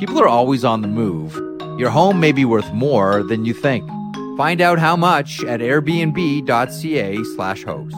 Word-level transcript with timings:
People 0.00 0.18
are 0.18 0.28
always 0.28 0.64
on 0.64 0.80
the 0.80 0.88
move. 0.88 1.34
Your 1.78 1.90
home 1.90 2.20
may 2.20 2.32
be 2.32 2.46
worth 2.46 2.72
more 2.72 3.22
than 3.22 3.44
you 3.44 3.52
think. 3.52 3.86
Find 4.38 4.62
out 4.62 4.78
how 4.78 4.96
much 4.96 5.44
at 5.44 5.60
airbnb.ca 5.60 7.22
slash 7.36 7.64
host. 7.64 7.94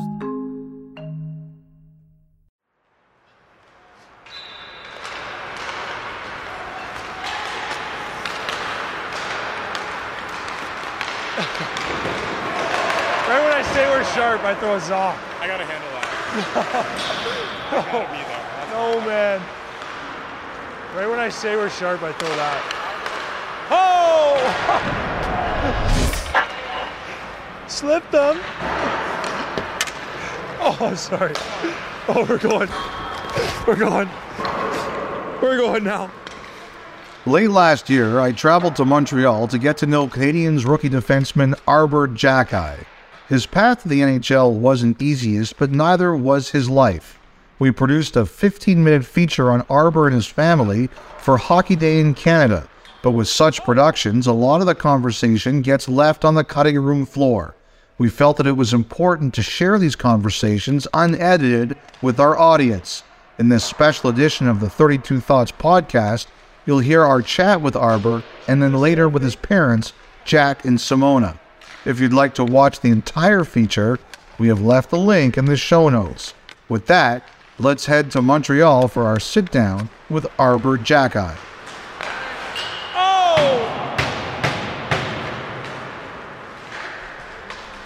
Right 13.29 13.45
when 13.45 13.53
I 13.53 13.63
say 13.73 13.89
we're 13.91 14.05
sharp, 14.07 14.43
I 14.43 14.57
throw 14.57 14.75
a 14.75 14.81
saw. 14.81 15.17
I 15.39 15.47
gotta 15.47 15.65
handle 15.65 15.91
that. 15.93 16.09
I 17.71 17.83
gotta 17.93 18.11
be 18.11 18.19
there. 18.19 18.43
No, 18.75 19.07
man. 19.07 19.62
Right 20.95 21.09
when 21.09 21.19
I 21.19 21.31
say 21.31 21.57
we're 21.57 21.71
sharp, 21.71 22.03
I 22.03 22.13
throw 22.13 22.29
that. 22.29 22.63
Oh! 23.71 24.37
Slipped 27.67 28.13
them. 28.13 28.39
Oh, 30.65 30.77
I'm 30.81 30.95
sorry. 30.95 31.35
Oh, 32.07 32.25
we're 32.29 32.39
going. 32.39 32.69
We're 33.67 33.75
going. 33.75 34.09
We're 35.43 35.57
going 35.57 35.83
now. 35.83 36.09
Late 37.27 37.51
last 37.51 37.91
year, 37.91 38.21
I 38.21 38.31
traveled 38.31 38.77
to 38.77 38.85
Montreal 38.85 39.49
to 39.49 39.59
get 39.59 39.77
to 39.79 39.87
know 39.87 40.07
Canadiens 40.07 40.65
rookie 40.65 40.89
defenseman 40.89 41.59
Arber 41.67 42.07
Xhekaj. 42.07 42.85
His 43.29 43.45
path 43.45 43.83
to 43.83 43.89
the 43.89 44.03
NHL 44.03 44.53
wasn't 44.53 45.03
easiest, 45.03 45.57
but 45.57 45.73
neither 45.73 46.15
was 46.15 46.51
his 46.51 46.71
life. 46.71 47.19
We 47.59 47.71
produced 47.71 48.17
a 48.17 48.27
15 48.27 48.83
minute 48.83 49.05
feature 49.05 49.51
on 49.51 49.67
Arber 49.69 50.07
and 50.07 50.15
his 50.15 50.27
family 50.27 50.89
for 51.19 51.37
Hockey 51.37 51.77
Day 51.77 52.01
in 52.01 52.15
Canada, 52.15 52.69
but 53.03 53.13
with 53.13 53.29
such 53.29 53.63
productions, 53.65 54.27
a 54.27 54.33
lot 54.33 54.61
of 54.61 54.67
the 54.67 54.75
conversation 54.75 55.63
gets 55.63 55.89
left 55.89 56.25
on 56.25 56.35
the 56.35 56.45
cutting 56.45 56.79
room 56.79 57.07
floor. 57.07 57.55
We 57.99 58.09
felt 58.09 58.37
that 58.39 58.47
it 58.47 58.57
was 58.57 58.73
important 58.73 59.35
to 59.35 59.43
share 59.43 59.79
these 59.79 59.95
conversations 59.95 60.89
unedited 60.93 61.77
with 62.01 62.19
our 62.19 62.37
audience. 62.37 63.05
In 63.39 63.49
this 63.49 63.65
special 63.65 64.11
edition 64.11 64.49
of 64.49 64.61
the 64.61 64.71
32 64.71 65.21
Thoughts 65.21 65.53
podcast, 65.53 66.27
you'll 66.67 66.81
hear 66.81 67.03
our 67.03 67.23
chat 67.23 67.61
with 67.61 67.77
Arber 67.77 68.23
and 68.49 68.63
then 68.63 68.75
later 68.75 69.09
with 69.09 69.23
his 69.23 69.37
parents, 69.37 69.93
Jack 70.25 70.65
and 70.65 70.79
Simona. 70.79 71.39
If 71.85 72.01
you'd 72.01 72.13
like 72.13 72.35
to 72.35 72.45
watch 72.45 72.81
the 72.81 72.91
entire 72.91 73.45
feature, 73.45 73.99
we 74.39 74.49
have 74.49 74.61
left 74.61 74.91
the 74.91 74.99
link 74.99 75.37
in 75.37 75.45
the 75.45 75.57
show 75.57 75.89
notes. 75.89 76.35
With 76.69 76.87
that, 76.87 77.29
let's 77.63 77.87
head 77.87 78.11
to 78.11 78.21
Montreal 78.21 78.89
for 78.89 79.05
our 79.05 79.21
sit 79.21 79.51
down 79.53 79.89
with 80.11 80.27
Arber 80.39 80.77
Xhekaj. 80.79 81.37
Oh! 82.95 83.79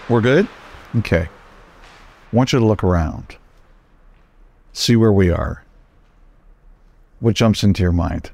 We're 0.09 0.23
good? 0.23 0.49
Okay. 0.99 1.29
I 2.33 2.37
want 2.37 2.53
you 2.53 2.59
to 2.59 2.65
look 2.65 2.83
around. 2.83 3.37
See 4.73 4.97
where 4.97 5.13
we 5.13 5.31
are. 5.31 5.63
What 7.21 7.35
jumps 7.35 7.63
into 7.63 7.83
your 7.83 7.93
mind? 7.93 8.31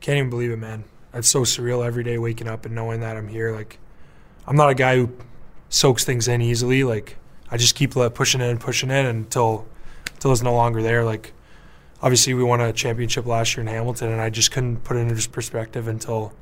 Can't 0.00 0.18
even 0.18 0.30
believe 0.30 0.50
it, 0.50 0.58
man. 0.58 0.84
It's 1.12 1.28
so 1.28 1.40
surreal 1.40 1.84
every 1.84 2.04
day 2.04 2.18
waking 2.18 2.48
up 2.48 2.64
and 2.64 2.74
knowing 2.74 3.00
that 3.00 3.16
I'm 3.16 3.28
here. 3.28 3.54
Like, 3.54 3.78
I'm 4.46 4.56
not 4.56 4.70
a 4.70 4.74
guy 4.74 4.96
who 4.96 5.10
soaks 5.68 6.04
things 6.04 6.28
in 6.28 6.40
easily. 6.40 6.84
Like, 6.84 7.16
I 7.50 7.56
just 7.56 7.74
keep 7.74 7.92
pushing 7.92 8.40
it 8.40 8.50
and 8.50 8.60
pushing 8.60 8.90
it 8.90 9.04
until 9.06 9.66
until 10.18 10.32
it's 10.32 10.42
no 10.42 10.52
longer 10.52 10.82
there. 10.82 11.04
Like, 11.04 11.32
obviously, 12.02 12.34
we 12.34 12.42
won 12.42 12.60
a 12.60 12.72
championship 12.72 13.24
last 13.24 13.56
year 13.56 13.62
in 13.62 13.68
Hamilton, 13.68 14.10
and 14.10 14.20
I 14.20 14.30
just 14.30 14.50
couldn't 14.50 14.82
put 14.82 14.96
it 14.96 15.00
into 15.00 15.28
perspective 15.30 15.86
until 15.86 16.32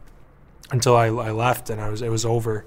until 0.72 0.96
I, 0.96 1.06
I 1.06 1.30
left 1.30 1.70
and 1.70 1.80
I 1.80 1.90
was 1.90 2.02
it 2.02 2.10
was 2.10 2.24
over. 2.24 2.64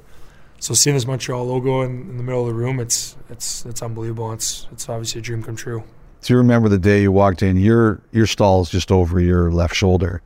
So 0.59 0.73
seeing 0.73 0.95
this 0.95 1.07
Montreal 1.07 1.45
logo 1.45 1.81
in, 1.81 2.01
in 2.09 2.17
the 2.17 2.23
middle 2.23 2.41
of 2.41 2.47
the 2.47 2.53
room, 2.53 2.79
it's 2.79 3.17
it's 3.29 3.65
it's 3.65 3.81
unbelievable. 3.81 4.31
It's 4.33 4.67
it's 4.71 4.87
obviously 4.87 5.19
a 5.19 5.21
dream 5.21 5.43
come 5.43 5.55
true. 5.55 5.83
Do 6.21 6.33
you 6.33 6.37
remember 6.37 6.69
the 6.69 6.77
day 6.77 7.01
you 7.01 7.11
walked 7.11 7.41
in? 7.41 7.57
Your 7.57 8.01
your 8.11 8.27
stall 8.27 8.61
is 8.61 8.69
just 8.69 8.91
over 8.91 9.19
your 9.19 9.51
left 9.51 9.75
shoulder. 9.75 10.21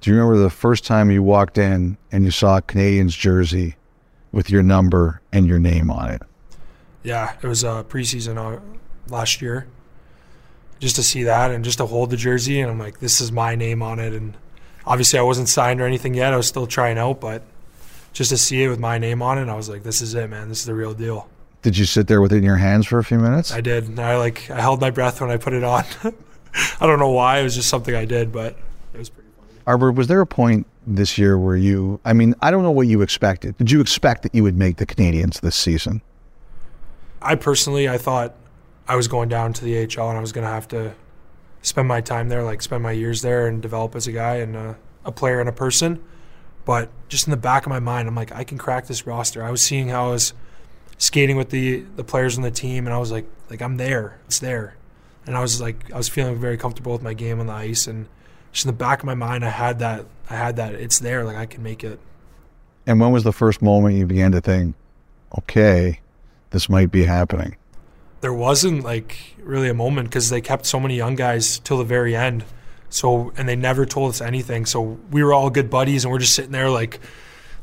Do 0.00 0.10
you 0.10 0.16
remember 0.16 0.38
the 0.38 0.50
first 0.50 0.84
time 0.84 1.10
you 1.10 1.22
walked 1.22 1.56
in 1.56 1.96
and 2.12 2.24
you 2.24 2.30
saw 2.30 2.58
a 2.58 2.62
Canadian's 2.62 3.16
jersey 3.16 3.76
with 4.32 4.50
your 4.50 4.62
number 4.62 5.22
and 5.32 5.46
your 5.46 5.58
name 5.58 5.90
on 5.90 6.10
it? 6.10 6.22
Yeah, 7.02 7.34
it 7.40 7.46
was 7.46 7.64
uh, 7.64 7.84
preseason 7.84 8.36
uh, 8.36 8.60
last 9.08 9.40
year. 9.40 9.66
Just 10.78 10.96
to 10.96 11.02
see 11.02 11.22
that 11.22 11.50
and 11.50 11.64
just 11.64 11.78
to 11.78 11.86
hold 11.86 12.10
the 12.10 12.16
jersey, 12.16 12.60
and 12.60 12.70
I'm 12.70 12.78
like, 12.78 13.00
this 13.00 13.20
is 13.20 13.32
my 13.32 13.54
name 13.54 13.82
on 13.82 13.98
it. 13.98 14.12
And 14.12 14.36
obviously, 14.84 15.18
I 15.18 15.22
wasn't 15.22 15.48
signed 15.48 15.80
or 15.80 15.86
anything 15.86 16.14
yet. 16.14 16.34
I 16.34 16.36
was 16.36 16.46
still 16.46 16.66
trying 16.66 16.98
out, 16.98 17.20
but 17.20 17.42
just 18.12 18.30
to 18.30 18.36
see 18.36 18.62
it 18.62 18.68
with 18.68 18.78
my 18.78 18.98
name 18.98 19.22
on 19.22 19.38
it, 19.38 19.48
I 19.48 19.54
was 19.54 19.68
like, 19.68 19.82
this 19.82 20.02
is 20.02 20.14
it, 20.14 20.28
man. 20.28 20.48
This 20.48 20.60
is 20.60 20.66
the 20.66 20.74
real 20.74 20.94
deal. 20.94 21.28
Did 21.62 21.76
you 21.76 21.84
sit 21.84 22.06
there 22.06 22.20
with 22.20 22.32
it 22.32 22.38
in 22.38 22.44
your 22.44 22.56
hands 22.56 22.86
for 22.86 22.98
a 22.98 23.04
few 23.04 23.18
minutes? 23.18 23.52
I 23.52 23.60
did. 23.60 23.88
And 23.88 23.98
I 23.98 24.16
like 24.18 24.50
I 24.50 24.60
held 24.60 24.80
my 24.80 24.90
breath 24.90 25.20
when 25.20 25.30
I 25.30 25.36
put 25.36 25.52
it 25.52 25.64
on. 25.64 25.84
I 26.80 26.86
don't 26.86 26.98
know 26.98 27.10
why. 27.10 27.40
It 27.40 27.42
was 27.42 27.54
just 27.54 27.68
something 27.68 27.94
I 27.94 28.04
did, 28.04 28.32
but 28.32 28.56
it 28.94 28.98
was 28.98 29.08
pretty 29.08 29.28
funny. 29.36 29.60
Arber, 29.66 29.92
was 29.92 30.06
there 30.06 30.20
a 30.20 30.26
point 30.26 30.66
this 30.86 31.18
year 31.18 31.36
where 31.36 31.56
you, 31.56 32.00
I 32.04 32.12
mean, 32.12 32.34
I 32.40 32.50
don't 32.50 32.62
know 32.62 32.70
what 32.70 32.86
you 32.86 33.02
expected. 33.02 33.56
Did 33.58 33.70
you 33.70 33.80
expect 33.80 34.22
that 34.22 34.34
you 34.34 34.42
would 34.42 34.56
make 34.56 34.76
the 34.76 34.86
Canadiens 34.86 35.40
this 35.40 35.56
season? 35.56 36.02
I 37.20 37.34
personally, 37.34 37.88
I 37.88 37.98
thought 37.98 38.34
I 38.88 38.96
was 38.96 39.08
going 39.08 39.28
down 39.28 39.52
to 39.54 39.64
the 39.64 39.78
AHL 39.78 40.08
and 40.08 40.18
I 40.18 40.20
was 40.20 40.32
going 40.32 40.46
to 40.46 40.50
have 40.50 40.68
to 40.68 40.94
spend 41.62 41.88
my 41.88 42.00
time 42.00 42.28
there, 42.28 42.42
like 42.42 42.62
spend 42.62 42.82
my 42.82 42.92
years 42.92 43.22
there 43.22 43.46
and 43.46 43.60
develop 43.60 43.96
as 43.96 44.06
a 44.06 44.12
guy 44.12 44.36
and 44.36 44.56
uh, 44.56 44.74
a 45.04 45.12
player 45.12 45.40
and 45.40 45.48
a 45.48 45.52
person. 45.52 46.02
But 46.64 46.90
just 47.08 47.26
in 47.26 47.30
the 47.30 47.36
back 47.36 47.64
of 47.64 47.70
my 47.70 47.80
mind, 47.80 48.08
I'm 48.08 48.14
like, 48.14 48.32
I 48.32 48.44
can 48.44 48.58
crack 48.58 48.86
this 48.86 49.06
roster. 49.06 49.42
I 49.42 49.50
was 49.50 49.62
seeing 49.62 49.88
how 49.88 50.08
I 50.08 50.10
was 50.10 50.32
skating 50.98 51.36
with 51.36 51.50
the 51.50 51.80
the 51.96 52.04
players 52.04 52.36
on 52.36 52.42
the 52.42 52.50
team, 52.50 52.86
and 52.86 52.94
I 52.94 52.98
was 52.98 53.12
like, 53.12 53.26
like 53.50 53.62
I'm 53.62 53.76
there. 53.76 54.18
It's 54.26 54.40
there. 54.40 54.76
And 55.26 55.36
I 55.36 55.40
was 55.40 55.60
like, 55.60 55.92
I 55.92 55.96
was 55.96 56.08
feeling 56.08 56.36
very 56.36 56.56
comfortable 56.56 56.92
with 56.92 57.02
my 57.02 57.14
game 57.14 57.40
on 57.40 57.46
the 57.46 57.52
ice, 57.52 57.86
and 57.86 58.08
just 58.52 58.64
in 58.64 58.68
the 58.68 58.76
back 58.76 59.00
of 59.00 59.04
my 59.04 59.14
mind, 59.14 59.44
I 59.44 59.50
had 59.50 59.78
that. 59.78 60.06
I 60.28 60.34
had 60.34 60.56
that. 60.56 60.74
It's 60.74 60.98
there. 60.98 61.24
Like 61.24 61.36
I 61.36 61.46
can 61.46 61.62
make 61.62 61.84
it. 61.84 62.00
And 62.86 63.00
when 63.00 63.10
was 63.12 63.24
the 63.24 63.32
first 63.32 63.62
moment 63.62 63.96
you 63.96 64.06
began 64.06 64.32
to 64.32 64.40
think, 64.40 64.74
okay, 65.38 66.00
this 66.50 66.68
might 66.68 66.90
be 66.90 67.04
happening? 67.04 67.56
There 68.20 68.32
wasn't 68.32 68.84
like 68.84 69.36
really 69.42 69.68
a 69.68 69.74
moment 69.74 70.08
because 70.08 70.30
they 70.30 70.40
kept 70.40 70.66
so 70.66 70.80
many 70.80 70.96
young 70.96 71.14
guys 71.14 71.58
till 71.60 71.78
the 71.78 71.84
very 71.84 72.16
end. 72.16 72.44
So 72.88 73.32
and 73.36 73.48
they 73.48 73.56
never 73.56 73.84
told 73.86 74.10
us 74.10 74.20
anything. 74.20 74.66
So 74.66 74.98
we 75.10 75.22
were 75.22 75.32
all 75.32 75.50
good 75.50 75.70
buddies, 75.70 76.04
and 76.04 76.12
we're 76.12 76.18
just 76.18 76.34
sitting 76.34 76.52
there 76.52 76.70
like 76.70 77.00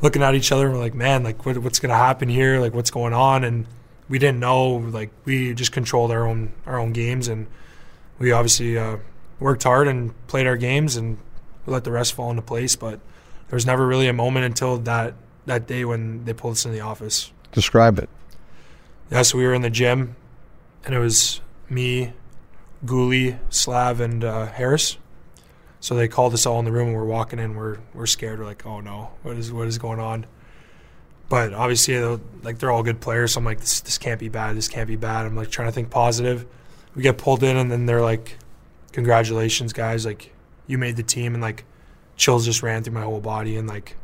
looking 0.02 0.22
at 0.22 0.36
each 0.36 0.52
other. 0.52 0.66
And 0.66 0.76
we're 0.76 0.82
like, 0.82 0.94
man, 0.94 1.24
like 1.24 1.46
what, 1.46 1.58
what's 1.58 1.80
gonna 1.80 1.96
happen 1.96 2.30
here? 2.30 2.60
Like 2.60 2.74
what's 2.74 2.92
going 2.92 3.14
on? 3.14 3.44
And 3.44 3.66
we 4.10 4.20
didn't 4.20 4.40
know. 4.40 4.76
Like 4.76 5.12
we 5.26 5.54
just 5.54 5.72
controlled 5.72 6.12
our 6.12 6.28
own 6.28 6.54
our 6.66 6.78
own 6.78 6.94
games, 6.94 7.28
and 7.28 7.48
we 8.20 8.32
obviously 8.32 8.78
uh, 8.78 8.98
worked 9.40 9.64
hard 9.64 9.88
and 9.88 10.14
played 10.28 10.48
our 10.48 10.58
games, 10.58 10.96
and 10.96 11.18
we 11.66 11.74
let 11.74 11.84
the 11.84 11.92
rest 11.92 12.14
fall 12.14 12.30
into 12.30 12.42
place. 12.42 12.76
But 12.76 13.00
there 13.50 13.56
was 13.56 13.66
never 13.66 13.88
really 13.88 14.08
a 14.08 14.14
moment 14.14 14.46
until 14.46 14.78
that 14.80 15.16
that 15.46 15.68
day 15.68 15.86
when 15.86 16.26
they 16.26 16.34
pulled 16.34 16.54
us 16.54 16.66
in 16.66 16.72
the 16.72 16.82
office. 16.82 17.32
Describe 17.52 18.00
it. 18.00 18.10
Yeah, 19.12 19.22
so 19.22 19.38
we 19.38 19.46
were 19.46 19.54
in 19.54 19.62
the 19.62 19.70
gym, 19.70 20.16
and 20.86 20.96
it 20.96 21.00
was 21.00 21.42
me, 21.70 22.14
Guhle, 22.86 23.40
Slav, 23.50 24.00
and 24.00 24.24
uh, 24.24 24.48
Harris. 24.48 24.98
So 25.80 25.96
they 25.96 26.08
called 26.08 26.34
us 26.34 26.46
all 26.46 26.60
in 26.60 26.66
the 26.66 26.72
room, 26.72 26.90
and 26.90 26.98
we're 26.98 27.06
walking 27.06 27.40
in. 27.40 27.56
We're 27.56 27.78
we're 27.94 28.06
scared. 28.06 28.40
We're 28.40 28.46
like, 28.46 28.66
oh 28.66 28.80
no, 28.80 29.12
what 29.22 29.38
is 29.38 29.52
what 29.52 29.68
is 29.68 29.78
going 29.78 30.00
on? 30.00 30.26
but 31.34 31.52
obviously, 31.52 32.00
like 32.44 32.60
they're 32.60 32.70
all 32.70 32.84
good 32.84 33.02
players. 33.02 33.34
So 33.34 33.40
I'm 33.40 33.46
like, 33.46 33.60
this, 33.60 33.82
this 33.82 33.98
can't 33.98 34.20
be 34.20 34.30
bad. 34.30 34.56
This 34.56 34.68
can't 34.68 34.88
be 34.88 34.96
bad. 34.98 35.26
I'm 35.26 35.36
like 35.36 35.50
trying 35.50 35.68
to 35.68 35.72
think 35.72 35.90
positive. 35.90 36.46
We 36.94 37.02
get 37.02 37.18
pulled 37.18 37.42
in, 37.42 37.58
and 37.58 37.72
then 37.72 37.88
they're 37.88 38.04
like, 38.04 38.38
congratulations, 38.92 39.74
guys. 39.74 40.06
Like 40.06 40.32
you 40.68 40.78
made 40.78 40.96
the 40.96 41.02
team, 41.02 41.34
and 41.34 41.42
like 41.42 41.66
chills 42.18 42.46
just 42.46 42.62
ran 42.62 42.84
through 42.84 42.94
my 42.94 43.02
whole 43.02 43.20
body, 43.20 43.58
and 43.58 43.68
like 43.68 43.96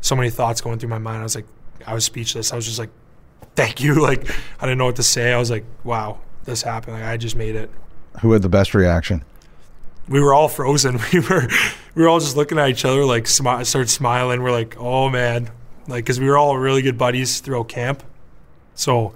so 0.00 0.16
many 0.16 0.30
thoughts 0.30 0.62
going 0.62 0.78
through 0.78 0.88
my 0.88 0.96
mind. 0.96 1.20
I 1.20 1.24
was 1.24 1.34
like, 1.34 1.46
I 1.86 1.92
was 1.92 2.06
speechless. 2.06 2.54
I 2.54 2.56
was 2.56 2.64
just 2.64 2.78
like, 2.78 2.90
thank 3.54 3.82
you. 3.82 3.94
Like 4.02 4.26
I 4.58 4.64
didn't 4.64 4.78
know 4.78 4.86
what 4.86 4.96
to 4.96 5.02
say. 5.02 5.32
I 5.34 5.38
was 5.38 5.50
like, 5.50 5.66
wow, 5.84 6.20
this 6.48 6.62
happened. 6.62 6.94
Like 6.94 7.04
I 7.04 7.16
just 7.16 7.36
made 7.36 7.54
it. 7.54 7.70
Who 8.22 8.32
had 8.32 8.42
the 8.42 8.48
best 8.48 8.74
reaction? 8.74 9.22
We 10.08 10.20
were 10.20 10.32
all 10.34 10.48
frozen. 10.48 10.98
We 11.12 11.20
were 11.20 11.46
we 11.94 12.02
were 12.02 12.08
all 12.08 12.20
just 12.20 12.36
looking 12.36 12.58
at 12.58 12.70
each 12.70 12.84
other, 12.84 13.04
like 13.04 13.24
smi- 13.24 13.66
start 13.66 13.88
smiling. 13.88 14.42
We're 14.42 14.52
like, 14.52 14.76
oh 14.78 15.08
man, 15.08 15.50
like 15.86 16.04
because 16.04 16.18
we 16.18 16.26
were 16.26 16.38
all 16.38 16.56
really 16.56 16.82
good 16.82 16.98
buddies 16.98 17.40
throughout 17.40 17.68
camp. 17.68 18.02
So 18.74 19.14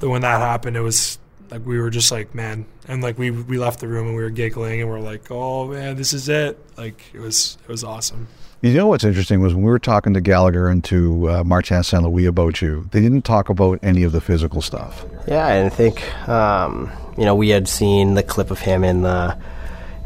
when 0.00 0.22
that 0.22 0.40
happened, 0.40 0.76
it 0.76 0.80
was 0.80 1.18
like 1.50 1.64
we 1.64 1.80
were 1.80 1.90
just 1.90 2.10
like, 2.10 2.34
man, 2.34 2.66
and 2.88 3.02
like 3.02 3.18
we 3.18 3.30
we 3.30 3.58
left 3.58 3.80
the 3.80 3.88
room 3.88 4.08
and 4.08 4.16
we 4.16 4.22
were 4.22 4.30
giggling 4.30 4.80
and 4.80 4.90
we 4.90 4.96
are 4.96 5.00
like, 5.00 5.30
oh 5.30 5.68
man, 5.68 5.96
this 5.96 6.12
is 6.12 6.28
it. 6.28 6.58
Like 6.76 7.02
it 7.14 7.20
was 7.20 7.56
it 7.62 7.68
was 7.68 7.84
awesome. 7.84 8.28
You 8.64 8.72
know 8.72 8.86
what's 8.86 9.04
interesting 9.04 9.42
was 9.42 9.52
when 9.52 9.62
we 9.62 9.70
were 9.70 9.78
talking 9.78 10.14
to 10.14 10.22
Gallagher 10.22 10.68
and 10.68 10.82
to 10.84 11.28
uh, 11.28 11.44
Martin 11.44 11.82
St. 11.82 12.02
Louis 12.02 12.24
about 12.24 12.62
you, 12.62 12.88
they 12.92 13.02
didn't 13.02 13.20
talk 13.20 13.50
about 13.50 13.78
any 13.82 14.04
of 14.04 14.12
the 14.12 14.22
physical 14.22 14.62
stuff. 14.62 15.04
Yeah, 15.28 15.48
and 15.48 15.66
I 15.66 15.68
think 15.68 16.28
um, 16.30 16.90
you 17.18 17.26
know 17.26 17.34
we 17.34 17.50
had 17.50 17.68
seen 17.68 18.14
the 18.14 18.22
clip 18.22 18.50
of 18.50 18.60
him 18.60 18.82
in 18.82 19.02
the 19.02 19.36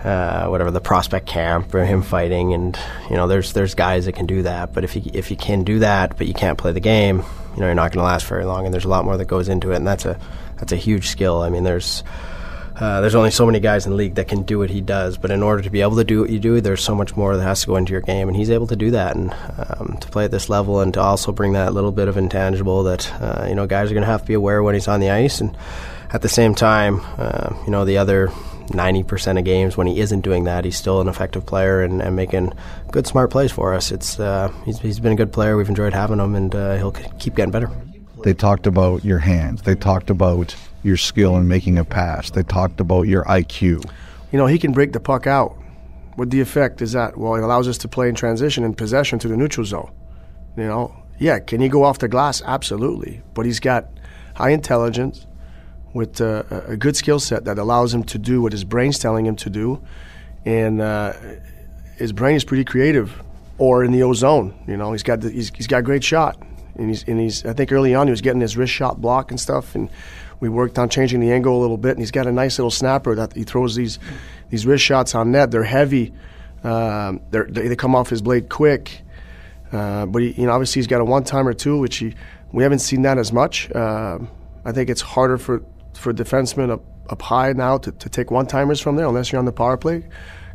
uh, 0.03 0.49
whatever 0.49 0.73
the 0.73 0.81
prospect 0.81 1.29
camp 1.29 1.73
or 1.73 1.85
him 1.85 2.03
fighting, 2.03 2.53
and 2.53 2.77
you 3.09 3.15
know 3.15 3.29
there's 3.29 3.53
there's 3.53 3.77
guys 3.77 4.07
that 4.07 4.17
can 4.17 4.27
do 4.27 4.43
that. 4.43 4.73
But 4.73 4.83
if 4.83 4.97
you 4.97 5.03
if 5.15 5.31
you 5.31 5.37
can 5.37 5.63
do 5.63 5.79
that, 5.79 6.19
but 6.19 6.27
you 6.27 6.35
can't 6.35 6.59
play 6.59 6.73
the 6.73 6.81
game, 6.81 7.19
you 7.55 7.61
know 7.61 7.67
you're 7.67 7.77
not 7.77 7.93
going 7.93 8.01
to 8.01 8.07
last 8.07 8.27
very 8.27 8.45
long. 8.45 8.65
And 8.65 8.75
there's 8.75 8.85
a 8.85 8.89
lot 8.89 9.05
more 9.05 9.17
that 9.17 9.27
goes 9.27 9.49
into 9.49 9.71
it, 9.71 9.77
and 9.77 9.87
that's 9.87 10.05
a 10.05 10.19
that's 10.57 10.73
a 10.73 10.77
huge 10.77 11.07
skill. 11.07 11.43
I 11.43 11.49
mean, 11.49 11.63
there's 11.63 12.03
uh, 12.81 13.01
there's 13.01 13.15
only 13.15 13.31
so 13.31 13.45
many 13.45 13.59
guys 13.59 13.87
in 13.87 13.91
the 13.91 13.97
league 13.97 14.15
that 14.15 14.29
can 14.29 14.43
do 14.43 14.59
what 14.59 14.71
he 14.71 14.81
does, 14.81 15.19
but 15.19 15.31
in 15.31 15.43
order 15.43 15.63
to 15.63 15.71
be 15.71 15.81
able 15.81 15.97
to 15.97 16.05
do 16.05 16.21
what 16.21 16.31
you 16.31 16.39
do, 16.39 16.61
there's 16.61 16.83
so 16.83 16.95
much 16.95 17.17
more 17.17 17.37
that 17.37 17.43
has 17.43 17.63
to 17.63 17.67
go 17.67 17.77
into 17.77 17.93
your 17.93 18.01
game, 18.01 18.29
and 18.29 18.37
he's 18.37 18.51
able 18.51 18.67
to 18.69 18.77
do 18.77 18.93
that, 18.93 19.17
and 19.17 19.35
um, 19.59 19.97
to 20.01 20.09
play 20.09 20.25
at 20.25 20.31
this 20.31 20.49
level, 20.49 20.81
and 20.81 20.95
to 20.95 21.01
also 21.01 21.33
bring 21.33 21.55
that 21.55 21.75
little 21.75 21.93
bit 21.93 22.09
of 22.09 22.17
intangible 22.17 22.85
that 22.85 23.13
uh, 23.21 23.47
you 23.49 23.55
know 23.55 23.67
guys 23.67 23.91
are 23.91 23.95
going 23.95 24.05
to 24.05 24.11
have 24.11 24.23
to 24.23 24.29
be 24.29 24.35
aware 24.35 24.63
when 24.63 24.75
he's 24.75 24.89
on 24.89 25.01
the 25.01 25.11
ice, 25.11 25.41
and 25.41 25.57
at 26.11 26.23
the 26.23 26.29
same 26.29 26.55
time, 26.55 27.01
uh, 27.19 27.53
you 27.65 27.73
know 27.73 27.85
the 27.85 27.99
other 27.99 28.29
90% 28.69 29.39
of 29.39 29.45
games 29.45 29.77
when 29.77 29.87
he 29.87 30.01
isn't 30.01 30.21
doing 30.21 30.45
that, 30.45 30.65
he's 30.65 30.77
still 30.77 31.01
an 31.01 31.09
effective 31.09 31.47
player 31.47 31.81
and, 31.81 32.03
and 32.03 32.15
making 32.15 32.53
good, 32.93 33.07
smart 33.07 33.31
plays 33.31 33.51
for 33.51 33.75
us. 33.75 33.91
It's 33.91 34.21
uh, 34.21 34.53
he's, 34.65 34.79
he's 34.79 35.01
been 35.01 35.13
a 35.13 35.17
good 35.17 35.33
player. 35.33 35.57
We've 35.57 35.69
enjoyed 35.69 35.95
having 35.95 36.19
him, 36.19 36.35
and 36.35 36.55
uh, 36.55 36.77
he'll 36.77 36.93
keep 36.93 37.35
getting 37.35 37.51
better. 37.51 37.71
They 38.23 38.35
talked 38.35 38.67
about 38.67 39.05
your 39.05 39.19
hands. 39.19 39.63
They 39.63 39.75
talked 39.75 40.11
about 40.11 40.55
your 40.89 40.97
skill 40.97 41.37
in 41.37 41.47
making 41.47 41.79
a 41.79 41.85
pass. 41.85 42.31
They 42.31 42.43
talked 42.43 42.81
about 42.81 43.03
your 43.03 43.25
IQ. 43.25 43.89
You 44.33 44.39
know, 44.39 44.47
he 44.47 44.59
can 44.59 44.73
break 44.73 44.93
the 44.93 45.01
puck 45.01 45.27
out. 45.27 45.57
What 46.17 46.31
the 46.31 46.41
effect 46.41 46.83
is 46.83 46.93
that? 46.93 47.17
Well, 47.17 47.37
it 47.37 47.45
allows 47.45 47.69
us 47.69 47.79
to 47.79 47.89
play 47.89 48.09
in 48.09 48.17
transition 48.17 48.65
and 48.65 48.77
possession 48.77 49.21
to 49.21 49.29
the 49.29 49.37
neutral 49.37 49.65
zone. 49.65 49.93
You 50.57 50.65
know, 50.65 51.05
yeah, 51.19 51.39
can 51.39 51.61
he 51.61 51.69
go 51.69 51.85
off 51.85 52.01
the 52.01 52.09
glass? 52.09 52.43
Absolutely. 52.43 53.23
But 53.35 53.47
he's 53.47 53.61
got 53.61 53.87
high 54.35 54.51
intelligence, 54.51 55.29
with 55.95 56.21
uh, 56.21 56.43
a 56.51 56.77
good 56.77 56.97
skill 56.97 57.19
set 57.19 57.45
that 57.45 57.59
allows 57.59 57.93
him 57.95 58.03
to 58.05 58.19
do 58.19 58.43
what 58.43 58.53
his 58.53 58.65
brain's 58.65 58.99
telling 58.99 59.27
him 59.27 59.37
to 59.37 59.51
do, 59.51 59.83
and 60.45 60.81
uh, 60.81 61.13
his 61.97 62.13
brain 62.13 62.37
is 62.37 62.45
pretty 62.45 62.65
creative. 62.65 63.23
Or 63.59 63.83
in 63.83 63.91
the 63.91 64.05
ozone, 64.05 64.55
you 64.69 64.77
know, 64.77 64.93
he's 64.93 65.03
got 65.03 65.21
the, 65.21 65.31
he's, 65.31 65.51
he's 65.51 65.67
got 65.67 65.79
a 65.79 65.83
great 65.83 66.05
shot, 66.05 66.41
and 66.77 66.89
he's 66.89 67.03
and 67.09 67.19
he's 67.19 67.45
I 67.45 67.53
think 67.53 67.73
early 67.73 67.93
on 67.93 68.07
he 68.07 68.13
was 68.13 68.21
getting 68.21 68.41
his 68.41 68.57
wrist 68.57 68.73
shot 68.73 69.01
block 69.01 69.33
and 69.33 69.41
stuff, 69.41 69.75
and 69.75 69.91
we 70.41 70.49
worked 70.49 70.79
on 70.79 70.89
changing 70.89 71.21
the 71.21 71.33
angle 71.33 71.59
a 71.59 71.61
little 71.61 71.77
bit, 71.77 71.93
and 71.93 72.01
he's 72.01 72.11
got 72.11 72.27
a 72.27 72.33
nice 72.33 72.59
little 72.59 72.71
snapper 72.71 73.15
that 73.17 73.35
he 73.35 73.45
throws 73.45 73.75
these 73.75 73.99
these 74.51 74.67
wrist 74.67 74.85
shots 74.85 75.15
on 75.15 75.33
net. 75.33 75.51
They're 75.51 75.63
heavy, 75.63 76.13
um, 76.65 77.21
they're, 77.31 77.47
they 77.47 77.77
come 77.77 77.95
off 77.95 78.09
his 78.09 78.23
blade 78.23 78.49
quick, 78.49 79.03
uh, 79.73 80.07
but 80.07 80.23
he, 80.23 80.33
you 80.33 80.47
know 80.47 80.53
obviously 80.53 80.81
he's 80.81 80.87
got 80.87 81.01
a 81.01 81.05
one 81.05 81.25
timer 81.25 81.53
too, 81.53 81.79
which 81.79 81.97
he, 81.97 82.15
we 82.53 82.63
haven't 82.63 82.81
seen 82.81 83.03
that 83.03 83.19
as 83.19 83.33
much. 83.33 83.71
Uh, 83.71 84.19
I 84.65 84.73
think 84.73 84.91
it's 84.91 85.01
harder 85.01 85.39
for 85.39 85.63
for 85.95 86.13
defensemen 86.13 86.71
up, 86.71 86.83
up 87.09 87.23
high 87.23 87.53
now 87.53 87.79
to, 87.79 87.93
to 87.93 88.09
take 88.09 88.31
one 88.31 88.47
timers 88.47 88.81
from 88.81 88.97
there 88.97 89.07
unless 89.07 89.33
you're 89.33 89.39
on 89.39 89.45
the 89.45 89.53
power 89.53 89.77
play 89.77 90.05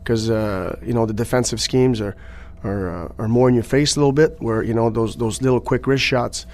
because 0.04 0.30
uh, 0.30 0.78
you 0.84 0.94
know 0.94 1.06
the 1.06 1.14
defensive 1.14 1.62
schemes 1.62 2.02
are 2.02 2.16
are, 2.64 3.06
uh, 3.06 3.14
are 3.18 3.28
more 3.28 3.50
in 3.50 3.56
your 3.56 3.64
face 3.64 3.96
a 3.96 4.00
little 4.00 4.12
bit 4.12 4.36
where 4.40 4.64
you 4.64 4.74
know 4.74 4.90
those 4.90 5.16
those 5.16 5.42
little 5.42 5.60
quick 5.60 5.88
wrist 5.88 6.04
shots 6.04 6.46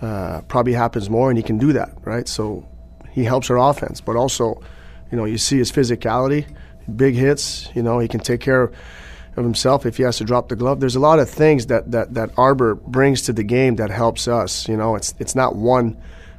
uh, 0.00 0.40
probably 0.42 0.72
happens 0.72 1.10
more 1.10 1.30
and 1.30 1.38
he 1.38 1.42
can 1.42 1.58
do 1.58 1.72
that 1.72 1.90
right 2.04 2.28
so 2.28 2.67
he 3.18 3.24
helps 3.24 3.50
our 3.50 3.58
offense 3.58 4.00
but 4.00 4.16
also 4.16 4.60
you 5.10 5.16
know 5.16 5.24
you 5.24 5.38
see 5.38 5.58
his 5.58 5.70
physicality 5.70 6.46
big 6.96 7.14
hits 7.14 7.68
you 7.74 7.82
know 7.82 7.98
he 7.98 8.08
can 8.08 8.20
take 8.20 8.40
care 8.40 8.70
of 9.36 9.44
himself 9.44 9.86
if 9.86 9.96
he 9.96 10.02
has 10.02 10.16
to 10.16 10.24
drop 10.24 10.48
the 10.48 10.56
glove 10.56 10.80
there's 10.80 10.96
a 10.96 11.00
lot 11.00 11.18
of 11.18 11.28
things 11.28 11.66
that 11.66 11.90
that 11.90 12.14
that 12.14 12.30
Arber 12.36 12.74
brings 12.74 13.22
to 13.22 13.32
the 13.32 13.44
game 13.44 13.76
that 13.76 13.90
helps 13.90 14.26
us 14.26 14.68
you 14.68 14.76
know 14.76 14.96
it's 14.96 15.14
it's 15.18 15.34
not 15.34 15.54
one 15.54 15.96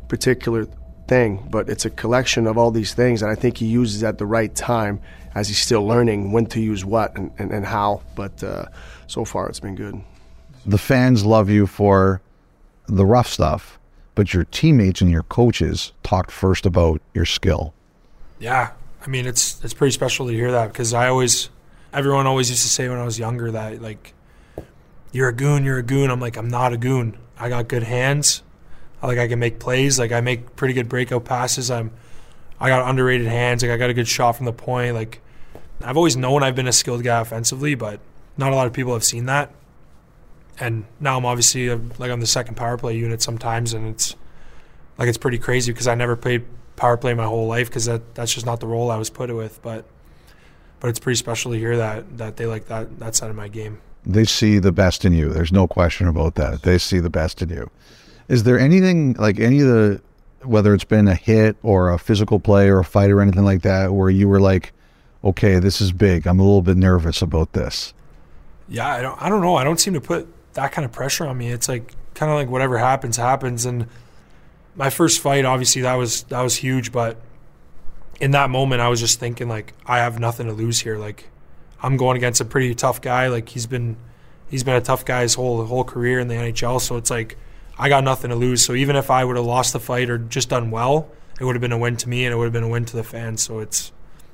particular 0.08 0.68
thing, 1.10 1.46
but 1.50 1.68
it's 1.68 1.84
a 1.86 1.90
collection 1.90 2.48
of 2.48 2.58
all 2.58 2.72
these 2.72 2.94
things, 2.94 3.22
and 3.22 3.32
I 3.32 3.36
think 3.36 3.58
he 3.58 3.66
uses 3.66 4.04
at 4.04 4.20
the 4.20 4.26
right 4.26 4.54
time 4.54 5.02
as 5.36 5.48
he's 5.48 5.58
still 5.58 5.86
learning 5.86 6.32
when 6.32 6.46
to 6.48 6.62
use 6.62 6.86
what 6.86 7.18
and, 7.18 7.32
and, 7.38 7.52
and 7.52 7.66
how. 7.66 8.02
But 8.16 8.42
uh, 8.44 8.66
so 9.08 9.26
far, 9.26 9.50
it's 9.50 9.60
been 9.60 9.76
good. 9.76 10.02
The 10.66 10.78
fans 10.78 11.26
love 11.26 11.50
you 11.50 11.68
for 11.68 12.22
the 12.88 13.06
rough 13.06 13.28
stuff, 13.28 13.79
but 14.20 14.34
your 14.34 14.44
teammates 14.44 15.00
and 15.00 15.10
your 15.10 15.24
coaches 15.24 15.94
talked 16.04 16.30
first 16.30 16.66
about 16.66 17.02
your 17.14 17.24
skill. 17.24 17.74
Yeah, 18.38 18.72
I 19.02 19.08
mean 19.08 19.26
it's 19.26 19.64
it's 19.64 19.74
pretty 19.74 19.94
special 19.94 20.28
to 20.28 20.34
hear 20.34 20.52
that 20.52 20.74
because 20.74 20.94
I 20.94 21.08
always, 21.08 21.50
everyone 21.94 22.28
always 22.28 22.50
used 22.50 22.64
to 22.64 22.68
say 22.68 22.90
when 22.90 22.98
I 22.98 23.06
was 23.06 23.18
younger 23.18 23.50
that 23.52 23.82
like, 23.82 24.14
you're 25.14 25.30
a 25.30 25.34
goon, 25.34 25.64
you're 25.64 25.78
a 25.78 25.84
goon. 25.84 26.12
I'm 26.12 26.20
like 26.20 26.36
I'm 26.36 26.50
not 26.50 26.74
a 26.74 26.78
goon. 26.78 27.18
I 27.38 27.48
got 27.48 27.70
good 27.70 27.84
hands 27.84 28.44
like 29.02 29.18
I 29.18 29.30
can 29.30 29.40
make 29.40 29.58
plays. 29.58 29.98
Like 29.98 30.12
I 30.12 30.20
make 30.20 30.58
pretty 30.58 30.74
good 30.74 30.90
breakout 30.90 31.24
passes. 31.24 31.72
I'm 31.72 31.92
I 32.60 32.68
got 32.68 32.90
underrated 32.90 33.26
hands. 33.28 33.64
Like 33.64 33.72
I 33.72 33.78
got 33.78 33.90
a 33.90 33.94
good 33.94 34.10
shot 34.10 34.34
from 34.34 34.48
the 34.48 34.52
point. 34.52 34.96
Like 34.96 35.22
I've 35.82 35.96
always 35.96 36.18
known 36.18 36.44
I've 36.44 36.56
been 36.56 36.68
a 36.68 36.74
skilled 36.74 37.06
guy 37.06 37.22
offensively, 37.22 37.74
but 37.74 38.02
not 38.36 38.52
a 38.52 38.56
lot 38.58 38.68
of 38.68 38.74
people 38.74 38.92
have 38.92 39.06
seen 39.06 39.28
that. 39.28 39.50
And 40.60 40.86
now 41.00 41.18
I'm 41.18 41.26
obviously 41.26 41.70
uh, 41.70 41.80
like 41.98 42.12
on 42.12 42.20
the 42.20 42.28
second 42.28 42.56
power 42.56 42.78
play 42.78 42.98
unit 42.98 43.22
sometimes, 43.22 43.74
and 43.74 43.88
it's 43.88 44.16
like 44.98 45.08
it's 45.08 45.18
pretty 45.18 45.38
crazy 45.38 45.72
because 45.72 45.88
I 45.88 45.96
never 45.96 46.16
played 46.16 46.46
power 46.76 46.98
play 46.98 47.14
my 47.14 47.26
whole 47.26 47.48
life 47.48 47.68
because 47.68 47.86
that 47.86 48.16
that's 48.16 48.34
just 48.34 48.46
not 48.46 48.60
the 48.60 48.68
role 48.68 48.92
I 48.92 48.98
was 48.98 49.10
put 49.10 49.34
with. 49.34 49.62
But 49.62 49.86
but 50.80 50.90
it's 50.90 51.00
pretty 51.00 51.18
special 51.18 51.52
to 51.52 51.58
hear 51.58 51.78
that 51.78 52.18
that 52.18 52.38
they 52.38 52.46
like 52.46 52.68
that 52.68 53.00
that 53.00 53.16
side 53.16 53.30
of 53.30 53.36
my 53.36 53.48
game. 53.48 53.80
They 54.06 54.26
see 54.26 54.60
the 54.60 54.72
best 54.72 55.06
in 55.06 55.14
you. 55.14 55.30
There's 55.30 55.52
no 55.52 55.68
question 55.68 56.08
about 56.08 56.36
that. 56.36 56.64
They 56.64 56.78
see 56.78 57.00
the 57.00 57.10
best 57.10 57.42
in 57.42 57.50
you. 57.50 57.70
Is 58.28 58.44
there 58.44 58.60
anything 58.60 59.14
like 59.14 59.40
any 59.40 59.62
of 59.62 59.68
the 59.68 60.02
whether 60.44 60.74
it's 60.74 60.86
been 60.86 61.08
a 61.08 61.16
hit 61.16 61.58
or 61.64 61.92
a 61.92 62.00
physical 62.00 62.40
play 62.40 62.70
or 62.70 62.80
a 62.80 62.86
fight 62.86 63.12
or 63.12 63.22
anything 63.22 63.44
like 63.44 63.62
that 63.62 63.94
where 63.94 64.10
you 64.10 64.28
were 64.30 64.40
like, 64.40 64.72
okay, 65.24 65.60
this 65.60 65.82
is 65.82 65.92
big. 65.92 66.26
I'm 66.26 66.40
a 66.40 66.44
little 66.44 66.62
bit 66.62 66.78
nervous 66.78 67.22
about 67.22 67.54
this. 67.54 67.94
Yeah, 68.70 68.88
I 68.88 69.02
don't. 69.02 69.22
I 69.22 69.30
don't 69.30 69.42
know. 69.42 69.56
I 69.56 69.64
don't 69.64 69.80
seem 69.80 69.94
to 69.96 70.02
put 70.02 70.28
that 70.54 70.72
kind 70.72 70.86
of 70.86 70.92
pressure 70.92 71.26
on 71.26 71.38
me. 71.38 71.50
It's 71.50 71.68
like 71.68 71.94
kind 72.14 72.32
of 72.32 72.38
like 72.38 72.50
whatever 72.50 72.78
happens, 72.78 73.18
happens. 73.18 73.66
And 73.66 73.88
my 74.76 74.90
first 74.90 75.22
fight, 75.22 75.46
obviously, 75.46 75.82
that 75.84 75.96
was 75.96 76.24
that 76.24 76.42
was 76.42 76.56
huge. 76.56 76.92
But 76.92 77.18
in 78.20 78.32
that 78.32 78.50
moment, 78.50 78.82
I 78.82 78.90
was 78.90 79.00
just 79.00 79.20
thinking 79.20 79.48
like, 79.48 79.74
I 79.86 80.00
have 80.00 80.20
nothing 80.20 80.48
to 80.48 80.54
lose 80.54 80.80
here. 80.80 80.98
Like, 80.98 81.26
I'm 81.82 81.98
going 81.98 82.18
against 82.18 82.42
a 82.42 82.46
pretty 82.46 82.76
tough 82.76 83.02
guy. 83.02 83.28
Like 83.28 83.50
he's 83.50 83.68
been 83.68 83.98
he's 84.50 84.64
been 84.64 84.76
a 84.76 84.82
tough 84.82 85.06
guy 85.06 85.22
his 85.22 85.36
whole 85.36 85.64
whole 85.66 85.84
career 85.84 86.20
in 86.20 86.28
the 86.28 86.36
NHL. 86.36 86.82
So 86.82 86.98
it's 86.98 87.10
like 87.10 87.38
I 87.78 87.90
got 87.90 88.04
nothing 88.04 88.30
to 88.30 88.36
lose. 88.36 88.64
So 88.64 88.74
even 88.74 88.96
if 88.96 89.10
I 89.10 89.24
would 89.24 89.38
have 89.38 89.46
lost 89.46 89.74
the 89.74 89.80
fight 89.80 90.10
or 90.10 90.18
just 90.18 90.50
done 90.50 90.72
well, 90.72 91.10
it 91.40 91.46
would 91.46 91.56
have 91.56 91.62
been 91.62 91.72
a 91.72 91.78
win 91.78 91.96
to 91.98 92.10
me 92.10 92.26
and 92.26 92.34
it 92.34 92.38
would 92.38 92.46
have 92.46 92.54
been 92.54 92.64
a 92.64 92.70
win 92.70 92.86
to 92.86 92.96
the 92.98 93.04
fans. 93.04 93.42
So 93.42 93.60
it's 93.60 93.92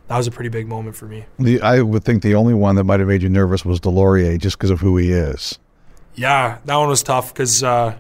that 0.08 0.18
was 0.18 0.28
a 0.28 0.32
pretty 0.32 0.50
big 0.50 0.68
moment 0.68 0.96
for 0.96 1.06
me. 1.06 1.26
The, 1.40 1.62
I 1.62 1.82
would 1.82 2.04
think 2.04 2.22
the 2.22 2.36
only 2.36 2.54
one 2.54 2.76
that 2.76 2.84
might 2.84 3.00
have 3.00 3.10
made 3.10 3.24
you 3.24 3.30
nervous 3.30 3.66
was 3.66 3.80
Deslauriers, 3.80 4.40
just 4.40 4.58
because 4.58 4.70
of 4.70 4.80
who 4.80 4.98
he 4.98 5.12
is. 5.12 5.58
Yeah, 6.16 6.60
that 6.66 6.76
one 6.76 6.88
was 6.88 7.04
tough 7.04 7.34
because 7.34 7.64
uh, 7.64 7.98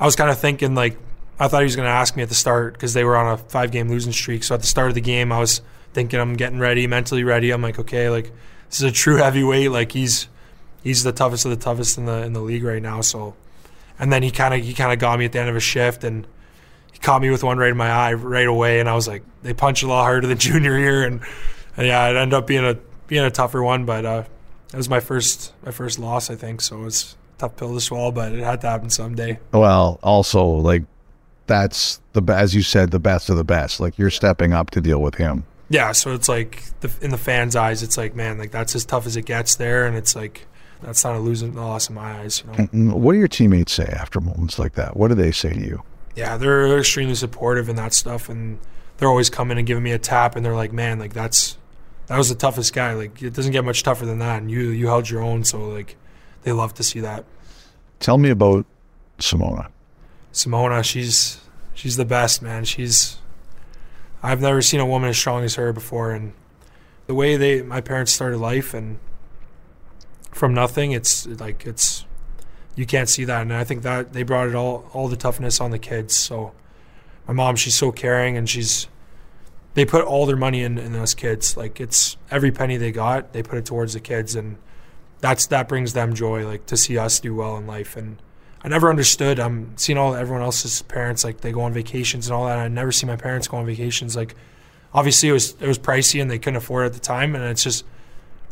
I 0.00 0.04
was 0.04 0.16
kind 0.16 0.30
of 0.30 0.38
thinking 0.38 0.74
like 0.74 0.98
I 1.38 1.48
thought 1.48 1.60
he 1.60 1.64
was 1.64 1.76
going 1.76 1.86
to 1.86 1.92
ask 1.92 2.16
me 2.16 2.22
at 2.22 2.28
the 2.28 2.34
start 2.34 2.72
because 2.72 2.94
they 2.94 3.04
were 3.04 3.16
on 3.16 3.34
a 3.34 3.36
five 3.36 3.70
game 3.70 3.88
losing 3.88 4.12
streak. 4.12 4.42
So 4.44 4.54
at 4.54 4.60
the 4.60 4.66
start 4.66 4.88
of 4.88 4.94
the 4.94 5.00
game, 5.00 5.30
I 5.30 5.38
was 5.38 5.60
thinking 5.92 6.20
I'm 6.20 6.34
getting 6.34 6.58
ready, 6.58 6.86
mentally 6.86 7.24
ready. 7.24 7.50
I'm 7.50 7.62
like, 7.62 7.78
okay, 7.78 8.08
like 8.10 8.32
this 8.68 8.80
is 8.80 8.82
a 8.82 8.92
true 8.92 9.16
heavyweight. 9.22 9.70
Like 9.70 9.92
he's 9.92 10.28
he's 10.82 11.04
the 11.04 11.12
toughest 11.12 11.44
of 11.44 11.50
the 11.50 11.56
toughest 11.56 11.98
in 11.98 12.06
the 12.06 12.22
in 12.24 12.32
the 12.32 12.40
league 12.40 12.64
right 12.64 12.82
now. 12.82 13.02
So 13.02 13.34
and 13.98 14.12
then 14.12 14.22
he 14.22 14.30
kind 14.30 14.54
of 14.54 14.64
he 14.64 14.74
kind 14.74 14.92
of 14.92 14.98
got 14.98 15.18
me 15.18 15.24
at 15.24 15.32
the 15.32 15.40
end 15.40 15.50
of 15.50 15.56
a 15.56 15.60
shift 15.60 16.04
and 16.04 16.26
he 16.92 16.98
caught 16.98 17.20
me 17.20 17.30
with 17.30 17.42
one 17.42 17.58
right 17.58 17.70
in 17.70 17.76
my 17.76 17.90
eye 17.90 18.12
right 18.14 18.46
away 18.46 18.80
and 18.80 18.88
I 18.88 18.94
was 18.94 19.08
like 19.08 19.22
they 19.42 19.52
punch 19.52 19.82
a 19.82 19.86
lot 19.86 20.04
harder 20.04 20.26
than 20.26 20.38
junior 20.48 20.78
year 20.78 21.04
and, 21.04 21.20
and 21.76 21.86
yeah 21.86 22.08
it 22.08 22.16
ended 22.16 22.34
up 22.34 22.46
being 22.46 22.64
a 22.64 22.78
being 23.06 23.24
a 23.24 23.30
tougher 23.30 23.62
one 23.62 23.84
but 23.84 24.04
uh, 24.04 24.24
it 24.72 24.76
was 24.76 24.88
my 24.88 25.00
first 25.00 25.52
my 25.64 25.70
first 25.70 25.98
loss 25.98 26.30
I 26.30 26.36
think 26.36 26.60
so 26.60 26.84
it's 26.84 27.16
tough 27.38 27.56
pill 27.56 27.74
to 27.74 27.80
swallow, 27.80 28.10
but 28.12 28.32
it 28.32 28.42
had 28.42 28.60
to 28.62 28.68
happen 28.68 28.90
someday. 28.90 29.38
Well, 29.52 29.98
also 30.02 30.44
like 30.44 30.82
that's 31.46 32.00
the 32.12 32.22
as 32.32 32.54
you 32.54 32.62
said 32.62 32.90
the 32.90 32.98
best 32.98 33.30
of 33.30 33.36
the 33.36 33.44
best. 33.44 33.80
Like 33.80 33.98
you're 33.98 34.10
stepping 34.10 34.52
up 34.52 34.70
to 34.70 34.80
deal 34.80 35.00
with 35.00 35.14
him. 35.16 35.44
Yeah, 35.70 35.92
so 35.92 36.12
it's 36.14 36.28
like 36.28 36.62
the, 36.80 36.90
in 37.02 37.10
the 37.10 37.18
fans' 37.18 37.54
eyes, 37.54 37.82
it's 37.82 37.96
like 37.98 38.14
man, 38.14 38.38
like 38.38 38.50
that's 38.50 38.74
as 38.74 38.84
tough 38.84 39.06
as 39.06 39.16
it 39.16 39.24
gets 39.26 39.56
there, 39.56 39.86
and 39.86 39.96
it's 39.96 40.16
like 40.16 40.46
that's 40.82 41.04
not 41.04 41.14
a 41.16 41.18
losing 41.18 41.54
loss 41.54 41.88
in 41.88 41.94
my 41.94 42.20
eyes. 42.20 42.42
You 42.44 42.46
know? 42.52 42.68
Mm, 42.68 42.92
What 42.94 43.12
do 43.12 43.18
your 43.18 43.28
teammates 43.28 43.72
say 43.72 43.84
after 43.86 44.20
moments 44.20 44.58
like 44.58 44.74
that? 44.74 44.96
What 44.96 45.08
do 45.08 45.14
they 45.14 45.32
say 45.32 45.52
to 45.52 45.60
you? 45.60 45.82
yeah, 46.16 46.36
they're 46.36 46.78
extremely 46.78 47.14
supportive 47.14 47.68
in 47.68 47.76
that 47.76 47.92
stuff, 47.94 48.28
and 48.28 48.58
they're 48.96 49.08
always 49.08 49.30
coming 49.30 49.56
and 49.56 49.66
giving 49.66 49.84
me 49.84 49.92
a 49.92 49.98
tap, 49.98 50.34
and 50.34 50.44
they're 50.44 50.56
like, 50.56 50.72
man, 50.72 50.98
like 50.98 51.12
that's 51.12 51.56
that 52.06 52.16
was 52.16 52.28
the 52.28 52.34
toughest 52.34 52.72
guy. 52.72 52.94
Like 52.94 53.22
it 53.22 53.34
doesn't 53.34 53.52
get 53.52 53.64
much 53.64 53.82
tougher 53.84 54.04
than 54.06 54.18
that, 54.20 54.40
and 54.42 54.50
you 54.50 54.70
you 54.70 54.86
held 54.88 55.08
your 55.10 55.22
own, 55.22 55.44
so 55.44 55.68
like 55.68 55.96
they 56.48 56.52
love 56.52 56.72
to 56.72 56.82
see 56.82 57.00
that. 57.00 57.26
Tell 58.00 58.16
me 58.16 58.30
about 58.30 58.64
Simona. 59.18 59.68
Simona, 60.32 60.82
she's 60.82 61.42
she's 61.74 61.96
the 61.96 62.06
best, 62.06 62.40
man. 62.40 62.64
She's 62.64 63.18
I've 64.22 64.40
never 64.40 64.62
seen 64.62 64.80
a 64.80 64.86
woman 64.86 65.10
as 65.10 65.18
strong 65.18 65.44
as 65.44 65.56
her 65.56 65.74
before, 65.74 66.12
and 66.12 66.32
the 67.06 67.14
way 67.14 67.36
they 67.36 67.60
my 67.60 67.82
parents 67.82 68.12
started 68.12 68.38
life 68.38 68.72
and 68.72 68.98
from 70.32 70.54
nothing, 70.54 70.92
it's 70.92 71.26
like 71.26 71.66
it's 71.66 72.06
you 72.76 72.86
can't 72.86 73.10
see 73.10 73.24
that, 73.24 73.42
and 73.42 73.52
I 73.52 73.64
think 73.64 73.82
that 73.82 74.14
they 74.14 74.22
brought 74.22 74.48
it 74.48 74.54
all 74.54 74.88
all 74.94 75.08
the 75.08 75.16
toughness 75.16 75.60
on 75.60 75.70
the 75.70 75.78
kids. 75.78 76.14
So 76.14 76.52
my 77.26 77.34
mom, 77.34 77.56
she's 77.56 77.74
so 77.74 77.92
caring, 77.92 78.38
and 78.38 78.48
she's 78.48 78.88
they 79.74 79.84
put 79.84 80.02
all 80.02 80.24
their 80.24 80.36
money 80.36 80.62
in 80.62 80.78
in 80.78 80.94
us 80.94 81.12
kids. 81.12 81.58
Like 81.58 81.78
it's 81.78 82.16
every 82.30 82.52
penny 82.52 82.78
they 82.78 82.92
got, 82.92 83.34
they 83.34 83.42
put 83.42 83.58
it 83.58 83.66
towards 83.66 83.92
the 83.92 84.00
kids, 84.00 84.34
and 84.34 84.56
that's 85.20 85.46
that 85.46 85.68
brings 85.68 85.92
them 85.92 86.14
joy. 86.14 86.46
Like 86.46 86.66
to 86.66 86.76
see 86.76 86.98
us 86.98 87.20
do 87.20 87.34
well 87.34 87.56
in 87.56 87.66
life, 87.66 87.96
and 87.96 88.20
I 88.62 88.68
never 88.68 88.90
understood. 88.90 89.38
I'm 89.38 89.76
seeing 89.76 89.98
all 89.98 90.14
everyone 90.14 90.42
else's 90.42 90.82
parents 90.82 91.24
like 91.24 91.40
they 91.40 91.52
go 91.52 91.62
on 91.62 91.72
vacations 91.72 92.26
and 92.28 92.34
all 92.34 92.46
that. 92.46 92.58
I 92.58 92.68
never 92.68 92.92
see 92.92 93.06
my 93.06 93.16
parents 93.16 93.48
go 93.48 93.56
on 93.56 93.66
vacations. 93.66 94.16
Like 94.16 94.34
obviously 94.92 95.28
it 95.28 95.32
was 95.32 95.56
it 95.60 95.66
was 95.66 95.78
pricey 95.78 96.20
and 96.20 96.30
they 96.30 96.38
couldn't 96.38 96.56
afford 96.56 96.84
it 96.84 96.86
at 96.86 96.92
the 96.94 97.00
time, 97.00 97.34
and 97.34 97.44
it's 97.44 97.62
just 97.62 97.84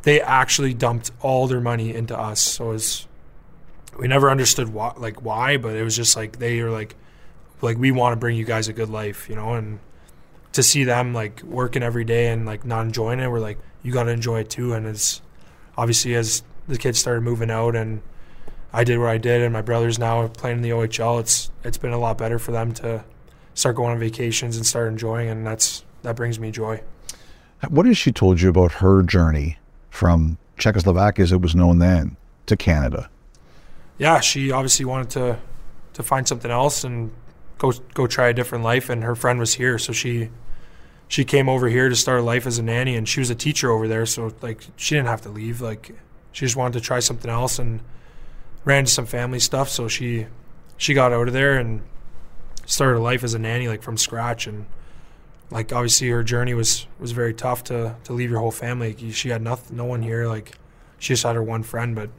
they 0.03 0.21
actually 0.21 0.75
dumped 0.75 1.11
all 1.21 1.47
their 1.47 1.61
money 1.61 1.95
into 1.95 2.19
us. 2.19 2.41
So 2.41 2.73
it's 2.73 3.07
we 3.99 4.09
never 4.09 4.31
understood 4.31 4.69
why 4.69 4.95
like 4.97 5.23
why, 5.23 5.57
but 5.57 5.75
it 5.75 5.83
was 5.83 5.97
just 5.97 6.17
like 6.17 6.39
they 6.39 6.63
were 6.63 6.71
like 6.71 6.95
like 7.63 7.79
we 7.79 7.91
want 7.91 8.13
to 8.13 8.17
bring 8.17 8.37
you 8.37 8.45
guys 8.45 8.69
a 8.69 8.73
good 8.73 8.91
life, 8.91 9.29
you 9.29 9.37
know, 9.37 9.55
and 9.55 9.79
to 10.53 10.63
see 10.63 10.85
them 10.85 11.13
like 11.13 11.43
working 11.43 11.83
every 11.83 12.05
day 12.05 12.29
and 12.29 12.47
like 12.47 12.65
not 12.65 12.87
enjoying 12.87 13.21
it, 13.21 13.31
we're 13.31 13.41
like 13.41 13.59
you 13.83 13.93
got 13.93 14.05
to 14.05 14.11
enjoy 14.11 14.41
it 14.41 14.51
too. 14.51 14.73
And 14.73 14.87
it's 14.87 15.23
obviously 15.77 16.15
as 16.15 16.43
the 16.69 16.79
kids 16.79 16.99
started 16.99 17.23
moving 17.23 17.51
out 17.51 17.77
and 17.77 18.03
I 18.73 18.85
did 18.85 18.99
what 18.99 19.09
I 19.09 19.17
did, 19.17 19.41
and 19.41 19.55
my 19.55 19.63
brothers 19.63 19.99
now 19.99 20.29
playing 20.29 20.59
in 20.59 20.63
the 20.63 20.71
OHL. 20.71 21.21
It's 21.21 21.51
it's 21.65 21.79
been 21.79 21.93
a 21.93 21.99
lot 21.99 22.19
better 22.19 22.39
for 22.39 22.53
them 22.53 22.73
to 22.75 23.05
start 23.55 23.75
going 23.75 23.93
on 23.93 23.99
vacations 23.99 24.57
and 24.57 24.67
start 24.67 24.89
enjoying, 24.89 25.31
and 25.31 25.47
that's 25.47 25.83
that 26.03 26.15
brings 26.15 26.39
me 26.39 26.51
joy. 26.51 26.83
What 27.71 27.87
has 27.87 27.97
she 27.97 28.13
told 28.13 28.41
you 28.41 28.51
about 28.51 28.73
her 28.73 29.03
journey 29.03 29.59
from 29.89 30.37
Czechoslovakia, 30.59 31.23
as 31.23 31.33
it 31.33 31.41
was 31.41 31.55
known 31.55 31.79
then, 31.79 32.19
to 32.47 32.57
Canada? 32.57 33.09
Yeah, 33.97 34.21
she 34.21 34.51
obviously 34.53 34.85
wanted 34.85 35.11
to 35.11 35.39
to 35.95 36.03
find 36.03 36.29
something 36.29 36.51
else 36.51 36.85
and 36.85 37.11
go 37.57 37.73
go 37.95 38.07
try 38.07 38.29
a 38.29 38.35
different 38.35 38.63
life, 38.63 38.91
and 38.91 39.05
her 39.05 39.15
friend 39.15 39.39
was 39.39 39.55
here, 39.55 39.79
so 39.79 39.95
she 39.95 40.29
she 41.09 41.25
came 41.25 41.49
over 41.49 41.69
here 41.69 41.89
to 41.89 41.97
start 41.97 42.21
a 42.21 42.23
life 42.23 42.47
as 42.47 42.59
a 42.59 42.63
nanny, 42.63 42.95
and 42.95 43.09
she 43.09 43.21
was 43.21 43.31
a 43.31 43.35
teacher 43.35 43.71
over 43.71 43.89
there, 43.89 44.05
so 44.05 44.35
like 44.43 44.67
she 44.77 44.97
didn't 44.97 45.09
have 45.09 45.23
to 45.23 45.31
leave. 45.31 45.63
Like 45.63 45.93
she 46.37 46.45
just 46.45 46.55
wanted 46.55 46.75
to 46.75 46.85
try 46.85 47.01
something 47.01 47.31
else 47.31 47.59
and 47.59 47.81
ran 48.67 48.81
into 48.81 48.91
some 48.91 49.07
family 49.07 49.39
stuff, 49.39 49.71
so 49.71 49.89
she 49.89 50.27
she 50.77 50.93
got 50.93 51.11
out 51.11 51.29
of 51.29 51.33
there 51.33 51.57
and 51.57 51.81
started 52.67 52.99
a 52.99 53.01
life 53.01 53.25
as 53.25 53.33
a 53.33 53.39
nanny 53.39 53.69
like 53.69 53.81
from 53.81 53.97
scratch. 53.97 54.47
And 54.47 54.67
like 55.51 55.73
obviously 55.73 56.11
her 56.11 56.23
journey 56.23 56.53
was 56.53 56.87
was 56.99 57.13
very 57.13 57.33
tough 57.33 57.65
to 57.65 57.97
to 58.05 58.13
leave 58.13 58.29
your 58.29 58.41
whole 58.41 58.51
family. 58.51 58.95
She 59.13 59.31
had 59.31 59.41
nothing 59.41 59.79
no 59.79 59.87
one 59.87 60.03
here 60.03 60.29
like 60.29 60.59
she 60.99 61.15
just 61.15 61.23
had 61.23 61.37
her 61.37 61.43
one 61.43 61.63
friend. 61.63 61.97
But 61.97 62.11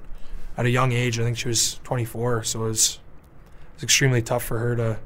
at 0.58 0.66
a 0.66 0.72
young 0.72 0.94
age 0.94 1.20
i 1.20 1.24
think 1.24 1.38
she 1.38 1.48
was 1.48 1.80
24 1.84 2.42
so 2.42 2.62
it 2.62 2.70
was 2.70 2.96
it 2.96 3.76
was 3.76 3.84
extremely 3.84 4.24
tough 4.24 4.44
for 4.44 4.58
her 4.58 4.76
to 4.76 4.98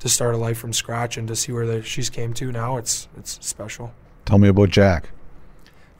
to 0.00 0.08
start 0.08 0.34
a 0.34 0.38
life 0.38 0.58
from 0.58 0.72
scratch 0.72 1.16
and 1.16 1.28
to 1.28 1.36
see 1.36 1.52
where 1.52 1.66
the, 1.66 1.82
she's 1.84 2.10
came 2.10 2.34
to. 2.34 2.50
Now 2.50 2.78
it's 2.78 3.06
it's 3.16 3.38
special. 3.46 3.92
Tell 4.24 4.38
me 4.38 4.48
about 4.48 4.70
Jack. 4.70 5.10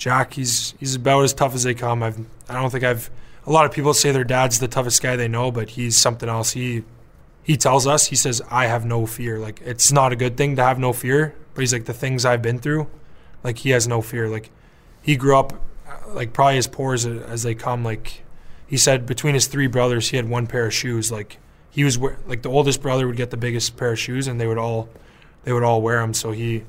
Jack, 0.00 0.32
he's 0.32 0.72
he's 0.80 0.94
about 0.94 1.24
as 1.24 1.34
tough 1.34 1.54
as 1.54 1.62
they 1.62 1.74
come. 1.74 2.02
I've 2.02 2.18
I 2.48 2.54
don't 2.54 2.70
think 2.70 2.84
I've 2.84 3.10
a 3.46 3.52
lot 3.52 3.66
of 3.66 3.72
people 3.72 3.92
say 3.92 4.10
their 4.12 4.24
dad's 4.24 4.58
the 4.58 4.66
toughest 4.66 5.02
guy 5.02 5.14
they 5.14 5.28
know, 5.28 5.52
but 5.52 5.68
he's 5.70 5.94
something 5.94 6.26
else. 6.26 6.52
He 6.52 6.84
he 7.42 7.58
tells 7.58 7.86
us, 7.86 8.06
he 8.06 8.16
says, 8.16 8.40
I 8.50 8.66
have 8.66 8.86
no 8.86 9.04
fear. 9.04 9.38
Like 9.38 9.60
it's 9.62 9.92
not 9.92 10.10
a 10.10 10.16
good 10.16 10.38
thing 10.38 10.56
to 10.56 10.64
have 10.64 10.78
no 10.78 10.94
fear, 10.94 11.34
but 11.52 11.60
he's 11.60 11.74
like 11.74 11.84
the 11.84 11.92
things 11.92 12.24
I've 12.24 12.40
been 12.40 12.58
through, 12.58 12.88
like 13.44 13.58
he 13.58 13.70
has 13.70 13.86
no 13.86 14.00
fear. 14.00 14.26
Like 14.26 14.50
he 15.02 15.16
grew 15.16 15.36
up 15.36 15.52
uh, 15.86 16.14
like 16.14 16.32
probably 16.32 16.56
as 16.56 16.66
poor 16.66 16.94
as 16.94 17.04
as 17.04 17.42
they 17.42 17.54
come. 17.54 17.84
Like 17.84 18.22
he 18.66 18.78
said 18.78 19.04
between 19.04 19.34
his 19.34 19.48
three 19.48 19.66
brothers, 19.66 20.08
he 20.08 20.16
had 20.16 20.30
one 20.30 20.46
pair 20.46 20.64
of 20.64 20.72
shoes. 20.72 21.12
Like 21.12 21.36
he 21.68 21.84
was 21.84 21.98
like 21.98 22.40
the 22.40 22.50
oldest 22.50 22.80
brother 22.80 23.06
would 23.06 23.18
get 23.18 23.30
the 23.30 23.36
biggest 23.36 23.76
pair 23.76 23.92
of 23.92 23.98
shoes, 23.98 24.26
and 24.26 24.40
they 24.40 24.46
would 24.46 24.56
all 24.56 24.88
they 25.44 25.52
would 25.52 25.62
all 25.62 25.82
wear 25.82 26.00
them. 26.00 26.14
So 26.14 26.32
he 26.32 26.64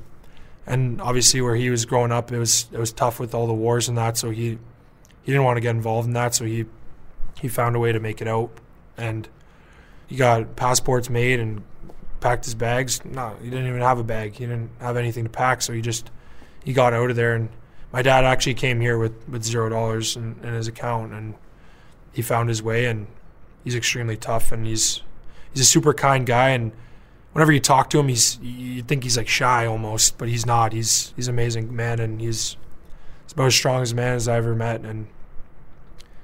and 0.66 1.00
obviously 1.00 1.40
where 1.40 1.56
he 1.56 1.70
was 1.70 1.84
growing 1.84 2.12
up, 2.12 2.30
it 2.32 2.38
was 2.38 2.68
it 2.72 2.78
was 2.78 2.92
tough 2.92 3.18
with 3.18 3.34
all 3.34 3.46
the 3.46 3.54
wars 3.54 3.88
and 3.88 3.98
that. 3.98 4.16
So 4.16 4.30
he 4.30 4.58
he 5.22 5.32
didn't 5.32 5.44
want 5.44 5.56
to 5.56 5.60
get 5.60 5.70
involved 5.70 6.06
in 6.06 6.14
that. 6.14 6.34
So 6.34 6.44
he 6.44 6.66
he 7.40 7.48
found 7.48 7.76
a 7.76 7.78
way 7.78 7.92
to 7.92 8.00
make 8.00 8.20
it 8.20 8.28
out, 8.28 8.50
and 8.96 9.28
he 10.06 10.16
got 10.16 10.56
passports 10.56 11.10
made 11.10 11.40
and 11.40 11.62
packed 12.20 12.44
his 12.44 12.54
bags. 12.54 13.04
No, 13.04 13.36
he 13.42 13.50
didn't 13.50 13.66
even 13.66 13.80
have 13.80 13.98
a 13.98 14.04
bag. 14.04 14.34
He 14.34 14.46
didn't 14.46 14.70
have 14.80 14.96
anything 14.96 15.24
to 15.24 15.30
pack. 15.30 15.62
So 15.62 15.72
he 15.72 15.80
just 15.80 16.10
he 16.64 16.72
got 16.72 16.92
out 16.92 17.10
of 17.10 17.16
there. 17.16 17.34
And 17.34 17.48
my 17.92 18.02
dad 18.02 18.24
actually 18.24 18.54
came 18.54 18.80
here 18.80 18.98
with 18.98 19.28
with 19.28 19.42
zero 19.42 19.68
dollars 19.68 20.16
in, 20.16 20.36
in 20.42 20.54
his 20.54 20.68
account, 20.68 21.12
and 21.12 21.34
he 22.12 22.22
found 22.22 22.48
his 22.48 22.62
way. 22.62 22.86
And 22.86 23.08
he's 23.64 23.74
extremely 23.74 24.16
tough, 24.16 24.52
and 24.52 24.66
he's 24.66 25.02
he's 25.52 25.62
a 25.62 25.66
super 25.66 25.92
kind 25.92 26.24
guy 26.24 26.50
and 26.50 26.72
whenever 27.32 27.52
you 27.52 27.60
talk 27.60 27.90
to 27.90 27.98
him, 27.98 28.08
he's 28.08 28.38
you 28.40 28.82
think 28.82 29.02
he's 29.02 29.16
like 29.16 29.28
shy 29.28 29.66
almost, 29.66 30.18
but 30.18 30.28
he's 30.28 30.46
not. 30.46 30.72
He's 30.72 31.12
he's 31.16 31.28
an 31.28 31.34
amazing 31.34 31.74
man, 31.74 31.98
and 31.98 32.20
he's 32.20 32.56
he's 33.24 33.32
about 33.32 33.46
as 33.46 33.54
strong 33.54 33.82
as 33.82 33.92
a 33.92 33.94
man 33.94 34.14
as 34.14 34.28
I 34.28 34.36
ever 34.36 34.54
met. 34.54 34.82
And 34.82 35.06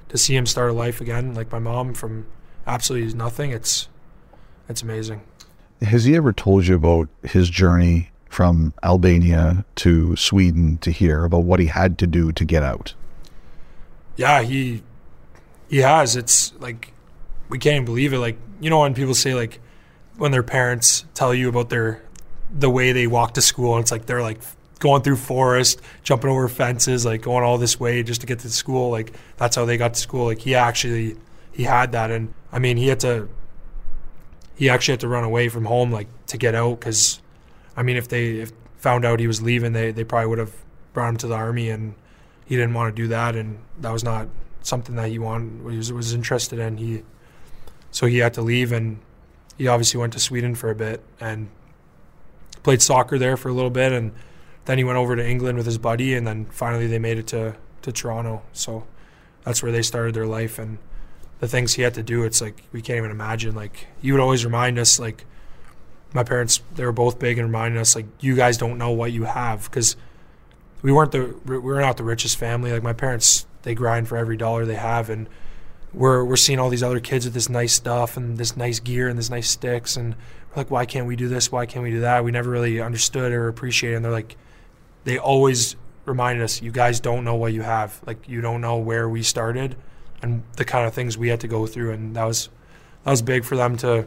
to 0.09 0.17
see 0.17 0.35
him 0.35 0.45
start 0.45 0.69
a 0.69 0.73
life 0.73 1.01
again, 1.01 1.33
like 1.33 1.51
my 1.51 1.59
mom, 1.59 1.93
from 1.93 2.27
absolutely 2.65 3.13
nothing, 3.13 3.51
it's 3.51 3.89
it's 4.67 4.81
amazing. 4.81 5.21
Has 5.81 6.03
he 6.03 6.15
ever 6.15 6.33
told 6.33 6.67
you 6.67 6.75
about 6.75 7.07
his 7.23 7.49
journey 7.49 8.11
from 8.29 8.73
Albania 8.83 9.65
to 9.75 10.15
Sweden 10.15 10.77
to 10.79 10.91
here, 10.91 11.23
about 11.23 11.43
what 11.43 11.59
he 11.59 11.67
had 11.67 11.97
to 11.99 12.07
do 12.07 12.31
to 12.33 12.45
get 12.45 12.63
out? 12.63 12.93
Yeah, 14.15 14.41
he 14.41 14.83
he 15.69 15.77
has. 15.77 16.15
It's 16.15 16.53
like 16.59 16.93
we 17.47 17.57
can't 17.57 17.75
even 17.75 17.85
believe 17.85 18.13
it. 18.13 18.19
Like 18.19 18.37
you 18.59 18.69
know 18.69 18.81
when 18.81 18.93
people 18.93 19.15
say 19.15 19.33
like 19.33 19.61
when 20.19 20.31
their 20.31 20.43
parents 20.43 21.05
tell 21.13 21.33
you 21.33 21.49
about 21.49 21.69
their 21.69 22.03
the 22.51 22.69
way 22.69 22.91
they 22.91 23.07
walk 23.07 23.33
to 23.35 23.41
school, 23.41 23.75
and 23.75 23.81
it's 23.81 23.91
like 23.91 24.05
they're 24.05 24.21
like 24.21 24.39
going 24.79 25.01
through 25.01 25.15
forest, 25.15 25.81
jumping 26.03 26.29
over 26.29 26.47
fences, 26.47 27.05
like 27.05 27.21
going 27.21 27.43
all 27.43 27.57
this 27.57 27.79
way 27.79 28.03
just 28.03 28.21
to 28.21 28.27
get 28.27 28.39
to 28.39 28.49
school. 28.49 28.89
Like 28.91 29.13
that's 29.37 29.55
how 29.55 29.65
they 29.65 29.77
got 29.77 29.93
to 29.93 29.99
school. 29.99 30.25
Like 30.25 30.39
he 30.39 30.55
actually 30.55 31.15
he 31.51 31.63
had 31.63 31.93
that, 31.93 32.11
and 32.11 32.33
I 32.51 32.59
mean 32.59 32.77
he 32.77 32.87
had 32.87 32.99
to 33.01 33.29
he 34.55 34.69
actually 34.69 34.93
had 34.93 34.99
to 35.01 35.07
run 35.07 35.23
away 35.23 35.47
from 35.49 35.65
home 35.65 35.91
like 35.91 36.07
to 36.27 36.37
get 36.37 36.53
out 36.53 36.79
because 36.79 37.21
I 37.75 37.83
mean 37.83 37.95
if 37.95 38.09
they 38.09 38.39
if 38.41 38.51
found 38.77 39.05
out 39.05 39.19
he 39.19 39.27
was 39.27 39.41
leaving, 39.41 39.73
they 39.73 39.91
they 39.91 40.03
probably 40.03 40.27
would 40.27 40.39
have 40.39 40.53
brought 40.93 41.09
him 41.09 41.17
to 41.17 41.27
the 41.27 41.35
army, 41.35 41.69
and 41.69 41.95
he 42.45 42.55
didn't 42.55 42.73
want 42.73 42.93
to 42.93 43.01
do 43.01 43.07
that, 43.07 43.35
and 43.35 43.59
that 43.79 43.91
was 43.91 44.03
not 44.03 44.27
something 44.63 44.95
that 44.95 45.09
he 45.09 45.17
wanted 45.17 45.63
was 45.63 45.93
was 45.93 46.13
interested 46.13 46.59
in. 46.59 46.77
He 46.77 47.03
so 47.91 48.05
he 48.05 48.17
had 48.17 48.33
to 48.35 48.41
leave 48.41 48.71
and 48.71 48.99
he 49.59 49.67
obviously 49.67 49.99
went 49.99 50.13
to 50.13 50.19
Sweden 50.19 50.55
for 50.55 50.71
a 50.71 50.75
bit 50.75 51.03
and 51.19 51.49
played 52.63 52.81
soccer 52.81 53.19
there 53.19 53.37
for 53.37 53.49
a 53.49 53.53
little 53.53 53.69
bit 53.69 53.91
and 53.91 54.13
then 54.65 54.77
he 54.77 54.83
went 54.83 54.97
over 54.97 55.15
to 55.15 55.27
England 55.27 55.57
with 55.57 55.67
his 55.67 55.77
buddy 55.77 56.15
and 56.15 56.25
then 56.25 56.45
finally 56.45 56.87
they 56.87 56.97
made 56.97 57.19
it 57.19 57.27
to 57.27 57.55
to 57.81 57.91
Toronto. 57.91 58.41
So 58.53 58.87
that's 59.43 59.61
where 59.61 59.71
they 59.71 59.81
started 59.81 60.15
their 60.15 60.25
life 60.25 60.59
and 60.59 60.77
the 61.39 61.47
things 61.47 61.73
he 61.73 61.81
had 61.81 61.93
to 61.93 62.03
do 62.03 62.23
it's 62.23 62.41
like 62.41 62.63
we 62.71 62.81
can't 62.81 62.97
even 62.97 63.11
imagine. 63.11 63.53
Like 63.53 63.87
he 64.01 64.11
would 64.11 64.21
always 64.21 64.45
remind 64.45 64.79
us 64.79 64.97
like 64.97 65.25
my 66.13 66.23
parents 66.23 66.61
they 66.75 66.85
were 66.85 66.93
both 66.93 67.19
big 67.19 67.37
and 67.37 67.47
reminding 67.47 67.79
us 67.79 67.95
like 67.95 68.05
you 68.21 68.35
guys 68.35 68.57
don't 68.57 68.77
know 68.77 68.91
what 68.91 69.11
you 69.11 69.25
have 69.25 69.65
because 69.65 69.97
we 70.81 70.91
weren't 70.93 71.11
the 71.11 71.35
we 71.45 71.59
were 71.59 71.81
not 71.81 71.97
the 71.97 72.03
richest 72.05 72.37
family. 72.37 72.71
Like 72.71 72.83
my 72.83 72.93
parents 72.93 73.45
they 73.63 73.75
grind 73.75 74.07
for 74.07 74.15
every 74.15 74.37
dollar 74.37 74.65
they 74.65 74.75
have 74.75 75.09
and 75.09 75.27
we're 75.93 76.23
we're 76.23 76.35
seeing 76.35 76.59
all 76.59 76.69
these 76.69 76.83
other 76.83 76.99
kids 76.99 77.25
with 77.25 77.33
this 77.33 77.49
nice 77.49 77.73
stuff 77.73 78.17
and 78.17 78.37
this 78.37 78.55
nice 78.55 78.79
gear 78.79 79.07
and 79.07 79.17
this 79.17 79.29
nice 79.29 79.49
sticks 79.49 79.97
and 79.97 80.13
we're 80.49 80.57
like 80.57 80.71
why 80.71 80.85
can't 80.85 81.07
we 81.07 81.15
do 81.15 81.27
this 81.27 81.51
why 81.51 81.65
can't 81.65 81.83
we 81.83 81.91
do 81.91 82.01
that 82.01 82.23
we 82.23 82.31
never 82.31 82.49
really 82.49 82.79
understood 82.79 83.31
or 83.31 83.47
appreciated 83.47 83.95
and 83.95 84.05
they're 84.05 84.11
like 84.11 84.35
they 85.03 85.17
always 85.17 85.75
reminded 86.05 86.43
us 86.43 86.61
you 86.61 86.71
guys 86.71 86.99
don't 86.99 87.23
know 87.23 87.35
what 87.35 87.53
you 87.53 87.61
have 87.61 88.01
like 88.05 88.29
you 88.29 88.41
don't 88.41 88.61
know 88.61 88.77
where 88.77 89.09
we 89.09 89.23
started 89.23 89.75
and 90.21 90.43
the 90.55 90.65
kind 90.65 90.85
of 90.85 90.93
things 90.93 91.17
we 91.17 91.29
had 91.29 91.39
to 91.41 91.47
go 91.47 91.65
through, 91.65 91.91
and 91.91 92.15
that 92.15 92.23
was 92.23 92.49
that 93.03 93.11
was 93.11 93.21
big 93.21 93.43
for 93.43 93.55
them 93.55 93.77
to 93.77 94.05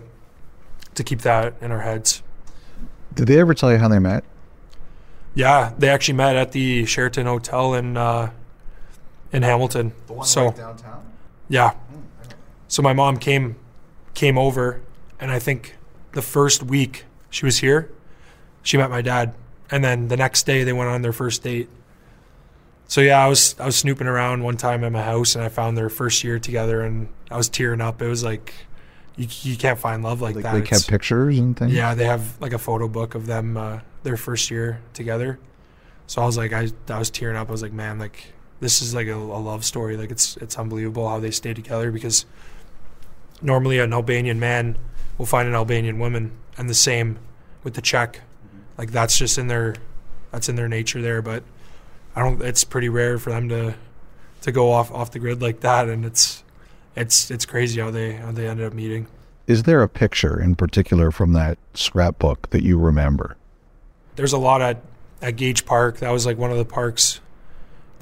to 0.94 1.04
keep 1.04 1.20
that 1.22 1.54
in 1.60 1.72
our 1.72 1.80
heads. 1.80 2.22
Did 3.14 3.28
they 3.28 3.38
ever 3.38 3.54
tell 3.54 3.70
you 3.72 3.78
how 3.78 3.88
they 3.88 3.98
met? 3.98 4.24
Yeah, 5.34 5.72
they 5.78 5.88
actually 5.88 6.14
met 6.14 6.36
at 6.36 6.52
the 6.52 6.84
Sheraton 6.84 7.26
Hotel 7.26 7.74
in 7.74 7.96
uh, 7.96 8.30
in 9.32 9.42
Hamilton. 9.42 9.92
The 10.06 10.12
one 10.12 10.26
so 10.26 10.52
downtown. 10.52 11.06
Yeah, 11.48 11.74
so 12.68 12.82
my 12.82 12.92
mom 12.92 13.16
came 13.18 13.56
came 14.14 14.36
over, 14.38 14.80
and 15.20 15.30
I 15.30 15.38
think 15.38 15.76
the 16.12 16.22
first 16.22 16.62
week 16.62 17.04
she 17.30 17.44
was 17.44 17.58
here, 17.58 17.90
she 18.62 18.76
met 18.76 18.90
my 18.90 19.02
dad, 19.02 19.34
and 19.70 19.82
then 19.84 20.08
the 20.08 20.16
next 20.16 20.44
day 20.46 20.64
they 20.64 20.72
went 20.72 20.90
on 20.90 21.02
their 21.02 21.12
first 21.12 21.42
date. 21.42 21.68
So 22.88 23.00
yeah, 23.00 23.24
I 23.24 23.28
was 23.28 23.54
I 23.58 23.66
was 23.66 23.76
snooping 23.76 24.06
around 24.06 24.42
one 24.42 24.56
time 24.56 24.84
at 24.84 24.92
my 24.92 25.02
house, 25.02 25.34
and 25.34 25.44
I 25.44 25.48
found 25.48 25.76
their 25.76 25.88
first 25.88 26.22
year 26.24 26.38
together, 26.38 26.82
and 26.82 27.08
I 27.30 27.36
was 27.36 27.48
tearing 27.48 27.80
up. 27.80 28.02
It 28.02 28.08
was 28.08 28.22
like 28.22 28.52
you 29.16 29.26
you 29.42 29.56
can't 29.56 29.78
find 29.78 30.02
love 30.02 30.20
like 30.20 30.34
Like 30.34 30.44
that. 30.44 30.52
they 30.52 30.58
It's- 30.62 30.80
kept 30.82 30.90
pictures 30.90 31.38
and 31.38 31.56
things. 31.56 31.72
yeah, 31.72 31.94
they 31.94 32.04
have 32.06 32.38
like 32.40 32.52
a 32.52 32.58
photo 32.58 32.88
book 32.88 33.14
of 33.14 33.26
them 33.26 33.56
uh, 33.56 33.80
their 34.02 34.16
first 34.16 34.50
year 34.50 34.80
together. 34.94 35.38
So 36.06 36.20
I 36.20 36.26
was 36.26 36.36
like, 36.36 36.52
I, 36.52 36.68
I 36.90 36.98
was 36.98 37.08
tearing 37.10 37.36
up. 37.38 37.48
I 37.48 37.52
was 37.52 37.62
like, 37.62 37.72
man, 37.72 37.98
like 37.98 38.32
this 38.62 38.80
is 38.80 38.94
like 38.94 39.06
a, 39.06 39.14
a 39.14 39.40
love 39.40 39.64
story. 39.64 39.96
Like 39.96 40.10
it's 40.10 40.36
it's 40.38 40.58
unbelievable 40.58 41.08
how 41.08 41.20
they 41.20 41.30
stay 41.30 41.52
together 41.52 41.90
because 41.90 42.24
normally 43.42 43.78
an 43.78 43.92
Albanian 43.92 44.40
man 44.40 44.78
will 45.18 45.26
find 45.26 45.46
an 45.48 45.54
Albanian 45.54 45.98
woman, 45.98 46.32
and 46.56 46.70
the 46.70 46.74
same 46.74 47.18
with 47.62 47.74
the 47.74 47.82
Czech. 47.82 48.16
Mm-hmm. 48.16 48.58
Like 48.78 48.90
that's 48.92 49.18
just 49.18 49.36
in 49.36 49.48
their 49.48 49.74
that's 50.30 50.48
in 50.48 50.56
their 50.56 50.68
nature 50.68 51.02
there. 51.02 51.20
But 51.20 51.42
I 52.16 52.22
don't. 52.22 52.40
It's 52.40 52.64
pretty 52.64 52.88
rare 52.88 53.18
for 53.18 53.30
them 53.30 53.48
to 53.50 53.74
to 54.42 54.52
go 54.52 54.72
off 54.72 54.90
off 54.90 55.10
the 55.10 55.18
grid 55.18 55.42
like 55.42 55.60
that, 55.60 55.88
and 55.88 56.06
it's 56.06 56.42
it's 56.96 57.30
it's 57.30 57.44
crazy 57.44 57.80
how 57.80 57.90
they 57.90 58.14
how 58.14 58.32
they 58.32 58.48
ended 58.48 58.66
up 58.66 58.72
meeting. 58.72 59.08
Is 59.46 59.64
there 59.64 59.82
a 59.82 59.88
picture 59.88 60.40
in 60.40 60.54
particular 60.54 61.10
from 61.10 61.32
that 61.34 61.58
scrapbook 61.74 62.48
that 62.50 62.62
you 62.62 62.78
remember? 62.78 63.36
there's 64.16 64.32
a 64.32 64.38
lot 64.38 64.62
at 64.62 64.82
at 65.20 65.36
Gage 65.36 65.64
Park. 65.64 65.98
That 65.98 66.10
was 66.10 66.26
like 66.26 66.38
one 66.38 66.50
of 66.50 66.58
the 66.58 66.64
parks 66.64 67.20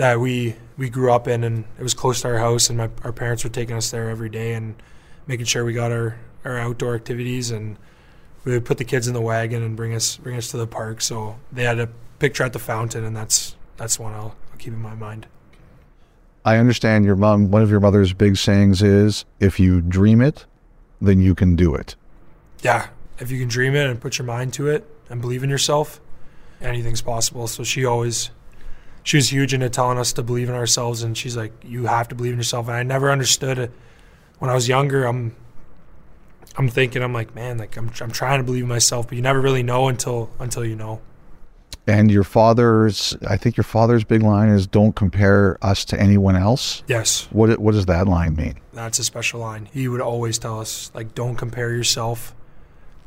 that 0.01 0.19
we 0.19 0.57
we 0.77 0.89
grew 0.89 1.13
up 1.13 1.29
in, 1.29 1.45
and 1.45 1.65
it 1.79 1.83
was 1.83 1.95
close 1.95 2.23
to 2.23 2.29
our 2.29 2.39
house. 2.39 2.69
And 2.69 2.79
my 2.79 2.91
our 3.05 3.13
parents 3.13 3.45
were 3.45 3.51
taking 3.51 3.77
us 3.77 3.91
there 3.91 4.09
every 4.09 4.31
day 4.31 4.55
and 4.55 4.75
making 5.27 5.47
sure 5.47 5.65
we 5.65 5.73
got 5.73 5.93
our 5.93 6.19
our 6.45 6.59
outdoor 6.59 6.95
activities. 6.95 7.51
And 7.51 7.77
we 8.45 8.53
would 8.53 8.65
put 8.65 8.79
the 8.79 8.85
kids 8.85 9.07
in 9.07 9.15
the 9.15 9.21
wagon 9.21 9.63
and 9.63 9.77
bring 9.77 9.95
us 9.95 10.17
bring 10.17 10.37
us 10.37 10.51
to 10.53 10.57
the 10.57 10.67
park. 10.67 11.01
So 11.03 11.39
they 11.53 11.65
had 11.65 11.79
a 11.79 11.89
picture 12.19 12.45
at 12.45 12.53
the 12.53 12.59
fountain, 12.59 13.05
and 13.05 13.15
that's 13.15 13.57
that's 13.77 13.99
one 13.99 14.13
I'll, 14.13 14.35
I'll 14.51 14.59
keep 14.59 14.73
in 14.73 14.81
my 14.81 14.95
mind. 14.95 15.27
I 16.45 16.57
understand 16.57 17.05
your 17.05 17.17
mom. 17.17 17.51
One 17.51 17.63
of 17.63 17.71
your 17.71 17.81
mother's 17.81 18.15
big 18.15 18.37
sayings 18.37 18.83
is, 18.83 19.27
"If 19.39 19.61
you 19.61 19.83
dream 19.83 20.23
it, 20.23 20.47
then 21.01 21.21
you 21.21 21.35
can 21.35 21.57
do 21.57 21.75
it." 21.75 21.97
yeah, 22.63 22.89
if 23.19 23.31
you 23.31 23.39
can 23.39 23.49
dream 23.49 23.75
it 23.75 23.89
and 23.89 24.01
put 24.01 24.19
your 24.19 24.27
mind 24.27 24.53
to 24.55 24.69
it 24.69 24.87
and 25.09 25.21
believe 25.21 25.43
in 25.43 25.51
yourself, 25.51 26.01
anything's 26.61 27.03
possible. 27.03 27.47
So 27.47 27.65
she 27.65 27.85
always, 27.85 28.31
she 29.03 29.17
was 29.17 29.33
huge 29.33 29.55
into 29.55 29.69
telling 29.71 29.99
us 29.99 30.13
to 30.15 30.23
believe 30.23 30.49
in 30.49 30.55
ourselves, 30.55 31.03
and 31.03 31.17
she's 31.17 31.37
like, 31.37 31.53
"You 31.65 31.87
have 31.87 32.09
to 32.09 32.15
believe 32.15 32.33
in 32.33 32.39
yourself." 32.39 32.69
And 32.69 32.77
I 32.77 32.83
never 32.83 33.11
understood 33.11 33.59
it 33.59 33.71
when 34.39 34.51
I 34.51 34.55
was 34.55 34.69
younger. 34.69 35.05
I'm, 35.05 35.35
I'm 36.57 36.69
thinking, 36.69 37.03
I'm 37.03 37.13
like, 37.13 37.35
man, 37.35 37.59
like 37.59 37.77
I'm, 37.77 37.91
I'm 38.01 38.11
trying 38.11 38.39
to 38.41 38.45
believe 38.45 38.65
in 38.65 38.69
myself, 38.69 39.09
but 39.09 39.17
you 39.17 39.23
never 39.23 39.41
really 39.41 39.63
know 39.63 39.89
until 39.89 40.31
until 40.39 40.65
you 40.65 40.77
know. 40.77 41.01
And 41.87 42.11
your 42.11 42.25
father's, 42.25 43.17
I 43.27 43.37
think 43.37 43.57
your 43.57 43.65
father's 43.65 44.05
big 44.05 44.23
line 44.23 44.49
is, 44.51 44.67
"Don't 44.67 44.95
compare 44.95 45.57
us 45.63 45.85
to 45.87 46.01
anyone 46.01 46.37
else." 46.37 46.83
Yes, 46.87 47.27
What 47.31 47.59
what 47.59 47.73
does 47.73 47.87
that 47.87 48.07
line 48.07 48.37
mean? 48.37 48.57
that's 48.73 48.99
a 48.99 49.05
special 49.05 49.41
line. 49.41 49.69
He 49.73 49.89
would 49.89 50.01
always 50.01 50.39
tell 50.39 50.61
us, 50.61 50.91
like, 50.95 51.15
don't 51.15 51.37
compare 51.37 51.71
yourself 51.75 52.35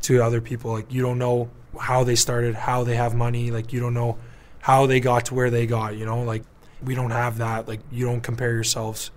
to 0.04 0.22
other 0.22 0.42
people. 0.42 0.72
Like, 0.74 0.92
you 0.92 1.02
don't 1.02 1.18
know 1.18 1.50
how 1.80 2.04
they 2.04 2.16
started, 2.16 2.54
how 2.56 2.84
they 2.84 2.96
have 2.96 3.16
money. 3.16 3.50
Like, 3.50 3.72
you 3.74 3.80
don't 3.80 3.94
know 3.94 4.18
how 4.64 4.86
they 4.86 5.02
got 5.02 5.26
to 5.26 5.34
where 5.34 5.50
they 5.50 5.68
got, 5.68 5.98
you 5.98 6.06
know? 6.06 6.24
Like, 6.24 6.42
we 6.82 6.96
don't 6.96 7.12
have 7.12 7.38
that. 7.40 7.68
Like, 7.68 7.82
you 7.92 8.06
don't 8.06 8.22
compare 8.22 8.54
yourselves 8.54 9.12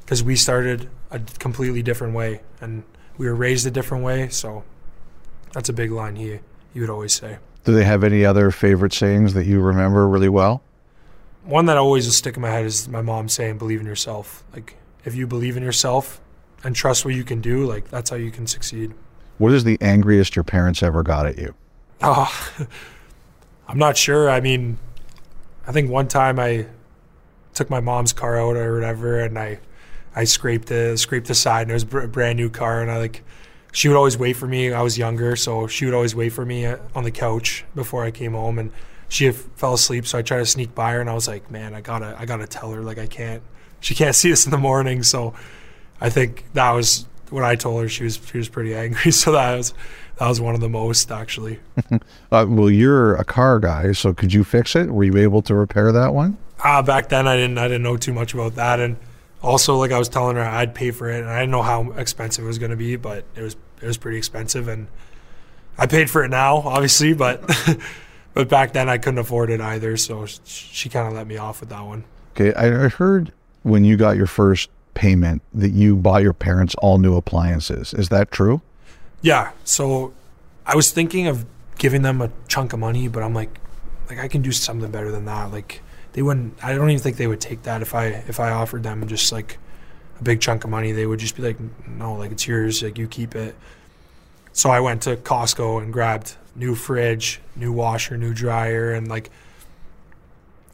because 0.00 0.20
we 0.20 0.34
started 0.34 0.90
a 1.12 1.20
completely 1.38 1.80
different 1.80 2.12
way 2.12 2.40
and 2.60 2.82
we 3.16 3.26
were 3.26 3.34
raised 3.36 3.64
a 3.68 3.70
different 3.70 4.02
way. 4.02 4.28
So 4.30 4.64
that's 5.52 5.68
a 5.68 5.72
big 5.72 5.92
line 5.92 6.16
he, 6.16 6.40
he 6.74 6.80
would 6.80 6.90
always 6.90 7.12
say. 7.12 7.38
Do 7.62 7.72
they 7.72 7.84
have 7.84 8.02
any 8.02 8.24
other 8.24 8.50
favorite 8.50 8.92
sayings 8.92 9.32
that 9.34 9.46
you 9.46 9.60
remember 9.60 10.08
really 10.08 10.28
well? 10.28 10.60
One 11.44 11.66
that 11.66 11.76
always 11.76 12.06
will 12.06 12.12
stick 12.12 12.34
in 12.34 12.42
my 12.42 12.50
head 12.50 12.66
is 12.66 12.88
my 12.88 13.00
mom 13.00 13.28
saying, 13.28 13.58
believe 13.58 13.78
in 13.78 13.86
yourself. 13.86 14.42
Like, 14.52 14.74
if 15.04 15.14
you 15.14 15.24
believe 15.24 15.56
in 15.56 15.62
yourself 15.62 16.20
and 16.64 16.74
trust 16.74 17.04
what 17.04 17.14
you 17.14 17.22
can 17.22 17.40
do, 17.40 17.64
like, 17.64 17.90
that's 17.90 18.10
how 18.10 18.16
you 18.16 18.32
can 18.32 18.48
succeed. 18.48 18.92
What 19.38 19.52
is 19.52 19.62
the 19.62 19.78
angriest 19.80 20.34
your 20.34 20.42
parents 20.42 20.82
ever 20.82 21.04
got 21.04 21.26
at 21.26 21.38
you? 21.38 21.54
Oh, 22.02 22.28
I'm 23.70 23.78
not 23.78 23.96
sure. 23.96 24.28
I 24.28 24.40
mean, 24.40 24.78
I 25.64 25.70
think 25.70 25.90
one 25.90 26.08
time 26.08 26.40
I 26.40 26.66
took 27.54 27.70
my 27.70 27.78
mom's 27.78 28.12
car 28.12 28.36
out 28.36 28.56
or 28.56 28.74
whatever, 28.74 29.20
and 29.20 29.38
I 29.38 29.60
I 30.14 30.24
scraped 30.24 30.66
the 30.66 30.96
scraped 30.96 31.28
the 31.28 31.36
side, 31.36 31.62
and 31.62 31.70
it 31.70 31.74
was 31.74 31.84
a 31.84 32.08
brand 32.08 32.36
new 32.36 32.50
car, 32.50 32.82
and 32.82 32.90
I 32.90 32.98
like 32.98 33.22
she 33.70 33.86
would 33.86 33.96
always 33.96 34.18
wait 34.18 34.32
for 34.32 34.48
me. 34.48 34.72
I 34.72 34.82
was 34.82 34.98
younger, 34.98 35.36
so 35.36 35.68
she 35.68 35.84
would 35.84 35.94
always 35.94 36.16
wait 36.16 36.30
for 36.30 36.44
me 36.44 36.66
uh, 36.66 36.78
on 36.96 37.04
the 37.04 37.12
couch 37.12 37.64
before 37.76 38.02
I 38.02 38.10
came 38.10 38.32
home, 38.32 38.58
and 38.58 38.72
she 39.08 39.30
fell 39.30 39.74
asleep. 39.74 40.04
So 40.04 40.18
I 40.18 40.22
tried 40.22 40.38
to 40.38 40.46
sneak 40.46 40.74
by 40.74 40.90
her, 40.90 41.00
and 41.00 41.08
I 41.08 41.14
was 41.14 41.28
like, 41.28 41.48
man, 41.48 41.72
I 41.72 41.80
gotta 41.80 42.16
I 42.18 42.26
gotta 42.26 42.48
tell 42.48 42.72
her 42.72 42.82
like 42.82 42.98
I 42.98 43.06
can't. 43.06 43.42
She 43.78 43.94
can't 43.94 44.14
see 44.16 44.32
us 44.32 44.46
in 44.46 44.50
the 44.50 44.58
morning, 44.58 45.04
so 45.04 45.32
I 46.00 46.10
think 46.10 46.44
that 46.54 46.72
was 46.72 47.06
when 47.30 47.44
I 47.44 47.54
told 47.54 47.82
her 47.82 47.88
she 47.88 48.02
was 48.02 48.20
she 48.26 48.38
was 48.38 48.48
pretty 48.48 48.74
angry. 48.74 49.12
So 49.12 49.30
that 49.30 49.56
was 49.56 49.74
that 50.20 50.28
was 50.28 50.40
one 50.40 50.54
of 50.54 50.60
the 50.60 50.68
most 50.68 51.10
actually. 51.10 51.58
Uh, 52.32 52.46
well, 52.48 52.70
you're 52.70 53.16
a 53.16 53.24
car 53.24 53.58
guy, 53.58 53.90
so 53.90 54.14
could 54.14 54.32
you 54.32 54.44
fix 54.44 54.76
it? 54.76 54.88
Were 54.88 55.02
you 55.02 55.16
able 55.16 55.42
to 55.42 55.52
repair 55.52 55.90
that 55.90 56.14
one? 56.14 56.38
Uh, 56.62 56.80
back 56.80 57.08
then 57.08 57.26
I 57.26 57.34
didn't 57.34 57.58
I 57.58 57.66
didn't 57.66 57.82
know 57.82 57.96
too 57.96 58.12
much 58.12 58.34
about 58.34 58.54
that 58.54 58.78
and 58.78 58.96
also 59.42 59.76
like 59.76 59.90
I 59.90 59.98
was 59.98 60.08
telling 60.08 60.36
her 60.36 60.44
I'd 60.44 60.72
pay 60.72 60.92
for 60.92 61.10
it 61.10 61.22
and 61.22 61.28
I 61.28 61.40
didn't 61.40 61.50
know 61.50 61.62
how 61.62 61.90
expensive 61.92 62.44
it 62.44 62.46
was 62.46 62.58
going 62.58 62.70
to 62.70 62.76
be 62.76 62.94
but 62.94 63.24
it 63.34 63.42
was 63.42 63.56
it 63.82 63.86
was 63.86 63.96
pretty 63.96 64.18
expensive 64.18 64.68
and 64.68 64.86
I 65.76 65.86
paid 65.86 66.08
for 66.08 66.22
it 66.22 66.28
now 66.28 66.58
obviously 66.58 67.14
but 67.14 67.42
but 68.34 68.48
back 68.48 68.72
then 68.72 68.88
I 68.88 68.98
couldn't 68.98 69.18
afford 69.18 69.50
it 69.50 69.60
either 69.60 69.96
so 69.96 70.26
sh- 70.26 70.38
she 70.44 70.88
kind 70.88 71.08
of 71.08 71.14
let 71.14 71.26
me 71.26 71.36
off 71.36 71.58
with 71.58 71.70
that 71.70 71.82
one. 71.82 72.04
Okay, 72.36 72.54
I 72.54 72.84
I 72.84 72.88
heard 72.88 73.32
when 73.64 73.82
you 73.82 73.96
got 73.96 74.16
your 74.16 74.28
first 74.28 74.70
payment 74.94 75.42
that 75.52 75.70
you 75.70 75.96
bought 75.96 76.22
your 76.22 76.34
parents 76.34 76.76
all 76.76 76.98
new 76.98 77.16
appliances. 77.16 77.92
Is 77.92 78.10
that 78.10 78.30
true? 78.30 78.60
Yeah, 79.22 79.52
so 79.64 80.14
I 80.64 80.76
was 80.76 80.90
thinking 80.90 81.26
of 81.26 81.44
giving 81.78 82.02
them 82.02 82.20
a 82.20 82.30
chunk 82.48 82.72
of 82.72 82.78
money 82.78 83.08
but 83.08 83.22
I'm 83.22 83.34
like 83.34 83.58
like 84.08 84.18
I 84.18 84.28
can 84.28 84.42
do 84.42 84.52
something 84.52 84.90
better 84.90 85.10
than 85.10 85.24
that. 85.26 85.52
Like 85.52 85.82
they 86.12 86.22
wouldn't 86.22 86.62
I 86.62 86.74
don't 86.74 86.90
even 86.90 87.02
think 87.02 87.16
they 87.16 87.26
would 87.26 87.40
take 87.40 87.62
that 87.62 87.82
if 87.82 87.94
I 87.94 88.06
if 88.06 88.40
I 88.40 88.50
offered 88.50 88.82
them 88.82 89.06
just 89.06 89.32
like 89.32 89.58
a 90.18 90.22
big 90.22 90.40
chunk 90.40 90.64
of 90.64 90.70
money. 90.70 90.92
They 90.92 91.06
would 91.06 91.20
just 91.20 91.36
be 91.36 91.42
like 91.42 91.56
no 91.86 92.14
like 92.14 92.32
it's 92.32 92.46
yours 92.46 92.82
like 92.82 92.98
you 92.98 93.06
keep 93.06 93.34
it. 93.34 93.54
So 94.52 94.70
I 94.70 94.80
went 94.80 95.02
to 95.02 95.16
Costco 95.16 95.82
and 95.82 95.92
grabbed 95.92 96.36
new 96.56 96.74
fridge 96.74 97.40
new 97.54 97.72
washer 97.72 98.16
new 98.16 98.34
dryer 98.34 98.92
and 98.92 99.08
like 99.08 99.30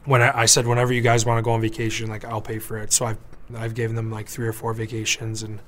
when 0.07 0.23
I, 0.23 0.41
I 0.41 0.47
said 0.47 0.67
whenever 0.67 0.93
you 0.93 1.03
guys 1.03 1.27
want 1.27 1.39
to 1.39 1.43
go 1.43 1.51
on 1.53 1.61
vacation 1.61 2.09
like 2.09 2.25
I'll 2.25 2.41
pay 2.41 2.59
for 2.59 2.79
it. 2.79 2.93
So 2.93 3.07
I've 3.07 3.19
I've 3.55 3.75
given 3.75 3.95
them 3.97 4.11
like 4.11 4.29
three 4.29 4.49
or 4.49 4.53
four 4.53 4.73
vacations 4.73 5.43
and 5.43 5.61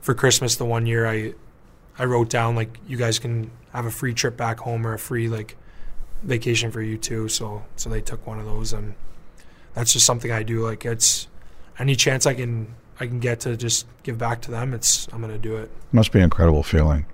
for 0.00 0.14
Christmas 0.14 0.56
the 0.56 0.64
one 0.64 0.86
year 0.86 1.06
I 1.06 1.34
I 2.00 2.06
wrote 2.06 2.30
down 2.30 2.56
like 2.56 2.78
you 2.88 2.96
guys 2.96 3.18
can 3.18 3.50
have 3.74 3.84
a 3.84 3.90
free 3.90 4.14
trip 4.14 4.34
back 4.34 4.60
home 4.60 4.86
or 4.86 4.94
a 4.94 4.98
free 4.98 5.28
like 5.28 5.54
vacation 6.22 6.70
for 6.70 6.80
you 6.80 6.96
too. 6.96 7.28
So 7.28 7.62
so 7.76 7.90
they 7.90 8.00
took 8.00 8.26
one 8.26 8.38
of 8.38 8.46
those 8.46 8.72
and 8.72 8.94
that's 9.74 9.92
just 9.92 10.06
something 10.06 10.32
I 10.32 10.42
do. 10.42 10.66
Like 10.66 10.86
it's 10.86 11.28
any 11.78 11.94
chance 11.94 12.24
I 12.24 12.32
can 12.32 12.74
I 12.98 13.06
can 13.06 13.20
get 13.20 13.40
to 13.40 13.54
just 13.54 13.86
give 14.02 14.16
back 14.16 14.40
to 14.42 14.50
them, 14.50 14.72
it's 14.72 15.08
I'm 15.12 15.20
gonna 15.20 15.36
do 15.36 15.56
it. 15.56 15.70
Must 15.92 16.10
be 16.10 16.20
an 16.20 16.24
incredible 16.24 16.62
feeling. 16.62 17.04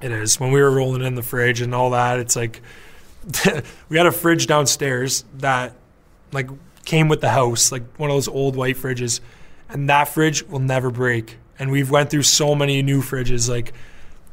It 0.00 0.10
is. 0.10 0.40
When 0.40 0.50
we 0.50 0.62
were 0.62 0.70
rolling 0.70 1.02
in 1.02 1.14
the 1.14 1.22
fridge 1.22 1.60
and 1.60 1.74
all 1.74 1.90
that, 1.90 2.18
it's 2.18 2.34
like 2.34 2.62
we 3.90 3.98
had 3.98 4.06
a 4.06 4.12
fridge 4.12 4.46
downstairs 4.46 5.26
that 5.34 5.74
like 6.32 6.48
came 6.86 7.08
with 7.08 7.20
the 7.20 7.28
house, 7.28 7.70
like 7.70 7.82
one 7.98 8.08
of 8.08 8.16
those 8.16 8.28
old 8.28 8.56
white 8.56 8.76
fridges, 8.76 9.20
and 9.68 9.90
that 9.90 10.08
fridge 10.08 10.42
will 10.44 10.58
never 10.58 10.90
break. 10.90 11.36
And 11.58 11.70
we've 11.70 11.90
went 11.90 12.08
through 12.08 12.22
so 12.22 12.54
many 12.54 12.80
new 12.80 13.02
fridges, 13.02 13.46
like 13.46 13.74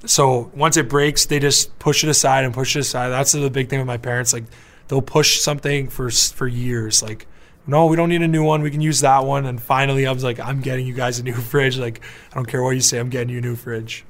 so 0.06 0.52
once 0.56 0.78
it 0.78 0.88
breaks, 0.90 1.26
they 1.26 1.40
just 1.40 1.78
push 1.80 2.04
it 2.04 2.10
aside 2.10 2.46
and 2.46 2.54
push 2.54 2.76
it 2.76 2.80
aside. 2.80 3.10
That's 3.10 3.32
the 3.34 3.50
big 3.50 3.70
thing 3.70 3.80
with 3.80 3.88
my 3.88 3.98
parents. 3.98 4.34
Like 4.34 4.46
they'll 4.88 5.02
push 5.02 5.40
something 5.40 5.88
for 5.90 6.10
for 6.10 6.48
years. 6.48 7.02
Like 7.04 7.28
no, 7.68 7.86
we 7.86 7.96
don't 7.96 8.10
need 8.10 8.22
a 8.24 8.28
new 8.28 8.44
one. 8.44 8.62
We 8.64 8.72
can 8.72 8.82
use 8.82 9.02
that 9.02 9.26
one. 9.26 9.46
And 9.46 9.62
finally, 9.62 10.08
I 10.08 10.12
was 10.12 10.24
like, 10.24 10.40
I'm 10.40 10.62
getting 10.62 10.88
you 10.88 10.94
guys 10.94 11.20
a 11.20 11.24
new 11.24 11.34
fridge. 11.52 11.78
Like 11.78 12.02
I 12.32 12.36
don't 12.36 12.48
care 12.48 12.64
what 12.64 12.72
you 12.72 12.82
say, 12.82 12.98
I'm 13.00 13.10
getting 13.10 13.30
you 13.30 13.38
a 13.40 13.42
new 13.42 13.56
fridge. 13.56 14.06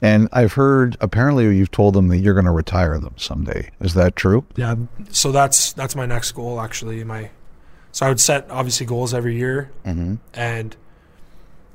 And 0.00 0.28
I've 0.32 0.52
heard 0.52 0.96
apparently 1.00 1.56
you've 1.56 1.72
told 1.72 1.94
them 1.94 2.06
that 2.08 2.18
you're 2.18 2.34
going 2.34 2.44
to 2.46 2.52
retire 2.52 2.98
them 3.00 3.14
someday. 3.16 3.70
Is 3.80 3.94
that 3.94 4.14
true? 4.14 4.44
Yeah. 4.56 4.76
So 5.10 5.32
that's 5.32 5.72
that's 5.72 5.96
my 5.96 6.06
next 6.06 6.32
goal 6.32 6.60
actually. 6.60 7.02
My 7.04 7.30
so 7.90 8.06
I 8.06 8.08
would 8.10 8.20
set 8.20 8.48
obviously 8.50 8.86
goals 8.86 9.12
every 9.14 9.36
year, 9.36 9.70
Mm-hmm. 9.86 10.16
and 10.34 10.76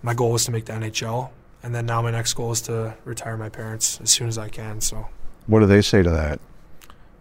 my 0.04 0.13
goal 0.13 0.32
was 0.32 0.45
to 0.45 0.52
make 0.52 0.65
the 0.65 0.73
NHL, 0.73 1.32
and 1.63 1.73
then 1.73 1.86
now 1.86 2.02
my 2.02 2.12
next 2.12 2.34
goal 2.34 2.52
is 2.52 2.62
to 2.63 2.95
retire 3.06 3.38
my 3.38 3.49
parents 3.49 3.99
as 4.02 4.12
soon 4.12 4.28
as 4.28 4.38
I 4.38 4.49
can. 4.49 4.82
So 4.82 5.08
What 5.47 5.62
do 5.62 5.65
they 5.65 5.82
say 5.82 6.04
to 6.04 6.10
that? 6.10 6.39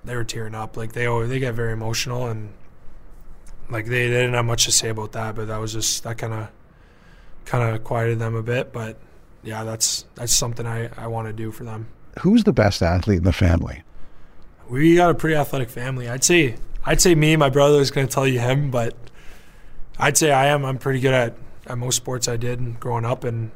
they 0.05 0.17
were 0.17 0.25
tearing 0.25 0.55
up. 0.55 0.77
Like 0.77 0.93
they 0.93 1.07
always, 1.07 1.29
they 1.29 1.39
get 1.39 1.55
very 1.55 1.73
emotional 1.73 2.27
and 2.27 2.53
like 3.71 3.87
they, 3.87 4.09
they 4.09 4.21
didn't 4.21 4.35
have 4.35 4.45
much 4.45 4.65
to 4.65 4.73
say 4.73 4.89
about 4.89 5.13
that, 5.13 5.37
but 5.37 5.47
that 5.47 5.59
was 5.59 5.73
just 5.73 6.03
that 6.03 6.19
kind 6.19 6.35
of 6.35 6.49
kind 7.45 7.75
of 7.75 7.85
quieted 7.85 8.19
them 8.19 8.35
a 8.35 8.43
bit. 8.43 8.73
But 8.73 8.99
yeah, 9.45 9.63
that's 9.65 10.05
that's 10.17 10.33
something 10.33 10.67
I 10.67 10.91
I 10.97 11.07
want 11.07 11.29
to 11.29 11.33
do 11.33 11.53
for 11.53 11.63
them. 11.65 11.87
Who's 12.21 12.45
the 12.45 12.53
best 12.53 12.83
athlete 12.83 13.19
in 13.19 13.25
the 13.25 13.33
family? 13.33 13.83
We 14.69 14.97
got 14.97 15.11
a 15.11 15.15
pretty 15.15 15.37
athletic 15.37 15.71
family. 15.71 16.09
I'd 16.09 16.25
say 16.25 16.57
I'd 16.85 17.01
say 17.01 17.15
me. 17.15 17.37
My 17.37 17.49
brother 17.49 17.79
is 17.81 17.91
going 17.93 18.09
to 18.09 18.13
tell 18.13 18.27
you 18.27 18.41
him, 18.41 18.71
but 18.73 18.97
I'd 19.99 20.17
say 20.17 20.33
I 20.33 20.47
am. 20.47 20.65
I'm 20.65 20.79
pretty 20.79 20.99
good 21.01 21.15
at, 21.15 21.37
at 21.67 21.79
most 21.79 21.97
sports 21.97 22.27
I 22.27 22.37
did 22.37 22.81
growing 22.81 23.05
up, 23.05 23.23
and 23.25 23.53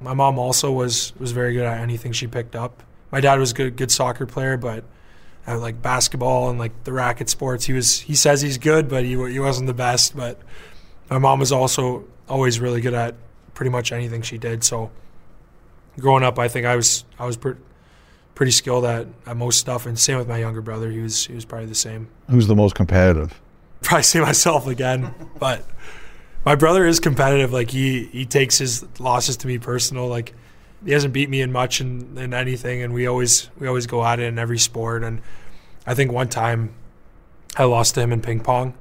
my 0.00 0.14
mom 0.14 0.38
also 0.38 0.72
was 0.72 1.12
was 1.18 1.32
very 1.32 1.52
good 1.52 1.64
at 1.64 1.80
anything 1.80 2.12
she 2.12 2.26
picked 2.26 2.54
up. 2.54 2.82
My 3.10 3.20
dad 3.20 3.38
was 3.38 3.52
a 3.52 3.54
good 3.54 3.76
good 3.76 3.90
soccer 3.90 4.26
player, 4.26 4.56
but 4.56 4.84
at 5.46 5.60
like 5.60 5.80
basketball 5.80 6.50
and 6.50 6.58
like 6.58 6.84
the 6.84 6.92
racket 6.92 7.28
sports, 7.28 7.66
he 7.66 7.72
was 7.72 8.00
he 8.00 8.14
says 8.14 8.42
he's 8.42 8.58
good, 8.58 8.88
but 8.88 9.04
he 9.04 9.10
he 9.30 9.38
wasn't 9.38 9.66
the 9.66 9.74
best. 9.74 10.16
But 10.16 10.38
my 11.08 11.18
mom 11.18 11.40
was 11.40 11.52
also 11.52 12.04
always 12.28 12.60
really 12.60 12.80
good 12.80 12.94
at 12.94 13.14
pretty 13.54 13.70
much 13.70 13.92
anything 13.92 14.22
she 14.22 14.38
did. 14.38 14.64
So 14.64 14.90
growing 15.98 16.24
up, 16.24 16.38
I 16.38 16.48
think 16.48 16.66
I 16.66 16.76
was 16.76 17.04
I 17.18 17.26
was 17.26 17.36
pretty 17.36 17.60
pretty 18.34 18.52
skilled 18.52 18.84
at, 18.84 19.06
at 19.26 19.36
most 19.36 19.58
stuff. 19.58 19.86
And 19.86 19.98
same 19.98 20.18
with 20.18 20.28
my 20.28 20.38
younger 20.38 20.60
brother. 20.60 20.90
He 20.90 21.00
was 21.00 21.26
he 21.26 21.34
was 21.34 21.44
probably 21.44 21.66
the 21.66 21.74
same. 21.74 22.08
Who's 22.30 22.46
the 22.46 22.56
most 22.56 22.74
competitive? 22.74 23.40
Probably 23.82 24.02
see 24.02 24.20
myself 24.20 24.66
again, 24.66 25.14
but 25.38 25.64
my 26.46 26.54
brother 26.54 26.86
is 26.86 27.00
competitive. 27.00 27.52
Like 27.52 27.70
he 27.70 28.04
he 28.04 28.24
takes 28.24 28.56
his 28.56 28.86
losses 29.00 29.36
to 29.38 29.48
me 29.48 29.58
personal. 29.58 30.06
Like 30.06 30.32
he 30.84 30.92
hasn't 30.92 31.12
beat 31.12 31.28
me 31.28 31.42
in 31.42 31.50
much 31.50 31.80
in, 31.80 32.16
in 32.16 32.32
anything, 32.32 32.82
and 32.82 32.94
we 32.94 33.06
always 33.06 33.50
we 33.58 33.66
always 33.66 33.86
go 33.86 34.02
at 34.04 34.20
it 34.20 34.22
in 34.22 34.38
every 34.38 34.58
sport. 34.58 35.02
And 35.02 35.20
I 35.86 35.94
think 35.94 36.12
one 36.12 36.28
time 36.28 36.72
I 37.56 37.64
lost 37.64 37.94
to 37.96 38.00
him 38.00 38.12
in 38.12 38.22
ping 38.22 38.40
pong, 38.40 38.74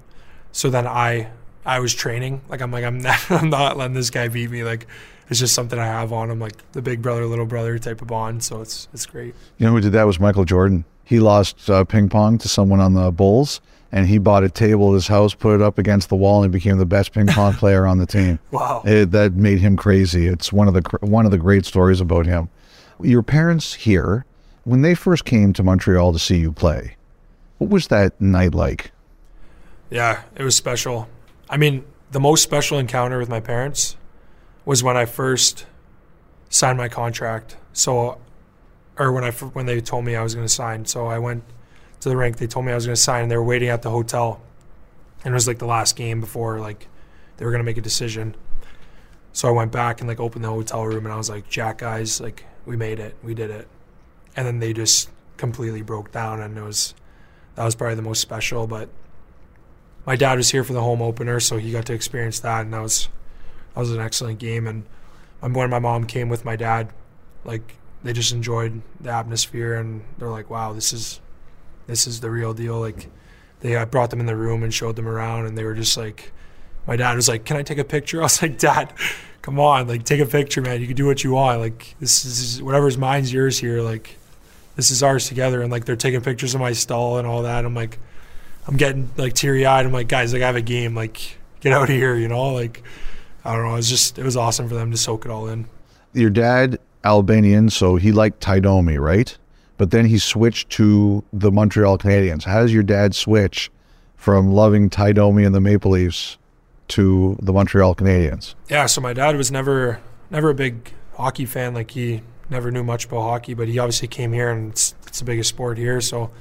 so 0.51 0.69
then 0.69 0.86
I 0.86 1.32
I 1.65 1.80
was 1.80 1.93
training. 1.93 2.41
Like 2.47 2.62
I'm 2.62 2.71
like 2.71 2.86
I'm 2.86 2.99
not, 3.01 3.32
I'm 3.32 3.49
not 3.49 3.75
letting 3.75 3.95
this 3.95 4.12
guy 4.12 4.28
beat 4.28 4.51
me. 4.51 4.63
Like 4.63 4.86
it's 5.28 5.39
just 5.39 5.56
something 5.56 5.80
I 5.80 5.88
have 5.88 6.13
on 6.13 6.30
him, 6.30 6.39
like 6.39 6.71
the 6.73 6.84
big 6.84 7.01
brother 7.01 7.25
little 7.25 7.47
brother 7.47 7.80
type 7.80 7.99
of 7.99 8.08
bond. 8.08 8.43
So 8.43 8.62
it's 8.62 8.88
it's 8.93 9.08
great. 9.08 9.34
You 9.58 9.65
know 9.65 9.71
who 9.71 9.82
did 9.82 9.93
that 9.93 10.04
was 10.04 10.19
Michael 10.19 10.45
Jordan. 10.45 10.86
He 11.04 11.19
lost 11.19 11.67
uh, 11.67 11.84
ping 11.84 12.10
pong 12.10 12.38
to 12.39 12.47
someone 12.47 12.80
on 12.80 12.93
the 12.93 13.12
Bulls, 13.12 13.60
and 13.96 14.10
he 14.10 14.18
bought 14.18 14.44
a 14.44 14.50
table 14.50 14.92
at 14.92 14.96
his 14.96 15.08
house, 15.08 15.34
put 15.34 15.56
it 15.56 15.62
up 15.62 15.78
against 15.78 16.10
the 16.10 16.18
wall, 16.18 16.44
and 16.44 16.54
he 16.54 16.60
became 16.60 16.78
the 16.78 16.86
best 16.86 17.14
ping 17.14 17.28
pong 17.28 17.54
player 17.54 17.88
on 17.88 17.98
the 17.98 18.06
team. 18.06 18.38
Wow. 18.52 18.84
It, 18.86 19.12
that 19.12 19.34
made 19.34 19.60
him 19.60 19.76
crazy. 19.76 20.28
It's 20.28 20.52
one 20.52 20.68
of 20.68 20.74
the 20.74 20.82
one 21.00 21.26
of 21.26 21.32
the 21.32 21.38
great 21.38 21.66
stories 21.66 22.00
about 22.02 22.26
him. 22.26 22.50
Your 23.02 23.24
parents 23.24 23.74
here, 23.74 24.26
when 24.66 24.82
they 24.82 24.96
first 24.96 25.26
came 25.26 25.52
to 25.54 25.64
Montreal 25.64 26.14
to 26.14 26.20
see 26.20 26.38
you 26.38 26.52
play, 26.52 26.96
what 27.58 27.70
was 27.70 27.88
that 27.88 28.20
night 28.20 28.54
like? 28.54 28.92
Yeah, 29.90 30.24
it 30.36 30.44
was 30.44 30.56
special. 30.56 31.08
I 31.50 31.58
mean, 31.58 31.86
the 32.12 32.20
most 32.20 32.44
special 32.44 32.78
encounter 32.78 33.18
with 33.18 33.30
my 33.30 33.40
parents 33.40 33.96
was 34.66 34.84
when 34.84 34.96
I 34.96 35.06
first 35.06 35.66
signed 36.50 36.78
my 36.78 36.90
contract. 36.90 37.58
So, 37.74 38.20
or 38.98 39.12
when 39.12 39.24
I 39.24 39.32
when 39.32 39.66
they 39.66 39.80
told 39.80 40.06
me 40.06 40.16
I 40.16 40.24
was 40.24 40.36
going 40.36 40.46
to 40.48 40.54
sign. 40.54 40.86
So 40.86 41.08
I 41.08 41.20
went 41.20 41.44
to 42.06 42.10
the 42.10 42.18
rink. 42.18 42.38
They 42.38 42.46
told 42.48 42.65
me 42.65 42.72
I 42.72 42.76
was 42.76 42.86
going 42.86 42.96
to 42.96 43.02
sign, 43.02 43.24
and 43.24 43.32
they 43.32 43.36
were 43.36 43.44
waiting 43.44 43.70
at 43.70 43.82
the 43.82 43.89
hotel. 43.89 44.39
And 45.24 45.34
it 45.34 45.36
was 45.36 45.48
like 45.48 45.58
the 45.58 45.65
last 45.65 45.96
game 45.96 46.22
before 46.22 46.60
like 46.60 46.88
they 47.38 47.46
were 47.46 47.52
going 47.52 47.60
to 47.60 47.65
make 47.65 47.78
a 47.78 47.82
decision. 47.82 48.36
So 49.34 49.50
I 49.50 49.52
went 49.52 49.72
back 49.72 50.00
and 50.00 50.08
like 50.08 50.20
opened 50.20 50.46
the 50.46 50.50
hotel 50.50 50.86
room, 50.86 51.06
and 51.06 51.13
I 51.13 51.18
was 51.18 51.30
like, 51.30 51.50
"Jack, 51.50 51.80
guys, 51.80 52.22
like 52.22 52.46
we 52.65 52.78
made 52.78 53.00
it, 53.00 53.15
we 53.24 53.34
did 53.34 53.50
it." 53.50 53.68
And 54.36 54.46
then 54.46 54.60
they 54.60 54.72
just 54.72 55.10
completely 55.38 55.82
broke 55.82 56.12
down, 56.12 56.41
and 56.41 56.58
it 56.58 56.62
was 56.62 56.94
that 57.56 57.65
was 57.65 57.76
probably 57.76 57.96
the 57.96 58.04
most 58.04 58.22
special. 58.22 58.68
But 58.68 58.89
my 60.06 60.15
dad 60.15 60.38
was 60.38 60.52
here 60.52 60.63
for 60.63 60.74
the 60.74 60.82
home 60.82 61.02
opener, 61.02 61.39
so 61.39 61.58
he 61.58 61.72
got 61.72 61.88
to 61.88 61.94
experience 61.94 62.39
that, 62.41 62.62
and 62.62 62.74
that 62.74 62.82
was 62.82 63.10
that 63.74 63.80
was 63.80 63.91
an 63.91 64.00
excellent 64.00 64.38
game. 64.38 64.68
And 64.68 64.86
when 65.41 65.72
my 65.72 65.80
mom 65.80 66.06
came 66.06 66.30
with 66.30 66.46
my 66.46 66.56
dad, 66.56 66.94
like 67.44 67.78
they 68.04 68.13
just 68.13 68.32
enjoyed 68.32 68.84
the 69.02 69.10
atmosphere, 69.10 69.74
and 69.74 70.04
they're 70.20 70.30
like, 70.30 70.52
"Wow, 70.52 70.72
this 70.72 70.94
is 70.94 71.20
this 71.88 72.08
is 72.08 72.21
the 72.21 72.30
real 72.30 72.54
deal." 72.54 72.80
Like 72.80 73.10
they 73.62 73.76
I 73.76 73.86
brought 73.86 74.10
them 74.10 74.19
in 74.19 74.26
the 74.26 74.36
room 74.36 74.63
and 74.63 74.74
showed 74.74 74.95
them 74.95 75.08
around, 75.08 75.45
and 75.45 75.58
they 75.58 75.63
were 75.63 75.74
just 75.74 75.98
like, 75.98 76.32
my 76.88 76.95
dad 76.95 77.15
was 77.15 77.28
like, 77.28 77.45
"Can 77.45 77.58
I 77.58 77.63
take 77.63 77.78
a 77.78 77.84
picture?" 77.84 78.19
I 78.21 78.24
was 78.24 78.41
like, 78.41 78.58
"Dad, 78.58 78.93
come 79.41 79.60
on, 79.60 79.88
like 79.88 80.04
take 80.04 80.21
a 80.21 80.26
picture, 80.26 80.62
man. 80.62 80.82
You 80.82 80.88
can 80.88 80.95
do 80.95 81.06
what 81.06 81.24
you 81.24 81.32
want. 81.32 81.60
Like 81.60 81.95
this 82.00 82.26
is 82.26 82.62
whatever's 82.62 82.98
mine's 82.98 83.32
yours 83.32 83.58
here. 83.60 83.82
Like 83.82 84.17
this 84.76 84.89
is 84.91 85.04
ours 85.04 85.28
together." 85.28 85.62
And 85.62 85.71
like 85.71 85.86
they're 85.86 85.95
taking 85.95 86.21
pictures 86.21 86.54
of 86.56 86.62
my 86.62 86.74
stall 86.74 87.17
and 87.17 87.28
all 87.28 87.43
that. 87.43 87.65
I'm 87.65 87.76
like, 87.76 88.00
I'm 88.67 88.78
getting 88.78 89.10
like 89.17 89.34
teary 89.34 89.65
eyed. 89.65 89.86
I'm 89.86 89.91
like, 89.91 90.08
guys, 90.08 90.34
like 90.34 90.41
I 90.41 90.48
have 90.48 90.56
a 90.56 90.62
game. 90.62 90.95
Like 90.95 91.38
get 91.65 91.74
out 91.74 91.84
of 91.84 91.95
here, 91.95 92.15
you 92.15 92.28
know? 92.28 92.54
Like 92.54 92.84
I 93.43 93.56
don't 93.56 93.65
know. 93.65 93.74
It 93.74 93.78
was 93.78 93.89
just 93.89 94.17
it 94.17 94.24
was 94.24 94.38
awesome 94.38 94.69
for 94.69 94.76
them 94.76 94.91
to 94.91 94.98
soak 94.98 95.26
it 95.26 95.32
all 95.32 95.48
in. 95.48 95.67
Your 96.13 96.30
dad, 96.30 96.80
Albanian, 97.04 97.69
so 97.69 97.98
he 97.98 98.12
liked 98.12 98.41
Tie 98.41 98.60
Domi, 98.60 98.98
right? 98.98 99.38
But 99.78 99.92
then 99.92 100.06
he 100.06 100.18
switched 100.18 100.70
to 100.72 101.24
the 101.34 101.52
Montreal 101.52 101.98
Canadiens. 101.98 102.44
How 102.44 102.62
does 102.62 102.74
your 102.74 102.84
dad 102.84 103.14
switch 103.14 103.70
from 104.16 104.52
loving 104.52 104.90
Tie 104.90 105.12
Domi 105.12 105.44
and 105.44 105.54
the 105.54 105.62
Maple 105.62 105.92
Leafs 105.92 106.38
to 106.90 107.38
the 107.42 107.52
Montreal 107.52 107.96
Canadiens? 107.96 108.56
Yeah, 108.70 108.86
so 108.86 109.02
my 109.02 109.14
dad 109.14 109.36
was 109.36 109.52
never 109.52 110.02
never 110.30 110.50
a 110.50 110.56
big 110.56 110.94
hockey 111.16 111.46
fan. 111.46 111.74
Like 111.74 111.92
he 111.92 112.22
never 112.50 112.72
knew 112.72 112.84
much 112.84 113.06
about 113.06 113.22
hockey, 113.22 113.54
but 113.54 113.68
he 113.68 113.80
obviously 113.80 114.08
came 114.08 114.34
here 114.34 114.50
and 114.50 114.72
it's, 114.72 114.96
it's 115.08 115.20
the 115.20 115.26
biggest 115.26 115.50
sport 115.50 115.78
here. 115.78 116.00
So 116.02 116.32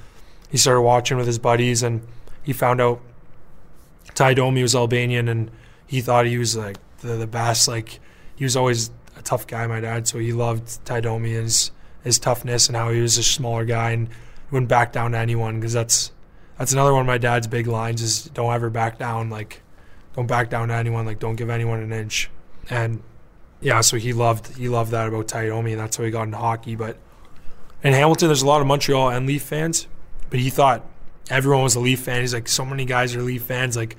he 0.51 0.57
started 0.57 0.83
watching 0.83 1.17
with 1.17 1.27
his 1.27 1.39
buddies 1.39 1.83
and 1.83 2.07
he 2.43 2.53
found 2.53 2.81
out 2.81 3.01
Tie 4.15 4.35
Domi 4.35 4.63
was 4.63 4.75
Albanian 4.75 5.29
and 5.29 5.51
he 5.87 6.01
thought 6.01 6.27
he 6.27 6.39
was 6.39 6.57
like 6.57 6.77
the, 6.99 7.17
the 7.17 7.27
best. 7.27 7.67
Like 7.69 8.01
he 8.37 8.45
was 8.45 8.57
always 8.57 8.91
a 9.17 9.23
tough 9.23 9.47
guy, 9.47 9.67
my 9.67 9.81
dad. 9.81 10.07
So 10.07 10.19
he 10.19 10.33
loved 10.33 10.85
Tie 10.85 11.01
Domi 11.01 11.37
and 11.37 11.71
his, 12.05 12.19
toughness 12.19 12.69
and 12.69 12.77
how 12.77 12.91
he 12.91 13.01
was 13.01 13.19
a 13.19 13.23
smaller 13.23 13.65
guy 13.65 13.91
and 13.91 14.09
wouldn't 14.51 14.69
back 14.69 14.93
down 14.93 15.13
to 15.13 15.19
anyone 15.19 15.59
because 15.59 15.73
that's 15.73 16.13
that's 16.59 16.73
another 16.73 16.93
one 16.93 17.01
of 17.01 17.07
my 17.07 17.19
dad's 17.19 17.47
big 17.49 17.67
lines 17.67 18.01
is 18.01 18.25
don't 18.27 18.53
ever 18.53 18.71
back 18.71 18.99
down. 18.99 19.31
Like 19.31 19.63
don't 20.15 20.27
back 20.27 20.51
down 20.51 20.69
to 20.69 20.75
anyone. 20.75 21.07
Like 21.07 21.19
don't 21.19 21.37
give 21.37 21.51
anyone 21.51 21.81
an 21.81 21.93
inch. 21.93 22.31
And 22.71 23.03
yeah, 23.61 23.81
so 23.81 23.97
he 23.97 24.13
loved 24.13 24.57
he 24.57 24.69
loved 24.69 24.93
that 24.93 25.09
about 25.09 25.29
Tie 25.29 25.47
Domi, 25.47 25.73
and 25.73 25.81
that's 25.81 25.97
how 25.97 26.05
he 26.05 26.11
got 26.11 26.25
into 26.25 26.37
hockey. 26.37 26.77
But 26.77 26.99
in 27.83 27.93
Hamilton, 27.93 28.29
there's 28.29 28.43
a 28.43 28.47
lot 28.47 28.61
of 28.61 28.67
Montreal 28.67 29.11
and 29.11 29.27
Leaf 29.27 29.43
fans, 29.43 29.89
but 30.31 30.39
he 30.39 30.51
thought 30.51 30.85
everyone 31.31 31.63
was 31.63 31.75
a 31.75 31.81
Leaf 31.81 32.01
fan. 32.01 32.21
He's 32.21 32.35
like, 32.35 32.49
so 32.49 32.65
many 32.65 32.85
guys 32.85 33.15
are 33.15 33.23
Leaf 33.23 33.43
fans. 33.43 33.77
Like, 33.77 33.97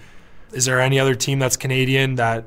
is 0.53 0.65
there 0.65 0.79
any 0.79 0.99
other 0.99 1.15
team 1.15 1.39
that's 1.39 1.57
Canadian 1.57 2.15
that 2.15 2.45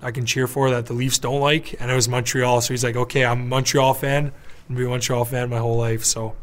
I 0.00 0.10
can 0.10 0.26
cheer 0.26 0.46
for 0.46 0.70
that 0.70 0.86
the 0.86 0.92
Leafs 0.92 1.18
don't 1.18 1.40
like? 1.40 1.80
And 1.80 1.90
it 1.90 1.94
was 1.94 2.08
Montreal. 2.08 2.60
So 2.60 2.72
he's 2.72 2.84
like, 2.84 2.96
okay, 2.96 3.24
I'm 3.24 3.42
a 3.42 3.44
Montreal 3.44 3.94
fan. 3.94 4.32
I'm 4.68 4.76
be 4.76 4.84
a 4.84 4.88
Montreal 4.88 5.24
fan 5.24 5.50
my 5.50 5.58
whole 5.58 5.76
life. 5.76 6.04
So 6.04 6.34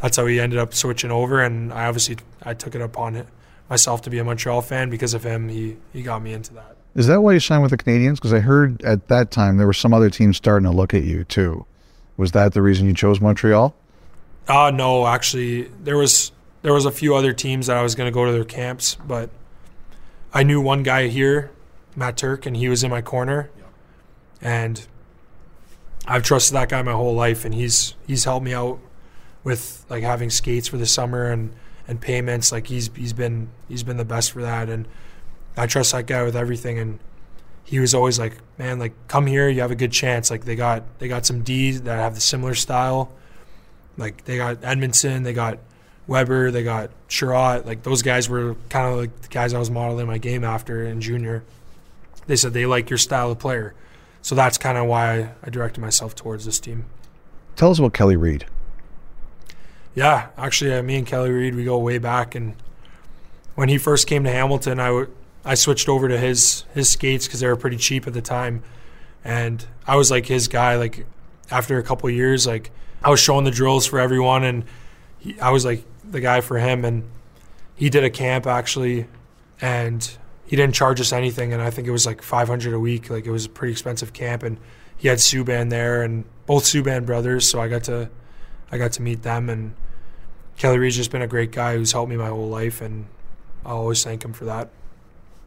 that's 0.00 0.16
how 0.16 0.26
he 0.26 0.40
ended 0.40 0.58
up 0.58 0.74
switching 0.74 1.10
over. 1.10 1.40
And 1.40 1.72
I 1.72 1.86
obviously 1.86 2.18
I 2.42 2.54
took 2.54 2.74
it 2.74 2.80
upon 2.80 3.16
it 3.16 3.26
myself 3.70 4.02
to 4.02 4.10
be 4.10 4.18
a 4.18 4.24
Montreal 4.24 4.62
fan 4.62 4.90
because 4.90 5.14
of 5.14 5.24
him. 5.24 5.48
He 5.48 5.76
he 5.92 6.02
got 6.02 6.22
me 6.22 6.32
into 6.32 6.54
that. 6.54 6.76
Is 6.94 7.06
that 7.06 7.22
why 7.22 7.32
you 7.32 7.40
signed 7.40 7.62
with 7.62 7.70
the 7.70 7.78
Canadiens? 7.78 8.16
Because 8.16 8.32
I 8.34 8.40
heard 8.40 8.82
at 8.82 9.08
that 9.08 9.30
time 9.30 9.56
there 9.56 9.66
were 9.66 9.72
some 9.72 9.94
other 9.94 10.10
teams 10.10 10.36
starting 10.36 10.68
to 10.70 10.76
look 10.76 10.92
at 10.92 11.04
you 11.04 11.24
too. 11.24 11.64
Was 12.16 12.32
that 12.32 12.52
the 12.52 12.60
reason 12.60 12.86
you 12.86 12.94
chose 12.94 13.20
Montreal? 13.20 13.74
Uh 14.48 14.70
no, 14.70 15.06
actually 15.06 15.64
there 15.82 15.96
was 15.96 16.32
there 16.62 16.72
was 16.72 16.84
a 16.84 16.90
few 16.90 17.14
other 17.14 17.32
teams 17.32 17.66
that 17.66 17.76
I 17.76 17.82
was 17.82 17.94
going 17.94 18.06
to 18.06 18.14
go 18.14 18.24
to 18.24 18.32
their 18.32 18.44
camps, 18.44 18.96
but 19.06 19.30
I 20.32 20.44
knew 20.44 20.60
one 20.60 20.82
guy 20.82 21.08
here, 21.08 21.50
Matt 21.94 22.16
Turk, 22.16 22.46
and 22.46 22.56
he 22.56 22.68
was 22.68 22.82
in 22.82 22.90
my 22.90 23.02
corner. 23.02 23.50
And 24.40 24.86
I've 26.06 26.22
trusted 26.22 26.54
that 26.56 26.68
guy 26.68 26.82
my 26.82 26.92
whole 26.92 27.14
life 27.14 27.44
and 27.44 27.54
he's 27.54 27.94
he's 28.06 28.24
helped 28.24 28.44
me 28.44 28.52
out 28.52 28.80
with 29.44 29.84
like 29.88 30.02
having 30.02 30.30
skates 30.30 30.68
for 30.68 30.76
the 30.76 30.86
summer 30.86 31.30
and 31.30 31.52
and 31.86 32.00
payments. 32.00 32.50
Like 32.50 32.66
he's 32.66 32.90
he's 32.96 33.12
been 33.12 33.48
he's 33.68 33.82
been 33.82 33.96
the 33.96 34.04
best 34.04 34.32
for 34.32 34.42
that 34.42 34.68
and 34.68 34.88
I 35.56 35.66
trust 35.66 35.92
that 35.92 36.06
guy 36.06 36.22
with 36.22 36.36
everything. 36.36 36.78
And 36.78 36.98
he 37.64 37.78
was 37.78 37.94
always 37.94 38.18
like 38.18 38.38
man 38.58 38.78
like 38.78 38.94
come 39.06 39.26
here 39.26 39.48
you 39.48 39.60
have 39.60 39.70
a 39.70 39.76
good 39.76 39.92
chance. 39.92 40.30
Like 40.30 40.44
they 40.44 40.56
got 40.56 40.84
they 40.98 41.08
got 41.08 41.24
some 41.24 41.42
D's 41.42 41.82
that 41.82 41.96
have 41.96 42.14
the 42.16 42.20
similar 42.20 42.54
style. 42.54 43.12
Like 43.96 44.24
they 44.24 44.36
got 44.36 44.60
Edmundson 44.62 45.22
they 45.22 45.32
got 45.32 45.58
Weber 46.08 46.50
they 46.50 46.64
got 46.64 46.90
Chiarot 47.08 47.64
like 47.64 47.84
those 47.84 48.02
guys 48.02 48.28
were 48.28 48.56
kind 48.70 48.92
of 48.92 48.98
like 48.98 49.20
the 49.20 49.28
guys 49.28 49.54
I 49.54 49.58
was 49.60 49.70
modeling 49.70 50.08
my 50.08 50.18
game 50.18 50.42
after 50.42 50.84
in 50.84 51.00
junior. 51.00 51.44
They 52.26 52.34
said 52.34 52.52
they 52.52 52.66
like 52.66 52.90
your 52.90 52.98
style 52.98 53.30
of 53.30 53.38
player 53.38 53.74
so 54.22 54.34
that's 54.34 54.56
kind 54.56 54.78
of 54.78 54.86
why 54.86 55.32
I, 55.42 55.50
directed 55.50 55.80
myself 55.80 56.14
towards 56.14 56.44
this 56.44 56.58
team 56.60 56.86
Tell 57.56 57.70
us 57.70 57.78
about 57.78 57.92
Kelly 57.92 58.16
Reed. 58.16 58.46
yeah, 59.94 60.28
actually, 60.38 60.72
uh, 60.74 60.82
me 60.82 60.96
and 60.96 61.06
Kelly 61.06 61.30
Reed, 61.30 61.54
we 61.54 61.64
go 61.64 61.76
way 61.78 61.98
back. 61.98 62.34
And 62.34 62.54
when 63.56 63.68
he 63.68 63.76
first 63.76 64.06
came 64.06 64.24
to 64.24 64.30
Hamilton, 64.30 64.80
I, 64.80 64.86
w- 64.86 65.10
I 65.44 65.54
switched 65.54 65.88
over 65.88 66.08
to 66.08 66.16
his 66.18 66.64
his 66.72 66.88
skates 66.88 67.26
because 67.26 67.40
they 67.40 67.46
were 67.46 67.56
pretty 67.56 67.76
cheap 67.76 68.06
at 68.06 68.14
the 68.14 68.22
time. 68.22 68.62
and 69.22 69.66
I 69.86 69.96
was 69.96 70.10
like 70.10 70.26
his 70.26 70.48
guy. 70.48 70.76
Like 70.76 71.04
after 71.50 71.76
a 71.78 71.82
couple 71.82 72.08
years, 72.08 72.46
like 72.46 72.70
I 73.04 73.10
was 73.10 73.20
showing 73.20 73.44
the 73.44 73.50
drills 73.50 73.86
for 73.86 73.98
everyone, 74.00 74.44
and 74.44 74.64
he, 75.18 75.38
I 75.38 75.50
was 75.50 75.64
like 75.66 75.84
the 76.10 76.20
guy 76.20 76.40
for 76.40 76.58
him. 76.58 76.86
And 76.86 77.04
he 77.74 77.90
did 77.90 78.02
a 78.02 78.10
camp 78.10 78.46
actually, 78.46 79.06
and 79.60 80.10
he 80.52 80.56
didn't 80.56 80.74
charge 80.74 81.00
us 81.00 81.14
anything, 81.14 81.54
and 81.54 81.62
I 81.62 81.70
think 81.70 81.88
it 81.88 81.92
was 81.92 82.04
like 82.04 82.20
500 82.20 82.74
a 82.74 82.78
week. 82.78 83.08
Like 83.08 83.24
it 83.24 83.30
was 83.30 83.46
a 83.46 83.48
pretty 83.48 83.72
expensive 83.72 84.12
camp, 84.12 84.42
and 84.42 84.58
he 84.98 85.08
had 85.08 85.16
Subban 85.16 85.70
there, 85.70 86.02
and 86.02 86.24
both 86.44 86.64
Subban 86.64 87.06
brothers. 87.06 87.48
So 87.48 87.58
I 87.58 87.68
got 87.68 87.84
to 87.84 88.10
I 88.70 88.76
got 88.76 88.92
to 88.92 89.02
meet 89.02 89.22
them, 89.22 89.48
and 89.48 89.74
Kelly 90.58 90.76
Reid's 90.76 90.96
just 90.96 91.10
been 91.10 91.22
a 91.22 91.26
great 91.26 91.52
guy 91.52 91.76
who's 91.76 91.92
helped 91.92 92.10
me 92.10 92.16
my 92.18 92.28
whole 92.28 92.50
life, 92.50 92.82
and 92.82 93.06
I'll 93.64 93.78
always 93.78 94.04
thank 94.04 94.26
him 94.26 94.34
for 94.34 94.44
that. 94.44 94.68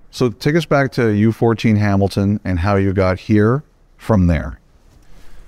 So 0.09 0.29
take 0.29 0.55
us 0.55 0.65
back 0.65 0.91
to 0.93 1.01
U14 1.01 1.77
Hamilton 1.77 2.39
and 2.43 2.57
how 2.57 2.75
you 2.75 2.91
got 2.91 3.19
here 3.19 3.61
from 3.97 4.25
there. 4.25 4.59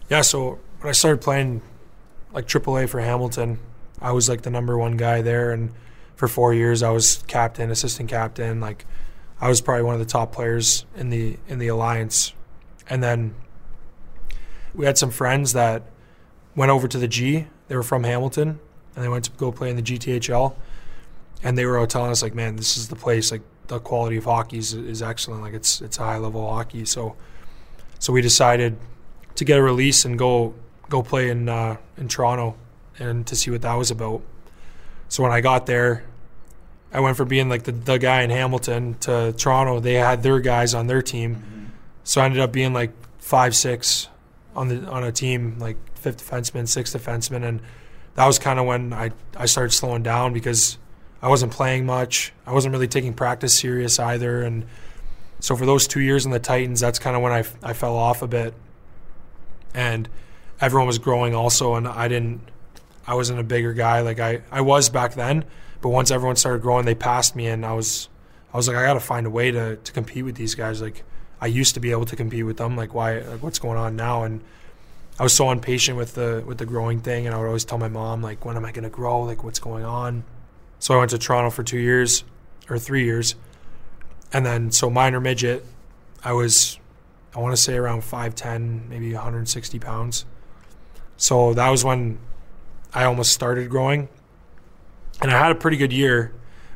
Yeah, 0.07 0.21
so 0.21 0.59
when 0.81 0.89
I 0.89 0.91
started 0.91 1.19
playing 1.19 1.63
like 2.31 2.45
AAA 2.47 2.89
for 2.89 2.99
Hamilton, 2.99 3.57
I 3.99 4.11
was 4.11 4.29
like 4.29 4.43
the 4.43 4.51
number 4.51 4.77
one 4.77 4.97
guy 4.97 5.23
there, 5.23 5.51
and 5.51 5.71
for 6.15 6.27
four 6.27 6.53
years 6.53 6.83
I 6.83 6.91
was 6.91 7.23
captain, 7.25 7.71
assistant 7.71 8.07
captain. 8.07 8.59
Like 8.59 8.85
I 9.39 9.47
was 9.49 9.61
probably 9.61 9.83
one 9.83 9.93
of 9.93 9.99
the 9.99 10.05
top 10.05 10.31
players 10.31 10.85
in 10.95 11.09
the 11.09 11.37
in 11.47 11.59
the 11.59 11.67
alliance, 11.67 12.33
and 12.89 13.03
then 13.03 13.35
we 14.73 14.85
had 14.85 14.97
some 14.97 15.11
friends 15.11 15.53
that 15.53 15.83
went 16.55 16.71
over 16.71 16.87
to 16.87 16.97
the 16.97 17.07
G. 17.07 17.47
They 17.67 17.75
were 17.75 17.83
from 17.83 18.03
Hamilton, 18.03 18.59
and 18.95 19.03
they 19.03 19.09
went 19.09 19.25
to 19.25 19.31
go 19.31 19.51
play 19.51 19.69
in 19.69 19.75
the 19.75 19.81
GTHL, 19.81 20.55
and 21.43 21.57
they 21.57 21.65
were 21.65 21.77
all 21.77 21.87
telling 21.87 22.11
us 22.11 22.23
like, 22.23 22.33
man, 22.33 22.55
this 22.55 22.77
is 22.77 22.87
the 22.87 22.95
place. 22.95 23.31
Like 23.31 23.41
the 23.67 23.79
quality 23.79 24.17
of 24.17 24.25
hockey 24.25 24.57
is, 24.57 24.73
is 24.73 25.01
excellent. 25.01 25.41
Like 25.41 25.53
it's 25.53 25.81
it's 25.81 25.97
high 25.97 26.17
level 26.17 26.49
hockey. 26.49 26.85
So 26.85 27.15
so 27.99 28.13
we 28.13 28.21
decided 28.21 28.77
to 29.35 29.45
get 29.45 29.57
a 29.59 29.61
release 29.61 30.03
and 30.05 30.17
go 30.17 30.55
go 30.89 31.03
play 31.03 31.29
in 31.29 31.47
uh, 31.47 31.77
in 31.97 32.07
Toronto 32.07 32.55
and 32.99 33.27
to 33.27 33.35
see 33.35 33.51
what 33.51 33.61
that 33.61 33.75
was 33.75 33.91
about. 33.91 34.21
So 35.09 35.23
when 35.23 35.31
I 35.31 35.41
got 35.41 35.67
there, 35.67 36.03
I 36.91 36.99
went 36.99 37.17
from 37.17 37.27
being 37.27 37.49
like 37.49 37.63
the, 37.63 37.71
the 37.71 37.97
guy 37.97 38.21
in 38.21 38.29
Hamilton 38.29 38.95
to 39.01 39.33
Toronto. 39.33 39.79
They 39.79 39.95
had 39.95 40.23
their 40.23 40.39
guys 40.39 40.73
on 40.73 40.87
their 40.87 41.01
team, 41.01 41.35
mm-hmm. 41.35 41.65
so 42.03 42.21
I 42.21 42.25
ended 42.25 42.39
up 42.39 42.51
being 42.51 42.73
like 42.73 42.91
five 43.19 43.55
six 43.55 44.07
on 44.55 44.69
the 44.69 44.89
on 44.89 45.03
a 45.03 45.11
team 45.11 45.57
like 45.59 45.77
fifth 45.95 46.27
defenseman, 46.27 46.67
sixth 46.67 46.95
defenseman, 46.95 47.43
and 47.43 47.61
that 48.15 48.25
was 48.25 48.39
kind 48.39 48.59
of 48.59 48.65
when 48.65 48.93
I 48.93 49.11
I 49.35 49.45
started 49.45 49.71
slowing 49.71 50.03
down 50.03 50.33
because 50.33 50.77
I 51.21 51.29
wasn't 51.29 51.51
playing 51.51 51.85
much. 51.85 52.33
I 52.45 52.53
wasn't 52.53 52.73
really 52.73 52.87
taking 52.87 53.13
practice 53.13 53.57
serious 53.57 53.99
either, 53.99 54.41
and 54.43 54.65
so 55.39 55.55
for 55.55 55.65
those 55.65 55.87
two 55.87 55.99
years 55.99 56.25
in 56.25 56.31
the 56.31 56.39
Titans, 56.39 56.79
that's 56.79 56.99
kind 56.99 57.15
of 57.15 57.21
when 57.21 57.31
I 57.31 57.43
I 57.61 57.73
fell 57.73 57.95
off 57.95 58.21
a 58.21 58.27
bit, 58.27 58.53
and 59.73 60.07
everyone 60.61 60.87
was 60.87 60.99
growing 60.99 61.35
also, 61.35 61.75
and 61.75 61.87
I 61.87 62.07
didn't. 62.07 62.41
I 63.05 63.13
wasn't 63.13 63.39
a 63.39 63.43
bigger 63.43 63.73
guy 63.73 64.01
like 64.01 64.19
I 64.19 64.41
I 64.51 64.61
was 64.61 64.89
back 64.89 65.13
then, 65.13 65.45
but 65.81 65.89
once 65.89 66.11
everyone 66.11 66.35
started 66.35 66.61
growing, 66.61 66.85
they 66.85 66.95
passed 66.95 67.35
me, 67.35 67.47
and 67.47 67.65
I 67.65 67.73
was 67.73 68.09
I 68.53 68.57
was 68.57 68.67
like 68.67 68.77
I 68.77 68.85
got 68.85 68.93
to 68.93 68.99
find 68.99 69.25
a 69.25 69.29
way 69.29 69.51
to 69.51 69.77
to 69.77 69.91
compete 69.91 70.25
with 70.25 70.35
these 70.35 70.55
guys. 70.55 70.81
Like 70.81 71.03
I 71.39 71.47
used 71.47 71.73
to 71.75 71.79
be 71.79 71.91
able 71.91 72.05
to 72.05 72.15
compete 72.15 72.45
with 72.45 72.57
them. 72.57 72.75
Like 72.75 72.93
why? 72.93 73.19
Like 73.19 73.43
what's 73.43 73.59
going 73.59 73.77
on 73.77 73.95
now? 73.95 74.23
And 74.23 74.41
I 75.19 75.23
was 75.23 75.33
so 75.33 75.51
impatient 75.51 75.97
with 75.97 76.15
the 76.15 76.43
with 76.45 76.57
the 76.57 76.65
growing 76.65 77.01
thing, 77.01 77.25
and 77.25 77.35
I 77.35 77.39
would 77.39 77.47
always 77.47 77.65
tell 77.65 77.77
my 77.77 77.87
mom 77.87 78.21
like, 78.21 78.45
when 78.45 78.55
am 78.55 78.65
I 78.65 78.71
to 78.71 78.89
grow? 78.89 79.21
Like 79.21 79.43
what's 79.43 79.59
going 79.59 79.83
on? 79.83 80.23
So 80.79 80.93
I 80.93 80.97
went 80.99 81.09
to 81.11 81.17
Toronto 81.17 81.49
for 81.49 81.63
two 81.63 81.79
years 81.79 82.23
or 82.69 82.77
three 82.77 83.03
years, 83.03 83.35
and 84.31 84.45
then 84.45 84.71
so 84.71 84.89
minor 84.89 85.19
midget, 85.19 85.65
I 86.23 86.33
was 86.33 86.79
I 87.35 87.39
want 87.39 87.55
to 87.55 87.61
say 87.61 87.75
around 87.75 88.03
five 88.03 88.35
ten, 88.35 88.87
maybe 88.89 89.13
160 89.13 89.79
pounds. 89.79 90.25
So 91.17 91.53
that 91.55 91.69
was 91.69 91.83
when 91.83 92.19
I 92.93 93.05
almost 93.05 93.31
started 93.31 93.69
growing, 93.69 94.09
and 95.21 95.31
I 95.31 95.37
had 95.37 95.51
a 95.51 95.55
pretty 95.55 95.77
good 95.77 95.93
year, 95.93 96.33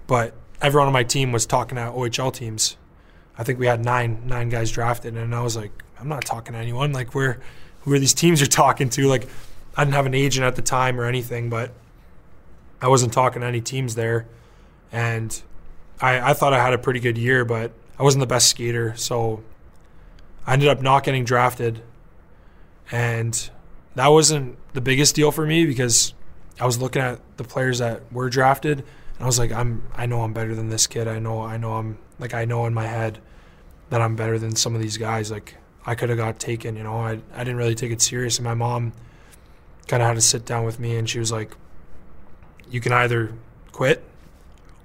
but 0.07 0.33
everyone 0.61 0.87
on 0.87 0.93
my 0.93 1.03
team 1.03 1.31
was 1.31 1.45
talking 1.45 1.75
to 1.75 1.81
OHL 1.83 2.33
teams. 2.33 2.77
I 3.37 3.43
think 3.43 3.59
we 3.59 3.67
had 3.67 3.83
nine 3.83 4.23
nine 4.25 4.49
guys 4.49 4.71
drafted, 4.71 5.15
and 5.15 5.33
I 5.33 5.41
was 5.41 5.55
like, 5.55 5.71
I'm 5.99 6.07
not 6.07 6.25
talking 6.25 6.53
to 6.53 6.59
anyone. 6.59 6.91
Like 6.91 7.13
where 7.15 7.39
who 7.81 7.93
are 7.93 7.99
these 7.99 8.13
teams 8.13 8.39
you're 8.39 8.47
talking 8.47 8.89
to? 8.89 9.07
Like 9.07 9.27
I 9.75 9.83
didn't 9.83 9.95
have 9.95 10.05
an 10.05 10.13
agent 10.13 10.45
at 10.45 10.55
the 10.55 10.61
time 10.61 10.99
or 10.99 11.05
anything, 11.05 11.49
but 11.49 11.71
I 12.81 12.87
wasn't 12.87 13.13
talking 13.13 13.41
to 13.41 13.47
any 13.47 13.61
teams 13.61 13.95
there, 13.95 14.27
and 14.91 15.41
I, 15.99 16.31
I 16.31 16.33
thought 16.33 16.53
I 16.53 16.61
had 16.61 16.73
a 16.73 16.77
pretty 16.77 16.99
good 16.99 17.17
year, 17.17 17.45
but 17.45 17.71
I 17.97 18.03
wasn't 18.03 18.21
the 18.21 18.27
best 18.27 18.47
skater, 18.49 18.95
so 18.97 19.43
I 20.45 20.53
ended 20.53 20.69
up 20.69 20.81
not 20.81 21.03
getting 21.03 21.23
drafted, 21.23 21.81
and 22.91 23.49
that 23.95 24.07
wasn't 24.07 24.57
the 24.73 24.81
biggest 24.81 25.15
deal 25.15 25.31
for 25.31 25.45
me 25.45 25.65
because 25.65 26.13
I 26.59 26.65
was 26.65 26.79
looking 26.79 27.01
at 27.01 27.19
the 27.37 27.43
players 27.43 27.79
that 27.79 28.11
were 28.11 28.29
drafted, 28.29 28.79
and 28.79 29.21
I 29.21 29.25
was 29.25 29.39
like, 29.39 29.51
I'm 29.51 29.83
I 29.95 30.05
know 30.05 30.21
I'm 30.21 30.33
better 30.33 30.55
than 30.55 30.69
this 30.69 30.87
kid. 30.87 31.07
I 31.07 31.19
know 31.19 31.41
I 31.41 31.57
know 31.57 31.73
I'm 31.73 31.97
like 32.19 32.33
I 32.33 32.45
know 32.45 32.65
in 32.65 32.73
my 32.73 32.87
head 32.87 33.19
that 33.89 34.01
I'm 34.01 34.15
better 34.15 34.37
than 34.39 34.55
some 34.55 34.75
of 34.75 34.81
these 34.81 34.97
guys. 34.97 35.31
Like 35.31 35.55
I 35.85 35.95
could 35.95 36.09
have 36.09 36.17
got 36.17 36.39
taken, 36.39 36.75
you 36.75 36.83
know. 36.83 36.97
I 36.97 37.19
I 37.33 37.43
didn't 37.43 37.57
really 37.57 37.75
take 37.75 37.91
it 37.91 38.01
serious, 38.01 38.37
and 38.37 38.45
my 38.45 38.53
mom 38.53 38.93
kind 39.87 40.01
of 40.01 40.07
had 40.07 40.15
to 40.15 40.21
sit 40.21 40.45
down 40.45 40.65
with 40.65 40.79
me, 40.79 40.95
and 40.97 41.09
she 41.09 41.19
was 41.19 41.31
like, 41.31 41.55
you 42.69 42.79
can 42.79 42.93
either 42.93 43.33
quit 43.71 44.03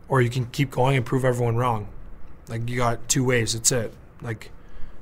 or 0.08 0.20
you 0.20 0.30
can 0.30 0.46
keep 0.46 0.70
going 0.70 0.96
and 0.96 1.04
prove 1.04 1.24
everyone 1.24 1.56
wrong. 1.56 1.88
Like 2.48 2.68
you 2.68 2.76
got 2.76 3.08
two 3.08 3.24
ways. 3.24 3.54
That's 3.54 3.72
it. 3.72 3.92
Like 4.22 4.50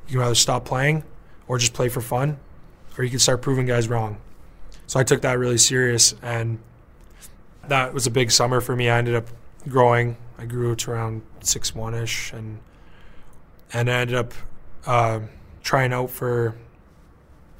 you 0.08 0.18
can 0.18 0.26
either 0.26 0.34
stop 0.34 0.64
playing 0.64 1.04
or 1.46 1.58
just 1.58 1.74
play 1.74 1.88
for 1.88 2.00
fun, 2.00 2.38
or 2.96 3.04
you 3.04 3.10
can 3.10 3.18
start 3.18 3.42
proving 3.42 3.66
guys 3.66 3.88
wrong. 3.88 4.18
So 4.86 5.00
I 5.00 5.04
took 5.04 5.22
that 5.22 5.38
really 5.38 5.58
serious, 5.58 6.14
and 6.22 6.58
that 7.68 7.94
was 7.94 8.06
a 8.06 8.10
big 8.10 8.30
summer 8.30 8.60
for 8.60 8.76
me. 8.76 8.88
I 8.90 8.98
ended 8.98 9.14
up 9.14 9.28
growing. 9.68 10.16
I 10.38 10.44
grew 10.46 10.74
to 10.76 10.90
around 10.90 11.22
six 11.40 11.74
one 11.74 11.94
ish, 11.94 12.32
and 12.32 12.58
and 13.72 13.90
I 13.90 14.00
ended 14.00 14.16
up 14.16 14.34
uh, 14.86 15.20
trying 15.62 15.92
out 15.92 16.10
for 16.10 16.54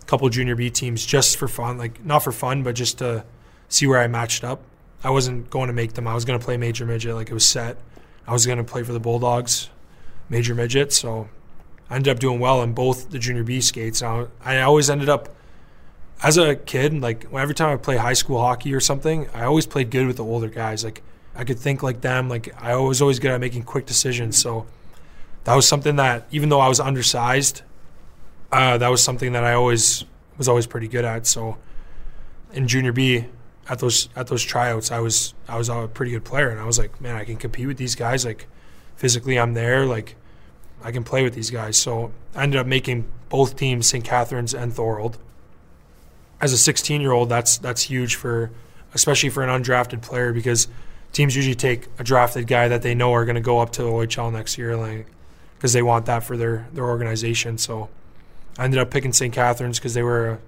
a 0.02 0.04
couple 0.06 0.28
junior 0.28 0.54
B 0.54 0.70
teams 0.70 1.04
just 1.04 1.36
for 1.36 1.48
fun, 1.48 1.78
like 1.78 2.04
not 2.04 2.22
for 2.22 2.32
fun, 2.32 2.62
but 2.62 2.74
just 2.74 2.98
to 2.98 3.24
see 3.68 3.86
where 3.86 4.00
I 4.00 4.06
matched 4.06 4.44
up. 4.44 4.62
I 5.02 5.10
wasn't 5.10 5.50
going 5.50 5.66
to 5.66 5.72
make 5.72 5.94
them. 5.94 6.06
I 6.06 6.14
was 6.14 6.24
going 6.24 6.38
to 6.38 6.44
play 6.44 6.56
major 6.56 6.86
midget 6.86 7.14
like 7.14 7.30
it 7.30 7.34
was 7.34 7.46
set. 7.48 7.78
I 8.26 8.32
was 8.32 8.46
going 8.46 8.58
to 8.58 8.64
play 8.64 8.82
for 8.82 8.92
the 8.92 9.00
Bulldogs, 9.00 9.68
major 10.28 10.54
midget. 10.54 10.92
So 10.92 11.28
I 11.90 11.96
ended 11.96 12.10
up 12.10 12.18
doing 12.18 12.40
well 12.40 12.62
in 12.62 12.72
both 12.72 13.10
the 13.10 13.18
junior 13.18 13.44
B 13.44 13.60
skates. 13.60 14.02
I, 14.02 14.26
I 14.42 14.62
always 14.62 14.88
ended 14.88 15.08
up, 15.08 15.34
as 16.22 16.38
a 16.38 16.56
kid, 16.56 17.00
like 17.00 17.26
every 17.32 17.54
time 17.54 17.72
I 17.72 17.76
play 17.76 17.96
high 17.96 18.12
school 18.14 18.38
hockey 18.38 18.74
or 18.74 18.80
something, 18.80 19.28
I 19.34 19.44
always 19.44 19.66
played 19.66 19.90
good 19.90 20.06
with 20.06 20.16
the 20.16 20.24
older 20.24 20.48
guys. 20.48 20.84
Like 20.84 21.02
I 21.34 21.44
could 21.44 21.58
think 21.58 21.82
like 21.82 22.00
them. 22.00 22.28
Like 22.28 22.54
I 22.62 22.76
was 22.76 23.02
always 23.02 23.18
good 23.18 23.30
at 23.30 23.40
making 23.40 23.64
quick 23.64 23.86
decisions. 23.86 24.36
So 24.36 24.66
that 25.44 25.54
was 25.54 25.68
something 25.68 25.96
that, 25.96 26.26
even 26.30 26.48
though 26.48 26.60
I 26.60 26.68
was 26.68 26.80
undersized, 26.80 27.62
uh, 28.52 28.78
that 28.78 28.88
was 28.88 29.02
something 29.02 29.32
that 29.32 29.44
I 29.44 29.54
always 29.54 30.04
was 30.38 30.48
always 30.48 30.66
pretty 30.66 30.88
good 30.88 31.04
at. 31.04 31.26
So 31.26 31.58
in 32.52 32.68
junior 32.68 32.92
B, 32.92 33.26
at 33.68 33.78
those 33.78 34.08
at 34.16 34.28
those 34.28 34.42
tryouts, 34.42 34.90
I 34.90 35.00
was 35.00 35.34
I 35.48 35.58
was 35.58 35.68
a 35.68 35.88
pretty 35.92 36.12
good 36.12 36.24
player, 36.24 36.48
and 36.48 36.60
I 36.60 36.64
was 36.64 36.78
like, 36.78 37.00
man, 37.00 37.16
I 37.16 37.24
can 37.24 37.36
compete 37.36 37.66
with 37.66 37.76
these 37.76 37.94
guys. 37.94 38.24
Like 38.24 38.46
physically, 38.96 39.38
I'm 39.38 39.54
there. 39.54 39.86
Like 39.86 40.16
I 40.82 40.92
can 40.92 41.04
play 41.04 41.22
with 41.22 41.34
these 41.34 41.50
guys. 41.50 41.76
So 41.76 42.12
I 42.34 42.42
ended 42.42 42.60
up 42.60 42.66
making 42.66 43.06
both 43.28 43.56
teams, 43.56 43.86
St. 43.86 44.04
Catharines 44.04 44.54
and 44.54 44.72
Thorold. 44.72 45.18
As 46.40 46.52
a 46.52 46.58
16 46.58 47.00
year 47.00 47.12
old, 47.12 47.28
that's 47.28 47.58
that's 47.58 47.82
huge 47.82 48.16
for, 48.16 48.50
especially 48.92 49.30
for 49.30 49.42
an 49.42 49.62
undrafted 49.62 50.02
player, 50.02 50.32
because 50.32 50.68
teams 51.12 51.34
usually 51.36 51.54
take 51.54 51.88
a 51.98 52.04
drafted 52.04 52.46
guy 52.46 52.68
that 52.68 52.82
they 52.82 52.94
know 52.94 53.12
are 53.12 53.24
going 53.24 53.36
to 53.36 53.40
go 53.40 53.60
up 53.60 53.70
to 53.72 53.82
OHL 53.82 54.32
next 54.32 54.58
year, 54.58 54.76
like 54.76 55.06
because 55.56 55.72
they 55.72 55.82
want 55.82 56.06
that 56.06 56.24
for 56.24 56.36
their 56.36 56.68
their 56.72 56.84
organization. 56.84 57.56
So 57.56 57.88
I 58.58 58.64
ended 58.64 58.80
up 58.80 58.90
picking 58.90 59.12
St. 59.12 59.32
Catharines 59.32 59.78
because 59.78 59.94
they 59.94 60.02
were 60.02 60.28
a 60.28 60.38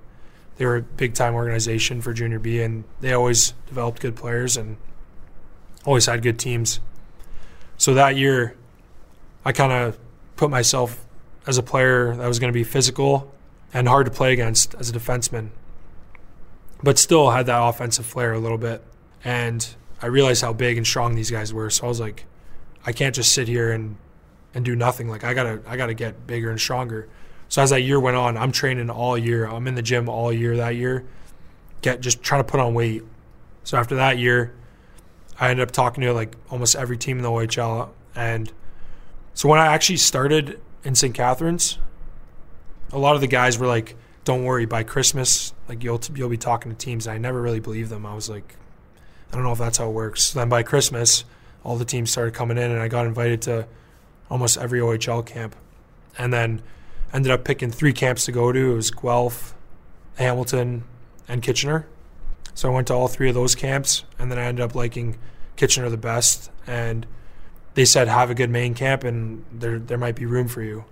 they 0.56 0.66
were 0.66 0.76
a 0.76 0.82
big 0.82 1.14
time 1.14 1.34
organization 1.34 2.00
for 2.00 2.12
junior 2.12 2.38
B, 2.38 2.60
and 2.60 2.84
they 3.00 3.12
always 3.12 3.52
developed 3.66 4.00
good 4.00 4.16
players 4.16 4.56
and 4.56 4.76
always 5.84 6.06
had 6.06 6.22
good 6.22 6.38
teams. 6.38 6.80
So 7.78 7.94
that 7.94 8.16
year, 8.16 8.56
I 9.44 9.52
kind 9.52 9.72
of 9.72 9.98
put 10.36 10.50
myself 10.50 11.04
as 11.46 11.58
a 11.58 11.62
player 11.62 12.14
that 12.16 12.26
was 12.26 12.38
going 12.38 12.52
to 12.52 12.54
be 12.56 12.64
physical 12.64 13.32
and 13.72 13.86
hard 13.86 14.06
to 14.06 14.12
play 14.12 14.32
against 14.32 14.74
as 14.76 14.90
a 14.90 14.92
defenseman, 14.92 15.50
but 16.82 16.98
still 16.98 17.30
had 17.30 17.46
that 17.46 17.62
offensive 17.62 18.06
flair 18.06 18.32
a 18.32 18.38
little 18.38 18.58
bit. 18.58 18.82
And 19.24 19.66
I 20.00 20.06
realized 20.06 20.42
how 20.42 20.52
big 20.52 20.76
and 20.76 20.86
strong 20.86 21.14
these 21.14 21.30
guys 21.30 21.52
were. 21.52 21.70
So 21.70 21.84
I 21.84 21.88
was 21.88 22.00
like, 22.00 22.26
I 22.84 22.92
can't 22.92 23.14
just 23.14 23.32
sit 23.32 23.48
here 23.48 23.72
and 23.72 23.96
and 24.54 24.64
do 24.64 24.74
nothing. 24.74 25.08
Like 25.08 25.24
I 25.24 25.34
gotta 25.34 25.60
I 25.66 25.76
gotta 25.76 25.94
get 25.94 26.26
bigger 26.26 26.50
and 26.50 26.60
stronger. 26.60 27.08
So 27.48 27.62
as 27.62 27.70
that 27.70 27.82
year 27.82 28.00
went 28.00 28.16
on, 28.16 28.36
I'm 28.36 28.52
training 28.52 28.90
all 28.90 29.16
year. 29.16 29.46
I'm 29.46 29.66
in 29.66 29.74
the 29.74 29.82
gym 29.82 30.08
all 30.08 30.32
year 30.32 30.56
that 30.56 30.74
year, 30.76 31.04
get 31.82 32.00
just 32.00 32.22
trying 32.22 32.40
to 32.42 32.50
put 32.50 32.58
on 32.58 32.74
weight. 32.74 33.02
So 33.64 33.76
after 33.76 33.96
that 33.96 34.18
year, 34.18 34.54
I 35.38 35.50
ended 35.50 35.62
up 35.62 35.72
talking 35.72 36.02
to 36.02 36.12
like 36.12 36.36
almost 36.50 36.74
every 36.74 36.96
team 36.96 37.18
in 37.18 37.22
the 37.22 37.30
OHL. 37.30 37.90
And 38.14 38.52
so 39.34 39.48
when 39.48 39.58
I 39.58 39.66
actually 39.66 39.98
started 39.98 40.60
in 40.84 40.94
St. 40.94 41.14
Catharines, 41.14 41.78
a 42.92 42.98
lot 42.98 43.14
of 43.14 43.20
the 43.20 43.26
guys 43.26 43.58
were 43.58 43.66
like, 43.66 43.96
"Don't 44.26 44.44
worry, 44.44 44.66
by 44.66 44.82
Christmas, 44.82 45.54
like 45.68 45.82
you'll 45.82 46.00
you'll 46.14 46.28
be 46.28 46.36
talking 46.36 46.70
to 46.70 46.76
teams." 46.76 47.06
And 47.06 47.14
I 47.14 47.18
never 47.18 47.40
really 47.40 47.60
believed 47.60 47.88
them. 47.88 48.04
I 48.04 48.14
was 48.14 48.28
like, 48.28 48.56
I 49.32 49.34
don't 49.34 49.44
know 49.44 49.52
if 49.52 49.58
that's 49.58 49.78
how 49.78 49.88
it 49.88 49.92
works. 49.92 50.24
So 50.24 50.38
then 50.38 50.50
by 50.50 50.62
Christmas, 50.62 51.24
all 51.64 51.76
the 51.76 51.84
teams 51.86 52.10
started 52.10 52.34
coming 52.34 52.58
in, 52.58 52.70
and 52.70 52.80
I 52.80 52.88
got 52.88 53.06
invited 53.06 53.40
to 53.42 53.66
almost 54.28 54.58
every 54.58 54.80
OHL 54.80 55.24
camp, 55.24 55.56
and 56.18 56.32
then 56.32 56.60
ended 57.12 57.32
up 57.32 57.44
picking 57.44 57.70
three 57.70 57.92
camps 57.92 58.26
to 58.26 58.32
go 58.32 58.52
to. 58.52 58.72
It 58.72 58.74
was 58.74 58.90
Guelph, 58.90 59.54
Hamilton, 60.16 60.84
and 61.28 61.42
Kitchener. 61.42 61.86
So 62.54 62.70
I 62.70 62.74
went 62.74 62.88
to 62.88 62.94
all 62.94 63.08
three 63.08 63.28
of 63.28 63.34
those 63.34 63.54
camps, 63.54 64.04
and 64.18 64.30
then 64.30 64.38
I 64.38 64.44
ended 64.44 64.64
up 64.64 64.74
liking 64.74 65.16
Kitchener 65.56 65.88
the 65.88 65.96
best. 65.96 66.50
And 66.66 67.06
they 67.74 67.84
said 67.84 68.08
have 68.08 68.30
a 68.30 68.34
good 68.34 68.50
main 68.50 68.74
camp, 68.74 69.04
and 69.04 69.44
there 69.52 69.78
there 69.78 69.98
might 69.98 70.16
be 70.16 70.26
room 70.26 70.48
for 70.48 70.62
you. 70.62 70.84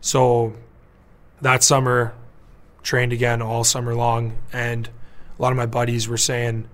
So 0.00 0.54
that 1.42 1.62
summer, 1.62 2.14
trained 2.86 3.12
again 3.12 3.42
all 3.42 3.64
summer 3.64 3.94
long, 3.94 4.38
and 4.52 4.88
a 5.36 5.42
lot 5.42 5.50
of 5.50 5.56
my 5.56 5.66
buddies 5.66 6.08
were 6.08 6.16
saying. 6.16 6.68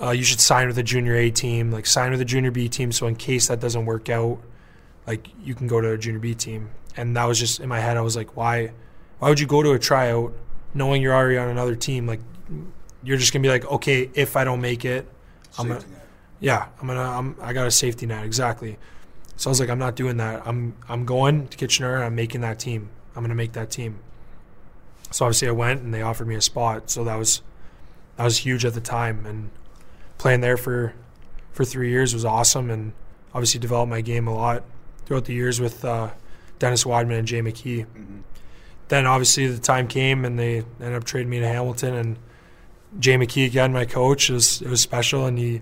Uh, 0.00 0.10
you 0.10 0.22
should 0.22 0.38
sign 0.38 0.68
with 0.68 0.78
a 0.78 0.82
junior 0.84 1.16
A 1.16 1.28
team, 1.28 1.72
like 1.72 1.84
sign 1.84 2.12
with 2.12 2.20
a 2.20 2.24
junior 2.24 2.52
B 2.52 2.68
team. 2.68 2.92
So 2.92 3.08
in 3.08 3.16
case 3.16 3.48
that 3.48 3.58
doesn't 3.58 3.84
work 3.84 4.08
out, 4.08 4.38
like 5.08 5.26
you 5.42 5.56
can 5.56 5.66
go 5.66 5.80
to 5.80 5.90
a 5.90 5.98
junior 5.98 6.20
B 6.20 6.36
team. 6.36 6.70
And 6.96 7.16
that 7.16 7.24
was 7.24 7.36
just 7.36 7.58
in 7.58 7.68
my 7.68 7.80
head. 7.80 7.96
I 7.96 8.00
was 8.02 8.14
like, 8.14 8.36
why, 8.36 8.70
why 9.18 9.28
would 9.28 9.40
you 9.40 9.46
go 9.48 9.60
to 9.60 9.72
a 9.72 9.78
tryout 9.78 10.32
knowing 10.72 11.02
you're 11.02 11.14
already 11.14 11.36
on 11.36 11.48
another 11.48 11.74
team? 11.74 12.06
Like 12.06 12.20
you're 13.02 13.16
just 13.16 13.32
gonna 13.32 13.42
be 13.42 13.48
like, 13.48 13.64
okay, 13.64 14.08
if 14.14 14.36
I 14.36 14.44
don't 14.44 14.60
make 14.60 14.84
it, 14.84 15.04
I'm 15.58 15.66
gonna, 15.66 15.84
yeah, 16.38 16.68
I'm 16.80 16.86
gonna, 16.86 17.00
I'm, 17.00 17.34
I 17.40 17.52
got 17.52 17.66
a 17.66 17.70
safety 17.72 18.06
net 18.06 18.24
exactly. 18.24 18.78
So 19.36 19.48
I 19.48 19.50
was 19.50 19.58
like, 19.58 19.70
I'm 19.70 19.80
not 19.80 19.96
doing 19.96 20.18
that. 20.18 20.46
I'm, 20.46 20.76
I'm 20.88 21.04
going 21.04 21.48
to 21.48 21.56
Kitchener. 21.56 21.96
and 21.96 22.04
I'm 22.04 22.14
making 22.14 22.42
that 22.42 22.60
team. 22.60 22.90
I'm 23.16 23.24
gonna 23.24 23.34
make 23.34 23.54
that 23.54 23.70
team. 23.70 23.98
So 25.10 25.24
obviously 25.24 25.48
I 25.48 25.52
went 25.52 25.82
and 25.82 25.92
they 25.92 26.02
offered 26.02 26.28
me 26.28 26.34
a 26.34 26.40
spot. 26.40 26.90
So 26.90 27.04
that 27.04 27.16
was, 27.16 27.42
that 28.16 28.24
was 28.24 28.38
huge 28.38 28.64
at 28.64 28.74
the 28.74 28.80
time. 28.80 29.24
And 29.26 29.50
playing 30.18 30.40
there 30.40 30.56
for, 30.56 30.94
for 31.52 31.64
three 31.64 31.90
years 31.90 32.12
was 32.14 32.24
awesome. 32.24 32.70
And 32.70 32.92
obviously 33.34 33.60
developed 33.60 33.90
my 33.90 34.00
game 34.00 34.26
a 34.26 34.34
lot 34.34 34.64
throughout 35.04 35.24
the 35.24 35.34
years 35.34 35.60
with 35.60 35.84
uh, 35.84 36.10
Dennis 36.58 36.84
Wideman 36.84 37.20
and 37.20 37.28
Jay 37.28 37.40
McKee. 37.40 37.86
Mm-hmm. 37.86 38.20
Then 38.88 39.06
obviously 39.06 39.46
the 39.46 39.58
time 39.58 39.86
came 39.86 40.24
and 40.24 40.38
they 40.38 40.58
ended 40.80 40.94
up 40.94 41.04
trading 41.04 41.30
me 41.30 41.40
to 41.40 41.46
Hamilton 41.46 41.94
and 41.94 42.18
Jay 42.98 43.16
McKee 43.16 43.46
again, 43.46 43.72
my 43.72 43.84
coach, 43.84 44.30
it 44.30 44.32
was 44.32 44.62
it 44.62 44.68
was 44.68 44.80
special 44.80 45.26
and 45.26 45.38
he 45.38 45.60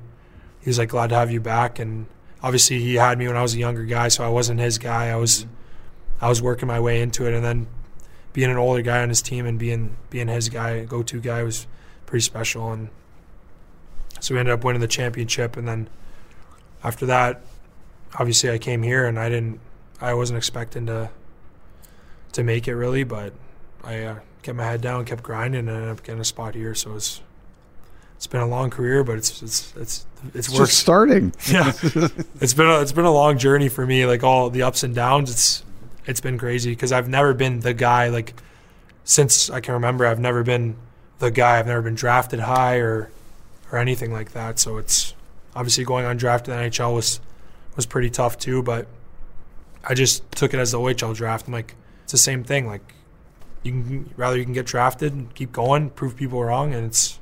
he 0.60 0.70
was 0.70 0.78
like 0.78 0.90
glad 0.90 1.08
to 1.10 1.16
have 1.16 1.30
you 1.30 1.40
back 1.40 1.78
and 1.78 2.06
obviously 2.42 2.78
he 2.78 2.94
had 2.94 3.18
me 3.18 3.26
when 3.26 3.36
I 3.36 3.42
was 3.42 3.54
a 3.54 3.58
younger 3.58 3.84
guy, 3.84 4.08
so 4.08 4.24
I 4.24 4.28
wasn't 4.28 4.60
his 4.60 4.78
guy. 4.78 5.08
I 5.08 5.16
was 5.16 5.44
mm-hmm. 5.44 6.24
I 6.24 6.28
was 6.28 6.40
working 6.40 6.68
my 6.68 6.80
way 6.80 7.00
into 7.02 7.26
it 7.26 7.34
and 7.34 7.44
then 7.44 7.66
being 8.36 8.50
an 8.50 8.56
older 8.56 8.82
guy 8.82 9.00
on 9.00 9.08
his 9.08 9.22
team 9.22 9.46
and 9.46 9.58
being 9.58 9.96
being 10.10 10.28
his 10.28 10.48
guy, 10.50 10.84
go 10.84 11.02
to 11.02 11.20
guy 11.20 11.42
was 11.42 11.66
pretty 12.04 12.22
special 12.22 12.70
and 12.70 12.90
so 14.20 14.34
we 14.34 14.38
ended 14.38 14.52
up 14.52 14.62
winning 14.62 14.80
the 14.80 14.86
championship 14.86 15.56
and 15.56 15.66
then 15.66 15.88
after 16.84 17.06
that 17.06 17.40
obviously 18.18 18.50
I 18.50 18.58
came 18.58 18.82
here 18.82 19.06
and 19.06 19.18
I 19.18 19.28
didn't 19.28 19.60
I 20.00 20.14
wasn't 20.14 20.36
expecting 20.36 20.86
to 20.86 21.10
to 22.32 22.42
make 22.44 22.68
it 22.68 22.74
really, 22.74 23.02
but 23.02 23.32
I 23.82 24.02
uh, 24.02 24.18
kept 24.42 24.56
my 24.56 24.64
head 24.64 24.80
down, 24.80 25.04
kept 25.04 25.22
grinding, 25.22 25.60
and 25.60 25.70
ended 25.70 25.88
up 25.88 26.02
getting 26.02 26.20
a 26.20 26.24
spot 26.24 26.54
here. 26.54 26.74
So 26.74 26.94
it's 26.94 27.22
it's 28.16 28.26
been 28.26 28.40
a 28.40 28.46
long 28.46 28.70
career, 28.70 29.04
but 29.04 29.16
it's 29.16 29.42
it's 29.42 29.74
it's 29.76 30.06
it's, 30.34 30.48
it's 30.48 30.52
just 30.56 30.78
starting. 30.78 31.32
yeah, 31.50 31.72
it's 32.40 32.54
been 32.54 32.66
a, 32.66 32.80
it's 32.80 32.92
been 32.92 33.04
a 33.04 33.12
long 33.12 33.38
journey 33.38 33.68
for 33.68 33.86
me. 33.86 34.06
Like 34.06 34.22
all 34.22 34.50
the 34.50 34.62
ups 34.62 34.82
and 34.82 34.94
downs, 34.94 35.30
it's 35.30 35.64
it's 36.06 36.20
been 36.20 36.38
crazy 36.38 36.70
because 36.70 36.92
I've 36.92 37.08
never 37.08 37.34
been 37.34 37.60
the 37.60 37.74
guy 37.74 38.08
like 38.08 38.34
since 39.04 39.50
I 39.50 39.60
can 39.60 39.74
remember. 39.74 40.06
I've 40.06 40.20
never 40.20 40.42
been 40.42 40.76
the 41.18 41.30
guy. 41.30 41.58
I've 41.58 41.66
never 41.66 41.82
been 41.82 41.94
drafted 41.94 42.40
high 42.40 42.76
or 42.76 43.10
or 43.72 43.78
anything 43.78 44.12
like 44.12 44.32
that. 44.32 44.58
So 44.58 44.78
it's 44.78 45.14
obviously 45.54 45.84
going 45.84 46.04
undrafted 46.04 46.48
in 46.48 46.56
the 46.56 46.70
NHL 46.70 46.94
was 46.94 47.20
was 47.74 47.86
pretty 47.86 48.10
tough 48.10 48.38
too. 48.38 48.62
But 48.62 48.86
I 49.84 49.94
just 49.94 50.30
took 50.32 50.54
it 50.54 50.58
as 50.58 50.72
the 50.72 50.78
OHL 50.78 51.14
draft. 51.14 51.46
I'm 51.46 51.52
like, 51.52 51.74
it's 52.02 52.12
the 52.12 52.18
same 52.18 52.44
thing. 52.44 52.66
Like, 52.66 52.94
you 53.62 53.72
can 53.72 54.14
rather 54.16 54.36
you 54.36 54.44
can 54.44 54.52
get 54.52 54.66
drafted 54.66 55.12
and 55.12 55.34
keep 55.34 55.52
going, 55.52 55.90
prove 55.90 56.16
people 56.16 56.42
wrong, 56.42 56.74
and 56.74 56.86
it's, 56.86 57.18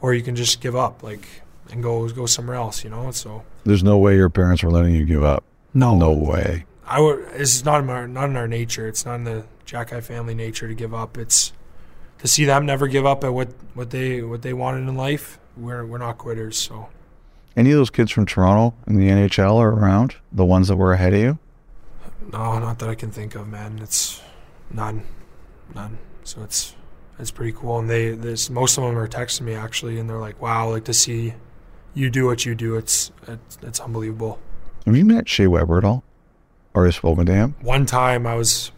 or 0.00 0.14
you 0.14 0.22
can 0.22 0.36
just 0.36 0.60
give 0.60 0.76
up, 0.76 1.02
like, 1.02 1.26
and 1.70 1.82
go 1.82 2.08
go 2.08 2.26
somewhere 2.26 2.56
else. 2.56 2.84
You 2.84 2.90
know. 2.90 3.10
So 3.10 3.44
there's 3.64 3.82
no 3.82 3.98
way 3.98 4.16
your 4.16 4.30
parents 4.30 4.62
were 4.62 4.70
letting 4.70 4.94
you 4.94 5.04
give 5.04 5.22
up. 5.22 5.44
No, 5.72 5.96
no 5.96 6.12
way. 6.12 6.64
I 6.90 6.98
would. 6.98 7.28
It's 7.34 7.64
not 7.64 7.82
in 7.84 7.88
our 7.88 8.08
not 8.08 8.28
in 8.28 8.36
our 8.36 8.48
nature. 8.48 8.88
It's 8.88 9.06
not 9.06 9.14
in 9.14 9.24
the 9.24 9.44
Xhekaj 9.64 10.02
family 10.02 10.34
nature 10.34 10.66
to 10.66 10.74
give 10.74 10.92
up. 10.92 11.16
It's 11.16 11.52
to 12.18 12.26
see 12.26 12.44
them 12.44 12.66
never 12.66 12.88
give 12.88 13.06
up 13.06 13.22
at 13.22 13.32
what, 13.32 13.48
what 13.74 13.90
they 13.90 14.22
what 14.22 14.42
they 14.42 14.52
wanted 14.52 14.88
in 14.88 14.96
life. 14.96 15.38
We're 15.56 15.86
we're 15.86 15.98
not 15.98 16.18
quitters. 16.18 16.58
So 16.58 16.88
any 17.56 17.70
of 17.70 17.76
those 17.76 17.90
kids 17.90 18.10
from 18.10 18.26
Toronto 18.26 18.76
in 18.88 18.96
the 18.96 19.08
NHL 19.08 19.56
are 19.56 19.70
around? 19.70 20.16
The 20.32 20.44
ones 20.44 20.66
that 20.66 20.76
were 20.76 20.92
ahead 20.92 21.14
of 21.14 21.20
you? 21.20 21.38
No, 22.32 22.58
not 22.58 22.80
that 22.80 22.88
I 22.88 22.96
can 22.96 23.12
think 23.12 23.36
of, 23.36 23.48
man. 23.48 23.78
It's 23.80 24.20
none, 24.72 25.04
none. 25.72 25.98
So 26.24 26.42
it's 26.42 26.74
it's 27.20 27.30
pretty 27.30 27.52
cool. 27.52 27.78
And 27.78 27.88
they, 27.88 28.10
this 28.10 28.50
most 28.50 28.76
of 28.78 28.84
them 28.84 28.98
are 28.98 29.06
texting 29.06 29.42
me 29.42 29.54
actually, 29.54 30.00
and 30.00 30.10
they're 30.10 30.18
like, 30.18 30.42
"Wow, 30.42 30.70
like 30.70 30.84
to 30.84 30.94
see 30.94 31.34
you 31.94 32.10
do 32.10 32.26
what 32.26 32.44
you 32.44 32.56
do. 32.56 32.74
It's 32.74 33.12
it's, 33.28 33.58
it's 33.62 33.78
unbelievable." 33.78 34.40
Have 34.86 34.96
you 34.96 35.04
met 35.04 35.28
Shea 35.28 35.46
Weber 35.46 35.78
at 35.78 35.84
all, 35.84 36.02
spoken 36.90 37.26
to 37.26 37.32
him? 37.32 37.54
One 37.60 37.86
time, 37.86 38.26
I 38.26 38.34
was 38.34 38.72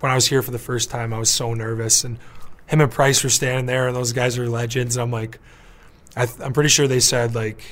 when 0.00 0.12
I 0.12 0.14
was 0.14 0.26
here 0.26 0.42
for 0.42 0.50
the 0.50 0.58
first 0.58 0.90
time. 0.90 1.12
I 1.12 1.18
was 1.18 1.30
so 1.30 1.54
nervous, 1.54 2.04
and 2.04 2.18
him 2.66 2.80
and 2.80 2.90
Price 2.90 3.24
were 3.24 3.30
standing 3.30 3.66
there, 3.66 3.88
and 3.88 3.96
those 3.96 4.12
guys 4.12 4.38
are 4.38 4.48
legends. 4.48 4.96
And 4.96 5.02
I'm 5.02 5.10
like 5.10 5.38
I 6.16 6.26
am 6.40 6.52
pretty 6.52 6.68
sure 6.68 6.88
they 6.88 7.00
said 7.00 7.34
like, 7.34 7.62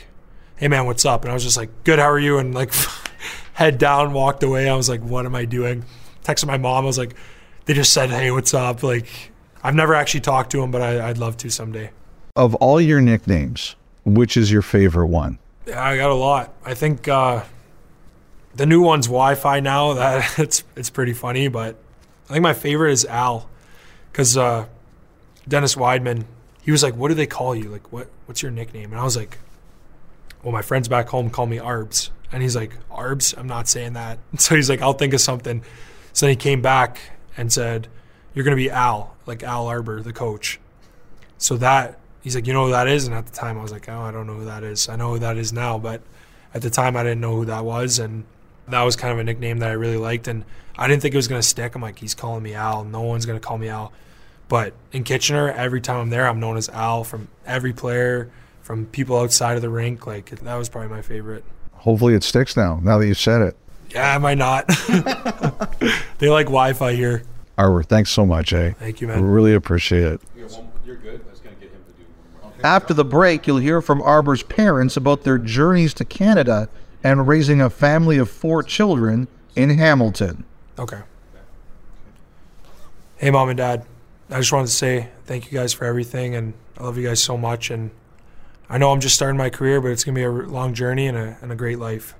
"Hey 0.57 0.69
man, 0.69 0.87
what's 0.87 1.05
up?" 1.05 1.23
And 1.23 1.31
I 1.31 1.35
was 1.35 1.43
just 1.43 1.57
like, 1.57 1.71
"Good, 1.85 1.99
how 1.99 2.11
are 2.11 2.19
you?" 2.19 2.39
And 2.39 2.55
like, 2.55 2.73
head 3.55 3.79
down, 3.79 4.13
walked 4.13 4.43
away. 4.43 4.69
I 4.69 4.75
was 4.75 4.89
like, 4.89 5.01
"What 5.03 5.27
am 5.27 5.35
I 5.35 5.45
doing?" 5.45 5.85
Texted 6.25 6.47
my 6.47 6.59
mom. 6.59 6.85
I 6.85 6.87
was 6.87 6.99
like, 6.99 7.15
"They 7.65 7.75
just 7.75 7.93
said, 7.93 8.11
hey, 8.11 8.31
what's 8.31 8.55
up?" 8.55 8.83
Like, 8.83 9.33
I've 9.63 9.75
never 9.75 9.95
actually 9.95 10.21
talked 10.21 10.53
to 10.53 10.63
him, 10.63 10.71
but 10.71 10.83
I, 10.83 11.09
would 11.09 11.19
love 11.19 11.37
to 11.39 11.51
someday. 11.51 11.91
Of 12.37 12.55
all 12.57 12.81
your 12.81 13.01
nicknames, 13.01 13.75
which 14.05 14.37
is 14.37 14.53
your 14.53 14.63
favorite 14.63 15.09
one? 15.09 15.39
Yeah, 15.67 15.83
I 15.83 15.97
got 15.97 16.11
a 16.11 16.15
lot. 16.15 16.55
I 16.65 16.75
think 16.75 17.09
uh, 17.09 17.43
the 18.59 18.67
new 18.67 18.83
one's 18.83 19.07
Wi-Fi 19.07 19.61
now. 19.61 19.95
That 19.95 20.35
it's 20.39 20.65
it's 20.77 20.91
pretty 20.91 21.15
funny, 21.15 21.49
but 21.49 21.77
I 22.29 22.35
think 22.35 22.43
my 22.43 22.55
favorite 22.55 22.93
is 22.93 23.07
Al, 23.07 23.49
because 24.13 24.37
uh, 24.37 24.67
Dennis 25.49 25.77
Wideman 25.77 26.25
he 26.61 26.71
was 26.71 26.83
like, 26.83 26.95
"What 26.95 27.09
do 27.09 27.15
they 27.15 27.27
call 27.27 27.55
you? 27.55 27.71
Like, 27.71 27.91
what 27.93 28.09
what's 28.27 28.43
your 28.43 28.51
nickname?" 28.51 28.93
And 28.93 29.01
I 29.01 29.05
was 29.05 29.17
like, 29.17 29.39
"Well, 30.43 30.53
my 30.53 30.61
friends 30.61 30.89
back 30.89 31.09
home 31.09 31.31
call 31.31 31.47
me 31.47 31.59
Arbs." 31.59 32.11
And 32.31 32.43
he's 32.43 32.55
like, 32.55 32.75
"Arbs? 32.91 33.33
I'm 33.33 33.47
not 33.47 33.69
saying 33.69 33.95
that." 33.95 34.19
So 34.39 34.55
he's 34.55 34.69
like, 34.69 34.83
"I'll 34.83 34.93
think 34.93 35.15
of 35.15 35.21
something." 35.23 35.63
So 36.13 36.27
then 36.27 36.33
he 36.33 36.37
came 36.37 36.61
back 36.61 37.01
and 37.37 37.51
said, 37.53 37.89
"You're 38.35 38.45
gonna 38.45 38.57
be 38.57 38.71
Al, 38.71 39.17
like 39.25 39.43
Al 39.43 39.67
Arbour, 39.67 40.03
the 40.03 40.13
coach." 40.13 40.61
So 41.39 41.57
that 41.59 41.99
he's 42.23 42.35
like, 42.35 42.47
"You 42.47 42.53
know 42.53 42.67
who 42.67 42.73
that 42.73 42.89
is?" 42.89 43.07
And 43.07 43.15
at 43.15 43.25
the 43.25 43.33
time, 43.33 43.57
I 43.57 43.63
was 43.63 43.73
like, 43.73 43.89
"Oh, 43.89 44.01
I 44.01 44.11
don't 44.11 44.27
know 44.27 44.35
who 44.35 44.45
that 44.47 44.65
is. 44.65 44.89
I 44.89 44.97
know 44.97 45.13
who 45.13 45.21
that 45.21 45.39
is 45.39 45.53
now, 45.53 45.79
but 45.79 46.03
at 46.53 46.61
the 46.61 46.71
time, 46.71 46.97
I 46.97 47.03
didn't 47.05 47.21
know 47.21 47.37
who 47.37 47.45
that 47.47 47.65
was." 47.65 47.99
And 47.99 48.25
that 48.71 48.83
was 48.83 48.97
kind 48.97 49.13
of 49.13 49.19
a 49.19 49.25
nickname 49.25 49.59
that 49.59 49.71
I 49.71 49.73
really 49.73 49.97
liked, 49.97 50.29
and 50.29 50.45
I 50.77 50.89
didn't 50.89 51.03
think 51.03 51.15
it 51.15 51.19
was 51.19 51.29
gonna 51.29 51.43
stick. 51.43 51.75
I'm 51.75 51.83
like, 51.83 51.99
he's 51.99 52.15
calling 52.15 52.43
me 52.43 52.55
Al. 52.55 52.85
No 52.85 53.03
one's 53.03 53.27
gonna 53.27 53.41
call 53.41 53.59
me 53.59 53.69
Al. 53.69 53.93
But 54.49 54.73
in 54.93 55.05
Kitchener, 55.05 55.51
every 55.51 55.81
time 55.81 56.01
I'm 56.01 56.11
there, 56.11 56.27
I'm 56.27 56.41
known 56.41 56.57
as 56.57 56.69
Al 56.71 57.05
from 57.05 57.29
every 57.47 57.73
player, 57.73 58.31
from 58.63 58.87
people 58.87 59.19
outside 59.19 59.57
of 59.57 59.63
the 59.63 59.69
rink. 59.69 60.07
Like 60.07 60.31
that 60.31 60.55
was 60.57 60.69
probably 60.69 60.91
my 60.91 61.03
favorite. 61.03 61.45
Hopefully, 61.73 62.15
it 62.15 62.23
sticks 62.23 62.57
now. 62.57 62.81
Now 62.83 62.99
that 62.99 63.07
you've 63.07 63.19
said 63.19 63.43
it. 63.43 63.57
Yeah, 63.91 64.15
I 64.15 64.19
might 64.19 64.39
not. 64.39 64.67
they 66.19 66.29
like 66.29 66.47
Wi-Fi 66.47 66.93
here. 66.93 67.23
Arber, 67.57 67.83
thanks 67.83 68.11
so 68.11 68.27
much, 68.27 68.53
eh? 68.53 68.73
Thank 68.73 69.01
you, 69.01 69.09
man. 69.09 69.25
Really 69.25 69.55
appreciate 69.55 70.05
it. 70.05 70.21
You're 70.85 70.97
good. 70.97 71.21
I 71.27 71.31
was 71.31 71.41
going 71.41 71.55
to 71.57 71.61
get 71.61 71.71
him 71.73 71.83
to 71.85 71.93
do. 71.93 72.63
After 72.65 72.95
the 72.95 73.05
break, 73.05 73.47
you'll 73.47 73.59
hear 73.59 73.81
from 73.81 74.01
Arber's 74.03 74.43
parents 74.43 74.97
about 74.97 75.23
their 75.23 75.39
journeys 75.39 75.93
to 75.95 76.05
Canada 76.05 76.69
and 77.03 77.27
raising 77.27 77.61
a 77.61 77.71
family 77.71 78.19
of 78.19 78.31
four 78.31 78.63
children 78.63 79.29
in 79.55 79.71
Hamilton. 79.71 80.45
Okay. 80.79 81.01
Hey, 83.17 83.31
mom 83.31 83.49
and 83.49 83.57
dad. 83.57 83.85
I 84.31 84.39
just 84.39 84.53
wanted 84.53 84.67
to 84.67 84.73
say 84.73 85.09
thank 85.25 85.51
you 85.51 85.59
guys 85.59 85.73
for 85.73 85.85
everything, 85.85 86.35
and 86.35 86.55
I 86.79 86.85
love 86.85 86.99
you 86.99 87.09
guys 87.09 87.23
so 87.23 87.37
much. 87.37 87.71
And 87.71 87.91
I 88.69 88.79
know 88.79 88.93
I'm 88.93 89.01
just 89.01 89.15
starting 89.15 89.39
my 89.39 89.51
career, 89.51 89.81
but 89.81 89.91
it's 89.91 90.05
gonna 90.05 90.15
be 90.15 90.23
a 90.23 90.31
long 90.31 90.75
journey 90.75 91.07
and 91.07 91.17
a, 91.17 91.39
and 91.41 91.51
a 91.51 91.57
great 91.57 91.79
life. 91.79 92.15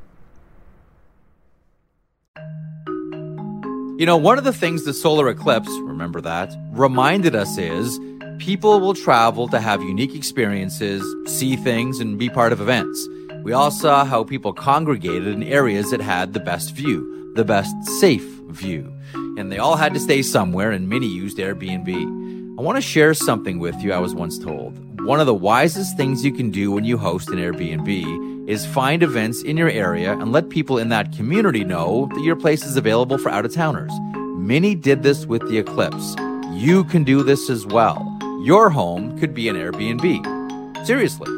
You 3.99 4.07
know, 4.07 4.17
one 4.17 4.39
of 4.39 4.45
the 4.45 4.53
things 4.53 4.85
the 4.85 4.95
solar 4.95 5.29
eclipse, 5.29 5.69
remember 5.81 6.21
that, 6.21 6.53
reminded 6.71 7.35
us 7.35 7.59
is 7.59 7.99
people 8.39 8.81
will 8.81 8.95
travel 8.95 9.49
to 9.49 9.61
have 9.61 9.83
unique 9.83 10.15
experiences, 10.15 11.05
see 11.27 11.57
things, 11.57 11.99
and 11.99 12.17
be 12.17 12.29
part 12.31 12.53
of 12.53 12.61
events. 12.61 13.09
We 13.49 13.55
all 13.55 13.71
saw 13.71 14.05
how 14.05 14.25
people 14.25 14.53
congregated 14.53 15.27
in 15.27 15.43
areas 15.43 15.91
that 15.91 16.03
had 16.03 16.35
the 16.35 16.39
best 16.39 16.75
view, 16.75 17.33
the 17.35 17.47
best 17.47 17.75
safe 17.99 18.23
view. 18.51 18.93
and 19.15 19.51
they 19.51 19.57
all 19.57 19.77
had 19.77 19.95
to 19.95 20.01
stay 20.01 20.21
somewhere, 20.21 20.71
and 20.71 20.87
many 20.87 21.07
used 21.07 21.39
Airbnb. 21.39 22.59
I 22.59 22.61
want 22.61 22.77
to 22.77 22.83
share 22.83 23.15
something 23.15 23.59
with 23.59 23.75
you 23.83 23.95
I 23.95 24.01
was 24.01 24.15
once 24.15 24.39
told. 24.39 25.01
One 25.01 25.19
of 25.19 25.25
the 25.25 25.33
wisest 25.33 25.97
things 25.97 26.27
you 26.27 26.33
can 26.33 26.51
do 26.51 26.71
when 26.71 26.85
you 26.85 26.99
host 26.99 27.31
an 27.31 27.39
Airbnb 27.39 28.51
is 28.51 28.67
find 28.67 29.03
events 29.03 29.43
in 29.43 29.57
your 29.57 29.71
area 29.71 30.13
and 30.13 30.31
let 30.31 30.51
people 30.51 30.77
in 30.77 30.91
that 30.91 31.17
community 31.17 31.65
know 31.65 32.11
that 32.13 32.23
your 32.23 32.37
place 32.37 32.67
is 32.67 32.77
available 32.77 33.17
for 33.17 33.31
out 33.31 33.47
of 33.47 33.55
towners. 33.55 33.93
Many 34.37 34.75
did 34.75 35.03
this 35.03 35.25
with 35.25 35.49
the 35.49 35.57
eclipse. 35.57 36.15
You 36.51 36.85
can 36.85 37.03
do 37.03 37.23
this 37.23 37.49
as 37.49 37.65
well. 37.65 38.19
Your 38.43 38.69
home 38.69 39.19
could 39.19 39.33
be 39.33 39.49
an 39.49 39.57
Airbnb. 39.57 40.85
Seriously. 40.85 41.38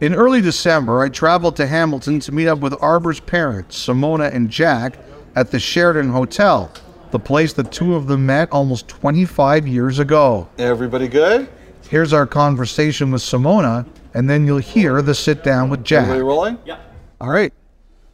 In 0.00 0.14
early 0.14 0.40
December, 0.40 1.02
I 1.02 1.08
traveled 1.08 1.56
to 1.56 1.66
Hamilton 1.66 2.20
to 2.20 2.30
meet 2.30 2.46
up 2.46 2.60
with 2.60 2.72
Arber's 2.80 3.18
parents, 3.18 3.84
Simona 3.84 4.32
and 4.32 4.48
Jack, 4.48 4.96
at 5.34 5.50
the 5.50 5.58
Sheraton 5.58 6.10
Hotel, 6.10 6.70
the 7.10 7.18
place 7.18 7.52
the 7.52 7.64
two 7.64 7.96
of 7.96 8.06
them 8.06 8.24
met 8.24 8.48
almost 8.52 8.86
25 8.86 9.66
years 9.66 9.98
ago. 9.98 10.48
Everybody 10.56 11.08
good? 11.08 11.48
Here's 11.90 12.12
our 12.12 12.28
conversation 12.28 13.10
with 13.10 13.22
Simona, 13.22 13.86
and 14.14 14.30
then 14.30 14.46
you'll 14.46 14.58
hear 14.58 15.02
the 15.02 15.16
sit 15.16 15.42
down 15.42 15.68
with 15.68 15.82
Jack. 15.82 16.02
Everybody 16.02 16.20
Jack. 16.20 16.26
rolling? 16.28 16.58
Yeah. 16.64 16.78
All 17.20 17.30
right. 17.30 17.52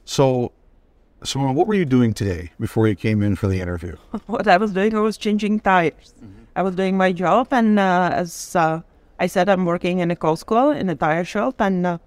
So, 0.06 0.52
Simona, 1.22 1.52
what 1.52 1.66
were 1.66 1.74
you 1.74 1.84
doing 1.84 2.14
today 2.14 2.50
before 2.58 2.88
you 2.88 2.94
came 2.94 3.22
in 3.22 3.36
for 3.36 3.46
the 3.46 3.60
interview? 3.60 3.96
what 4.26 4.48
I 4.48 4.56
was 4.56 4.72
doing, 4.72 4.96
I 4.96 5.00
was 5.00 5.18
changing 5.18 5.60
tires. 5.60 6.14
I 6.56 6.62
was 6.62 6.76
doing 6.76 6.96
my 6.96 7.12
job, 7.12 7.48
and 7.50 7.78
uh, 7.78 8.08
as 8.10 8.56
uh, 8.56 8.80
I 9.18 9.26
said, 9.26 9.48
I'm 9.48 9.64
working 9.64 9.98
in 10.00 10.10
a 10.10 10.16
Costco 10.16 10.76
in 10.76 10.88
a 10.88 10.94
tire 10.94 11.24
shop, 11.24 11.60
and 11.60 11.86
uh, 11.86 11.98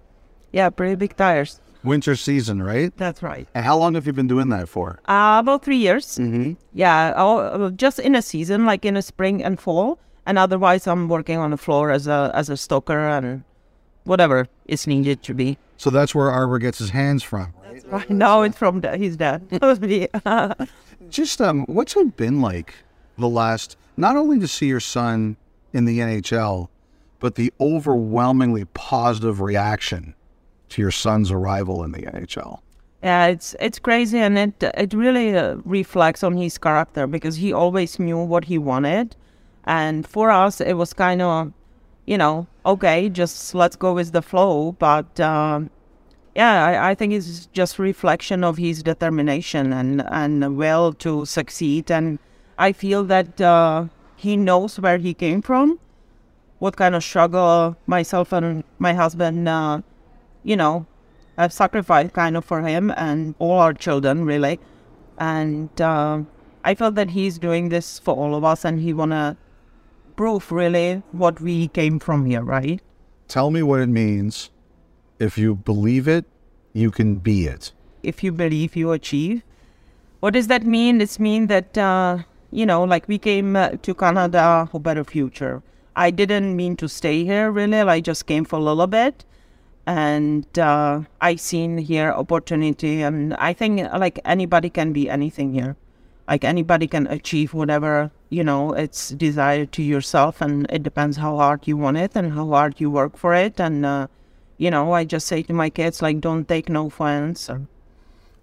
yeah, 0.52 0.70
pretty 0.70 0.94
big 0.94 1.16
tires. 1.16 1.60
Winter 1.84 2.16
season, 2.16 2.62
right? 2.62 2.94
That's 2.96 3.22
right. 3.22 3.46
And 3.54 3.64
how 3.64 3.78
long 3.78 3.94
have 3.94 4.06
you 4.06 4.12
been 4.12 4.26
doing 4.26 4.48
that 4.50 4.68
for? 4.68 4.98
Uh, 5.08 5.38
about 5.40 5.64
three 5.64 5.76
years. 5.76 6.18
Mm-hmm. 6.18 6.54
Yeah, 6.74 7.12
all, 7.16 7.38
uh, 7.38 7.70
just 7.70 7.98
in 7.98 8.14
a 8.14 8.22
season, 8.22 8.66
like 8.66 8.84
in 8.84 8.96
a 8.96 9.02
spring 9.02 9.42
and 9.42 9.60
fall, 9.60 9.98
and 10.26 10.38
otherwise, 10.38 10.86
I'm 10.86 11.08
working 11.08 11.38
on 11.38 11.50
the 11.50 11.56
floor 11.56 11.90
as 11.90 12.06
a 12.06 12.30
as 12.34 12.50
a 12.50 12.56
stoker 12.56 12.98
and 13.08 13.44
whatever 14.04 14.48
is 14.66 14.86
needed 14.86 15.22
to 15.22 15.34
be. 15.34 15.56
So 15.76 15.90
that's 15.90 16.14
where 16.14 16.30
Arber 16.30 16.58
gets 16.58 16.78
his 16.78 16.90
hands 16.90 17.22
from. 17.22 17.54
Right? 17.64 17.82
Right 17.86 18.10
now, 18.10 18.42
it's 18.42 18.58
from 18.58 18.80
da- 18.80 18.96
his 18.96 19.16
dad. 19.16 19.48
Just 21.08 21.40
um, 21.40 21.64
what's 21.66 21.96
it 21.96 22.16
been 22.16 22.40
like 22.40 22.74
the 23.16 23.28
last? 23.28 23.76
Not 23.96 24.16
only 24.16 24.38
to 24.40 24.48
see 24.48 24.66
your 24.66 24.80
son 24.80 25.36
in 25.72 25.84
the 25.84 26.00
NHL, 26.00 26.68
but 27.20 27.34
the 27.34 27.52
overwhelmingly 27.60 28.64
positive 28.66 29.40
reaction 29.40 30.14
to 30.70 30.82
your 30.82 30.90
son's 30.90 31.30
arrival 31.30 31.82
in 31.82 31.92
the 31.92 32.02
NHL. 32.02 32.60
Yeah, 33.02 33.26
it's 33.26 33.54
it's 33.60 33.78
crazy, 33.78 34.18
and 34.18 34.36
it 34.36 34.62
it 34.74 34.92
really 34.92 35.36
uh, 35.36 35.56
reflects 35.64 36.24
on 36.24 36.36
his 36.36 36.58
character 36.58 37.06
because 37.06 37.36
he 37.36 37.52
always 37.52 37.98
knew 37.98 38.18
what 38.18 38.46
he 38.46 38.58
wanted, 38.58 39.14
and 39.64 40.06
for 40.06 40.30
us 40.30 40.60
it 40.60 40.74
was 40.74 40.92
kind 40.94 41.22
of, 41.22 41.52
you 42.06 42.18
know, 42.18 42.48
okay, 42.66 43.08
just 43.08 43.54
let's 43.54 43.76
go 43.76 43.94
with 43.94 44.10
the 44.10 44.22
flow. 44.22 44.72
But 44.72 45.20
um, 45.20 45.70
yeah, 46.34 46.64
I, 46.64 46.90
I 46.90 46.94
think 46.96 47.12
it's 47.12 47.46
just 47.46 47.78
reflection 47.78 48.42
of 48.42 48.56
his 48.58 48.82
determination 48.82 49.72
and 49.72 50.02
and 50.10 50.56
will 50.56 50.92
to 50.94 51.24
succeed, 51.24 51.92
and 51.92 52.18
I 52.58 52.72
feel 52.72 53.04
that 53.04 53.40
uh, 53.40 53.86
he 54.16 54.36
knows 54.36 54.80
where 54.80 54.98
he 54.98 55.14
came 55.14 55.40
from, 55.40 55.78
what 56.58 56.76
kind 56.76 56.94
of 56.94 57.04
struggle 57.04 57.76
myself 57.86 58.32
and 58.32 58.64
my 58.78 58.94
husband, 58.94 59.48
uh, 59.48 59.80
you 60.42 60.56
know, 60.56 60.86
I've 61.36 61.52
sacrificed 61.52 62.14
kind 62.14 62.36
of 62.36 62.44
for 62.44 62.62
him 62.62 62.92
and 62.96 63.34
all 63.38 63.58
our 63.58 63.72
children, 63.72 64.24
really. 64.24 64.58
And 65.18 65.80
uh, 65.80 66.22
I 66.64 66.74
felt 66.74 66.96
that 66.96 67.10
he's 67.10 67.38
doing 67.38 67.68
this 67.68 67.98
for 67.98 68.14
all 68.16 68.34
of 68.34 68.44
us, 68.44 68.64
and 68.64 68.80
he 68.80 68.92
wanna 68.92 69.36
prove 70.16 70.50
really 70.50 71.02
what 71.12 71.40
we 71.40 71.68
came 71.68 71.98
from 71.98 72.26
here, 72.26 72.42
right? 72.42 72.80
Tell 73.28 73.50
me 73.50 73.62
what 73.62 73.80
it 73.80 73.88
means. 73.88 74.50
If 75.18 75.38
you 75.38 75.54
believe 75.54 76.08
it, 76.08 76.24
you 76.72 76.90
can 76.90 77.16
be 77.16 77.46
it. 77.46 77.72
If 78.02 78.22
you 78.24 78.32
believe, 78.32 78.74
you 78.76 78.92
achieve. 78.92 79.42
What 80.20 80.34
does 80.34 80.48
that 80.48 80.64
mean? 80.64 81.00
It's 81.00 81.20
mean 81.20 81.46
that 81.46 81.78
uh, 81.78 82.18
you 82.50 82.66
know, 82.66 82.82
like 82.84 83.06
we 83.08 83.18
came 83.18 83.56
uh, 83.56 83.70
to 83.82 83.94
Canada 83.94 84.68
for 84.70 84.80
better 84.80 85.04
future. 85.04 85.62
I 85.98 86.10
didn't 86.10 86.54
mean 86.54 86.76
to 86.76 86.88
stay 86.88 87.24
here 87.24 87.50
really. 87.50 87.80
I 87.80 88.00
just 88.00 88.26
came 88.26 88.44
for 88.44 88.56
a 88.56 88.62
little 88.62 88.86
bit 88.86 89.24
and 89.88 90.46
uh, 90.58 91.00
I 91.20 91.36
seen 91.36 91.78
here 91.78 92.12
opportunity, 92.12 93.00
and 93.00 93.32
I 93.34 93.54
think 93.54 93.80
like 93.94 94.20
anybody 94.22 94.68
can 94.68 94.92
be 94.92 95.08
anything 95.08 95.54
here. 95.54 95.76
Like 96.28 96.44
anybody 96.44 96.86
can 96.86 97.06
achieve 97.06 97.54
whatever 97.54 98.10
you 98.28 98.44
know 98.44 98.74
it's 98.74 99.08
desired 99.08 99.72
to 99.72 99.82
yourself, 99.82 100.42
and 100.42 100.66
it 100.70 100.82
depends 100.82 101.16
how 101.16 101.36
hard 101.36 101.66
you 101.66 101.78
want 101.78 101.96
it 101.96 102.12
and 102.14 102.34
how 102.34 102.48
hard 102.48 102.78
you 102.78 102.90
work 102.90 103.16
for 103.16 103.34
it. 103.34 103.58
And 103.58 103.86
uh, 103.86 104.08
you 104.58 104.70
know, 104.70 104.92
I 104.92 105.04
just 105.04 105.26
say 105.26 105.42
to 105.44 105.54
my 105.54 105.70
kids 105.70 106.02
like, 106.02 106.20
don't 106.20 106.46
take 106.46 106.68
no 106.68 106.90
for 106.90 107.08
an 107.08 107.28
answer. 107.28 107.66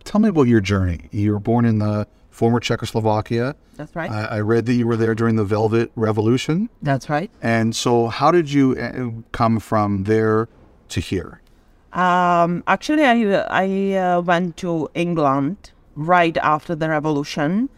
Tell 0.04 0.20
me 0.20 0.30
about 0.30 0.48
your 0.48 0.62
journey. 0.62 1.10
You 1.12 1.34
were 1.34 1.40
born 1.40 1.66
in 1.66 1.78
the 1.78 2.08
former 2.36 2.60
Czechoslovakia. 2.60 3.56
That's 3.78 3.96
right. 3.96 4.12
I, 4.12 4.38
I 4.38 4.40
read 4.42 4.66
that 4.66 4.74
you 4.74 4.86
were 4.86 4.98
there 4.98 5.16
during 5.16 5.36
the 5.38 5.46
Velvet 5.46 5.92
Revolution. 5.96 6.70
That's 6.82 7.10
right. 7.10 7.32
And 7.42 7.76
so, 7.76 8.08
how 8.08 8.32
did 8.32 8.52
you 8.52 8.76
uh, 8.78 9.22
come 9.32 9.60
from 9.60 10.04
there 10.04 10.48
to 10.90 11.00
here? 11.00 11.42
Um, 11.94 12.64
actually, 12.68 13.06
I 13.06 13.16
I 13.50 13.98
uh, 13.98 14.22
went 14.22 14.58
to 14.58 14.90
England 14.94 15.72
right 15.96 16.38
after 16.38 16.76
the 16.76 16.90
revolution, 16.90 17.70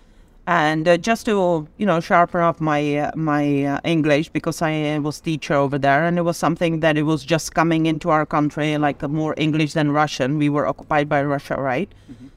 and 0.47 0.87
uh, 0.87 0.97
just 0.97 1.25
to 1.27 1.67
you 1.77 1.85
know 1.85 1.99
sharpen 1.99 2.41
up 2.41 2.59
my 2.59 2.97
uh, 2.97 3.11
my 3.15 3.65
uh, 3.65 3.79
English 3.83 4.29
because 4.29 4.61
I 4.61 4.97
was 4.97 5.21
teacher 5.21 5.53
over 5.53 5.77
there, 5.77 6.03
and 6.05 6.17
it 6.17 6.23
was 6.23 6.37
something 6.37 6.79
that 6.79 6.97
it 6.97 7.03
was 7.03 7.23
just 7.23 7.53
coming 7.53 7.85
into 7.85 8.09
our 8.09 8.25
country 8.25 8.75
like 8.77 9.03
uh, 9.03 9.07
more 9.07 9.35
English 9.37 9.73
than 9.73 9.91
Russian. 9.91 10.39
We 10.39 10.49
were 10.49 10.65
occupied 10.65 11.07
by 11.09 11.21
Russia, 11.23 11.55
right? 11.55 11.89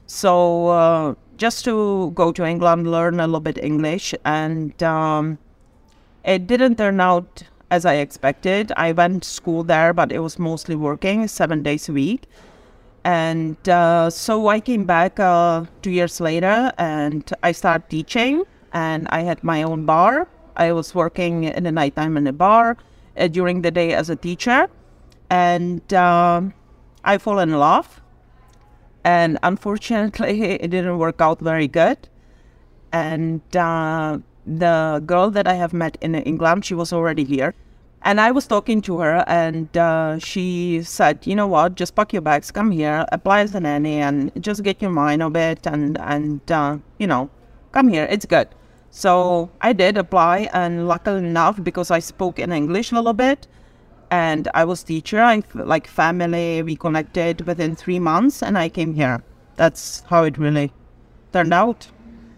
So 0.05 0.67
uh, 0.67 1.15
just 1.41 1.65
to 1.65 2.11
go 2.11 2.31
to 2.31 2.45
England, 2.45 2.89
learn 2.91 3.19
a 3.19 3.25
little 3.25 3.39
bit 3.39 3.57
English, 3.57 4.13
and 4.23 4.81
um, 4.83 5.39
it 6.23 6.45
didn't 6.45 6.75
turn 6.77 7.01
out 7.01 7.43
as 7.71 7.83
I 7.83 7.95
expected. 7.95 8.71
I 8.77 8.91
went 8.91 9.23
to 9.23 9.29
school 9.29 9.63
there, 9.63 9.91
but 9.91 10.11
it 10.11 10.19
was 10.19 10.37
mostly 10.37 10.75
working 10.75 11.27
seven 11.27 11.63
days 11.63 11.89
a 11.89 11.93
week. 11.93 12.27
And 13.03 13.57
uh, 13.67 14.11
so 14.11 14.49
I 14.49 14.59
came 14.59 14.85
back 14.85 15.19
uh, 15.19 15.65
two 15.81 15.89
years 15.89 16.19
later 16.21 16.71
and 16.77 17.23
I 17.41 17.53
started 17.53 17.89
teaching. 17.89 18.43
And 18.73 19.07
I 19.09 19.21
had 19.21 19.43
my 19.43 19.63
own 19.63 19.85
bar. 19.85 20.27
I 20.55 20.71
was 20.73 20.93
working 20.93 21.45
in 21.45 21.63
the 21.63 21.71
nighttime 21.71 22.17
in 22.17 22.27
a 22.27 22.33
bar 22.33 22.77
uh, 23.17 23.27
during 23.27 23.63
the 23.63 23.71
day 23.71 23.93
as 23.93 24.09
a 24.09 24.15
teacher. 24.15 24.67
And 25.29 25.81
um 25.93 26.53
I 27.03 27.17
fall 27.17 27.39
in 27.39 27.51
love. 27.57 28.00
And 29.03 29.39
unfortunately, 29.43 30.41
it 30.41 30.69
didn't 30.69 30.97
work 30.97 31.21
out 31.21 31.39
very 31.39 31.67
good. 31.67 31.97
And 32.91 33.41
uh, 33.55 34.19
the 34.45 35.01
girl 35.05 35.31
that 35.31 35.47
I 35.47 35.53
have 35.53 35.73
met 35.73 35.97
in 36.01 36.15
England, 36.15 36.65
she 36.65 36.73
was 36.73 36.93
already 36.93 37.23
here. 37.23 37.55
And 38.03 38.19
I 38.19 38.31
was 38.31 38.47
talking 38.47 38.81
to 38.81 38.97
her, 38.99 39.23
and 39.27 39.77
uh, 39.77 40.17
she 40.17 40.81
said, 40.81 41.27
"You 41.27 41.35
know 41.35 41.45
what? 41.45 41.75
Just 41.75 41.95
pack 41.95 42.13
your 42.13 42.23
bags, 42.23 42.49
come 42.49 42.71
here, 42.71 43.05
apply 43.11 43.41
as 43.41 43.53
a 43.53 43.59
nanny, 43.59 44.01
and 44.01 44.31
just 44.41 44.63
get 44.63 44.81
your 44.81 44.89
mind 44.89 45.21
a 45.21 45.29
bit, 45.29 45.67
and 45.67 45.99
and 45.99 46.41
uh, 46.51 46.79
you 46.97 47.05
know, 47.05 47.29
come 47.71 47.89
here. 47.89 48.07
It's 48.09 48.25
good." 48.25 48.47
So 48.89 49.51
I 49.61 49.73
did 49.73 49.97
apply, 49.97 50.49
and 50.51 50.87
luckily 50.87 51.19
enough, 51.19 51.63
because 51.63 51.91
I 51.91 51.99
spoke 51.99 52.39
in 52.39 52.51
English 52.51 52.91
a 52.91 52.95
little 52.95 53.13
bit, 53.13 53.47
and 54.11 54.49
I 54.53 54.65
was 54.65 54.83
teacher, 54.83 55.21
I 55.21 55.41
like 55.53 55.87
family, 55.87 56.61
we 56.61 56.75
connected 56.75 57.47
within 57.47 57.75
three 57.75 57.99
months, 57.99 58.43
and 58.43 58.57
I 58.57 58.69
came 58.69 58.93
here. 58.93 59.23
That's 59.55 60.03
how 60.07 60.23
it 60.25 60.37
really 60.37 60.71
turned 61.31 61.53
out. 61.53 61.87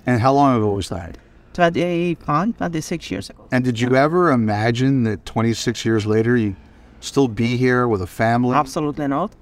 And 0.06 0.22
how 0.22 0.34
long 0.34 0.56
ago 0.56 0.72
was 0.72 0.90
that? 0.90 1.18
25, 1.54 2.58
26 2.58 3.12
years 3.12 3.30
ago. 3.30 3.48
And 3.52 3.64
did 3.64 3.80
you 3.80 3.96
ever 3.96 4.32
imagine 4.32 5.04
that 5.04 5.26
26 5.26 5.84
years 5.86 6.06
later 6.06 6.38
you 6.38 6.56
still 7.00 7.28
be 7.28 7.58
here 7.58 7.88
with 7.88 8.02
a 8.02 8.08
family? 8.08 8.56
Absolutely 8.56 9.08
not. 9.08 9.34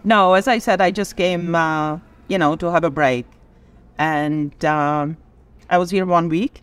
no, 0.04 0.34
as 0.34 0.48
I 0.48 0.58
said, 0.58 0.80
I 0.80 0.90
just 0.90 1.16
came 1.16 1.54
uh, 1.54 1.98
you 2.28 2.38
know, 2.38 2.56
to 2.56 2.70
have 2.70 2.82
a 2.82 2.90
break. 2.90 3.26
And 3.98 4.64
um, 4.64 5.16
I 5.68 5.78
was 5.78 5.90
here 5.90 6.06
one 6.06 6.28
week, 6.28 6.62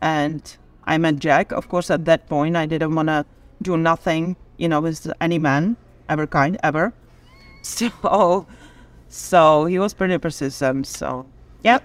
and 0.00 0.56
I 0.84 0.98
met 0.98 1.18
Jack. 1.18 1.52
Of 1.52 1.68
course, 1.68 1.90
at 1.90 2.06
that 2.06 2.26
point, 2.28 2.56
I 2.56 2.66
didn't 2.66 2.94
want 2.94 3.08
to 3.08 3.26
do 3.64 3.76
nothing, 3.76 4.36
you 4.56 4.68
know, 4.68 4.80
with 4.80 5.10
any 5.20 5.38
man, 5.38 5.76
ever 6.08 6.26
kind, 6.26 6.56
ever. 6.62 6.92
So, 7.62 8.46
so 9.08 9.64
he 9.64 9.78
was 9.78 9.94
pretty 9.94 10.18
persistent. 10.18 10.86
So, 10.86 11.26
yep. 11.62 11.82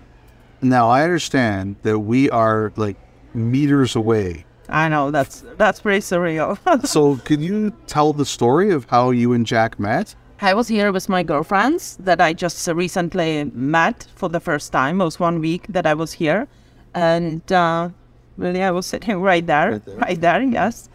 Now 0.61 0.89
I 0.89 1.03
understand 1.03 1.77
that 1.84 1.99
we 1.99 2.30
are 2.30 2.73
like 2.75 2.97
meters 3.34 3.95
away. 3.95 4.45
I 4.67 4.89
know 4.89 5.09
that's 5.09 5.43
that's 5.57 5.80
pretty 5.82 6.01
surreal. 6.01 6.57
So 6.86 7.15
can 7.17 7.41
you 7.41 7.71
tell 7.88 8.13
the 8.13 8.25
story 8.25 8.71
of 8.71 8.86
how 8.89 9.11
you 9.11 9.34
and 9.34 9.45
Jack 9.45 9.80
met? 9.80 10.15
I 10.41 10.53
was 10.53 10.67
here 10.67 10.91
with 10.91 11.09
my 11.09 11.23
girlfriends 11.23 11.97
that 11.97 12.21
I 12.21 12.34
just 12.34 12.67
recently 12.67 13.45
met 13.53 14.07
for 14.15 14.30
the 14.30 14.39
first 14.39 14.71
time. 14.71 15.01
It 15.01 15.05
was 15.05 15.19
one 15.19 15.39
week 15.39 15.65
that 15.69 15.86
I 15.86 15.93
was 15.93 16.13
here, 16.13 16.47
and 16.93 17.41
uh, 17.51 17.89
really 18.38 18.63
I 18.63 18.71
was 18.71 18.86
sitting 18.86 19.21
right 19.21 19.45
there, 19.45 19.71
right 19.71 19.86
there, 19.86 19.97
right 19.97 20.21
there 20.21 20.41
yes. 20.43 20.89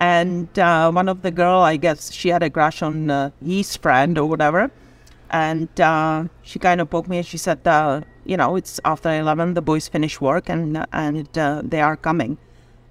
And 0.00 0.58
uh, 0.58 0.90
one 0.90 1.08
of 1.08 1.22
the 1.22 1.30
girl, 1.30 1.60
I 1.60 1.76
guess 1.76 2.10
she 2.12 2.30
had 2.30 2.42
a 2.42 2.50
crush 2.50 2.82
on 2.82 3.10
uh, 3.10 3.30
his 3.44 3.76
friend 3.76 4.16
or 4.16 4.26
whatever, 4.26 4.70
and 5.30 5.68
uh, 5.78 6.24
she 6.42 6.58
kind 6.58 6.80
of 6.80 6.88
poked 6.88 7.08
me 7.08 7.18
and 7.18 7.26
she 7.26 7.36
said, 7.36 7.66
uh, 7.66 8.00
you 8.24 8.36
know, 8.36 8.56
it's 8.56 8.80
after 8.84 9.10
eleven, 9.10 9.54
the 9.54 9.62
boys 9.62 9.88
finish 9.88 10.20
work 10.20 10.48
and 10.48 10.86
and 10.92 11.38
uh, 11.38 11.60
they 11.62 11.82
are 11.82 11.96
coming, 11.96 12.38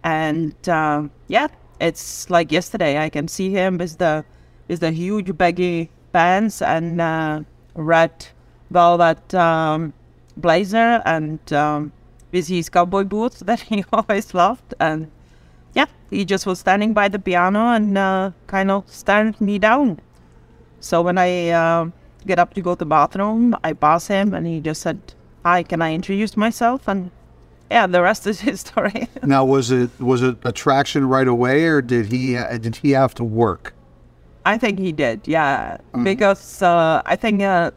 and 0.03 0.53
uh, 0.69 1.03
yeah, 1.27 1.47
it's 1.81 2.29
like 2.29 2.51
yesterday. 2.51 2.99
I 2.99 3.09
can 3.09 3.27
see 3.27 3.49
him 3.49 3.79
with 3.79 3.97
the 3.97 4.23
with 4.67 4.81
the 4.81 4.91
huge 4.91 5.35
baggy 5.35 5.89
pants 6.13 6.61
and 6.61 7.45
red 7.75 8.27
velvet 8.69 9.33
um, 9.33 9.93
blazer 10.37 11.01
and 11.05 11.39
um, 11.53 11.91
with 12.31 12.47
his 12.47 12.69
cowboy 12.69 13.03
boots 13.03 13.39
that 13.45 13.61
he 13.61 13.83
always 13.91 14.33
loved. 14.33 14.73
And 14.79 15.11
yeah, 15.79 15.87
he 16.09 16.25
just 16.25 16.45
was 16.45 16.59
standing 16.59 16.93
by 16.93 17.07
the 17.07 17.19
piano 17.19 17.71
and 17.77 17.97
uh, 17.97 18.31
kind 18.47 18.71
of 18.71 18.89
stared 18.89 19.39
me 19.39 19.59
down. 19.59 19.99
So 20.79 21.01
when 21.01 21.17
I 21.17 21.49
uh, 21.49 21.89
get 22.25 22.39
up 22.39 22.53
to 22.55 22.61
go 22.61 22.73
to 22.75 22.79
the 22.79 22.85
bathroom, 22.85 23.55
I 23.63 23.73
pass 23.73 24.07
him 24.07 24.33
and 24.33 24.47
he 24.47 24.59
just 24.59 24.81
said, 24.81 24.99
"Hi, 25.45 25.63
can 25.63 25.81
I 25.81 25.93
introduce 25.93 26.35
myself?" 26.37 26.87
And 26.87 27.11
yeah, 27.71 27.87
the 27.87 28.01
rest 28.01 28.27
is 28.27 28.41
history. 28.51 29.07
now, 29.23 29.45
was 29.45 29.71
it 29.71 29.91
was 29.99 30.21
it 30.21 30.37
attraction 30.43 31.07
right 31.07 31.27
away, 31.27 31.65
or 31.65 31.81
did 31.81 32.11
he 32.13 32.37
did 32.65 32.77
he 32.77 32.91
have 32.91 33.13
to 33.15 33.23
work? 33.23 33.73
I 34.45 34.57
think 34.57 34.79
he 34.79 34.91
did, 34.91 35.27
yeah, 35.27 35.77
mm-hmm. 35.77 36.03
because 36.03 36.61
uh, 36.61 37.01
I 37.05 37.15
think 37.15 37.41
uh, 37.41 37.71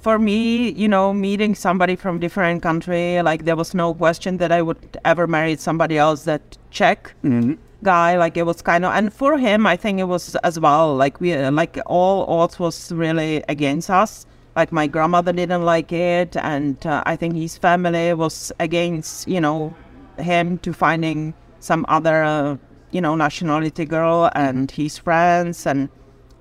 for 0.00 0.18
me, 0.18 0.70
you 0.70 0.88
know, 0.88 1.12
meeting 1.12 1.54
somebody 1.54 1.96
from 1.96 2.18
different 2.18 2.62
country, 2.62 3.20
like 3.22 3.44
there 3.44 3.56
was 3.56 3.74
no 3.74 3.94
question 3.94 4.36
that 4.38 4.52
I 4.52 4.62
would 4.62 4.98
ever 5.04 5.26
marry 5.26 5.56
somebody 5.56 5.98
else 5.98 6.24
that 6.24 6.56
Czech 6.70 7.14
mm-hmm. 7.24 7.54
guy. 7.82 8.16
Like 8.16 8.36
it 8.36 8.44
was 8.44 8.62
kind 8.62 8.84
of, 8.84 8.92
and 8.94 9.12
for 9.12 9.38
him, 9.38 9.66
I 9.66 9.76
think 9.76 9.98
it 9.98 10.04
was 10.04 10.36
as 10.36 10.58
well. 10.60 10.94
Like 10.94 11.20
we, 11.20 11.36
like 11.50 11.78
all 11.86 12.24
odds 12.26 12.58
was 12.58 12.92
really 12.92 13.42
against 13.48 13.90
us. 13.90 14.24
Like 14.56 14.72
my 14.72 14.86
grandmother 14.86 15.32
didn't 15.32 15.64
like 15.64 15.92
it, 15.92 16.36
and 16.36 16.84
uh, 16.84 17.02
I 17.06 17.14
think 17.14 17.36
his 17.36 17.56
family 17.56 18.12
was 18.14 18.50
against, 18.58 19.28
you 19.28 19.40
know, 19.40 19.74
him 20.18 20.58
to 20.58 20.72
finding 20.72 21.34
some 21.60 21.84
other, 21.88 22.24
uh, 22.24 22.56
you 22.90 23.00
know, 23.00 23.14
nationality 23.14 23.84
girl 23.84 24.30
and 24.34 24.70
his 24.70 24.98
friends 24.98 25.64
and 25.66 25.88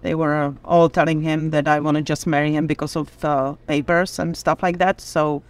they 0.02 0.16
were 0.16 0.54
all 0.64 0.90
telling 0.90 1.22
him 1.22 1.50
that 1.52 1.68
I 1.68 1.80
want 1.80 1.98
to 1.98 2.04
just 2.04 2.28
marry 2.28 2.54
him 2.54 2.68
because 2.68 2.96
of 2.96 3.24
uh, 3.26 3.54
papers 3.68 4.20
and 4.20 4.38
stuff 4.38 4.62
like 4.62 4.78
that. 4.78 5.02
So, 5.02 5.44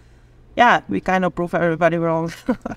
yeah, 0.56 0.80
we 0.88 1.00
kind 1.00 1.24
of 1.24 1.34
proved 1.34 1.54
everybody 1.54 1.96
wrong. 1.98 2.32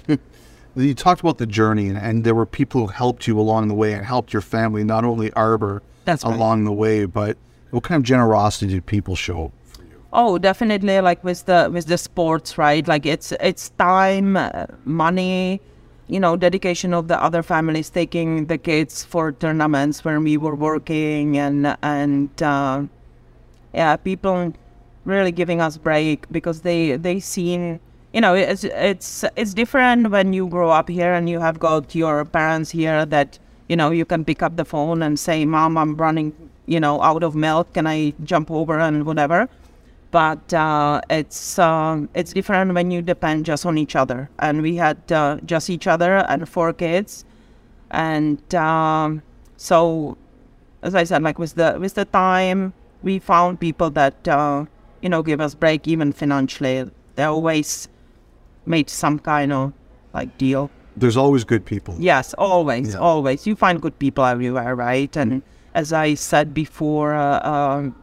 you 0.75 0.93
talked 0.93 1.21
about 1.21 1.37
the 1.37 1.45
journey, 1.45 1.87
and, 1.87 1.97
and, 1.97 2.23
there 2.23 2.35
were 2.35 2.45
people 2.45 2.81
who 2.81 2.87
helped 2.87 3.27
you 3.27 3.39
along 3.39 3.67
the 3.67 3.73
way 3.73 3.93
and 3.93 4.05
helped 4.05 4.33
your 4.33 4.41
family, 4.41 4.83
not 4.83 5.03
only 5.05 5.31
Arber 5.33 5.81
That's 6.05 6.23
along 6.23 6.65
the 6.65 6.73
way, 6.73 7.05
but 7.05 7.37
what 7.71 7.83
kind 7.83 7.97
of 7.97 8.03
generosity 8.03 8.73
did 8.73 8.85
people 8.85 9.15
show? 9.15 9.51
Oh, 10.13 10.37
definitely. 10.37 10.99
Like 10.99 11.23
with 11.23 11.45
the 11.45 11.69
with 11.71 11.85
the 11.85 11.97
sports, 11.97 12.57
right? 12.57 12.85
Like 12.85 13.05
it's 13.05 13.31
it's 13.39 13.69
time, 13.71 14.35
uh, 14.35 14.65
money, 14.83 15.61
you 16.11 16.19
know, 16.19 16.35
dedication 16.35 16.93
of 16.93 17.07
the 17.07 17.17
other 17.23 17.41
families 17.41 17.89
taking 17.89 18.47
the 18.47 18.57
kids 18.57 19.05
for 19.05 19.31
tournaments 19.31 20.03
when 20.03 20.25
we 20.25 20.35
were 20.35 20.55
working 20.55 21.37
and 21.37 21.77
and 21.81 22.43
uh, 22.43 22.83
yeah, 23.73 23.95
people 23.95 24.53
really 25.05 25.31
giving 25.31 25.61
us 25.61 25.77
break 25.77 26.29
because 26.29 26.61
they 26.61 26.97
they 26.97 27.17
seen 27.21 27.79
you 28.13 28.19
know 28.19 28.35
it's 28.35 28.65
it's 28.65 29.23
it's 29.37 29.53
different 29.53 30.11
when 30.11 30.33
you 30.33 30.47
grow 30.47 30.69
up 30.69 30.89
here 30.89 31.13
and 31.13 31.29
you 31.29 31.39
have 31.39 31.57
got 31.57 31.95
your 31.95 32.25
parents 32.25 32.69
here 32.71 33.05
that 33.05 33.39
you 33.69 33.77
know 33.77 33.89
you 33.89 34.03
can 34.03 34.25
pick 34.25 34.43
up 34.43 34.57
the 34.57 34.65
phone 34.65 35.01
and 35.01 35.17
say 35.17 35.45
mom 35.45 35.77
i'm 35.77 35.95
running 35.95 36.33
you 36.67 36.79
know 36.79 37.01
out 37.01 37.23
of 37.23 37.35
milk. 37.35 37.73
Can 37.73 37.87
i 37.87 38.13
jump 38.25 38.51
over 38.51 38.77
and 38.79 39.05
whatever 39.05 39.47
but 40.11 40.53
uh, 40.53 41.01
it's 41.09 41.57
um, 41.57 42.09
it's 42.13 42.33
different 42.33 42.73
when 42.73 42.91
you 42.91 43.01
depend 43.01 43.45
just 43.45 43.65
on 43.65 43.77
each 43.77 43.95
other. 43.95 44.29
And 44.39 44.61
we 44.61 44.75
had 44.75 45.11
uh, 45.11 45.37
just 45.45 45.69
each 45.69 45.87
other 45.87 46.17
and 46.17 46.47
four 46.47 46.73
kids, 46.73 47.25
and 47.89 48.53
um, 48.53 49.23
so 49.57 50.17
as 50.81 50.95
I 50.95 51.03
said, 51.03 51.23
like 51.23 51.39
with 51.39 51.55
the 51.55 51.77
with 51.79 51.95
the 51.95 52.05
time, 52.05 52.73
we 53.03 53.19
found 53.19 53.59
people 53.59 53.89
that 53.91 54.27
uh, 54.27 54.65
you 55.01 55.09
know 55.09 55.23
give 55.23 55.39
us 55.41 55.55
break 55.55 55.87
even 55.87 56.11
financially. 56.11 56.89
They 57.15 57.23
always 57.23 57.87
made 58.65 58.89
some 58.89 59.19
kind 59.19 59.53
of 59.53 59.73
like 60.13 60.37
deal. 60.37 60.69
There's 60.97 61.17
always 61.17 61.43
good 61.45 61.65
people. 61.65 61.95
Yes, 61.99 62.33
always, 62.33 62.93
yeah. 62.93 62.99
always. 62.99 63.47
You 63.47 63.55
find 63.55 63.81
good 63.81 63.97
people 63.97 64.25
everywhere, 64.25 64.75
right? 64.75 65.15
And 65.15 65.41
as 65.73 65.93
I 65.93 66.15
said 66.15 66.53
before, 66.53 67.15
uh, 67.15 67.47
um, 67.47 67.95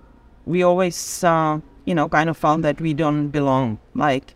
we 0.46 0.62
always 0.62 1.22
uh, 1.22 1.60
you 1.88 1.94
know, 1.94 2.06
kind 2.06 2.28
of 2.28 2.36
found 2.36 2.62
that 2.64 2.80
we 2.82 2.92
don't 2.92 3.28
belong. 3.28 3.78
Like, 3.94 4.34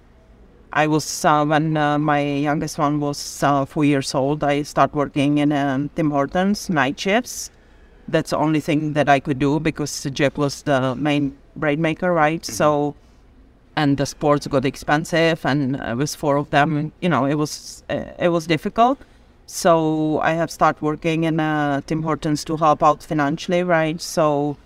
I 0.73 0.87
was 0.87 1.07
uh, 1.23 1.45
when 1.45 1.77
uh, 1.77 1.99
my 1.99 2.21
youngest 2.21 2.79
one 2.79 2.99
was 2.99 3.43
uh, 3.43 3.67
four 3.67 3.85
years 3.85 4.15
old. 4.15 4.43
I 4.43 4.63
started 4.63 4.97
working 4.97 5.37
in 5.37 5.53
um, 5.53 5.91
Tim 5.95 6.11
Hortons 6.11 6.71
night 6.71 6.99
shifts. 6.99 7.51
That's 8.09 8.31
the 8.31 8.39
only 8.39 8.61
thing 8.61 8.95
that 8.95 9.09
I 9.11 9.21
could 9.21 9.39
do 9.39 9.61
because 9.61 10.05
Jeff 10.05 10.39
was 10.39 10.63
the 10.63 10.95
main 10.95 11.37
bread 11.55 11.79
maker, 11.79 12.11
right? 12.15 12.41
Mm-hmm. 12.41 12.53
So, 12.53 12.95
and 13.77 13.99
the 13.99 14.07
sports 14.07 14.47
got 14.47 14.65
expensive, 14.65 15.45
and 15.45 15.77
it 15.77 15.97
was 15.97 16.15
four 16.15 16.39
of 16.39 16.49
them. 16.49 16.91
You 17.03 17.11
know, 17.11 17.27
it 17.27 17.35
was 17.35 17.85
uh, 17.91 18.05
it 18.19 18.31
was 18.31 18.47
difficult. 18.47 18.99
So 19.45 20.21
I 20.21 20.33
have 20.33 20.51
started 20.51 20.81
working 20.81 21.25
in 21.25 21.39
uh, 21.39 21.83
Tim 21.87 22.03
Hortons 22.03 22.45
to 22.45 22.57
help 22.57 22.83
out 22.83 23.03
financially, 23.03 23.63
right? 23.63 24.01
So 24.01 24.57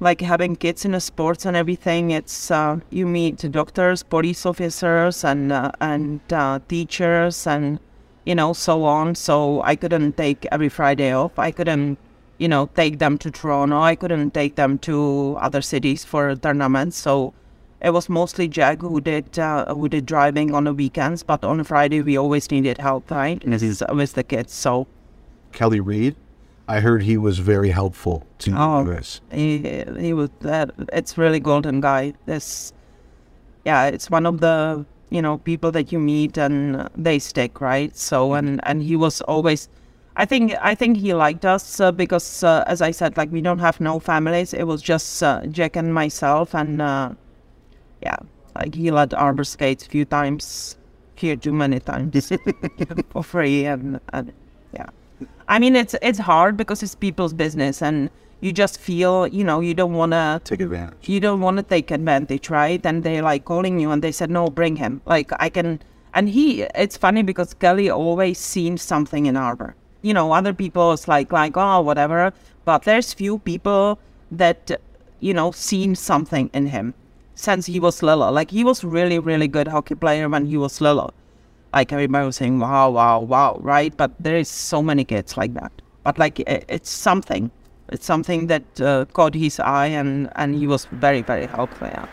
like 0.00 0.20
having 0.20 0.56
kids 0.56 0.84
in 0.84 0.92
the 0.92 1.00
sports 1.00 1.46
and 1.46 1.56
everything 1.56 2.10
it's 2.10 2.50
uh, 2.50 2.78
you 2.90 3.06
meet 3.06 3.38
doctors 3.50 4.02
police 4.02 4.44
officers 4.44 5.24
and 5.24 5.52
uh, 5.52 5.70
and 5.80 6.20
uh, 6.32 6.58
teachers 6.68 7.46
and 7.46 7.80
you 8.24 8.34
know 8.34 8.52
so 8.52 8.84
on. 8.84 9.14
So 9.14 9.62
i 9.62 9.76
couldn't 9.76 10.16
take 10.16 10.46
every 10.52 10.68
friday 10.68 11.12
off. 11.12 11.38
I 11.38 11.50
couldn't 11.50 11.98
you 12.38 12.48
know 12.48 12.66
take 12.74 12.98
them 12.98 13.16
to 13.18 13.30
toronto. 13.30 13.80
I 13.80 13.94
couldn't 13.94 14.34
take 14.34 14.56
them 14.56 14.78
to 14.80 15.36
other 15.40 15.62
cities 15.62 16.04
for 16.04 16.34
tournaments. 16.36 16.96
So 16.98 17.32
it 17.80 17.90
was 17.90 18.08
mostly 18.08 18.48
jack 18.48 18.80
who 18.80 19.00
did 19.00 19.38
uh, 19.38 19.74
who 19.74 19.88
did 19.88 20.04
driving 20.06 20.54
on 20.54 20.64
the 20.64 20.72
weekends 20.74 21.22
but 21.22 21.44
on 21.44 21.62
friday 21.62 22.00
we 22.00 22.16
always 22.16 22.50
needed 22.50 22.78
help 22.78 23.10
right? 23.10 23.42
With 23.46 24.12
the 24.14 24.24
kids 24.24 24.52
so 24.52 24.86
kelly 25.52 25.80
reed 25.80 26.16
I 26.68 26.80
heard 26.80 27.02
he 27.02 27.16
was 27.16 27.38
very 27.38 27.70
helpful 27.70 28.26
to 28.38 28.54
oh, 28.56 28.84
this. 28.84 29.20
He 29.30 29.84
he 29.98 30.12
was 30.12 30.30
that. 30.40 30.70
It's 30.92 31.16
really 31.16 31.38
golden 31.38 31.80
guy. 31.80 32.14
This, 32.26 32.72
yeah, 33.64 33.86
it's 33.86 34.10
one 34.10 34.26
of 34.26 34.40
the 34.40 34.84
you 35.10 35.22
know 35.22 35.38
people 35.38 35.70
that 35.72 35.92
you 35.92 36.00
meet 36.00 36.36
and 36.36 36.88
they 36.96 37.18
stick 37.20 37.60
right. 37.60 37.96
So 37.96 38.34
and 38.34 38.60
and 38.64 38.82
he 38.82 38.96
was 38.96 39.20
always. 39.22 39.68
I 40.16 40.24
think 40.24 40.54
I 40.60 40.74
think 40.74 40.96
he 40.96 41.12
liked 41.14 41.44
us 41.44 41.78
uh, 41.78 41.92
because, 41.92 42.42
uh, 42.42 42.64
as 42.66 42.80
I 42.80 42.90
said, 42.90 43.16
like 43.16 43.30
we 43.30 43.42
don't 43.42 43.58
have 43.60 43.80
no 43.80 44.00
families. 44.00 44.54
It 44.54 44.64
was 44.64 44.82
just 44.82 45.22
uh, 45.22 45.46
Jack 45.46 45.76
and 45.76 45.92
myself, 45.92 46.54
and 46.54 46.80
uh, 46.80 47.10
yeah, 48.02 48.16
like 48.56 48.74
he 48.74 48.90
let 48.90 49.12
Arber 49.14 49.44
skates 49.44 49.86
a 49.86 49.90
few 49.90 50.06
times, 50.06 50.78
here 51.16 51.36
too 51.36 51.52
many 51.52 51.80
times 51.80 52.32
for 53.10 53.22
free, 53.22 53.66
and, 53.66 54.00
and. 54.12 54.32
I 55.48 55.58
mean, 55.58 55.76
it's 55.76 55.94
it's 56.02 56.18
hard 56.18 56.56
because 56.56 56.82
it's 56.82 56.94
people's 56.94 57.32
business, 57.32 57.82
and 57.82 58.10
you 58.40 58.52
just 58.52 58.78
feel, 58.80 59.26
you 59.28 59.44
know, 59.44 59.60
you 59.60 59.74
don't 59.74 59.94
want 59.94 60.12
to 60.12 60.40
take 60.44 60.60
advantage. 60.60 61.08
You 61.08 61.20
don't 61.20 61.40
want 61.40 61.56
to 61.58 61.62
take 61.62 61.90
advantage, 61.90 62.50
right? 62.50 62.84
And 62.84 63.02
they're 63.02 63.22
like 63.22 63.44
calling 63.44 63.78
you, 63.80 63.90
and 63.90 64.02
they 64.02 64.12
said, 64.12 64.30
"No, 64.30 64.48
bring 64.50 64.76
him." 64.76 65.00
Like 65.06 65.30
I 65.38 65.48
can, 65.48 65.80
and 66.14 66.28
he. 66.28 66.62
It's 66.74 66.96
funny 66.96 67.22
because 67.22 67.54
Kelly 67.54 67.90
always 67.90 68.38
seen 68.38 68.76
something 68.78 69.26
in 69.26 69.36
Arber. 69.36 69.74
You 70.02 70.14
know, 70.14 70.32
other 70.32 70.52
people 70.52 70.92
is 70.92 71.08
like 71.08 71.32
like 71.32 71.56
oh 71.56 71.80
whatever, 71.80 72.32
but 72.64 72.82
there's 72.82 73.12
few 73.14 73.38
people 73.38 73.98
that 74.30 74.80
you 75.20 75.32
know 75.34 75.50
seen 75.52 75.94
something 75.94 76.50
in 76.52 76.66
him. 76.66 76.94
since 77.34 77.66
he 77.66 77.78
was 77.80 78.02
little. 78.02 78.32
Like 78.32 78.50
he 78.50 78.64
was 78.64 78.82
really, 78.84 79.18
really 79.18 79.48
good 79.48 79.68
hockey 79.68 79.94
player 79.94 80.28
when 80.28 80.46
he 80.46 80.56
was 80.56 80.80
little. 80.80 81.12
Like 81.74 81.92
everybody 81.92 82.26
was 82.26 82.36
saying, 82.36 82.58
wow, 82.58 82.90
wow, 82.90 83.20
wow, 83.20 83.58
right? 83.60 83.94
But 83.96 84.12
there 84.18 84.36
is 84.36 84.48
so 84.48 84.82
many 84.82 85.04
kids 85.04 85.36
like 85.36 85.54
that. 85.54 85.72
But 86.04 86.18
like 86.18 86.40
it's 86.46 86.90
something. 86.90 87.50
It's 87.88 88.06
something 88.06 88.48
that 88.48 88.80
uh, 88.80 89.04
caught 89.12 89.34
his 89.34 89.60
eye, 89.60 89.86
and 89.86 90.30
and 90.36 90.54
he 90.54 90.66
was 90.66 90.86
very, 90.86 91.22
very 91.22 91.46
helpful. 91.46 91.88
Yeah. 91.88 92.06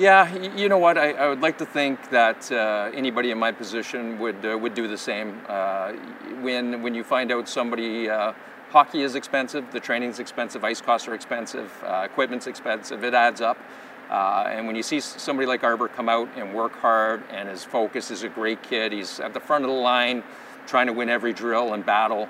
Yeah, 0.00 0.34
you 0.56 0.70
know 0.70 0.78
what? 0.78 0.96
I, 0.96 1.12
I 1.12 1.28
would 1.28 1.42
like 1.42 1.58
to 1.58 1.66
think 1.66 2.08
that 2.08 2.50
uh, 2.50 2.90
anybody 2.94 3.32
in 3.32 3.38
my 3.38 3.52
position 3.52 4.18
would 4.18 4.46
uh, 4.46 4.56
would 4.56 4.72
do 4.72 4.88
the 4.88 4.96
same. 4.96 5.38
Uh, 5.46 5.92
when 6.40 6.82
when 6.82 6.94
you 6.94 7.04
find 7.04 7.30
out 7.30 7.50
somebody, 7.50 8.08
uh, 8.08 8.32
hockey 8.70 9.02
is 9.02 9.14
expensive, 9.14 9.70
the 9.72 9.80
training's 9.80 10.18
expensive, 10.18 10.64
ice 10.64 10.80
costs 10.80 11.06
are 11.06 11.14
expensive, 11.14 11.70
uh, 11.84 12.08
equipment's 12.10 12.46
expensive. 12.46 13.04
It 13.04 13.12
adds 13.12 13.42
up. 13.42 13.58
Uh, 14.10 14.50
and 14.50 14.66
when 14.66 14.74
you 14.74 14.82
see 14.82 14.98
somebody 14.98 15.46
like 15.46 15.62
Arber 15.62 15.86
come 15.86 16.08
out 16.08 16.28
and 16.36 16.52
work 16.52 16.72
hard, 16.72 17.22
and 17.30 17.48
his 17.48 17.62
focus 17.62 18.10
is 18.10 18.24
a 18.24 18.28
great 18.28 18.60
kid, 18.60 18.90
he's 18.90 19.20
at 19.20 19.32
the 19.32 19.40
front 19.40 19.64
of 19.64 19.70
the 19.70 19.76
line, 19.76 20.24
trying 20.66 20.88
to 20.88 20.92
win 20.92 21.08
every 21.08 21.32
drill 21.32 21.74
and 21.74 21.86
battle. 21.86 22.28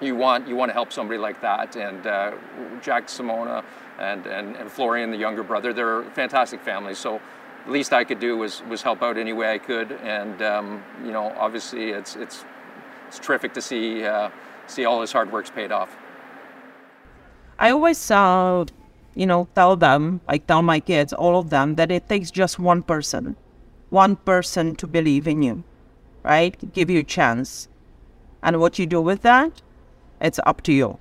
You 0.00 0.16
want 0.16 0.48
you 0.48 0.56
want 0.56 0.70
to 0.70 0.72
help 0.72 0.90
somebody 0.90 1.18
like 1.18 1.40
that, 1.42 1.76
and 1.76 2.06
uh, 2.06 2.32
Jack 2.80 3.08
Simona 3.08 3.62
and, 3.98 4.26
and 4.26 4.56
and 4.56 4.70
Florian, 4.70 5.10
the 5.10 5.16
younger 5.18 5.42
brother, 5.42 5.72
they're 5.72 6.00
a 6.00 6.10
fantastic 6.10 6.62
family. 6.62 6.94
So 6.94 7.20
the 7.66 7.72
least 7.72 7.92
I 7.92 8.04
could 8.04 8.18
do 8.18 8.36
was 8.38 8.62
was 8.68 8.82
help 8.82 9.02
out 9.02 9.18
any 9.18 9.34
way 9.34 9.52
I 9.52 9.58
could, 9.58 9.92
and 9.92 10.40
um, 10.42 10.82
you 11.04 11.12
know, 11.12 11.32
obviously 11.38 11.90
it's 11.90 12.16
it's 12.16 12.44
it's 13.06 13.18
terrific 13.18 13.52
to 13.54 13.60
see 13.60 14.04
uh, 14.04 14.30
see 14.66 14.86
all 14.86 15.02
his 15.02 15.12
hard 15.12 15.30
work's 15.30 15.50
paid 15.50 15.72
off. 15.72 15.94
I 17.58 17.70
always 17.70 17.98
saw 17.98 18.64
you 19.14 19.26
know, 19.26 19.48
tell 19.54 19.76
them, 19.76 20.20
I 20.28 20.38
tell 20.38 20.62
my 20.62 20.80
kids, 20.80 21.12
all 21.12 21.38
of 21.38 21.50
them, 21.50 21.74
that 21.76 21.90
it 21.90 22.08
takes 22.08 22.30
just 22.30 22.58
one 22.58 22.82
person, 22.82 23.36
one 23.90 24.16
person 24.16 24.74
to 24.76 24.86
believe 24.86 25.28
in 25.28 25.42
you, 25.42 25.64
right? 26.22 26.72
Give 26.72 26.90
you 26.90 27.00
a 27.00 27.04
chance. 27.04 27.68
And 28.42 28.58
what 28.60 28.78
you 28.78 28.86
do 28.86 29.00
with 29.00 29.22
that, 29.22 29.62
it's 30.20 30.40
up 30.46 30.62
to 30.62 30.72
you. 30.72 30.98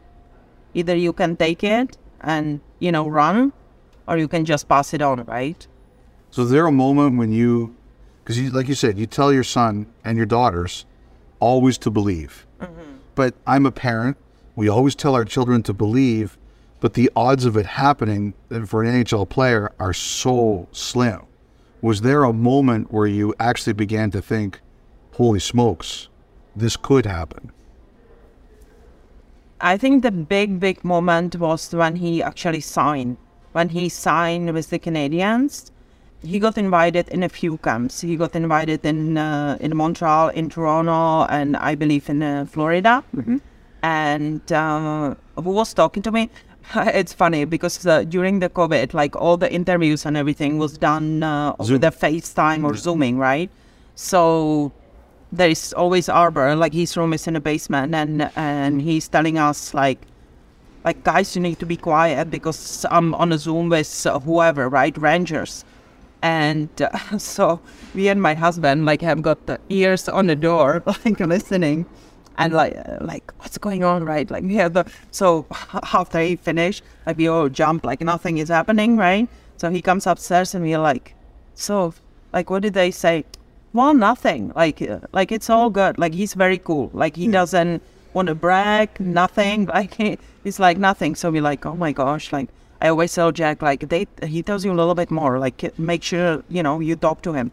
Either 0.73 0.95
you 0.95 1.13
can 1.13 1.35
take 1.35 1.63
it 1.63 1.97
and, 2.21 2.61
you 2.79 2.91
know, 2.91 3.07
run, 3.07 3.53
or 4.07 4.17
you 4.17 4.27
can 4.27 4.45
just 4.45 4.67
pass 4.67 4.93
it 4.93 5.01
on, 5.01 5.23
right? 5.25 5.65
So 6.31 6.43
is 6.43 6.49
there 6.49 6.65
a 6.65 6.71
moment 6.71 7.17
when 7.17 7.31
you, 7.31 7.75
because 8.23 8.39
you, 8.39 8.49
like 8.51 8.67
you 8.67 8.75
said, 8.75 8.97
you 8.97 9.05
tell 9.05 9.33
your 9.33 9.43
son 9.43 9.87
and 10.03 10.17
your 10.17 10.25
daughters 10.25 10.85
always 11.39 11.77
to 11.79 11.91
believe. 11.91 12.45
Mm-hmm. 12.61 12.97
But 13.15 13.35
I'm 13.45 13.65
a 13.65 13.71
parent. 13.71 14.17
We 14.55 14.69
always 14.69 14.95
tell 14.95 15.15
our 15.15 15.25
children 15.25 15.63
to 15.63 15.73
believe 15.73 16.37
but 16.81 16.95
the 16.95 17.09
odds 17.15 17.45
of 17.45 17.55
it 17.55 17.65
happening 17.65 18.33
for 18.65 18.83
an 18.83 18.91
NHL 18.91 19.29
player 19.29 19.71
are 19.79 19.93
so 19.93 20.67
slim. 20.73 21.21
Was 21.81 22.01
there 22.01 22.23
a 22.23 22.33
moment 22.33 22.91
where 22.91 23.07
you 23.07 23.33
actually 23.39 23.73
began 23.73 24.11
to 24.11 24.21
think, 24.21 24.59
holy 25.13 25.39
smokes, 25.39 26.09
this 26.55 26.75
could 26.75 27.05
happen? 27.05 27.51
I 29.61 29.77
think 29.77 30.01
the 30.01 30.11
big, 30.11 30.59
big 30.59 30.83
moment 30.83 31.35
was 31.35 31.73
when 31.73 31.95
he 31.95 32.23
actually 32.23 32.61
signed. 32.61 33.17
When 33.51 33.69
he 33.69 33.87
signed 33.87 34.51
with 34.51 34.71
the 34.71 34.79
Canadiens, 34.79 35.69
he 36.23 36.39
got 36.39 36.57
invited 36.57 37.09
in 37.09 37.21
a 37.21 37.29
few 37.29 37.57
camps. 37.57 38.01
He 38.01 38.15
got 38.15 38.35
invited 38.35 38.83
in 38.85 39.17
uh, 39.17 39.57
in 39.59 39.75
Montreal, 39.75 40.29
in 40.29 40.49
Toronto, 40.49 41.25
and 41.29 41.57
I 41.57 41.75
believe 41.75 42.09
in 42.09 42.23
uh, 42.23 42.45
Florida. 42.45 43.03
Mm-hmm. 43.15 43.37
And 43.83 44.51
uh, 44.51 45.15
who 45.35 45.49
was 45.49 45.73
talking 45.73 46.03
to 46.03 46.11
me? 46.11 46.29
it's 46.75 47.13
funny 47.13 47.45
because 47.45 47.85
uh, 47.85 48.03
during 48.03 48.39
the 48.39 48.49
COVID, 48.49 48.93
like 48.93 49.15
all 49.15 49.37
the 49.37 49.51
interviews 49.51 50.05
and 50.05 50.15
everything 50.15 50.57
was 50.57 50.77
done 50.77 51.23
uh, 51.23 51.55
over 51.59 51.77
the 51.77 51.91
FaceTime 51.91 52.63
or 52.63 52.75
Zooming, 52.75 53.17
right? 53.17 53.49
So 53.95 54.71
there 55.31 55.49
is 55.49 55.73
always 55.73 56.07
Arber. 56.07 56.55
like 56.55 56.73
his 56.73 56.95
room 56.95 57.13
is 57.13 57.27
in 57.27 57.33
the 57.33 57.39
basement, 57.39 57.93
and 57.93 58.31
and 58.35 58.81
he's 58.81 59.07
telling 59.07 59.37
us 59.37 59.73
like, 59.73 59.99
like 60.85 61.03
guys, 61.03 61.35
you 61.35 61.41
need 61.41 61.59
to 61.59 61.65
be 61.65 61.77
quiet 61.77 62.31
because 62.31 62.85
I'm 62.89 63.13
on 63.15 63.33
a 63.33 63.37
Zoom 63.37 63.69
with 63.69 64.05
uh, 64.05 64.19
whoever, 64.19 64.69
right? 64.69 64.97
Rangers. 64.97 65.65
And 66.21 66.69
uh, 66.81 67.17
so 67.17 67.59
me 67.93 68.07
and 68.07 68.21
my 68.21 68.35
husband 68.35 68.85
like 68.85 69.01
have 69.01 69.21
got 69.21 69.45
the 69.45 69.59
ears 69.69 70.07
on 70.07 70.27
the 70.27 70.35
door, 70.35 70.83
like 71.05 71.19
listening 71.19 71.85
and 72.37 72.53
like 72.53 72.75
like 73.01 73.31
what's 73.39 73.57
going 73.57 73.83
on 73.83 74.03
right? 74.03 74.29
Like 74.29 74.43
yeah 74.47 74.67
the 74.67 74.85
so 75.11 75.45
after 75.93 76.19
he 76.21 76.35
finished 76.35 76.83
like 77.05 77.17
we 77.17 77.27
all 77.27 77.49
jump 77.49 77.85
like 77.85 78.01
nothing 78.01 78.37
is 78.37 78.49
happening 78.49 78.97
right? 78.97 79.27
So 79.57 79.69
he 79.69 79.81
comes 79.81 80.07
upstairs 80.07 80.55
and 80.55 80.63
we're 80.63 80.79
like 80.79 81.15
so 81.55 81.93
like 82.33 82.49
what 82.49 82.61
did 82.63 82.73
they 82.73 82.91
say? 82.91 83.25
Well 83.73 83.93
nothing. 83.93 84.51
Like 84.55 84.81
uh, 84.81 84.99
like 85.13 85.31
it's 85.31 85.49
all 85.49 85.69
good. 85.69 85.97
Like 85.97 86.13
he's 86.13 86.33
very 86.33 86.57
cool. 86.57 86.89
Like 86.93 87.15
he 87.15 87.27
doesn't 87.27 87.81
want 88.13 88.27
to 88.27 88.35
brag 88.35 88.99
nothing. 88.99 89.65
Like 89.73 89.93
he, 89.95 90.17
he's 90.43 90.59
like 90.59 90.77
nothing. 90.77 91.15
So 91.15 91.31
we're 91.31 91.41
like 91.41 91.65
oh 91.65 91.75
my 91.75 91.91
gosh 91.91 92.31
like 92.31 92.49
i 92.83 92.87
always 92.87 93.13
tell 93.13 93.31
jack 93.31 93.61
like 93.61 93.87
they 93.89 94.07
he 94.25 94.41
tells 94.41 94.65
you 94.65 94.71
a 94.71 94.77
little 94.81 94.95
bit 94.95 95.11
more. 95.11 95.39
Like 95.39 95.77
make 95.77 96.03
sure 96.03 96.43
you 96.49 96.63
know 96.63 96.79
you 96.79 96.95
talk 96.95 97.21
to 97.23 97.33
him 97.33 97.51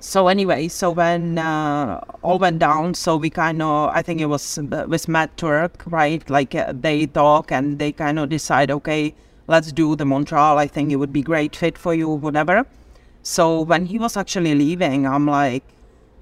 so 0.00 0.28
anyway, 0.28 0.68
so 0.68 0.90
when 0.90 1.38
uh, 1.38 2.00
all 2.22 2.38
went 2.38 2.58
down, 2.58 2.94
so 2.94 3.16
we 3.16 3.30
kind 3.30 3.62
of, 3.62 3.90
I 3.90 4.02
think 4.02 4.20
it 4.20 4.26
was 4.26 4.58
uh, 4.58 4.84
with 4.88 5.08
Matt 5.08 5.36
Turk, 5.36 5.82
right? 5.86 6.28
Like 6.28 6.54
uh, 6.54 6.72
they 6.74 7.06
talk 7.06 7.50
and 7.50 7.78
they 7.78 7.92
kind 7.92 8.18
of 8.18 8.28
decide, 8.28 8.70
okay, 8.70 9.14
let's 9.46 9.72
do 9.72 9.96
the 9.96 10.04
Montreal. 10.04 10.58
I 10.58 10.66
think 10.66 10.92
it 10.92 10.96
would 10.96 11.12
be 11.12 11.22
great 11.22 11.56
fit 11.56 11.78
for 11.78 11.94
you, 11.94 12.08
whatever. 12.08 12.66
So 13.22 13.62
when 13.62 13.86
he 13.86 13.98
was 13.98 14.16
actually 14.16 14.54
leaving, 14.54 15.06
I'm 15.06 15.26
like, 15.26 15.64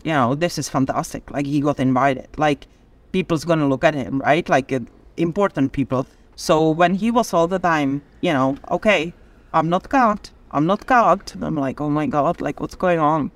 you 0.05 0.13
know, 0.13 0.35
this 0.35 0.59
is 0.59 0.69
fantastic. 0.69 1.31
Like 1.31 1.47
he 1.47 1.61
got 1.61 1.81
invited. 1.81 2.29
Like 2.37 2.67
people's 3.13 3.45
gonna 3.45 3.69
look 3.69 3.85
at 3.85 3.95
him, 3.95 4.21
right? 4.21 4.49
Like 4.49 4.73
uh, 4.73 4.81
important 5.17 5.73
people. 5.73 6.07
So 6.37 6.71
when 6.71 6.95
he 6.95 7.11
was 7.11 7.33
all 7.33 7.49
the 7.49 7.59
time, 7.59 8.03
you 8.21 8.33
know, 8.33 8.57
okay, 8.71 9.13
I'm 9.53 9.69
not 9.69 9.89
caught. 9.89 10.31
I'm 10.51 10.67
not 10.67 10.87
caught. 10.87 11.35
I'm 11.41 11.57
like, 11.57 11.81
oh 11.81 11.91
my 11.91 12.07
god, 12.07 12.41
like 12.41 12.61
what's 12.61 12.75
going 12.75 12.99
on? 12.99 13.31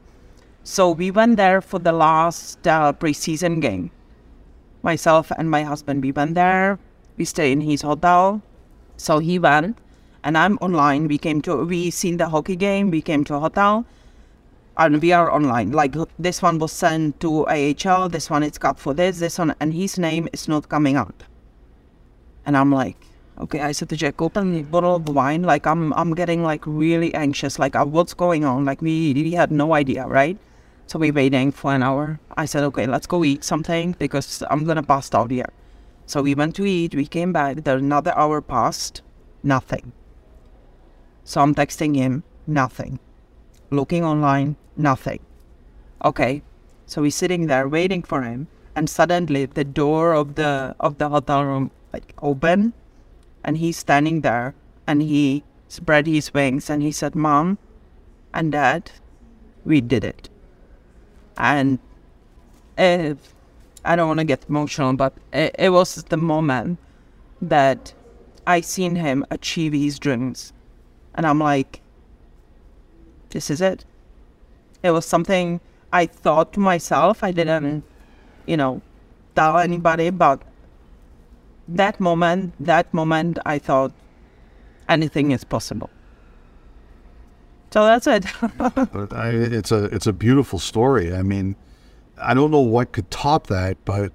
So 0.66 0.90
we 0.90 1.12
went 1.12 1.36
there 1.36 1.60
for 1.60 1.78
the 1.78 1.92
last 1.92 2.66
uh, 2.66 2.92
preseason 2.92 3.62
game. 3.62 3.92
Myself 4.82 5.30
and 5.38 5.48
my 5.48 5.62
husband, 5.62 6.02
we 6.02 6.10
went 6.10 6.34
there. 6.34 6.80
We 7.16 7.24
stayed 7.24 7.52
in 7.52 7.60
his 7.60 7.82
hotel. 7.82 8.42
So 8.96 9.20
he 9.20 9.38
went, 9.38 9.78
and 10.24 10.36
I'm 10.36 10.58
online. 10.58 11.06
We 11.06 11.18
came 11.18 11.40
to, 11.42 11.64
we 11.64 11.90
seen 11.90 12.16
the 12.16 12.30
hockey 12.30 12.56
game. 12.56 12.90
We 12.90 13.00
came 13.00 13.22
to 13.26 13.36
a 13.36 13.38
hotel, 13.38 13.86
and 14.76 15.00
we 15.00 15.12
are 15.12 15.30
online. 15.32 15.70
Like 15.70 15.94
this 16.18 16.42
one 16.42 16.58
was 16.58 16.72
sent 16.72 17.20
to 17.20 17.46
AHL. 17.46 18.08
This 18.08 18.28
one 18.28 18.42
is 18.42 18.58
cut 18.58 18.80
for 18.80 18.92
this. 18.92 19.20
This 19.20 19.38
one, 19.38 19.54
and 19.60 19.72
his 19.72 20.00
name 20.00 20.28
is 20.32 20.48
not 20.48 20.68
coming 20.68 20.96
out. 20.96 21.22
And 22.44 22.56
I'm 22.56 22.72
like, 22.72 22.96
okay. 23.38 23.60
I 23.60 23.70
said 23.70 23.88
to 23.90 23.96
Jack, 23.96 24.20
open 24.20 24.52
the 24.52 24.62
bottle 24.64 24.96
of 24.96 25.08
wine. 25.08 25.44
Like 25.44 25.64
I'm, 25.64 25.92
I'm 25.92 26.12
getting 26.16 26.42
like 26.42 26.66
really 26.66 27.14
anxious. 27.14 27.60
Like 27.60 27.76
uh, 27.76 27.84
what's 27.84 28.14
going 28.14 28.44
on? 28.44 28.64
Like 28.64 28.82
we, 28.82 29.14
we 29.14 29.30
had 29.30 29.52
no 29.52 29.72
idea, 29.72 30.08
right? 30.08 30.36
So 30.86 30.98
we 31.00 31.10
waiting 31.10 31.50
for 31.50 31.74
an 31.74 31.82
hour. 31.82 32.20
I 32.36 32.44
said, 32.46 32.62
okay, 32.64 32.86
let's 32.86 33.06
go 33.06 33.24
eat 33.24 33.42
something 33.42 33.96
because 33.98 34.42
I'm 34.48 34.64
gonna 34.64 34.84
pass 34.84 35.12
out 35.12 35.30
here. 35.30 35.50
So 36.06 36.22
we 36.22 36.34
went 36.34 36.54
to 36.56 36.64
eat. 36.64 36.94
We 36.94 37.06
came 37.06 37.32
back. 37.32 37.64
There 37.64 37.76
another 37.76 38.16
hour 38.16 38.40
passed. 38.40 39.02
Nothing. 39.42 39.92
So 41.24 41.40
I'm 41.40 41.54
texting 41.54 41.96
him. 41.96 42.22
Nothing. 42.46 43.00
Looking 43.70 44.04
online. 44.04 44.54
Nothing. 44.76 45.20
Okay. 46.04 46.42
So 46.86 47.02
we're 47.02 47.10
sitting 47.10 47.48
there 47.48 47.68
waiting 47.68 48.02
for 48.04 48.22
him, 48.22 48.46
and 48.76 48.88
suddenly 48.88 49.46
the 49.46 49.64
door 49.64 50.14
of 50.14 50.36
the 50.36 50.76
of 50.78 50.98
the 50.98 51.08
hotel 51.08 51.44
room 51.44 51.72
like 51.92 52.14
open, 52.22 52.74
and 53.42 53.58
he's 53.58 53.76
standing 53.76 54.20
there, 54.20 54.54
and 54.86 55.02
he 55.02 55.42
spread 55.66 56.06
his 56.06 56.32
wings, 56.32 56.70
and 56.70 56.82
he 56.82 56.92
said, 56.92 57.16
"Mom, 57.16 57.58
and 58.32 58.52
Dad, 58.52 58.92
we 59.64 59.80
did 59.80 60.04
it." 60.04 60.28
And 61.36 61.78
I 62.78 63.16
don't 63.94 64.08
want 64.08 64.20
to 64.20 64.24
get 64.24 64.44
emotional, 64.48 64.92
but 64.94 65.14
it, 65.32 65.54
it, 65.58 65.70
was 65.70 66.02
the 66.04 66.16
moment 66.16 66.78
that 67.40 67.94
I 68.46 68.60
seen 68.60 68.96
him 68.96 69.24
achieve 69.30 69.72
his 69.72 69.98
dreams, 69.98 70.52
and 71.14 71.26
I'm 71.26 71.38
like, 71.38 71.80
this 73.30 73.50
is 73.50 73.60
it. 73.60 73.84
It 74.82 74.90
was 74.90 75.06
something 75.06 75.60
I 75.92 76.06
thought 76.06 76.52
to 76.54 76.60
myself. 76.60 77.24
I 77.24 77.32
didn't, 77.32 77.84
you 78.46 78.56
know, 78.56 78.82
tell 79.34 79.58
anybody, 79.58 80.10
but 80.10 80.42
that 81.68 81.98
moment, 81.98 82.54
that 82.60 82.92
moment, 82.92 83.38
I 83.44 83.58
thought 83.58 83.92
anything 84.88 85.32
is 85.32 85.44
possible. 85.44 85.90
So 87.76 87.84
that's 87.84 88.06
it. 88.06 88.24
I, 89.12 89.28
it's 89.28 89.70
a 89.70 89.84
it's 89.84 90.06
a 90.06 90.12
beautiful 90.14 90.58
story. 90.58 91.14
I 91.14 91.20
mean, 91.20 91.56
I 92.16 92.32
don't 92.32 92.50
know 92.50 92.60
what 92.60 92.92
could 92.92 93.10
top 93.10 93.48
that, 93.48 93.76
but 93.84 94.12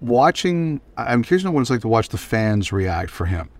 watching, 0.00 0.80
I'm 0.96 1.24
curious 1.24 1.42
to 1.42 1.48
know 1.48 1.52
what 1.52 1.62
it's 1.62 1.70
like 1.70 1.80
to 1.80 1.88
watch 1.88 2.10
the 2.10 2.16
fans 2.16 2.70
react 2.70 3.10
for 3.10 3.26
him, 3.26 3.50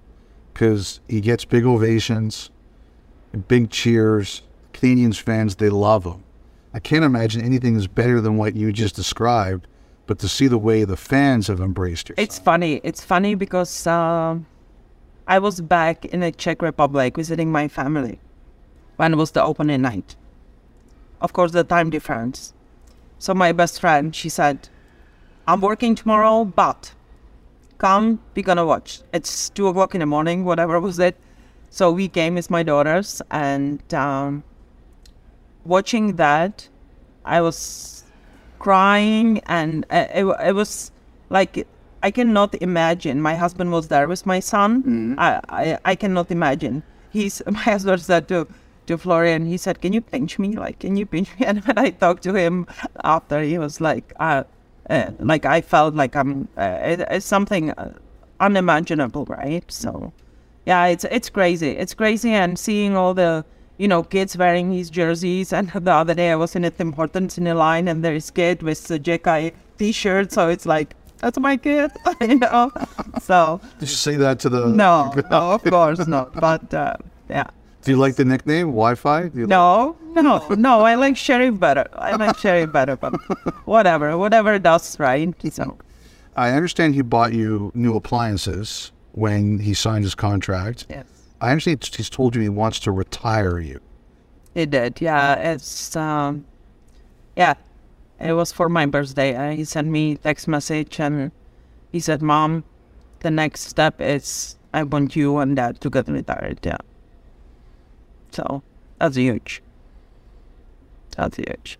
because 0.54 1.00
he 1.08 1.20
gets 1.20 1.44
big 1.44 1.64
ovations. 1.64 2.50
And 3.32 3.48
big 3.48 3.70
cheers. 3.70 4.42
Canadiens 4.72 5.20
fans, 5.20 5.56
they 5.56 5.70
love 5.70 6.04
him. 6.04 6.22
I 6.72 6.78
can't 6.78 7.04
imagine 7.04 7.42
anything 7.42 7.74
is 7.74 7.88
better 7.88 8.20
than 8.20 8.36
what 8.36 8.54
you 8.54 8.72
just 8.72 8.94
described, 8.94 9.66
but 10.06 10.20
to 10.20 10.28
see 10.28 10.46
the 10.46 10.56
way 10.56 10.84
the 10.84 10.96
fans 10.96 11.48
have 11.48 11.58
embraced 11.58 12.10
you. 12.10 12.14
It's 12.16 12.38
funny. 12.38 12.80
It's 12.84 13.02
funny 13.02 13.34
because 13.34 13.88
um 13.88 14.46
I 15.26 15.40
was 15.40 15.60
back 15.60 16.04
in 16.04 16.20
the 16.20 16.30
Czech 16.30 16.62
Republic 16.62 17.16
visiting 17.16 17.50
my 17.50 17.66
family 17.66 18.20
when 18.97 19.16
was 19.16 19.30
the 19.32 19.42
opening 19.42 19.82
night. 19.82 20.16
Of 21.20 21.32
course, 21.32 21.53
the 21.53 21.64
time 21.64 21.90
difference. 21.90 22.53
So 23.18 23.34
my 23.34 23.53
best 23.53 23.80
friend, 23.80 24.14
she 24.14 24.28
said, 24.28 24.68
"I'm 25.47 25.61
working 25.61 25.94
tomorrow, 25.94 26.44
but 26.44 26.92
come, 27.78 28.20
we're 28.34 28.42
gonna 28.42 28.66
watch. 28.66 29.01
It's 29.12 29.49
two 29.51 29.68
o'clock 29.68 29.94
in 29.94 30.01
the 30.01 30.07
morning, 30.07 30.44
whatever 30.44 30.78
was 30.80 30.99
it." 30.99 31.16
So 31.70 31.90
we 31.90 32.09
came 32.09 32.34
with 32.34 32.51
my 32.51 32.62
daughters, 32.62 33.22
and 33.30 33.82
um, 33.94 34.44
watching 35.64 36.16
that, 36.16 36.68
I 37.24 37.40
was 37.40 38.05
crying, 38.59 39.40
and 39.47 39.84
uh, 39.90 40.07
it, 40.14 40.24
it 40.24 40.55
was 40.55 40.90
like 41.30 41.66
I 42.03 42.11
cannot 42.11 42.55
imagine. 42.62 43.20
My 43.20 43.34
husband 43.34 43.72
was 43.72 43.88
there 43.88 44.07
with 44.07 44.26
my 44.26 44.40
son. 44.40 45.16
I, 45.18 45.40
I 45.49 45.78
I 45.84 45.94
cannot 45.94 46.30
imagine. 46.30 46.82
He's 47.11 47.42
my 47.51 47.59
husband 47.72 48.03
said 48.03 48.28
to 48.28 48.47
to 48.87 48.99
Florian. 48.99 49.47
He 49.47 49.57
said, 49.57 49.80
"Can 49.80 49.93
you 49.93 50.01
pinch 50.01 50.39
me? 50.39 50.57
Like, 50.57 50.78
can 50.80 50.97
you 50.97 51.07
pinch 51.07 51.28
me?" 51.39 51.47
And 51.51 51.64
when 51.64 51.78
I 51.78 51.91
talked 51.91 52.22
to 52.24 52.34
him 52.34 52.66
after, 53.05 53.41
he 53.43 53.59
was 53.59 53.80
like, 53.80 54.12
uh, 54.20 54.45
uh, 54.91 55.11
"Like 55.18 55.45
I 55.45 55.61
felt 55.61 55.95
like 55.95 56.14
I'm. 56.16 56.49
Uh, 56.57 56.78
it, 56.82 57.01
it's 57.11 57.26
something 57.26 57.70
uh, 57.72 57.93
unimaginable, 58.41 59.24
right?" 59.26 59.64
So, 59.70 60.12
yeah, 60.66 60.87
it's 60.87 61.05
it's 61.05 61.30
crazy. 61.30 61.70
It's 61.70 61.95
crazy, 61.95 62.32
and 62.32 62.59
seeing 62.59 62.97
all 62.97 63.14
the 63.14 63.45
you 63.78 63.89
know 63.89 64.03
kids 64.03 64.37
wearing 64.37 64.70
these 64.70 64.91
jerseys. 64.91 65.53
And 65.59 65.70
the 65.70 65.93
other 65.93 66.14
day 66.14 66.30
I 66.30 66.37
was 66.37 66.57
in 66.57 66.64
a 66.64 66.70
Tim 66.70 66.93
Hortons 66.93 67.39
in 67.39 67.47
a 67.47 67.55
line, 67.55 67.89
and 67.89 68.05
there's 68.05 68.30
kid 68.30 68.62
with 68.62 68.87
the 68.89 68.99
JK 68.99 69.53
T-shirt. 69.78 70.32
So 70.32 70.49
it's 70.49 70.66
like 70.66 70.95
that's 71.18 71.39
my 71.39 71.57
kid, 71.57 71.91
you 72.20 72.37
know. 72.39 72.70
So 73.22 73.61
Did 73.80 73.89
you 73.89 73.95
say 73.97 74.16
that 74.16 74.39
to 74.41 74.49
the? 74.49 74.66
no, 74.68 75.12
no, 75.30 75.53
of 75.53 75.62
course 75.64 76.07
not. 76.07 76.34
But 76.34 76.72
uh, 76.74 76.97
yeah. 77.28 77.49
Do 77.87 77.93
you 77.93 77.99
like 77.99 78.16
the 78.16 78.24
nickname 78.24 78.66
Wi-Fi? 78.74 79.28
Do 79.28 79.39
you 79.39 79.47
No, 79.47 79.97
no, 80.16 80.45
no. 80.49 80.80
I 80.80 80.97
like 80.97 81.16
Sheriff 81.16 81.61
better. 81.61 81.87
I 81.93 82.16
like 82.16 82.37
Sheriff 82.37 82.72
better, 82.72 82.97
but 82.97 83.14
whatever, 83.64 84.18
whatever 84.18 84.59
does 84.59 84.99
right. 84.99 85.32
So 85.53 85.78
I 86.34 86.51
understand 86.51 86.97
he 86.97 87.03
bought 87.03 87.32
you 87.32 87.70
new 87.76 87.95
appliances 87.95 88.91
when 89.12 89.61
he 89.61 89.72
signed 89.72 90.03
his 90.03 90.16
contract. 90.16 90.87
yes, 90.91 91.07
I 91.41 91.53
understand 91.53 91.89
he's 91.95 92.11
told 92.11 92.34
you 92.34 92.43
he 92.43 92.49
wants 92.49 92.80
to 92.80 92.91
retire 92.91 93.61
you. 93.61 93.78
he 94.53 94.66
did. 94.66 95.01
Yeah, 95.01 95.34
it's 95.37 95.95
um, 95.95 96.45
yeah, 97.37 97.55
it 98.18 98.32
was 98.32 98.51
for 98.51 98.68
my 98.68 98.87
birthday. 98.87 99.37
Uh, 99.37 99.55
he 99.55 99.64
sent 99.64 99.87
me 99.87 100.16
text 100.16 100.49
message 100.49 100.99
and 100.99 101.30
he 101.93 102.01
said, 102.01 102.20
"Mom, 102.20 102.64
the 103.20 103.30
next 103.30 103.61
step 103.61 104.01
is 104.01 104.57
I 104.74 104.82
want 104.82 105.14
you 105.14 105.39
and 105.39 105.55
Dad 105.55 105.80
to 105.82 105.89
get 105.89 106.09
retired." 106.09 106.59
Yeah. 106.64 106.78
So 108.37 108.62
that's 108.99 109.16
huge. 109.16 109.62
That's 111.16 111.39
huge. 111.39 111.78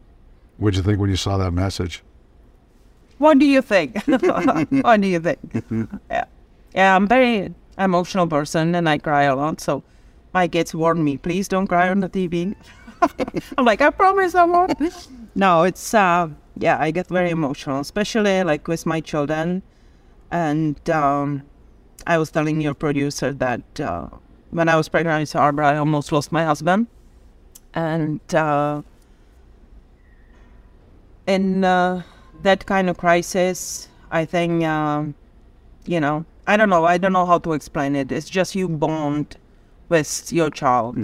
What'd 0.57 0.79
you 0.79 0.83
think 0.83 0.99
when 0.99 1.11
you 1.11 1.17
saw 1.17 1.37
that 1.37 1.51
message? 1.51 2.03
What 3.19 3.39
do 3.39 3.45
you 3.45 3.61
think? 3.61 4.03
what 4.07 5.01
do 5.03 5.07
you 5.07 5.21
think? 5.21 5.39
yeah. 6.11 6.25
Yeah, 6.75 6.97
I'm 6.97 7.07
very 7.07 7.55
emotional 7.79 8.27
person 8.27 8.75
and 8.75 8.89
I 8.89 8.97
cry 8.97 9.25
a 9.25 9.37
lot. 9.37 9.61
So 9.61 9.83
my 10.33 10.49
kids 10.49 10.75
warn 10.75 11.05
me, 11.05 11.19
please 11.19 11.47
don't 11.47 11.67
cry 11.67 11.91
on 11.91 12.01
the 12.01 12.09
TV. 12.09 12.55
I'm 13.59 13.67
like, 13.67 13.83
I 13.83 13.91
promise 13.91 14.35
I 14.35 14.45
won't. 14.45 15.09
no, 15.35 15.65
it's, 15.65 15.93
uh, 15.93 16.29
yeah, 16.57 16.79
I 16.81 16.91
get 16.91 17.09
very 17.09 17.29
emotional, 17.31 17.81
especially 17.81 18.43
like 18.45 18.67
with 18.67 18.87
my 18.87 19.03
children. 19.03 19.63
And 20.31 20.89
um, 20.89 21.43
I 22.07 22.17
was 22.17 22.31
telling 22.31 22.63
your 22.63 22.75
producer 22.75 23.33
that 23.35 23.81
uh, 23.81 24.09
when 24.51 24.69
I 24.69 24.77
was 24.77 24.89
pregnant 24.89 25.21
with 25.21 25.37
Arber, 25.37 25.63
I 25.63 25.77
almost 25.77 26.13
lost 26.13 26.33
my 26.33 26.45
husband. 26.45 26.87
And 27.75 28.21
uh, 28.35 28.83
in 31.27 31.65
uh, 31.65 32.03
that 32.43 32.67
kind 32.67 32.89
of 32.89 32.97
crisis, 32.97 33.89
I 34.11 34.25
think, 34.25 34.65
um, 34.65 35.15
you 35.85 36.01
know, 36.01 36.25
I 36.47 36.57
don't 36.57 36.71
know. 36.71 36.85
I 36.85 36.97
don't 36.97 37.13
know 37.13 37.27
how 37.27 37.39
to 37.39 37.53
explain 37.53 37.97
it. 37.97 38.13
It's 38.13 38.31
just 38.31 38.55
you 38.55 38.69
bond 38.69 39.37
with 39.89 40.33
your 40.33 40.51
child. 40.51 40.97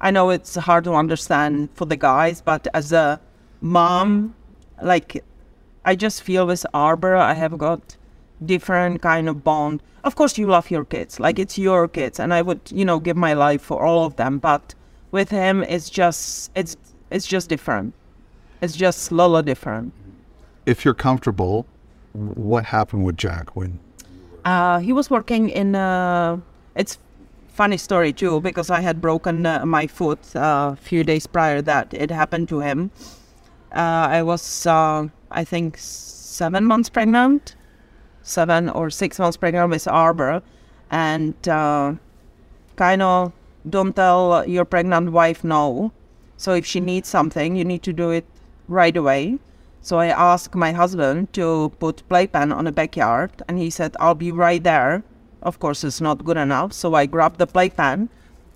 I 0.00 0.10
know 0.10 0.30
it's 0.30 0.54
hard 0.54 0.84
to 0.84 0.94
understand 0.94 1.68
for 1.74 1.84
the 1.84 1.96
guys, 1.96 2.40
but 2.40 2.66
as 2.74 2.92
a 2.92 3.20
mom, 3.60 4.34
like, 4.82 5.24
I 5.84 5.94
just 5.94 6.22
feel 6.22 6.46
with 6.46 6.66
Arber, 6.74 7.16
I 7.16 7.34
have 7.34 7.56
got 7.58 7.96
different 8.44 9.02
kind 9.02 9.28
of 9.28 9.42
bond. 9.42 9.82
Of 10.04 10.14
course, 10.14 10.38
you 10.38 10.46
love 10.46 10.70
your 10.70 10.84
kids, 10.84 11.18
like 11.18 11.38
it's 11.38 11.58
your 11.58 11.88
kids, 11.88 12.20
and 12.20 12.32
I 12.32 12.42
would, 12.42 12.60
you 12.70 12.84
know, 12.84 13.00
give 13.00 13.16
my 13.16 13.32
life 13.32 13.62
for 13.62 13.84
all 13.84 14.04
of 14.04 14.16
them. 14.16 14.38
But 14.38 14.74
with 15.10 15.30
him, 15.30 15.62
it's 15.64 15.90
just, 15.90 16.50
it's, 16.54 16.76
it's 17.10 17.26
just 17.26 17.48
different. 17.48 17.94
It's 18.60 18.76
just 18.76 19.10
a 19.10 19.14
little 19.14 19.42
different. 19.42 19.92
If 20.64 20.84
you're 20.84 20.94
comfortable, 20.94 21.66
what 22.12 22.64
happened 22.64 23.04
with 23.04 23.16
Jack 23.16 23.56
when? 23.56 23.78
Uh, 24.44 24.78
he 24.78 24.92
was 24.92 25.10
working 25.10 25.50
in. 25.50 25.74
Uh, 25.74 26.38
it's 26.76 26.98
funny 27.48 27.76
story 27.78 28.12
too 28.12 28.40
because 28.40 28.70
I 28.70 28.80
had 28.80 29.00
broken 29.00 29.46
uh, 29.46 29.64
my 29.64 29.86
foot 29.86 30.36
uh, 30.36 30.74
a 30.74 30.76
few 30.76 31.02
days 31.02 31.26
prior 31.26 31.62
that 31.62 31.92
it 31.94 32.10
happened 32.10 32.48
to 32.50 32.60
him. 32.60 32.90
Uh, 33.72 34.06
I 34.10 34.22
was, 34.22 34.66
uh, 34.66 35.08
I 35.30 35.44
think, 35.44 35.76
seven 35.78 36.64
months 36.64 36.88
pregnant, 36.88 37.56
seven 38.26 38.68
or 38.68 38.90
six 38.90 39.18
months 39.18 39.36
pregnant 39.36 39.70
with 39.70 39.86
Arber, 39.86 40.42
and 40.90 41.34
uh, 41.48 41.94
kind 42.74 43.00
of 43.00 43.32
don't 43.68 43.94
tell 43.94 44.46
your 44.46 44.64
pregnant 44.64 45.12
wife 45.12 45.44
no. 45.44 45.92
So 46.36 46.52
if 46.52 46.66
she 46.66 46.80
needs 46.80 47.08
something, 47.08 47.56
you 47.56 47.64
need 47.64 47.82
to 47.84 47.92
do 47.92 48.10
it 48.10 48.26
right 48.68 48.96
away. 48.96 49.38
So 49.80 49.98
I 49.98 50.08
asked 50.08 50.54
my 50.54 50.72
husband 50.72 51.32
to 51.34 51.72
put 51.78 52.06
playpen 52.08 52.50
on 52.52 52.64
the 52.64 52.72
backyard, 52.72 53.30
and 53.48 53.58
he 53.58 53.70
said, 53.70 53.96
"I'll 54.00 54.18
be 54.18 54.32
right 54.32 54.62
there." 54.62 55.04
Of 55.42 55.60
course, 55.60 55.84
it's 55.84 56.00
not 56.00 56.24
good 56.24 56.36
enough. 56.36 56.72
So 56.72 56.94
I 56.94 57.06
grabbed 57.06 57.38
the 57.38 57.46
playpen, 57.46 58.08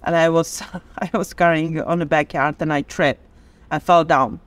and 0.02 0.16
I 0.16 0.28
was 0.28 0.62
I 0.98 1.08
was 1.16 1.32
carrying 1.32 1.80
on 1.80 2.00
the 2.00 2.06
backyard, 2.06 2.56
and 2.58 2.72
I 2.72 2.82
tripped. 2.82 3.22
I 3.70 3.78
fell 3.78 4.04
down. 4.04 4.40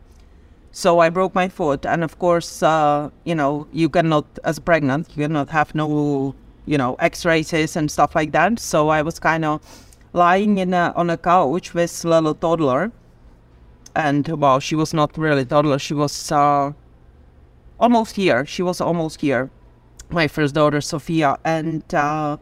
So 0.75 0.97
I 0.97 1.09
broke 1.09 1.35
my 1.35 1.49
foot, 1.49 1.85
and 1.85 2.03
of 2.03 2.17
course, 2.17 2.63
uh, 2.63 3.11
you 3.25 3.35
know, 3.35 3.67
you 3.71 3.89
cannot, 3.89 4.25
as 4.43 4.57
pregnant, 4.57 5.07
you 5.15 5.27
cannot 5.27 5.51
have 5.51 5.75
no, 5.75 6.33
you 6.65 6.79
know, 6.79 6.95
X-rays 6.95 7.75
and 7.75 7.91
stuff 7.91 8.15
like 8.15 8.31
that. 8.31 8.57
So 8.57 8.89
I 8.89 9.03
was 9.03 9.19
kind 9.19 9.45
of 9.45 9.61
lying 10.13 10.57
in 10.57 10.73
a, 10.73 10.91
on 10.95 11.11
a 11.11 11.17
couch 11.17 11.75
with 11.75 12.03
little 12.03 12.33
toddler, 12.33 12.91
and 13.95 14.27
well, 14.27 14.59
she 14.59 14.73
was 14.73 14.95
not 14.95 15.15
really 15.15 15.45
toddler. 15.45 15.77
She 15.77 15.93
was 15.93 16.31
uh, 16.31 16.73
almost 17.79 18.15
here. 18.15 18.43
She 18.43 18.63
was 18.63 18.81
almost 18.81 19.21
here. 19.21 19.51
My 20.09 20.27
first 20.27 20.55
daughter, 20.55 20.81
Sophia, 20.81 21.37
and 21.45 21.83
uh, 21.93 22.37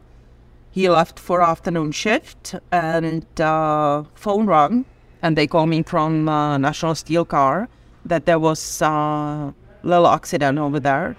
he 0.70 0.88
left 0.88 1.18
for 1.18 1.42
afternoon 1.42 1.92
shift, 1.92 2.54
and 2.72 3.26
uh, 3.38 4.04
phone 4.14 4.46
rang, 4.46 4.86
and 5.20 5.36
they 5.36 5.46
called 5.46 5.68
me 5.68 5.82
from 5.82 6.30
uh, 6.30 6.56
National 6.56 6.94
Steel 6.94 7.26
Car 7.26 7.68
that 8.04 8.26
there 8.26 8.38
was 8.38 8.82
a 8.82 9.54
little 9.82 10.06
accident 10.06 10.58
over 10.58 10.80
there, 10.80 11.16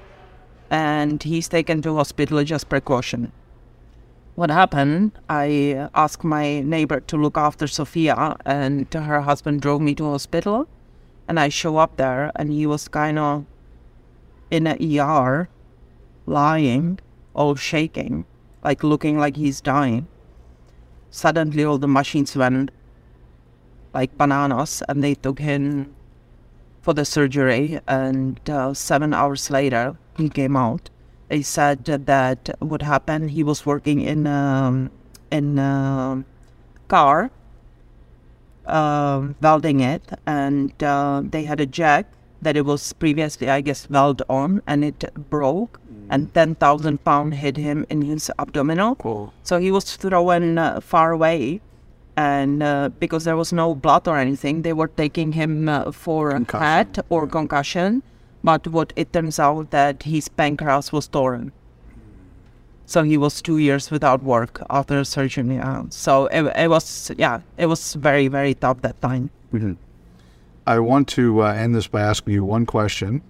and 0.69 1.21
he's 1.21 1.47
taken 1.47 1.81
to 1.81 1.95
hospital 1.95 2.43
just 2.43 2.69
precaution. 2.69 3.31
What 4.35 4.49
happened? 4.49 5.11
I 5.29 5.89
asked 5.93 6.23
my 6.23 6.61
neighbor 6.61 6.99
to 7.01 7.17
look 7.17 7.37
after 7.37 7.67
Sophia, 7.67 8.35
and 8.45 8.91
her 8.93 9.21
husband 9.21 9.61
drove 9.61 9.81
me 9.81 9.93
to 9.95 10.05
hospital, 10.05 10.67
and 11.27 11.39
I 11.39 11.49
show 11.49 11.77
up 11.77 11.97
there, 11.97 12.31
and 12.35 12.51
he 12.51 12.65
was 12.65 12.87
kind 12.87 13.19
of 13.19 13.45
in 14.49 14.65
a 14.67 14.75
ER, 14.99 15.49
lying, 16.25 16.99
all 17.33 17.55
shaking, 17.55 18.25
like 18.63 18.83
looking 18.83 19.17
like 19.19 19.37
he's 19.37 19.61
dying. 19.61 20.07
Suddenly, 21.11 21.63
all 21.63 21.77
the 21.77 21.87
machines 21.87 22.35
went 22.35 22.71
like 23.93 24.17
bananas, 24.17 24.81
and 24.89 25.03
they 25.03 25.13
took 25.13 25.37
him 25.37 25.93
for 26.83 26.93
the 26.93 27.05
surgery. 27.05 27.79
And 27.87 28.37
uh, 28.47 28.75
seven 28.75 29.13
hours 29.15 29.49
later, 29.49 29.97
he 30.17 30.29
came 30.29 30.55
out. 30.55 30.91
They 31.29 31.41
said 31.41 31.85
that 31.85 32.55
what 32.59 32.83
happened. 32.83 33.31
He 33.31 33.41
was 33.41 33.65
working 33.65 34.01
in 34.01 34.27
um, 34.27 34.91
in 35.31 35.57
a 35.57 36.23
car, 36.87 37.31
um 38.67 39.35
welding 39.41 39.79
it, 39.79 40.03
and 40.27 40.71
uh, 40.83 41.23
they 41.25 41.43
had 41.43 41.59
a 41.59 41.65
jack 41.65 42.05
that 42.43 42.55
it 42.55 42.65
was 42.65 42.93
previously, 42.93 43.49
I 43.49 43.61
guess, 43.61 43.89
welded 43.89 44.27
on, 44.29 44.61
and 44.67 44.85
it 44.85 45.03
broke, 45.31 45.79
and 46.09 46.31
ten 46.35 46.53
thousand 46.55 47.03
pound 47.03 47.33
hit 47.33 47.57
him 47.57 47.85
in 47.89 48.03
his 48.03 48.29
abdominal. 48.37 48.95
Cool. 48.95 49.33
So 49.41 49.57
he 49.57 49.71
was 49.71 49.95
thrown 49.95 50.57
uh, 50.59 50.81
far 50.81 51.13
away, 51.13 51.61
and 52.15 52.61
uh, 52.61 52.89
because 52.99 53.23
there 53.23 53.35
was 53.35 53.51
no 53.51 53.73
blood 53.73 54.07
or 54.07 54.17
anything, 54.17 54.61
they 54.61 54.73
were 54.73 54.87
taking 54.87 55.31
him 55.33 55.67
uh, 55.67 55.91
for 55.91 56.31
a 56.31 56.57
head 56.57 57.03
or 57.09 57.27
concussion. 57.27 58.03
But 58.43 58.67
what 58.67 58.93
it 58.95 59.13
turns 59.13 59.39
out 59.39 59.71
that 59.71 60.03
his 60.03 60.27
pancreas 60.27 60.91
was 60.91 61.07
torn. 61.07 61.51
So 62.85 63.03
he 63.03 63.17
was 63.17 63.41
two 63.41 63.57
years 63.57 63.89
without 63.89 64.21
work 64.21 64.61
after 64.69 65.03
surgery. 65.05 65.59
So 65.89 66.27
it, 66.27 66.43
it 66.55 66.69
was, 66.69 67.11
yeah, 67.17 67.39
it 67.57 67.67
was 67.67 67.93
very, 67.93 68.27
very 68.27 68.53
tough 68.53 68.81
that 68.81 69.01
time. 69.01 69.29
I 70.67 70.79
want 70.79 71.07
to 71.09 71.41
uh, 71.41 71.53
end 71.53 71.75
this 71.75 71.87
by 71.87 72.01
asking 72.01 72.33
you 72.33 72.45
one 72.45 72.65
question. 72.65 73.21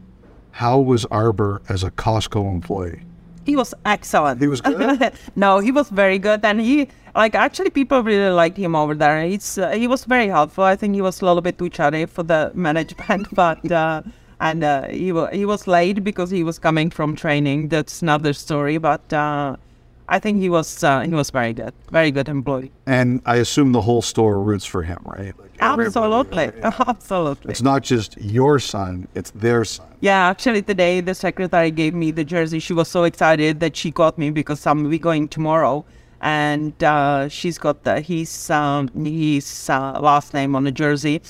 How 0.51 0.79
was 0.79 1.05
Arber 1.05 1.61
as 1.69 1.83
a 1.83 1.91
Costco 1.91 2.51
employee? 2.51 3.03
He 3.45 3.55
was 3.55 3.73
excellent. 3.85 4.41
He 4.41 4.47
was 4.47 4.61
good? 4.61 5.13
no, 5.35 5.59
he 5.59 5.71
was 5.71 5.89
very 5.89 6.17
good, 6.19 6.43
and 6.45 6.61
he 6.61 6.87
like 7.15 7.35
actually 7.35 7.69
people 7.69 8.01
really 8.01 8.29
liked 8.31 8.57
him 8.57 8.75
over 8.75 8.95
there. 8.95 9.23
He's 9.23 9.57
uh, 9.57 9.71
he 9.71 9.87
was 9.87 10.05
very 10.05 10.27
helpful. 10.27 10.63
I 10.63 10.75
think 10.75 10.95
he 10.95 11.01
was 11.01 11.21
a 11.21 11.25
little 11.25 11.41
bit 11.41 11.57
too 11.57 11.69
chatty 11.69 12.05
for 12.05 12.23
the 12.23 12.51
management, 12.55 13.27
but 13.33 13.69
uh, 13.71 14.01
and 14.39 14.63
uh, 14.63 14.87
he 14.87 15.11
wa- 15.11 15.29
he 15.31 15.45
was 15.45 15.67
late 15.67 16.03
because 16.03 16.29
he 16.29 16.43
was 16.43 16.57
coming 16.59 16.89
from 16.89 17.15
training. 17.15 17.67
That's 17.69 18.01
another 18.01 18.33
story, 18.33 18.77
but 18.77 19.11
uh, 19.11 19.57
I 20.07 20.19
think 20.19 20.39
he 20.39 20.49
was 20.49 20.83
uh, 20.83 21.01
he 21.01 21.11
was 21.11 21.29
very 21.29 21.53
good, 21.53 21.73
very 21.91 22.11
good 22.11 22.27
employee. 22.27 22.71
And 22.85 23.21
I 23.25 23.37
assume 23.37 23.71
the 23.71 23.81
whole 23.81 24.01
store 24.01 24.41
roots 24.41 24.65
for 24.65 24.83
him, 24.83 24.99
right? 25.05 25.37
Like 25.39 25.51
Absolutely, 25.59 26.51
absolutely. 26.63 27.51
It's 27.51 27.61
not 27.61 27.83
just 27.83 28.17
your 28.19 28.59
son, 28.59 29.07
it's 29.15 29.31
their 29.31 29.63
son. 29.63 29.87
Yeah, 30.01 30.27
actually 30.27 30.61
today 30.61 30.99
the 30.99 31.15
secretary 31.15 31.71
gave 31.71 31.93
me 31.93 32.11
the 32.11 32.25
jersey. 32.25 32.59
She 32.59 32.73
was 32.73 32.89
so 32.89 33.03
excited 33.05 33.59
that 33.61 33.75
she 33.77 33.91
got 33.91 34.17
me 34.17 34.29
because 34.29 34.65
I'm 34.67 34.83
we 34.83 34.99
going 34.99 35.29
tomorrow, 35.29 35.85
and 36.19 36.81
uh, 36.83 37.29
she's 37.29 37.57
got 37.57 37.83
the, 37.83 38.01
his 38.01 38.49
um, 38.49 38.89
his 38.89 39.69
uh, 39.69 39.99
last 40.01 40.33
name 40.33 40.55
on 40.55 40.65
the 40.65 40.71
jersey, 40.71 41.21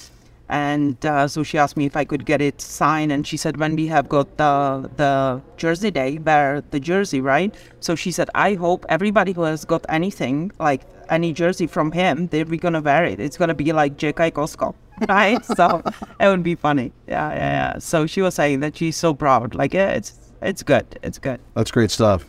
and 0.54 1.04
uh, 1.04 1.28
so 1.28 1.42
she 1.42 1.58
asked 1.58 1.76
me 1.76 1.88
if 1.88 1.98
I 1.98 2.06
could 2.06 2.26
get 2.26 2.40
it 2.40 2.62
signed, 2.62 3.12
and 3.12 3.26
she 3.26 3.38
said 3.38 3.58
when 3.58 3.76
we 3.76 3.88
have 3.88 4.08
got 4.08 4.38
the 4.38 4.88
the 4.98 5.42
jersey 5.58 5.90
day, 5.90 6.20
wear 6.20 6.62
the 6.70 6.80
jersey, 6.80 7.22
right? 7.22 7.54
So 7.80 7.96
she 7.96 8.12
said 8.12 8.30
I 8.36 8.54
hope 8.54 8.86
everybody 8.88 9.32
who 9.32 9.42
has 9.42 9.66
got 9.66 9.84
anything 9.90 10.52
like 10.60 10.82
any 11.10 11.34
jersey 11.34 11.66
from 11.66 11.92
him, 11.92 12.28
they're 12.28 12.46
gonna 12.46 12.82
wear 12.82 13.04
it. 13.04 13.20
It's 13.20 13.36
gonna 13.36 13.56
be 13.56 13.74
like 13.74 13.98
J.K. 13.98 14.30
Costco, 14.32 14.76
right? 15.10 15.44
so 15.44 15.82
it 16.20 16.28
would 16.28 16.44
be 16.44 16.54
funny. 16.54 16.92
Yeah, 17.08 17.30
yeah, 17.34 17.38
yeah. 17.38 17.80
So 17.80 18.06
she 18.06 18.22
was 18.22 18.36
saying 18.36 18.60
that 18.60 18.78
she's 18.78 18.96
so 18.96 19.16
proud. 19.16 19.56
Like, 19.56 19.74
yeah, 19.74 19.90
it's 19.90 20.14
it's 20.44 20.62
good. 20.62 20.86
It's 21.02 21.18
good. 21.18 21.40
That's 21.56 21.72
great 21.72 21.90
stuff. 21.90 22.26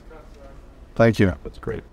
Thank 0.95 1.19
you. 1.19 1.35
That's 1.45 1.59
great. 1.59 1.85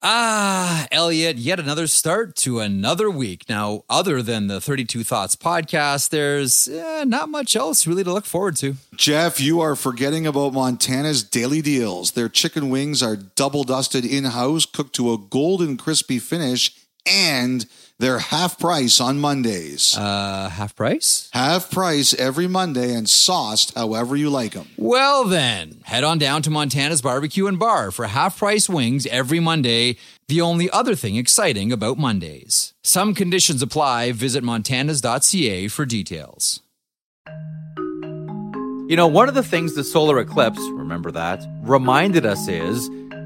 Ah, 0.00 0.86
Elliot, 0.92 1.38
yet 1.38 1.58
another 1.58 1.88
start 1.88 2.36
to 2.36 2.60
another 2.60 3.10
week. 3.10 3.48
Now, 3.48 3.82
other 3.90 4.22
than 4.22 4.46
the 4.46 4.60
32 4.60 5.02
Thoughts 5.02 5.34
podcast, 5.34 6.10
there's 6.10 6.68
eh, 6.68 7.02
not 7.04 7.28
much 7.28 7.56
else 7.56 7.84
really 7.84 8.04
to 8.04 8.12
look 8.12 8.24
forward 8.24 8.54
to. 8.58 8.76
Jeff, 8.94 9.40
you 9.40 9.60
are 9.60 9.74
forgetting 9.74 10.24
about 10.24 10.52
Montana's 10.52 11.24
daily 11.24 11.60
deals. 11.60 12.12
Their 12.12 12.28
chicken 12.28 12.70
wings 12.70 13.02
are 13.02 13.16
double 13.16 13.64
dusted 13.64 14.04
in 14.04 14.24
house, 14.24 14.66
cooked 14.66 14.94
to 14.96 15.12
a 15.12 15.18
golden 15.18 15.76
crispy 15.76 16.20
finish, 16.20 16.76
and 17.04 17.66
they're 17.98 18.18
half 18.18 18.58
price 18.58 19.00
on 19.00 19.18
Mondays. 19.18 19.96
Uh, 19.96 20.48
half 20.48 20.74
price? 20.76 21.28
half 21.32 21.70
price 21.70 22.14
every 22.14 22.46
Monday 22.46 22.94
and 22.94 23.08
sauced 23.08 23.74
however 23.74 24.16
you 24.16 24.30
like 24.30 24.52
them. 24.52 24.68
Well, 24.76 25.24
then, 25.24 25.80
head 25.84 26.04
on 26.04 26.18
down 26.18 26.42
to 26.42 26.50
Montana's 26.50 27.02
Barbecue 27.02 27.46
and 27.46 27.58
Bar 27.58 27.90
for 27.90 28.06
half 28.06 28.38
price 28.38 28.68
wings 28.68 29.06
every 29.06 29.40
Monday. 29.40 29.96
The 30.28 30.40
only 30.40 30.70
other 30.70 30.94
thing 30.94 31.16
exciting 31.16 31.72
about 31.72 31.98
Mondays. 31.98 32.74
Some 32.82 33.14
conditions 33.14 33.62
apply. 33.62 34.12
Visit 34.12 34.44
montanas.ca 34.44 35.68
for 35.68 35.84
details. 35.84 36.60
You 38.88 38.96
know, 38.96 39.06
one 39.06 39.28
of 39.28 39.34
the 39.34 39.42
things 39.42 39.74
the 39.74 39.84
solar 39.84 40.18
eclipse, 40.18 40.60
remember 40.70 41.10
that, 41.10 41.46
reminded 41.60 42.24
us 42.24 42.48
is 42.48 42.88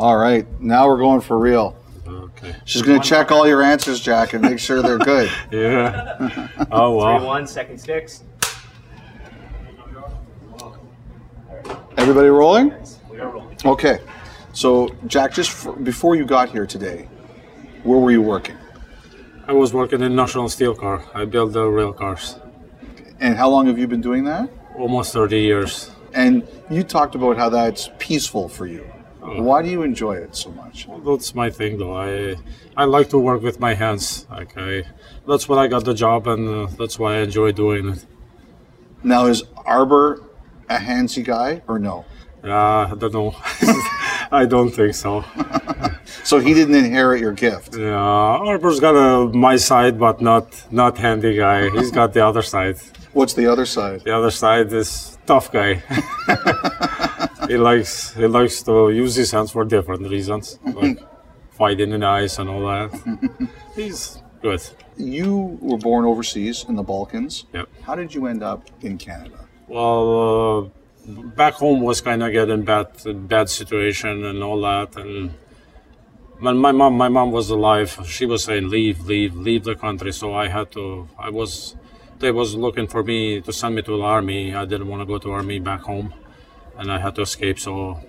All 0.00 0.16
right, 0.16 0.46
now 0.62 0.88
we're 0.88 0.96
going 0.96 1.20
for 1.20 1.38
real. 1.38 1.76
Okay. 2.08 2.56
She's 2.64 2.80
going 2.80 3.02
to 3.02 3.06
check 3.06 3.30
all 3.30 3.46
your 3.46 3.62
answers, 3.62 4.00
Jack, 4.00 4.32
and 4.32 4.40
make 4.40 4.58
sure 4.58 4.80
they're 4.80 4.96
good. 4.96 5.30
Yeah. 5.50 6.48
Oh 6.70 6.98
Three 6.98 7.16
well. 7.16 7.26
one, 7.26 7.46
second 7.46 7.78
sticks. 7.78 8.22
Everybody 11.98 12.28
rolling? 12.28 12.72
We 13.10 13.20
are 13.20 13.28
rolling. 13.28 13.58
Okay. 13.62 13.98
So, 14.54 14.88
Jack, 15.06 15.34
just 15.34 15.66
f 15.66 15.74
before 15.84 16.16
you 16.16 16.24
got 16.24 16.48
here 16.48 16.64
today, 16.64 17.06
where 17.82 17.98
were 17.98 18.10
you 18.10 18.22
working? 18.22 18.56
I 19.46 19.52
was 19.52 19.74
working 19.74 20.00
in 20.00 20.16
National 20.16 20.48
Steel 20.48 20.74
Car. 20.74 21.04
I 21.12 21.26
build 21.26 21.52
the 21.52 21.66
rail 21.66 21.92
cars. 21.92 22.36
And 23.20 23.36
how 23.36 23.50
long 23.50 23.66
have 23.66 23.78
you 23.78 23.86
been 23.86 24.00
doing 24.00 24.24
that? 24.24 24.48
Almost 24.78 25.12
30 25.12 25.40
years. 25.40 25.90
And 26.14 26.48
you 26.70 26.84
talked 26.84 27.14
about 27.14 27.36
how 27.36 27.50
that's 27.50 27.90
peaceful 27.98 28.48
for 28.48 28.66
you. 28.66 28.89
Why 29.20 29.62
do 29.62 29.68
you 29.68 29.82
enjoy 29.82 30.14
it 30.16 30.34
so 30.34 30.50
much? 30.50 30.88
That's 31.04 31.34
my 31.34 31.50
thing, 31.50 31.78
though. 31.78 31.96
I 31.96 32.36
I 32.76 32.84
like 32.84 33.10
to 33.10 33.18
work 33.18 33.42
with 33.42 33.60
my 33.60 33.74
hands. 33.74 34.26
Like 34.30 34.56
I, 34.56 34.84
that's 35.26 35.48
what 35.48 35.58
I 35.58 35.66
got 35.68 35.84
the 35.84 35.94
job, 35.94 36.26
and 36.26 36.48
uh, 36.48 36.66
that's 36.78 36.98
why 36.98 37.16
I 37.16 37.20
enjoy 37.20 37.52
doing 37.52 37.88
it. 37.90 38.06
Now, 39.02 39.26
is 39.26 39.42
Arber 39.64 40.22
a 40.68 40.76
handsy 40.78 41.24
guy 41.24 41.62
or 41.68 41.78
no? 41.78 42.04
Uh, 42.42 42.88
I 42.90 42.94
don't 42.98 43.12
know. 43.12 43.34
I 44.32 44.46
don't 44.46 44.70
think 44.70 44.94
so. 44.94 45.24
So 46.22 46.38
he 46.38 46.54
didn't 46.54 46.74
inherit 46.74 47.20
your 47.20 47.32
gift. 47.32 47.76
Yeah, 47.76 47.94
Arber's 47.94 48.78
got 48.78 48.94
a 48.94 49.28
my 49.28 49.56
side, 49.56 49.98
but 49.98 50.20
not 50.20 50.46
not 50.70 50.98
handy 50.98 51.36
guy. 51.36 51.70
He's 51.70 51.90
got 51.90 52.12
the 52.12 52.24
other 52.26 52.42
side. 52.42 52.78
What's 53.12 53.34
the 53.34 53.46
other 53.46 53.66
side? 53.66 54.02
The 54.04 54.16
other 54.16 54.30
side 54.30 54.72
is 54.72 55.18
tough 55.26 55.50
guy. 55.50 55.82
he 57.50 57.56
likes 57.56 58.14
he 58.14 58.26
likes 58.26 58.62
to 58.62 58.90
use 58.90 59.14
his 59.16 59.30
hands 59.32 59.50
for 59.50 59.64
different 59.64 60.08
reasons, 60.08 60.58
like 60.64 60.98
fighting 61.50 61.90
in 61.92 62.02
ice 62.04 62.38
and 62.38 62.48
all 62.48 62.64
that. 62.72 62.90
He's 63.74 64.22
good. 64.40 64.62
You 64.96 65.58
were 65.60 65.78
born 65.78 66.04
overseas 66.04 66.64
in 66.68 66.76
the 66.76 66.82
Balkans. 66.82 67.46
Yep. 67.52 67.68
How 67.82 67.94
did 67.96 68.14
you 68.14 68.26
end 68.26 68.42
up 68.42 68.70
in 68.82 68.98
Canada? 68.98 69.38
Well, 69.66 70.70
uh, 71.06 71.10
back 71.42 71.54
home 71.54 71.80
was 71.80 72.00
kind 72.00 72.22
of 72.22 72.30
getting 72.32 72.62
bad 72.62 72.88
bad 73.28 73.50
situation 73.50 74.24
and 74.24 74.42
all 74.42 74.60
that, 74.60 74.96
and 74.96 75.34
when 76.38 76.56
my 76.56 76.72
mom 76.72 76.94
my 76.94 77.08
mom 77.08 77.32
was 77.32 77.50
alive, 77.50 77.90
she 78.06 78.26
was 78.26 78.44
saying 78.44 78.70
leave, 78.70 79.06
leave, 79.06 79.34
leave 79.34 79.64
the 79.64 79.74
country. 79.74 80.12
So 80.12 80.34
I 80.34 80.48
had 80.48 80.70
to. 80.72 81.08
I 81.18 81.30
was. 81.30 81.76
They 82.20 82.30
was 82.30 82.54
looking 82.54 82.86
for 82.86 83.02
me 83.02 83.40
to 83.40 83.52
send 83.52 83.74
me 83.76 83.82
to 83.82 83.96
the 83.96 84.02
army. 84.02 84.54
I 84.54 84.66
didn't 84.66 84.88
want 84.88 85.00
to 85.02 85.06
go 85.06 85.18
to 85.18 85.32
army 85.32 85.58
back 85.58 85.80
home, 85.80 86.12
and 86.80 86.90
I 86.90 86.98
had 86.98 87.14
to 87.16 87.22
escape. 87.22 87.58
So 87.60 88.00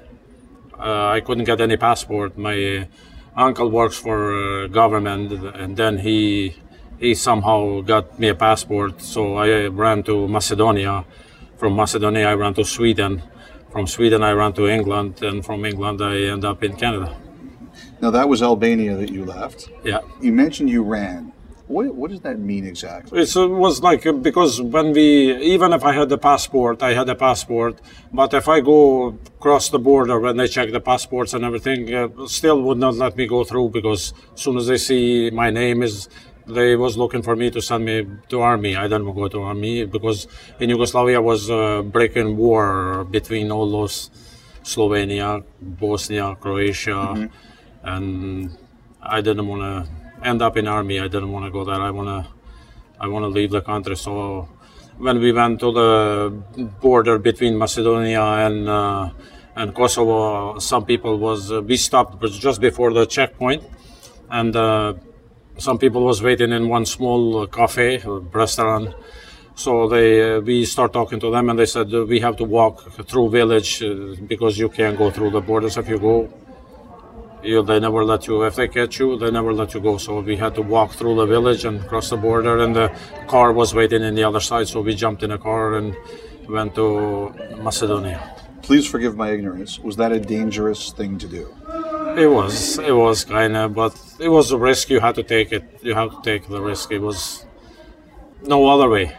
uh, 0.80 1.10
I 1.10 1.20
couldn't 1.20 1.44
get 1.44 1.62
any 1.62 1.78
passport. 1.78 2.38
My 2.38 2.88
uncle 3.36 3.70
works 3.70 3.98
for 3.98 4.18
uh, 4.34 4.68
government, 4.68 5.32
and 5.56 5.78
then 5.78 6.00
he 6.00 6.56
he 6.98 7.14
somehow 7.14 7.82
got 7.82 8.18
me 8.20 8.30
a 8.30 8.36
passport. 8.36 9.02
So 9.02 9.36
I 9.36 9.68
ran 9.68 10.04
to 10.04 10.28
Macedonia. 10.28 11.06
From 11.58 11.76
Macedonia, 11.76 12.30
I 12.30 12.34
ran 12.34 12.54
to 12.56 12.64
Sweden. 12.64 13.22
From 13.72 13.86
Sweden, 13.88 14.24
I 14.24 14.32
ran 14.32 14.54
to 14.54 14.68
England, 14.68 15.22
and 15.22 15.46
from 15.46 15.64
England, 15.66 16.02
I 16.02 16.16
end 16.34 16.44
up 16.44 16.64
in 16.64 16.76
Canada. 16.76 17.16
Now 18.02 18.10
that 18.12 18.28
was 18.28 18.42
Albania 18.42 18.98
that 18.98 19.12
you 19.12 19.26
left. 19.26 19.70
Yeah. 19.84 20.00
You 20.22 20.32
mentioned 20.32 20.70
you 20.70 20.84
ran. 20.84 21.34
What, 21.72 21.96
what 21.96 22.12
does 22.12 22.20
that 22.22 22.38
mean 22.38 22.66
exactly? 22.68 23.22
It 23.22 23.34
was 23.36 23.82
like 23.82 24.04
because 24.22 24.62
when 24.62 24.92
we, 24.92 25.36
even 25.54 25.72
if 25.72 25.84
I 25.84 25.94
had 25.94 26.10
the 26.10 26.18
passport, 26.18 26.84
I 26.84 26.94
had 26.94 27.08
a 27.08 27.16
passport. 27.16 27.80
But 28.12 28.34
if 28.34 28.48
I 28.50 28.60
go 28.60 29.18
across 29.40 29.70
the 29.70 29.80
border 29.80 30.20
when 30.20 30.36
they 30.36 30.48
check 30.48 30.72
the 30.72 30.82
passports 30.82 31.34
and 31.34 31.46
everything, 31.46 31.94
uh, 31.94 32.10
still 32.28 32.62
would 32.64 32.78
not 32.78 32.96
let 32.96 33.16
me 33.16 33.26
go 33.26 33.44
through 33.46 33.70
because 33.70 34.14
as 34.34 34.42
soon 34.42 34.58
as 34.58 34.68
they 34.68 34.78
see 34.78 35.30
my 35.30 35.50
name 35.50 35.82
is, 35.82 36.10
they 36.46 36.76
was 36.76 36.98
looking 36.98 37.22
for 37.22 37.36
me 37.38 37.50
to 37.52 37.62
send 37.62 37.86
me 37.86 38.06
to 38.28 38.42
army. 38.42 38.76
I 38.76 38.84
didn't 38.84 39.14
go 39.14 39.30
to 39.30 39.42
army 39.44 39.86
because 39.86 40.28
in 40.60 40.70
Yugoslavia 40.70 41.22
was 41.22 41.50
a 41.50 41.84
breaking 41.84 42.36
war 42.36 43.06
between 43.06 43.50
all 43.50 43.72
those 43.72 44.12
Slovenia, 44.64 45.44
Bosnia, 45.62 46.36
Croatia, 46.36 46.92
mm-hmm. 46.92 47.88
and 47.88 48.58
I 49.02 49.22
didn't 49.22 49.48
want 49.48 49.62
to 49.62 50.01
end 50.24 50.42
up 50.42 50.58
in 50.58 50.68
army. 50.68 51.00
I 51.00 51.08
didn't 51.08 51.32
want 51.32 51.46
to 51.46 51.52
go 51.52 51.64
there. 51.64 51.82
I 51.82 51.92
want 51.92 52.08
to 52.08 52.32
I 53.00 53.08
want 53.08 53.24
to 53.24 53.30
leave 53.30 53.52
the 53.52 53.62
country. 53.62 53.96
So 53.96 54.48
when 54.98 55.20
we 55.20 55.32
went 55.32 55.60
to 55.62 55.72
the 55.72 56.44
border 56.80 57.18
between 57.18 57.58
Macedonia 57.58 58.22
and 58.22 58.70
uh, 58.70 59.10
and 59.56 59.76
Kosovo, 59.76 60.60
some 60.60 60.86
people 60.86 61.18
was 61.18 61.52
uh, 61.52 61.62
we 61.62 61.78
stopped 61.78 62.22
just 62.24 62.62
before 62.62 62.94
the 62.94 63.06
checkpoint, 63.06 63.64
and 64.30 64.56
uh, 64.56 64.94
some 65.58 65.78
people 65.78 66.04
was 66.04 66.22
waiting 66.22 66.52
in 66.52 66.70
one 66.70 66.86
small 66.86 67.48
cafe 67.48 68.02
restaurant. 68.06 68.94
So 69.56 69.88
they 69.88 70.36
uh, 70.36 70.40
we 70.40 70.66
start 70.66 70.94
talking 70.94 71.20
to 71.20 71.32
them, 71.32 71.50
and 71.50 71.60
they 71.60 71.66
said 71.66 71.92
we 71.92 72.20
have 72.20 72.38
to 72.38 72.44
walk 72.44 72.92
through 73.08 73.30
village 73.30 73.84
uh, 73.84 74.16
because 74.28 74.58
you 74.58 74.70
can't 74.70 74.98
go 74.98 75.10
through 75.12 75.32
the 75.32 75.42
borders 75.42 75.78
if 75.78 75.90
you 75.90 76.00
go 76.00 76.30
you, 77.44 77.64
they 77.64 77.80
never 77.80 78.04
let 78.04 78.28
you. 78.28 78.44
If 78.44 78.56
they 78.56 78.68
catch 78.68 79.00
you, 79.00 79.18
they 79.18 79.32
never 79.32 79.54
let 79.54 79.74
you 79.74 79.80
go. 79.80 79.98
So 79.98 80.22
we 80.22 80.36
had 80.36 80.56
to 80.56 80.62
walk 80.62 80.92
through 80.92 81.16
the 81.16 81.26
village 81.26 81.66
and 81.66 81.86
cross 81.88 82.10
the 82.10 82.18
border, 82.18 82.60
and 82.60 82.76
the 82.76 82.96
car 83.28 83.52
was 83.54 83.74
waiting 83.74 84.04
in 84.04 84.16
the 84.16 84.24
other 84.24 84.40
side. 84.40 84.68
So 84.68 84.82
we 84.82 84.96
jumped 84.96 85.24
in 85.24 85.32
a 85.32 85.38
car 85.38 85.76
and 85.76 85.96
went 86.48 86.76
to 86.76 87.34
Macedonia. 87.58 88.38
Please 88.62 88.88
forgive 88.88 89.16
my 89.16 89.32
ignorance. 89.32 89.80
Was 89.80 89.96
that 89.98 90.12
a 90.12 90.20
dangerous 90.20 90.92
thing 90.92 91.18
to 91.18 91.28
do? 91.28 91.54
It 92.18 92.28
was. 92.28 92.78
It 92.78 92.92
was 92.92 93.26
kind 93.26 93.56
of, 93.58 93.74
but 93.74 94.00
it 94.20 94.30
was 94.30 94.52
a 94.52 94.58
risk. 94.58 94.90
You 94.90 95.00
had 95.00 95.16
to 95.16 95.24
take 95.24 95.52
it. 95.52 95.64
You 95.82 95.96
had 95.96 96.12
to 96.12 96.22
take 96.24 96.48
the 96.48 96.62
risk. 96.62 96.92
It 96.92 97.00
was 97.00 97.46
no 98.44 98.68
other 98.68 98.90
way. 98.90 99.16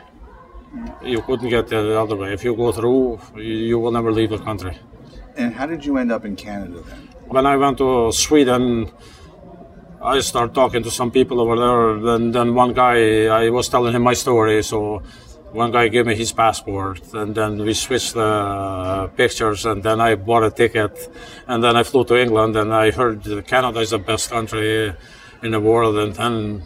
You 1.02 1.20
couldn't 1.22 1.50
get 1.50 1.68
the 1.68 1.98
other 1.98 2.16
way. 2.16 2.32
If 2.32 2.44
you 2.44 2.54
go 2.54 2.72
through, 2.72 3.20
you 3.36 3.78
will 3.78 3.90
never 3.90 4.12
leave 4.12 4.30
the 4.30 4.38
country. 4.38 4.78
And 5.36 5.54
how 5.54 5.66
did 5.66 5.84
you 5.84 5.96
end 5.96 6.12
up 6.12 6.24
in 6.24 6.36
Canada 6.36 6.80
then? 6.80 7.08
When 7.33 7.47
I 7.47 7.57
went 7.57 7.78
to 7.78 8.12
Sweden, 8.12 8.91
I 10.03 10.20
started 10.20 10.55
talking 10.55 10.83
to 10.83 10.91
some 10.91 11.11
people 11.11 11.41
over 11.41 11.57
there. 11.57 11.99
Then, 11.99 12.33
then 12.33 12.55
one 12.55 12.74
guy, 12.74 13.26
I 13.26 13.49
was 13.49 13.68
telling 13.68 13.95
him 13.95 14.03
my 14.03 14.12
story. 14.12 14.62
So 14.62 15.03
one 15.53 15.72
guy 15.72 15.89
gave 15.89 16.07
me 16.07 16.14
his 16.14 16.33
passport, 16.33 17.01
and 17.14 17.35
then 17.35 17.59
we 17.59 17.72
switched 17.72 18.14
the 18.14 19.11
pictures, 19.16 19.64
and 19.64 19.83
then 19.83 20.01
I 20.01 20.14
bought 20.14 20.45
a 20.45 20.51
ticket, 20.51 20.95
and 21.47 21.64
then 21.64 21.74
I 21.76 21.83
flew 21.83 22.05
to 22.05 22.20
England, 22.20 22.57
and 22.57 22.72
I 22.72 22.91
heard 22.91 23.47
Canada 23.47 23.80
is 23.80 23.91
the 23.91 23.99
best 23.99 24.30
country 24.30 24.95
in 25.43 25.51
the 25.51 25.61
world, 25.61 25.97
and 25.97 26.14
then 26.14 26.62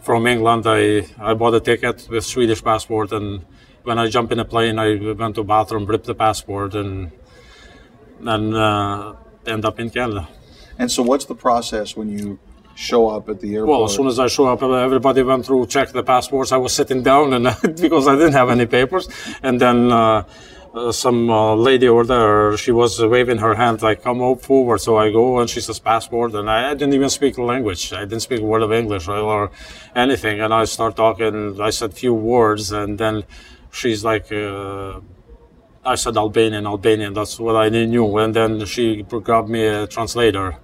from 0.00 0.26
England 0.26 0.64
I, 0.66 1.06
I 1.18 1.34
bought 1.34 1.54
a 1.54 1.60
ticket 1.60 2.08
with 2.10 2.24
Swedish 2.24 2.62
passport, 2.64 3.12
and 3.12 3.44
when 3.82 3.98
I 3.98 4.08
jumped 4.08 4.32
in 4.32 4.38
a 4.38 4.44
plane, 4.44 4.78
I 4.78 5.12
went 5.12 5.34
to 5.34 5.44
bathroom, 5.44 5.84
ripped 5.84 6.06
the 6.06 6.14
passport, 6.14 6.74
and 6.74 7.10
and. 8.20 8.54
Uh, 8.54 9.14
end 9.46 9.64
up 9.64 9.78
in 9.80 9.90
Canada. 9.90 10.28
And 10.78 10.90
so, 10.90 11.02
what's 11.02 11.24
the 11.24 11.34
process 11.34 11.96
when 11.96 12.08
you 12.08 12.38
show 12.74 13.08
up 13.08 13.28
at 13.28 13.40
the 13.40 13.54
airport? 13.54 13.68
Well, 13.68 13.84
as 13.84 13.94
soon 13.94 14.06
as 14.06 14.18
I 14.18 14.26
show 14.26 14.46
up, 14.46 14.62
everybody 14.62 15.22
went 15.22 15.46
through, 15.46 15.66
checked 15.66 15.92
the 15.92 16.02
passports. 16.02 16.52
I 16.52 16.56
was 16.56 16.72
sitting 16.72 17.02
down, 17.02 17.32
and 17.32 17.44
because 17.80 18.08
I 18.08 18.14
didn't 18.16 18.32
have 18.32 18.50
any 18.50 18.66
papers, 18.66 19.08
and 19.42 19.60
then. 19.60 19.92
Uh, 19.92 20.24
uh, 20.74 20.90
some 20.90 21.30
uh, 21.30 21.54
lady 21.54 21.86
over 21.86 22.04
there, 22.04 22.56
she 22.56 22.72
was 22.72 23.00
waving 23.00 23.38
her 23.38 23.54
hand 23.54 23.80
like, 23.80 24.02
come 24.02 24.20
up 24.20 24.40
forward. 24.40 24.80
So 24.80 24.96
I 24.96 25.12
go 25.12 25.38
and 25.38 25.48
she 25.48 25.60
says 25.60 25.78
passport. 25.78 26.34
And 26.34 26.50
I, 26.50 26.70
I, 26.70 26.74
didn't 26.74 26.94
even 26.94 27.10
speak 27.10 27.36
the 27.36 27.42
language. 27.42 27.92
I 27.92 28.00
didn't 28.00 28.22
speak 28.22 28.40
a 28.40 28.44
word 28.44 28.62
of 28.62 28.72
English 28.72 29.06
or, 29.06 29.16
or 29.18 29.50
anything. 29.94 30.40
And 30.40 30.52
I 30.52 30.64
start 30.64 30.96
talking, 30.96 31.60
I 31.60 31.70
said 31.70 31.94
few 31.94 32.12
words. 32.12 32.72
And 32.72 32.98
then 32.98 33.22
she's 33.70 34.04
like, 34.04 34.32
uh, 34.32 34.98
I 35.86 35.96
said 35.96 36.16
Albanian, 36.16 36.66
Albanian. 36.66 37.12
That's 37.12 37.38
what 37.38 37.56
I 37.56 37.68
knew. 37.68 38.16
And 38.18 38.34
then 38.34 38.64
she 38.64 39.02
grabbed 39.02 39.50
me 39.50 39.66
a 39.66 39.86
translator, 39.86 40.56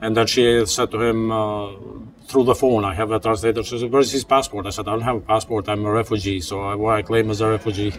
and 0.00 0.16
then 0.16 0.26
she 0.28 0.64
said 0.66 0.90
to 0.92 1.02
him 1.02 1.32
uh, 1.32 1.72
through 2.28 2.44
the 2.44 2.54
phone, 2.54 2.84
"I 2.84 2.94
have 2.94 3.10
a 3.10 3.18
translator." 3.18 3.64
She 3.64 3.78
said, 3.80 3.90
"Where's 3.90 4.12
his 4.12 4.24
passport?" 4.24 4.66
I 4.66 4.70
said, 4.70 4.86
"I 4.86 4.92
don't 4.92 5.02
have 5.02 5.16
a 5.16 5.20
passport. 5.20 5.68
I'm 5.68 5.84
a 5.84 5.90
refugee, 5.90 6.40
so 6.40 6.60
I, 6.60 6.98
I 6.98 7.02
claim 7.02 7.30
as 7.30 7.40
a 7.40 7.48
refugee." 7.48 7.92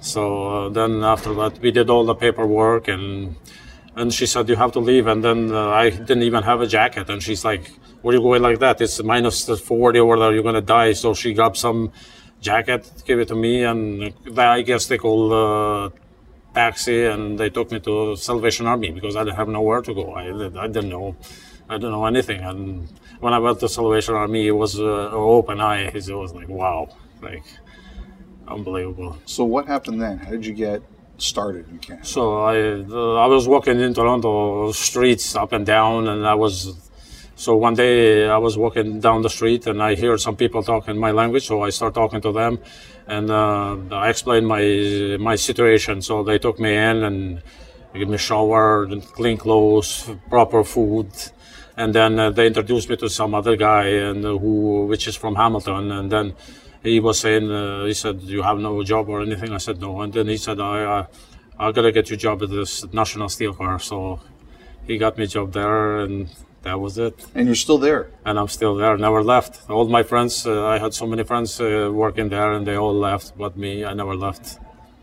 So 0.00 0.22
uh, 0.48 0.68
then 0.70 1.04
after 1.04 1.34
that, 1.34 1.58
we 1.58 1.70
did 1.70 1.90
all 1.90 2.04
the 2.06 2.14
paperwork, 2.14 2.88
and 2.88 3.36
and 3.96 4.14
she 4.14 4.24
said, 4.24 4.48
"You 4.48 4.56
have 4.56 4.72
to 4.72 4.80
leave." 4.80 5.06
And 5.06 5.22
then 5.22 5.52
uh, 5.52 5.68
I 5.68 5.90
didn't 5.90 6.22
even 6.22 6.42
have 6.42 6.62
a 6.62 6.66
jacket, 6.66 7.10
and 7.10 7.22
she's 7.22 7.44
like, 7.44 7.70
"Where 8.00 8.14
are 8.14 8.16
you 8.16 8.22
going 8.22 8.40
like 8.40 8.60
that? 8.60 8.80
It's 8.80 9.02
minus 9.02 9.44
40 9.44 9.98
or 9.98 10.06
whatever. 10.06 10.32
You're 10.32 10.42
gonna 10.42 10.62
die." 10.62 10.94
So 10.94 11.12
she 11.12 11.34
grabbed 11.34 11.58
some 11.58 11.92
jacket, 12.40 12.90
gave 13.04 13.18
it 13.18 13.28
to 13.28 13.34
me, 13.34 13.64
and 13.64 14.12
I 14.38 14.62
guess 14.62 14.86
they 14.86 14.98
called 14.98 15.32
a 15.32 15.92
taxi 16.54 17.04
and 17.04 17.38
they 17.38 17.50
took 17.50 17.70
me 17.70 17.80
to 17.80 18.16
Salvation 18.16 18.66
Army 18.66 18.90
because 18.90 19.16
I 19.16 19.24
didn't 19.24 19.36
have 19.36 19.48
nowhere 19.48 19.82
to 19.82 19.94
go. 19.94 20.12
I, 20.12 20.24
I 20.64 20.66
didn't 20.66 20.88
know, 20.88 21.16
I 21.68 21.74
didn't 21.76 21.92
know 21.92 22.06
anything. 22.06 22.40
And 22.40 22.88
when 23.20 23.32
I 23.32 23.38
went 23.38 23.60
to 23.60 23.68
Salvation 23.68 24.14
Army, 24.14 24.46
it 24.46 24.52
was 24.52 24.78
uh, 24.78 25.10
open 25.12 25.60
eyes. 25.60 26.08
It 26.08 26.14
was 26.14 26.32
like 26.32 26.48
wow, 26.48 26.88
like 27.22 27.44
unbelievable. 28.48 29.18
So 29.26 29.44
what 29.44 29.66
happened 29.66 30.00
then? 30.00 30.18
How 30.18 30.30
did 30.30 30.46
you 30.46 30.54
get 30.54 30.82
started 31.18 31.68
in 31.68 31.78
Canada? 31.78 32.06
So 32.06 32.40
I 32.42 32.56
uh, 32.72 33.14
I 33.14 33.26
was 33.26 33.46
walking 33.46 33.80
in 33.80 33.94
Toronto 33.94 34.72
streets 34.72 35.36
up 35.36 35.52
and 35.52 35.64
down, 35.64 36.08
and 36.08 36.26
I 36.26 36.34
was 36.34 36.89
so 37.40 37.56
one 37.56 37.72
day 37.72 38.28
I 38.28 38.36
was 38.36 38.58
walking 38.58 39.00
down 39.00 39.22
the 39.22 39.30
street 39.30 39.66
and 39.66 39.82
I 39.82 39.94
hear 39.94 40.18
some 40.18 40.36
people 40.36 40.62
talking 40.62 40.98
my 40.98 41.10
language, 41.10 41.46
so 41.46 41.62
I 41.62 41.70
start 41.70 41.94
talking 41.94 42.20
to 42.20 42.32
them, 42.32 42.58
and 43.06 43.30
uh, 43.30 43.78
I 43.92 44.10
explained 44.10 44.46
my 44.46 44.64
my 45.18 45.36
situation. 45.36 46.02
So 46.02 46.22
they 46.22 46.38
took 46.38 46.60
me 46.60 46.72
in 46.76 46.96
and 47.08 47.42
gave 47.94 48.10
me 48.10 48.18
shower, 48.18 48.86
clean 49.18 49.38
clothes, 49.38 50.10
proper 50.28 50.62
food, 50.64 51.08
and 51.78 51.94
then 51.94 52.18
uh, 52.18 52.28
they 52.28 52.46
introduced 52.46 52.90
me 52.90 52.96
to 52.96 53.08
some 53.08 53.34
other 53.34 53.56
guy 53.56 53.86
and 54.08 54.22
uh, 54.22 54.36
who 54.36 54.84
which 54.84 55.08
is 55.08 55.16
from 55.16 55.34
Hamilton, 55.34 55.92
and 55.92 56.12
then 56.12 56.34
he 56.82 57.00
was 57.00 57.20
saying 57.20 57.50
uh, 57.50 57.86
he 57.86 57.94
said 57.94 58.20
you 58.20 58.42
have 58.42 58.58
no 58.58 58.82
job 58.82 59.08
or 59.08 59.22
anything. 59.22 59.54
I 59.54 59.58
said 59.66 59.80
no, 59.80 60.02
and 60.02 60.12
then 60.12 60.26
he 60.26 60.36
said 60.36 60.60
I 60.60 60.76
I, 60.96 61.68
I 61.68 61.72
gotta 61.72 61.90
get 61.90 62.10
you 62.10 62.16
a 62.16 62.22
job 62.26 62.42
at 62.42 62.50
this 62.50 62.84
National 62.92 63.30
Steel 63.30 63.54
Car. 63.54 63.78
So 63.78 64.20
he 64.86 64.98
got 64.98 65.16
me 65.16 65.24
a 65.24 65.26
job 65.26 65.54
there 65.54 66.00
and 66.00 66.28
that 66.62 66.78
was 66.80 66.98
it. 66.98 67.26
And 67.34 67.46
you're 67.46 67.54
still 67.54 67.78
there. 67.78 68.10
And 68.24 68.38
I'm 68.38 68.48
still 68.48 68.74
there. 68.74 68.96
Never 68.96 69.22
left. 69.22 69.68
All 69.70 69.88
my 69.88 70.02
friends, 70.02 70.46
uh, 70.46 70.66
I 70.66 70.78
had 70.78 70.94
so 70.94 71.06
many 71.06 71.24
friends 71.24 71.60
uh, 71.60 71.90
working 71.92 72.28
there, 72.28 72.52
and 72.52 72.66
they 72.66 72.76
all 72.76 72.94
left, 72.94 73.36
but 73.36 73.56
me, 73.56 73.84
I 73.84 73.94
never 73.94 74.14
left. 74.14 74.58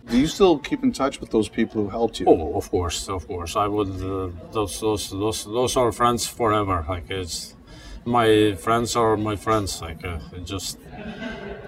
Do 0.09 0.17
you 0.17 0.27
still 0.27 0.57
keep 0.59 0.83
in 0.83 0.93
touch 0.93 1.19
with 1.19 1.31
those 1.31 1.49
people 1.49 1.83
who 1.83 1.89
helped 1.89 2.19
you? 2.19 2.27
Oh, 2.27 2.55
of 2.55 2.69
course, 2.71 3.09
of 3.09 3.27
course. 3.27 3.55
I 3.57 3.67
would. 3.67 3.89
Uh, 4.01 4.29
those, 4.51 4.79
those, 4.79 5.09
those, 5.09 5.43
those 5.43 5.75
are 5.75 5.91
friends 5.91 6.25
forever. 6.25 6.85
Like 6.87 7.09
it's 7.09 7.55
my 8.05 8.55
friends 8.55 8.95
are 8.95 9.17
my 9.17 9.35
friends. 9.35 9.81
Like 9.81 10.05
uh, 10.05 10.19
just 10.45 10.79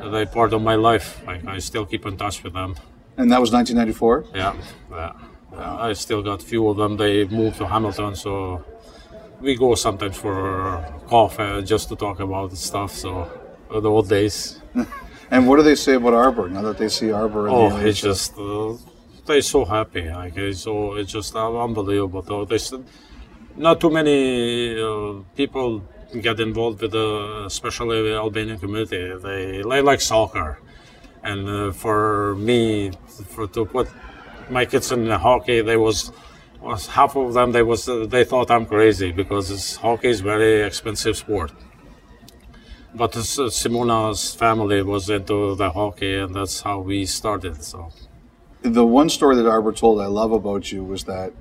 they 0.01 0.25
part 0.25 0.53
of 0.53 0.61
my 0.61 0.75
life. 0.75 1.21
Like 1.27 1.45
I 1.45 1.59
still 1.59 1.85
keep 1.85 2.05
in 2.05 2.15
touch 2.15 2.41
with 2.43 2.53
them. 2.53 2.75
And 3.17 3.29
that 3.31 3.41
was 3.41 3.51
1994. 3.51 4.25
Yeah, 4.33 4.55
yeah. 4.89 5.13
yeah. 5.51 5.75
I 5.75 5.91
still 5.91 6.21
got 6.23 6.41
few 6.41 6.69
of 6.69 6.77
them. 6.77 6.95
They 6.95 7.25
moved 7.25 7.57
to 7.57 7.67
Hamilton, 7.67 8.15
so 8.15 8.63
we 9.41 9.55
go 9.55 9.75
sometimes 9.75 10.17
for 10.17 10.83
coffee 11.07 11.63
just 11.63 11.89
to 11.89 11.95
talk 11.95 12.19
about 12.19 12.55
stuff. 12.57 12.93
So 12.93 13.31
uh, 13.69 13.79
the 13.79 13.89
old 13.89 14.09
days. 14.09 14.61
and 15.31 15.47
what 15.47 15.57
do 15.57 15.63
they 15.63 15.75
say 15.75 15.93
about 15.93 16.13
Arber 16.13 16.49
now 16.49 16.61
that 16.63 16.77
they 16.77 16.89
see 16.89 17.11
Arber? 17.11 17.49
oh, 17.49 17.75
it's 17.77 18.01
just 18.01 18.37
uh, 18.37 18.73
they're 19.25 19.41
so 19.41 19.65
happy. 19.65 20.09
Like 20.09 20.37
it's 20.37 20.61
so 20.61 20.93
it's 20.95 21.11
just 21.11 21.35
unbelievable. 21.35 22.21
Though 22.21 22.45
they 22.45 22.59
not 23.55 23.79
too 23.81 23.89
many 23.89 24.81
uh, 24.81 25.21
people 25.35 25.83
get 26.21 26.39
involved 26.39 26.81
with 26.81 26.91
the 26.91 27.43
especially 27.45 28.01
the 28.09 28.15
Albanian 28.15 28.57
community. 28.57 29.13
They, 29.21 29.61
they 29.61 29.81
like 29.81 30.01
soccer, 30.01 30.59
and 31.23 31.47
uh, 31.47 31.71
for 31.71 32.35
me, 32.35 32.91
for 33.27 33.47
to 33.47 33.65
put 33.65 33.89
my 34.49 34.65
kids 34.65 34.91
in 34.91 35.05
the 35.05 35.17
hockey, 35.17 35.61
they 35.61 35.77
was 35.77 36.11
was 36.61 36.87
half 36.87 37.15
of 37.15 37.33
them 37.33 37.51
they 37.51 37.63
was 37.63 37.85
they 37.85 38.23
thought 38.23 38.51
I'm 38.51 38.65
crazy 38.65 39.11
because 39.11 39.75
hockey 39.77 40.09
is 40.09 40.21
very 40.21 40.61
expensive 40.61 41.17
sport. 41.17 41.51
But 42.93 43.15
uh, 43.15 43.19
Simona's 43.19 44.33
family 44.33 44.81
was 44.81 45.09
into 45.09 45.55
the 45.55 45.69
hockey, 45.69 46.15
and 46.15 46.33
that's 46.35 46.61
how 46.61 46.79
we 46.79 47.05
started. 47.05 47.63
So, 47.63 47.91
the 48.63 48.85
one 48.85 49.09
story 49.09 49.35
that 49.35 49.47
Arber 49.47 49.73
told 49.73 50.01
I 50.01 50.07
love 50.07 50.31
about 50.31 50.71
you 50.71 50.83
was 50.83 51.03
that 51.03 51.31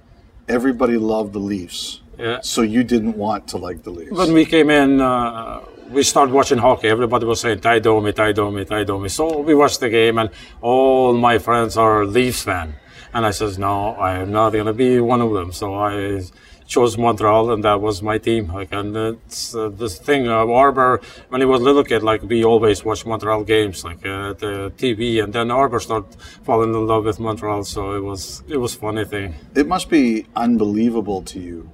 everybody 0.49 0.97
loved 0.99 1.33
the 1.33 1.39
Leafs 1.39 2.01
Yeah. 2.19 2.41
So 2.43 2.63
you 2.63 2.83
didn't 2.85 3.17
want 3.17 3.49
to 3.49 3.59
like 3.59 3.83
the 3.83 3.91
Leafs. 3.91 4.13
When 4.13 4.33
we 4.33 4.45
came 4.45 4.71
in, 4.71 5.01
uh, 5.01 5.61
we 5.91 6.03
started 6.03 6.35
watching 6.35 6.59
hockey. 6.59 6.89
Everybody 6.89 7.25
was 7.25 7.41
saying 7.41 7.61
"Tie 7.61 7.79
Domi, 7.79 8.13
Tie 8.13 8.33
Domi, 8.33 8.65
Tie 8.65 8.85
Domi." 8.85 9.09
So 9.09 9.41
we 9.41 9.55
watched 9.55 9.81
the 9.81 9.89
game, 9.89 10.19
and 10.19 10.31
all 10.61 11.15
my 11.15 11.39
friends 11.39 11.77
are 11.77 12.05
Leafs 12.05 12.43
fan, 12.43 12.75
and 13.15 13.27
I 13.27 13.31
says, 13.31 13.59
"No, 13.59 13.91
I 13.95 14.15
am 14.19 14.31
not 14.33 14.51
going 14.53 14.67
to 14.67 14.73
be 14.73 15.01
one 15.01 15.21
of 15.21 15.33
them." 15.33 15.53
So 15.53 15.75
I 15.75 16.23
chose 16.67 16.99
Montreal, 16.99 17.51
and 17.51 17.65
that 17.65 17.81
was 17.81 18.03
my 18.03 18.19
team. 18.19 18.53
Like, 18.53 18.73
and 18.73 18.95
it's 18.97 19.55
uh, 19.55 19.71
this 19.71 19.99
thing. 19.99 20.29
Uh, 20.29 20.47
Arber, 20.47 21.01
when 21.31 21.41
he 21.41 21.47
was 21.47 21.61
a 21.61 21.65
little 21.65 21.85
kid, 21.85 22.03
like 22.03 22.23
we 22.23 22.45
always 22.45 22.85
watched 22.85 23.07
Montreal 23.07 23.45
games, 23.45 23.85
like 23.85 24.05
uh, 24.07 24.35
the 24.35 24.73
TV, 24.77 25.23
and 25.23 25.33
then 25.33 25.51
Arber 25.51 25.81
started 25.81 26.15
falling 26.45 26.75
in 26.75 26.87
love 26.87 27.05
with 27.05 27.19
Montreal. 27.19 27.65
So 27.65 27.93
it 27.95 28.01
was 28.03 28.43
it 28.49 28.59
was 28.59 28.75
funny 28.75 29.05
thing. 29.05 29.35
It 29.55 29.67
must 29.67 29.89
be 29.89 30.27
unbelievable 30.37 31.23
to 31.23 31.41
you 31.41 31.71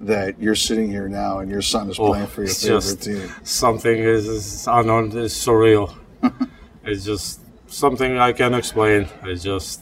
that 0.00 0.38
you're 0.38 0.54
sitting 0.54 0.90
here 0.90 1.08
now 1.08 1.38
and 1.38 1.50
your 1.50 1.62
son 1.62 1.88
is 1.88 1.96
playing 1.96 2.26
for 2.26 2.42
your 2.42 2.50
Oh, 2.50 2.80
favorite 2.80 3.00
team. 3.00 3.30
Something 3.42 3.98
is, 4.00 4.26
is 4.28 4.66
unknown, 4.68 5.16
it's 5.16 5.34
surreal. 5.46 5.94
it's 6.84 7.04
just 7.06 7.40
something 7.68 8.18
I 8.18 8.32
can't 8.32 8.54
explain. 8.54 9.08
It's 9.22 9.42
just 9.42 9.80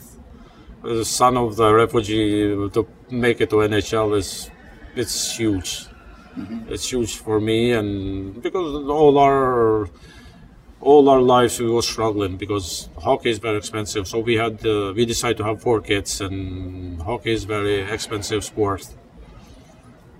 the 0.82 1.04
son 1.04 1.36
of 1.36 1.56
the 1.56 1.72
refugee 1.72 2.70
to 2.70 2.86
make 3.10 3.40
it 3.40 3.50
to 3.50 3.56
NHL 3.56 4.16
is 4.16 4.50
it's 4.94 5.36
huge. 5.36 5.86
It's 6.68 6.90
huge 6.90 7.16
for 7.16 7.40
me, 7.40 7.72
and 7.72 8.42
because 8.42 8.88
all 8.88 9.18
our 9.18 9.88
all 10.80 11.08
our 11.08 11.20
lives 11.20 11.60
we 11.60 11.70
were 11.70 11.82
struggling 11.82 12.36
because 12.36 12.88
hockey 12.98 13.30
is 13.30 13.38
very 13.38 13.58
expensive. 13.58 14.08
So 14.08 14.18
we 14.18 14.34
had 14.34 14.64
uh, 14.66 14.92
we 14.96 15.04
decided 15.06 15.36
to 15.38 15.44
have 15.44 15.60
four 15.62 15.80
kids, 15.80 16.20
and 16.20 17.00
hockey 17.02 17.32
is 17.32 17.44
very 17.44 17.80
expensive 17.82 18.44
sport. 18.44 18.86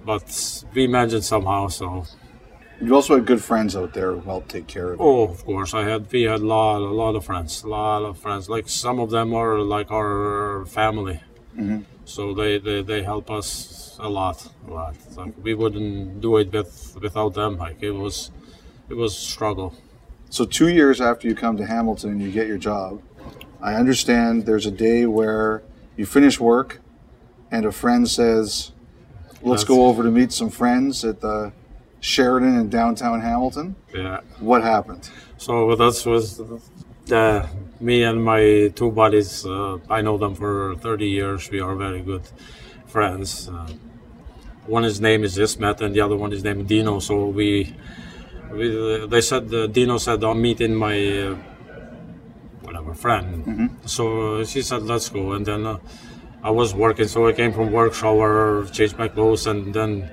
But 0.05 0.65
we 0.75 0.87
managed 0.87 1.25
somehow. 1.25 1.69
So 1.69 2.07
You 2.83 2.95
also 2.97 3.15
had 3.15 3.27
good 3.27 3.43
friends 3.43 3.77
out 3.77 3.93
there 3.95 4.13
who 4.13 4.21
helped 4.21 4.49
take 4.51 4.67
care 4.67 4.93
of 4.93 4.99
you. 4.99 5.05
Oh, 5.07 5.23
of 5.29 5.45
course. 5.45 5.73
I 5.73 5.85
had 5.85 6.11
we 6.13 6.23
had 6.23 6.41
a 6.41 6.47
lot, 6.47 6.79
a 6.83 6.95
lot 7.05 7.15
of 7.15 7.25
friends, 7.25 7.63
a 7.63 7.69
lot 7.69 8.03
of 8.03 8.19
friends. 8.19 8.49
Like 8.49 8.69
some 8.69 8.99
of 8.99 9.11
them 9.11 9.33
are 9.35 9.61
like 9.61 9.91
our 9.93 10.65
family, 10.67 11.21
Mhm. 11.57 11.85
so 12.05 12.35
they, 12.35 12.59
they 12.59 12.83
they 12.83 13.03
help 13.05 13.31
us 13.31 13.97
a 14.01 14.09
lot, 14.09 14.49
a 14.67 14.71
lot. 14.71 14.95
Like 15.17 15.35
we 15.43 15.55
wouldn't 15.55 16.21
do 16.21 16.37
it 16.39 16.53
with 16.53 16.97
without 17.01 17.35
them. 17.35 17.57
Like 17.59 17.79
it 17.83 17.93
was, 17.93 18.31
it 18.89 18.95
was 18.95 19.17
struggle. 19.17 19.75
So 20.31 20.45
two 20.45 20.69
years 20.69 21.01
after 21.01 21.29
you 21.29 21.35
come 21.35 21.57
to 21.59 21.67
Hamilton 21.67 22.19
you 22.21 22.31
get 22.33 22.47
your 22.49 22.59
job, 22.59 23.01
I 23.61 23.75
understand 23.75 24.45
there's 24.47 24.67
a 24.67 24.71
day 24.89 25.07
where 25.07 25.63
you 25.97 26.05
finish 26.07 26.41
work 26.41 26.81
and 27.51 27.65
a 27.67 27.71
friend 27.73 28.09
says, 28.09 28.73
let's 29.43 29.63
go 29.63 29.87
over 29.87 30.03
to 30.03 30.11
meet 30.11 30.33
some 30.33 30.51
friends 30.51 31.05
at 31.05 31.21
the 31.21 31.53
Sheraton 32.03 32.59
in 32.59 32.69
downtown 32.69 33.21
Hamilton. 33.21 33.77
Yeah. 33.95 34.21
What 34.41 34.63
happened? 34.63 35.09
So 35.39 35.77
that's 35.77 36.05
was 36.05 36.41
uh, 37.11 37.47
me 37.81 38.03
and 38.03 38.23
my 38.23 38.73
two 38.75 38.91
buddies. 38.91 39.47
Uh, 39.47 39.79
I 39.89 40.03
know 40.03 40.19
them 40.19 40.35
for 40.35 40.75
30 40.77 41.07
years. 41.07 41.49
We 41.51 41.61
are 41.61 41.77
very 41.77 42.03
good 42.03 42.23
friends. 42.87 43.49
Uh, 43.49 43.69
one 44.67 44.83
his 44.83 45.01
name 45.01 45.23
is 45.23 45.39
Ismet, 45.39 45.81
and 45.81 45.95
the 45.95 46.01
other 46.01 46.17
one 46.17 46.33
is 46.33 46.43
named 46.43 46.67
Dino. 46.67 46.99
So 46.99 47.27
we, 47.27 47.73
we 48.51 49.07
they 49.07 49.21
said 49.21 49.55
uh, 49.55 49.69
Dino 49.69 49.99
said 49.99 50.25
I'll 50.25 50.35
meet 50.35 50.61
in 50.61 50.75
my 50.75 50.97
uh, 51.19 51.37
whatever 52.63 52.95
friend. 52.95 53.79
So 53.87 54.43
she 54.45 54.63
said 54.63 54.83
let's 54.83 55.09
go, 55.09 55.33
and 55.33 55.47
then 55.47 55.67
uh, 55.67 55.79
I 56.43 56.51
was 56.51 56.75
working. 56.75 57.07
So 57.07 57.29
I 57.29 57.33
came 57.33 57.53
from 57.53 57.71
work, 57.71 57.95
shower, 57.95 58.67
changed 58.73 58.99
my 58.99 59.07
clothes, 59.07 59.47
and 59.47 59.73
then 59.73 60.11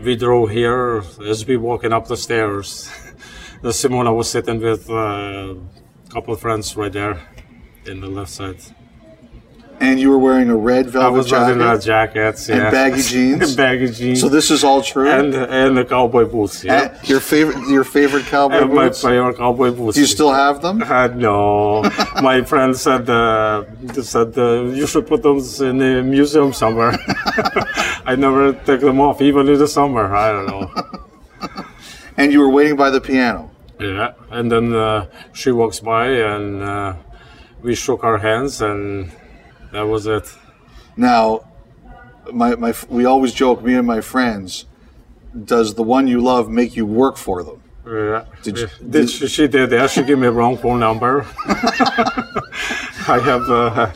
we 0.00 0.16
drove 0.16 0.50
here 0.50 1.02
as 1.24 1.46
we 1.46 1.56
walking 1.56 1.92
up 1.92 2.06
the 2.06 2.16
stairs. 2.16 2.90
the 3.62 3.70
Simona 3.70 4.14
was 4.14 4.30
sitting 4.30 4.60
with 4.60 4.88
uh, 4.90 5.54
a 5.54 6.10
couple 6.10 6.34
of 6.34 6.40
friends 6.40 6.76
right 6.76 6.92
there 6.92 7.20
in 7.86 8.00
the 8.00 8.08
left 8.08 8.30
side. 8.30 8.60
And 9.78 10.00
you 10.00 10.08
were 10.10 10.18
wearing 10.18 10.48
a 10.48 10.56
red 10.56 10.86
I 10.86 10.90
velvet 10.90 11.16
was 11.18 11.26
jacket 11.28 11.82
jackets, 11.82 12.48
and 12.48 12.58
yeah. 12.62 12.70
baggy 12.70 13.02
jeans. 13.12 13.42
And 13.48 13.56
baggy 13.56 13.90
jeans. 13.90 14.20
So 14.20 14.28
this 14.28 14.50
is 14.50 14.64
all 14.64 14.80
true. 14.82 15.08
and 15.08 15.34
and 15.34 15.76
the 15.76 15.84
cowboy 15.84 16.24
boots, 16.24 16.64
yeah. 16.64 16.96
And 16.98 17.08
your 17.08 17.20
favorite, 17.20 17.68
your 17.68 17.84
favorite 17.84 18.24
cowboy 18.24 18.62
And 18.62 18.72
my 18.72 18.86
boots. 18.88 19.02
favorite 19.02 19.36
cowboy 19.36 19.70
boots. 19.72 19.94
Do 19.96 20.00
you 20.00 20.06
still 20.06 20.32
have 20.32 20.62
them? 20.62 20.82
Uh, 20.82 21.08
no, 21.08 21.82
my 22.22 22.42
friend 22.42 22.74
said 22.76 23.08
uh, 23.10 23.64
said 24.02 24.36
uh, 24.38 24.62
you 24.78 24.86
should 24.86 25.06
put 25.06 25.22
them 25.22 25.38
in 25.60 25.82
a 25.82 26.02
museum 26.02 26.52
somewhere. 26.54 26.92
I 28.06 28.14
never 28.16 28.52
take 28.54 28.80
them 28.80 28.98
off, 29.00 29.20
even 29.20 29.46
in 29.48 29.58
the 29.58 29.68
summer. 29.68 30.14
I 30.14 30.32
don't 30.32 30.46
know. 30.46 30.70
And 32.16 32.32
you 32.32 32.40
were 32.40 32.48
waiting 32.48 32.76
by 32.76 32.88
the 32.90 33.00
piano. 33.00 33.50
Yeah, 33.78 34.14
and 34.30 34.50
then 34.50 34.72
uh, 34.74 35.06
she 35.34 35.50
walks 35.52 35.80
by 35.80 36.06
and 36.08 36.62
uh, 36.62 36.94
we 37.60 37.74
shook 37.74 38.04
our 38.04 38.16
hands, 38.18 38.62
and 38.62 39.10
that 39.72 39.82
was 39.82 40.06
it. 40.06 40.34
Now, 40.96 41.40
my, 42.32 42.54
my 42.56 42.74
we 42.88 43.04
always 43.04 43.32
joke, 43.32 43.62
me 43.62 43.74
and 43.74 43.86
my 43.86 44.00
friends, 44.00 44.64
does 45.44 45.74
the 45.74 45.82
one 45.82 46.06
you 46.08 46.20
love 46.20 46.48
make 46.48 46.76
you 46.76 46.86
work 46.86 47.16
for 47.16 47.42
them? 47.42 47.62
Yeah. 47.86 48.24
Did 48.42 48.58
you- 48.58 48.66
Did, 48.80 48.90
did 48.90 49.10
she, 49.10 49.28
she 49.28 49.46
did 49.48 49.70
that? 49.70 49.90
She 49.90 50.02
gave 50.02 50.18
me 50.18 50.26
a 50.26 50.32
wrong 50.32 50.56
phone 50.56 50.80
number. 50.80 51.24
I 53.08 53.20
have. 53.22 53.42
Uh, 53.48 53.92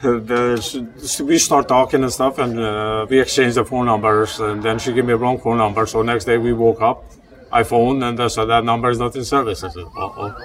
the, 0.00 1.24
we 1.24 1.36
start 1.38 1.68
talking 1.68 2.02
and 2.02 2.12
stuff, 2.12 2.38
and 2.38 2.58
uh, 2.58 3.06
we 3.08 3.20
exchange 3.20 3.54
the 3.54 3.64
phone 3.64 3.86
numbers, 3.86 4.40
and 4.40 4.62
then 4.62 4.78
she 4.78 4.92
gave 4.92 5.04
me 5.04 5.12
a 5.12 5.16
wrong 5.16 5.38
phone 5.38 5.58
number. 5.58 5.84
So 5.86 6.02
next 6.02 6.24
day 6.24 6.38
we 6.38 6.52
woke 6.54 6.80
up, 6.80 7.04
I 7.52 7.62
phoned, 7.64 8.02
and 8.02 8.18
they 8.18 8.28
said 8.28 8.46
that 8.46 8.64
number 8.64 8.88
is 8.90 8.98
not 8.98 9.14
in 9.16 9.24
service. 9.24 9.62
I 9.62 9.68
said, 9.68 9.84
uh 9.84 9.90
oh. 9.96 10.36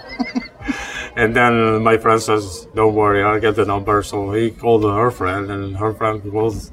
And 1.16 1.36
then 1.36 1.84
my 1.84 1.98
friend 1.98 2.22
says, 2.22 2.68
"Don't 2.76 2.96
worry, 2.96 3.24
I'll 3.24 3.40
get 3.40 3.56
the 3.56 3.66
number." 3.66 4.04
So 4.04 4.32
he 4.32 4.52
called 4.52 4.84
her 4.84 5.12
friend, 5.12 5.50
and 5.52 5.78
her 5.78 5.94
friend 5.94 6.22
called, 6.32 6.70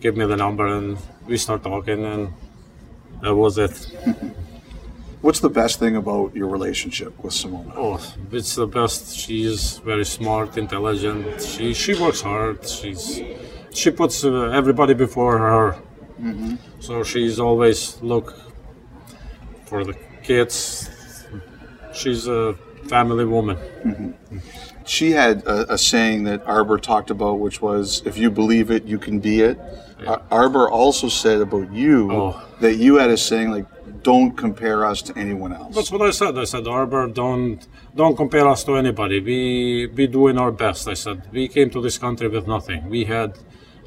give 0.00 0.16
me 0.16 0.26
the 0.26 0.36
number, 0.36 0.66
and 0.66 0.98
we 1.26 1.36
start 1.36 1.62
talking, 1.62 2.04
and 2.04 2.32
that 3.22 3.34
was 3.34 3.58
it. 3.58 3.74
What's 5.20 5.40
the 5.40 5.50
best 5.50 5.80
thing 5.80 5.96
about 5.96 6.36
your 6.36 6.46
relationship 6.48 7.12
with 7.24 7.32
Simona? 7.34 7.72
Oh, 7.74 8.00
it's 8.30 8.54
the 8.54 8.68
best. 8.68 9.16
She's 9.16 9.78
very 9.78 10.04
smart, 10.04 10.56
intelligent. 10.56 11.42
She 11.42 11.74
she 11.74 11.94
works 12.00 12.20
hard. 12.20 12.66
She's 12.68 13.20
she 13.72 13.90
puts 13.90 14.24
uh, 14.24 14.50
everybody 14.60 14.94
before 14.94 15.38
her. 15.38 15.76
So 16.80 17.02
she's 17.02 17.38
always 17.40 18.00
look 18.02 18.34
for 19.66 19.84
the 19.84 19.94
kids. 20.22 20.88
She's 21.92 22.26
a 22.28 22.56
family 22.88 23.24
woman. 23.24 23.56
She 24.84 25.10
had 25.12 25.42
a, 25.46 25.74
a 25.74 25.78
saying 25.78 26.24
that 26.24 26.42
Arber 26.46 26.78
talked 26.78 27.10
about, 27.10 27.34
which 27.40 27.60
was, 27.60 28.02
"If 28.06 28.16
you 28.16 28.30
believe 28.30 28.70
it, 28.70 28.84
you 28.84 28.98
can 28.98 29.20
be 29.20 29.40
it." 29.42 29.58
Ar- 30.06 30.22
Arber 30.30 30.68
also 30.70 31.08
said 31.08 31.40
about 31.40 31.72
you 31.72 32.10
Oh. 32.12 32.42
that 32.60 32.76
you 32.76 32.96
had 32.96 33.10
a 33.10 33.16
saying 33.16 33.50
like, 33.50 33.66
"Don't 34.02 34.32
compare 34.36 34.84
us 34.86 35.02
to 35.02 35.18
anyone 35.18 35.52
else." 35.52 35.74
That's 35.74 35.92
what 35.92 36.00
I 36.02 36.10
said. 36.10 36.38
I 36.38 36.44
said, 36.44 36.66
Arber, 36.66 37.06
don't 37.08 37.66
don't 37.94 38.16
compare 38.16 38.46
us 38.48 38.64
to 38.64 38.76
anybody. 38.76 39.20
We 39.20 39.86
we 39.94 40.06
doing 40.06 40.38
our 40.38 40.52
best. 40.52 40.88
I 40.88 40.94
said 40.94 41.16
we 41.32 41.48
came 41.48 41.68
to 41.70 41.80
this 41.82 41.98
country 41.98 42.28
with 42.28 42.46
nothing. 42.48 42.88
We 42.88 43.04
had 43.04 43.30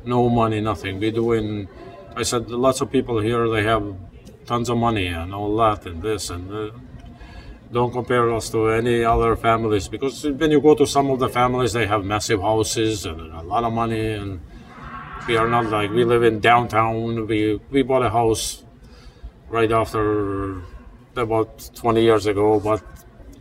no 0.05 0.29
money, 0.29 0.61
nothing. 0.61 0.99
We 0.99 1.09
doing. 1.11 1.67
I 2.15 2.23
said 2.23 2.49
lots 2.51 2.81
of 2.81 2.91
people 2.91 3.19
here 3.21 3.49
they 3.49 3.63
have 3.63 3.83
tons 4.45 4.69
of 4.69 4.77
money 4.77 5.07
and 5.07 5.33
all 5.33 5.55
that 5.57 5.85
and 5.87 6.01
this 6.03 6.29
and. 6.29 6.45
Uh, 6.53 6.69
don't 7.71 7.91
compare 7.91 8.33
us 8.33 8.49
to 8.49 8.69
any 8.69 9.03
other 9.03 9.35
families 9.35 9.87
because 9.87 10.23
when 10.25 10.51
you 10.51 10.59
go 10.59 10.75
to 10.75 10.85
some 10.85 11.09
of 11.09 11.19
the 11.19 11.29
families, 11.29 11.73
they 11.73 11.87
have 11.87 12.03
massive 12.03 12.41
houses 12.41 13.05
and 13.05 13.19
a 13.33 13.41
lot 13.41 13.63
of 13.63 13.71
money, 13.71 14.13
and 14.13 14.41
we 15.27 15.37
are 15.37 15.47
not 15.47 15.65
like 15.67 15.89
we 15.91 16.03
live 16.03 16.23
in 16.23 16.39
downtown. 16.39 17.27
We 17.27 17.61
we 17.69 17.81
bought 17.81 18.03
a 18.03 18.09
house 18.09 18.63
right 19.49 19.71
after 19.71 20.61
about 21.15 21.69
20 21.75 22.01
years 22.01 22.25
ago, 22.25 22.59
but 22.59 22.83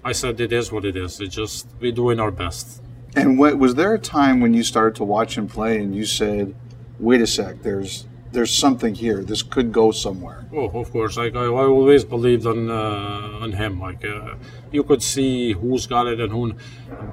I 0.05 0.13
said 0.13 0.41
it 0.41 0.53
is 0.53 0.71
what 0.73 0.85
it 0.85 0.97
is. 0.97 1.21
It's 1.21 1.35
just 1.35 1.67
we're 1.81 1.93
doing 1.93 2.21
our 2.21 2.31
best. 2.31 2.83
And 3.17 3.39
what, 3.39 3.59
was 3.59 3.75
there 3.75 3.95
a 3.95 3.99
time 3.99 4.41
when 4.41 4.55
you 4.55 4.63
started 4.63 4.95
to 4.97 5.05
watch 5.05 5.37
him 5.37 5.49
play 5.49 5.83
and 5.83 5.95
you 5.95 6.07
said, 6.07 6.55
"Wait 7.01 7.21
a 7.21 7.27
sec, 7.27 7.63
there's 7.63 8.07
there's 8.33 8.55
something 8.57 8.95
here. 8.95 9.23
This 9.23 9.43
could 9.43 9.73
go 9.73 9.91
somewhere." 9.91 10.45
Oh, 10.53 10.69
of 10.81 10.91
course. 10.91 11.17
Like 11.17 11.35
I, 11.37 11.45
I 11.45 11.65
always 11.77 12.05
believed 12.05 12.47
on 12.47 12.71
uh, 12.71 13.43
on 13.45 13.53
him. 13.53 13.81
Like 13.81 14.05
uh, 14.05 14.35
you 14.73 14.83
could 14.85 15.03
see 15.03 15.53
who's 15.53 15.87
got 15.87 16.07
it 16.07 16.21
and 16.21 16.33
who, 16.33 16.55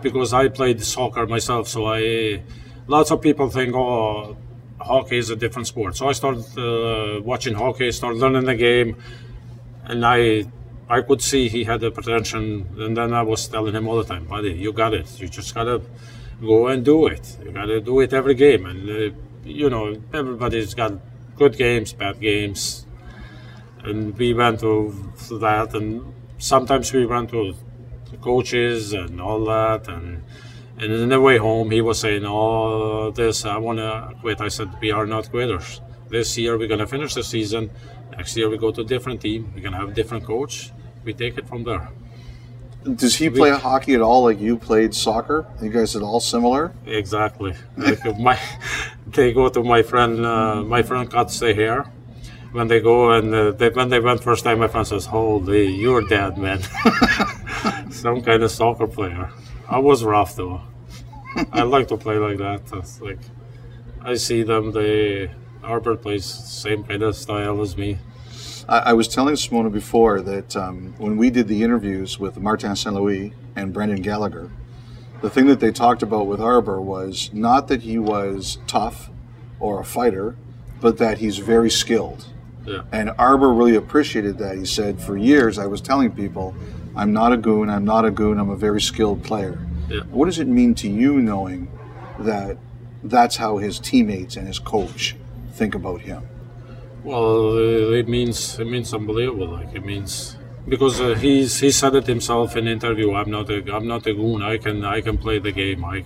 because 0.01 0.33
I 0.33 0.47
played 0.47 0.83
soccer 0.83 1.25
myself. 1.27 1.67
So 1.67 1.85
I, 1.85 2.41
lots 2.87 3.11
of 3.11 3.21
people 3.21 3.49
think, 3.49 3.75
oh, 3.75 4.37
hockey 4.79 5.17
is 5.17 5.29
a 5.29 5.35
different 5.35 5.67
sport. 5.67 5.95
So 5.97 6.07
I 6.07 6.13
started 6.13 6.45
uh, 6.57 7.21
watching 7.21 7.55
hockey, 7.55 7.91
started 7.91 8.19
learning 8.19 8.45
the 8.45 8.55
game, 8.55 8.97
and 9.85 10.05
I. 10.05 10.45
I 10.89 11.01
could 11.01 11.21
see 11.21 11.49
he 11.49 11.65
had 11.65 11.81
the 11.81 11.91
potential, 11.91 12.39
and 12.39 12.95
then 12.95 13.11
I 13.11 13.21
was 13.21 13.45
telling 13.49 13.73
him 13.75 13.89
all 13.89 13.97
the 13.97 14.05
time, 14.05 14.23
buddy, 14.23 14.53
you 14.53 14.71
got 14.71 14.93
it. 14.93 15.19
You 15.19 15.27
just 15.27 15.53
gotta 15.53 15.81
go 16.39 16.67
and 16.67 16.85
do 16.85 17.07
it. 17.07 17.37
You 17.43 17.51
gotta 17.51 17.81
do 17.81 17.99
it 17.99 18.13
every 18.13 18.35
game, 18.35 18.65
and 18.65 18.89
uh, 18.89 19.13
you 19.47 19.69
know 19.69 19.95
everybody's 20.13 20.73
got 20.73 20.93
good 21.35 21.57
games, 21.57 21.93
bad 21.93 22.19
games, 22.19 22.85
and 23.83 24.17
we 24.17 24.33
went 24.33 24.59
to 24.61 24.93
that. 25.39 25.73
And 25.73 26.13
sometimes 26.37 26.93
we 26.93 27.05
went 27.05 27.29
to 27.31 27.53
the 28.11 28.17
coaches 28.17 28.93
and 28.93 29.21
all 29.21 29.45
that. 29.45 29.87
And 29.87 30.23
and 30.77 30.91
in 30.93 31.09
the 31.09 31.19
way 31.19 31.37
home, 31.37 31.71
he 31.71 31.81
was 31.81 31.99
saying, 31.99 32.23
"Oh, 32.25 33.11
this 33.11 33.45
I 33.45 33.57
want 33.57 33.79
to 33.79 34.13
quit." 34.21 34.41
I 34.41 34.49
said, 34.49 34.69
"We 34.81 34.91
are 34.91 35.05
not 35.05 35.29
quitters. 35.29 35.81
This 36.09 36.37
year 36.37 36.57
we're 36.57 36.67
gonna 36.67 36.87
finish 36.87 37.13
the 37.13 37.23
season. 37.23 37.69
Next 38.15 38.35
year 38.37 38.49
we 38.49 38.57
go 38.57 38.71
to 38.71 38.81
a 38.81 38.85
different 38.85 39.21
team. 39.21 39.51
We're 39.53 39.63
gonna 39.63 39.77
have 39.77 39.89
a 39.89 39.93
different 39.93 40.25
coach. 40.25 40.71
We 41.03 41.13
take 41.13 41.37
it 41.37 41.47
from 41.47 41.63
there." 41.63 41.89
Does 42.95 43.15
he 43.15 43.29
play 43.29 43.51
hockey 43.51 43.95
at 43.95 44.01
all 44.01 44.23
like 44.23 44.39
you 44.39 44.57
played 44.57 44.93
soccer? 44.93 45.45
You 45.61 45.69
guys 45.69 45.95
at 45.95 46.01
all 46.01 46.19
similar? 46.19 46.71
Exactly. 46.85 47.53
like 47.75 48.17
my, 48.17 48.39
they 49.07 49.33
go 49.33 49.49
to 49.49 49.63
my 49.63 49.81
friend. 49.81 50.25
Uh, 50.25 50.63
my 50.63 50.83
friend 50.83 51.09
cuts 51.09 51.39
their 51.39 51.53
hair. 51.53 51.83
When 52.53 52.69
they 52.69 52.79
go 52.79 53.11
and 53.11 53.33
uh, 53.33 53.51
they, 53.51 53.69
when 53.69 53.89
they 53.89 53.99
went 53.99 54.23
first 54.23 54.43
time, 54.45 54.59
my 54.59 54.67
friend 54.67 54.87
says, 54.87 55.05
"Holy, 55.05 55.67
you're 55.67 56.07
dead, 56.07 56.37
man." 56.37 56.61
Some 57.91 58.21
kind 58.21 58.41
of 58.41 58.51
soccer 58.51 58.87
player. 58.87 59.31
I 59.67 59.79
was 59.79 60.03
rough 60.03 60.35
though. 60.35 60.61
I 61.51 61.63
like 61.75 61.89
to 61.89 61.97
play 61.97 62.17
like 62.17 62.37
that. 62.37 63.01
Like 63.01 63.19
I 64.01 64.15
see 64.15 64.43
them. 64.43 64.71
They 64.71 65.31
Arber 65.61 65.97
plays 65.97 66.25
same 66.25 66.83
kind 66.83 67.03
of 67.03 67.15
style 67.15 67.61
as 67.61 67.75
me. 67.75 67.97
I, 68.67 68.79
I 68.79 68.93
was 68.93 69.07
telling 69.07 69.35
Simona 69.35 69.71
before 69.71 70.21
that 70.21 70.55
um, 70.55 70.93
when 70.97 71.17
we 71.17 71.29
did 71.29 71.47
the 71.47 71.63
interviews 71.63 72.19
with 72.19 72.37
Martin 72.37 72.75
St. 72.75 72.93
Louis 72.95 73.33
and 73.55 73.73
Brendan 73.73 74.01
Gallagher, 74.01 74.51
the 75.21 75.29
thing 75.29 75.47
that 75.47 75.59
they 75.59 75.71
talked 75.71 76.03
about 76.03 76.27
with 76.27 76.39
Arber 76.39 76.79
was 76.79 77.31
not 77.33 77.67
that 77.69 77.81
he 77.81 77.97
was 77.97 78.59
tough 78.67 79.09
or 79.59 79.79
a 79.79 79.85
fighter, 79.85 80.35
but 80.79 80.97
that 80.97 81.17
he's 81.17 81.39
very 81.39 81.71
skilled. 81.71 82.27
Yeah. 82.65 82.83
And 82.91 83.11
Arber 83.17 83.51
really 83.51 83.75
appreciated 83.75 84.37
that. 84.39 84.57
He 84.57 84.65
said, 84.65 85.01
For 85.01 85.17
years, 85.17 85.57
I 85.57 85.65
was 85.65 85.81
telling 85.81 86.11
people, 86.11 86.53
I'm 86.95 87.13
not 87.13 87.31
a 87.31 87.37
goon, 87.37 87.69
I'm 87.69 87.85
not 87.85 88.05
a 88.05 88.11
goon, 88.11 88.37
I'm 88.37 88.49
a 88.49 88.55
very 88.55 88.81
skilled 88.81 89.23
player. 89.23 89.57
Yeah. 89.89 90.01
What 90.01 90.25
does 90.25 90.37
it 90.39 90.47
mean 90.47 90.75
to 90.75 90.89
you 90.89 91.21
knowing 91.21 91.71
that 92.19 92.57
that's 93.03 93.37
how 93.37 93.57
his 93.57 93.79
teammates 93.79 94.35
and 94.35 94.45
his 94.45 94.59
coach 94.59 95.15
think 95.53 95.73
about 95.73 96.01
him? 96.01 96.27
Well, 97.07 97.55
uh, 97.55 97.95
it 97.95 98.09
means 98.09 98.59
it 98.59 98.67
means 98.67 98.93
unbelievable. 98.93 99.47
Like 99.47 99.73
it 99.73 99.85
means 99.85 100.35
because 100.67 100.99
uh, 100.99 101.15
he's 101.15 101.57
he 101.57 101.71
said 101.71 101.95
it 101.95 102.05
himself 102.05 102.57
in 102.57 102.67
interview. 102.67 103.13
I'm 103.13 103.31
not 103.31 103.49
a 103.49 103.63
I'm 103.73 103.87
not 103.87 104.05
a 104.07 104.13
goon. 104.13 104.41
I 104.41 104.57
can 104.57 104.83
I 104.83 104.99
can 104.99 105.17
play 105.17 105.39
the 105.39 105.53
game. 105.53 105.85
I, 105.85 106.03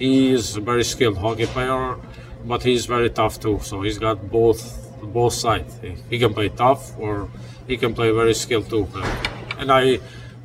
he 0.00 0.32
is 0.32 0.56
a 0.56 0.60
very 0.60 0.82
skilled 0.82 1.18
hockey 1.18 1.46
player, 1.46 1.96
but 2.44 2.64
he's 2.64 2.86
very 2.86 3.08
tough 3.08 3.38
too. 3.38 3.60
So 3.62 3.82
he's 3.82 4.00
got 4.00 4.32
both 4.32 4.60
both 5.00 5.32
sides. 5.32 5.78
He, 6.10 6.18
can 6.18 6.34
play 6.34 6.48
tough 6.48 6.98
or 6.98 7.30
he 7.68 7.76
can 7.76 7.94
play 7.94 8.10
very 8.10 8.34
skilled 8.34 8.68
too. 8.68 8.88
And 9.58 9.70
I 9.70 10.00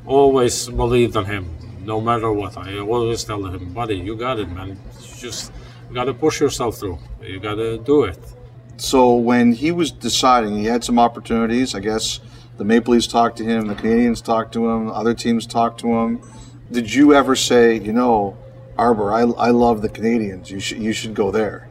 always 0.06 0.68
believed 0.68 1.16
in 1.16 1.24
him, 1.24 1.44
no 1.82 2.00
matter 2.00 2.30
what. 2.30 2.56
I 2.56 2.78
always 2.78 3.24
tell 3.24 3.44
him, 3.46 3.72
buddy, 3.72 3.96
you 3.96 4.14
got 4.14 4.38
it, 4.38 4.48
man. 4.48 4.78
Just 5.18 5.50
got 5.92 6.04
to 6.04 6.14
push 6.14 6.40
yourself 6.40 6.78
through. 6.78 7.00
You 7.20 7.40
got 7.40 7.56
to 7.56 7.78
do 7.78 8.04
it. 8.04 8.37
So 8.78 9.14
when 9.14 9.52
he 9.52 9.72
was 9.72 9.90
deciding, 9.90 10.56
he 10.56 10.64
had 10.66 10.84
some 10.84 10.98
opportunities. 10.98 11.74
I 11.74 11.80
guess 11.80 12.20
the 12.56 12.64
Maple 12.64 12.94
Leafs 12.94 13.06
talked 13.06 13.36
to 13.38 13.44
him, 13.44 13.66
the 13.66 13.74
Canadiens 13.74 14.22
talked 14.22 14.52
to 14.54 14.68
him, 14.68 14.88
other 14.90 15.14
teams 15.14 15.46
talked 15.46 15.80
to 15.80 15.88
him. 15.98 16.22
Did 16.70 16.92
you 16.94 17.14
ever 17.14 17.34
say, 17.34 17.78
you 17.78 17.92
know, 17.92 18.36
Arber, 18.76 19.12
I, 19.12 19.22
I 19.22 19.50
love 19.50 19.82
the 19.82 19.88
Canadiens. 19.88 20.50
You 20.50 20.60
should 20.60 20.78
you 20.78 20.92
should 20.92 21.14
go 21.14 21.30
there. 21.32 21.68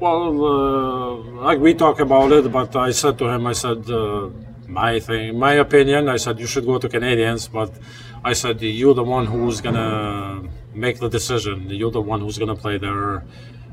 Well, 0.00 0.44
uh, 0.44 1.14
like 1.42 1.58
we 1.58 1.74
talk 1.74 2.00
about 2.00 2.32
it, 2.32 2.50
but 2.50 2.74
I 2.74 2.92
said 2.92 3.18
to 3.18 3.28
him, 3.28 3.46
I 3.46 3.52
said, 3.52 3.90
uh, 3.90 4.30
my 4.66 4.98
thing, 5.00 5.38
my 5.38 5.54
opinion. 5.54 6.08
I 6.08 6.16
said 6.16 6.38
you 6.40 6.46
should 6.46 6.64
go 6.64 6.78
to 6.78 6.88
Canadiens, 6.88 7.50
but 7.50 7.72
I 8.24 8.32
said 8.32 8.62
you're 8.62 8.94
the 8.94 9.04
one 9.04 9.26
who's 9.26 9.60
gonna 9.60 10.48
make 10.74 10.98
the 10.98 11.08
decision. 11.08 11.68
You're 11.68 11.90
the 11.90 12.00
one 12.00 12.20
who's 12.20 12.38
gonna 12.38 12.56
play 12.56 12.78
there. 12.78 13.24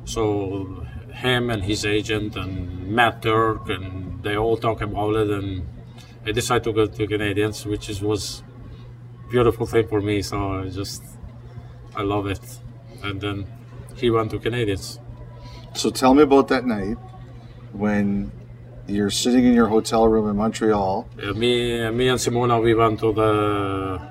So 0.05 0.85
him 1.13 1.49
and 1.49 1.63
his 1.63 1.85
agent 1.85 2.35
and 2.35 2.87
Matt 2.87 3.21
Turk 3.21 3.69
and 3.69 4.21
they 4.23 4.35
all 4.37 4.57
talk 4.57 4.81
about 4.81 5.15
it, 5.15 5.29
and 5.29 5.67
I 6.25 6.31
decided 6.31 6.63
to 6.63 6.73
go 6.73 6.85
to 6.85 7.07
Canadiens, 7.07 7.65
which 7.65 7.89
is 7.89 8.01
was 8.01 8.43
beautiful 9.29 9.65
thing 9.65 9.87
for 9.87 10.01
me. 10.01 10.21
So 10.21 10.61
I 10.61 10.69
just 10.69 11.03
I 11.95 12.01
love 12.01 12.27
it. 12.27 12.43
And 13.03 13.19
then 13.19 13.45
he 13.95 14.09
went 14.09 14.31
to 14.31 14.39
Canadiens. 14.39 14.99
So 15.73 15.89
tell 15.89 16.13
me 16.13 16.23
about 16.23 16.47
that 16.47 16.65
night 16.65 16.97
when 17.73 18.31
you're 18.87 19.09
sitting 19.09 19.45
in 19.45 19.53
your 19.53 19.67
hotel 19.67 20.07
room 20.07 20.29
in 20.29 20.37
Montreal. 20.37 21.07
Yeah, 21.17 21.31
me, 21.31 21.89
me 21.91 22.07
and 22.09 22.19
Simona, 22.19 22.61
we 22.61 22.73
went 22.73 22.99
to 22.99 23.13
the 23.13 24.01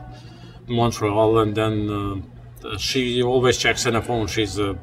Montreal, 0.66 1.38
and 1.38 1.54
then 1.54 2.24
uh, 2.64 2.78
she 2.78 3.22
always 3.22 3.58
checks 3.58 3.86
in 3.86 3.94
the 3.94 4.02
phone. 4.02 4.26
She's 4.26 4.58
uh, 4.58 4.74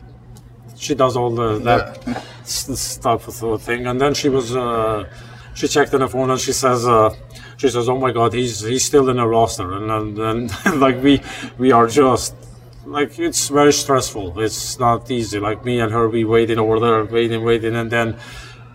she 0.79 0.95
does 0.95 1.15
all 1.15 1.31
the 1.31 1.59
that 1.59 2.07
s- 2.41 2.79
stuff 2.79 3.29
sort 3.29 3.55
of 3.55 3.61
thing, 3.61 3.85
and 3.87 3.99
then 3.99 4.13
she 4.13 4.29
was 4.29 4.55
uh, 4.55 5.07
she 5.53 5.67
checked 5.67 5.93
in 5.93 5.99
the 5.99 6.07
phone 6.07 6.29
and 6.29 6.39
she 6.39 6.53
says 6.53 6.87
uh, 6.87 7.13
she 7.57 7.69
says, 7.69 7.89
"Oh 7.89 7.99
my 7.99 8.11
God, 8.11 8.33
he's 8.33 8.61
he's 8.61 8.85
still 8.85 9.09
in 9.09 9.17
the 9.17 9.27
roster," 9.27 9.73
and 9.73 9.91
and, 9.91 10.51
and 10.65 10.79
like 10.79 11.01
we 11.03 11.21
we 11.57 11.71
are 11.71 11.87
just 11.87 12.33
like 12.85 13.19
it's 13.19 13.49
very 13.49 13.73
stressful. 13.73 14.39
It's 14.39 14.79
not 14.79 15.11
easy. 15.11 15.39
Like 15.39 15.65
me 15.65 15.79
and 15.81 15.91
her, 15.91 16.07
we 16.07 16.23
waiting 16.23 16.59
over 16.59 16.79
there, 16.79 17.05
waiting, 17.05 17.43
waiting, 17.43 17.75
and 17.75 17.91
then 17.91 18.17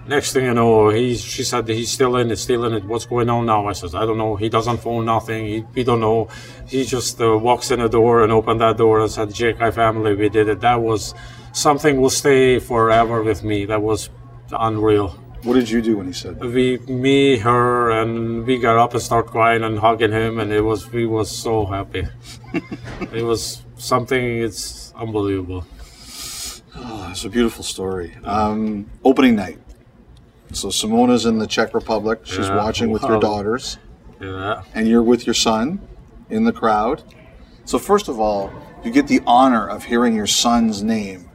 next 0.07 0.35
thing 0.35 0.45
you 0.45 0.55
know, 0.55 0.91
he 0.91 1.17
she 1.17 1.43
said 1.43 1.67
he's 1.67 1.91
still 1.91 2.17
in 2.17 2.31
it, 2.31 2.37
still 2.37 2.65
in 2.67 2.75
it. 2.75 2.85
What's 2.85 3.07
going 3.07 3.31
on 3.31 3.47
now? 3.47 3.67
I 3.67 3.73
says 3.73 3.95
I 3.95 4.05
don't 4.05 4.19
know. 4.19 4.37
He 4.37 4.51
doesn't 4.51 4.79
phone 4.79 5.07
nothing. 5.07 5.47
He, 5.47 5.65
we 5.75 5.85
don't 5.85 6.01
know. 6.01 6.29
He 6.69 6.85
just 6.85 7.21
uh, 7.21 7.39
walks 7.39 7.71
in 7.71 7.81
the 7.81 7.89
door 7.89 8.23
and 8.23 8.31
opened 8.31 8.61
that 8.61 8.77
door 8.77 9.01
and 9.01 9.11
said, 9.11 9.29
"JK 9.31 9.73
family, 9.73 10.15
we 10.15 10.29
did 10.29 10.49
it." 10.49 10.61
That 10.61 10.83
was 10.83 11.15
something 11.55 12.01
will 12.01 12.11
stay 12.11 12.59
forever 12.59 13.23
with 13.23 13.43
me. 13.43 13.65
That 13.65 13.81
was 13.81 14.11
unreal. 14.53 15.09
What 15.45 15.55
did 15.55 15.71
you 15.71 15.83
do 15.83 15.99
when 15.99 16.07
he 16.07 16.13
said 16.13 16.39
that? 16.41 16.47
We, 16.47 16.79
me, 16.79 17.37
her, 17.39 17.91
and 17.91 18.47
we 18.47 18.59
got 18.59 18.77
up 18.79 18.93
and 18.95 19.03
start 19.03 19.27
crying 19.27 19.63
and 19.63 19.79
hugging 19.79 20.11
him, 20.13 20.39
and 20.41 20.53
it 20.53 20.63
was 20.63 20.91
we 20.91 21.07
was 21.07 21.31
so 21.31 21.67
happy. 21.67 22.07
it 23.13 23.23
was 23.23 23.63
something. 23.77 24.23
It's 24.43 24.93
unbelievable. 24.97 25.67
Oh, 26.77 27.09
it's 27.11 27.25
a 27.25 27.29
beautiful 27.29 27.63
story. 27.63 28.17
Um, 28.25 28.91
opening 29.05 29.37
night. 29.37 29.59
So 30.53 30.69
Simona's 30.69 31.27
in 31.27 31.39
the 31.39 31.47
Czech 31.47 31.75
Republic. 31.75 32.21
She's 32.25 32.49
Yeah, 32.49 32.57
watching 32.57 32.91
with 32.91 33.03
your 33.03 33.21
daughters, 33.21 33.79
Yeah. 34.21 34.63
and 34.75 34.89
you're 34.89 35.03
with 35.03 35.27
your 35.27 35.35
son 35.35 35.81
in 36.31 36.45
the 36.45 36.53
crowd. 36.53 37.03
So 37.65 37.79
first 37.79 38.09
of 38.09 38.19
all, 38.19 38.51
you 38.83 38.91
get 38.91 39.09
the 39.09 39.21
honor 39.27 39.69
of 39.69 39.85
hearing 39.85 40.15
your 40.15 40.27
son's 40.27 40.83
name 40.83 41.31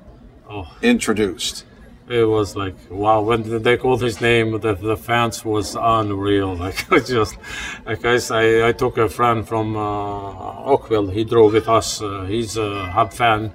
Oh. 0.52 0.68
introduced. 0.82 1.66
It 2.08 2.24
was 2.24 2.56
like 2.56 2.76
wow 2.90 3.22
when 3.22 3.62
they 3.62 3.78
called 3.78 4.02
his 4.02 4.20
name, 4.20 4.60
the, 4.60 4.74
the 4.74 4.98
fans 4.98 5.46
was 5.46 5.76
unreal. 5.80 6.56
Like 6.66 6.92
I 6.92 7.00
just, 7.00 7.36
like 7.86 8.04
I, 8.04 8.16
I, 8.32 8.70
I 8.70 8.72
took 8.72 8.98
a 8.98 9.08
friend 9.08 9.48
from 9.48 9.76
uh, 9.78 10.64
Oakville. 10.66 11.10
He 11.10 11.24
drove 11.24 11.54
with 11.54 11.70
us. 11.70 12.02
Uh, 12.02 12.24
he's 12.24 12.58
a 12.58 12.86
Hub 12.88 13.14
fan. 13.14 13.52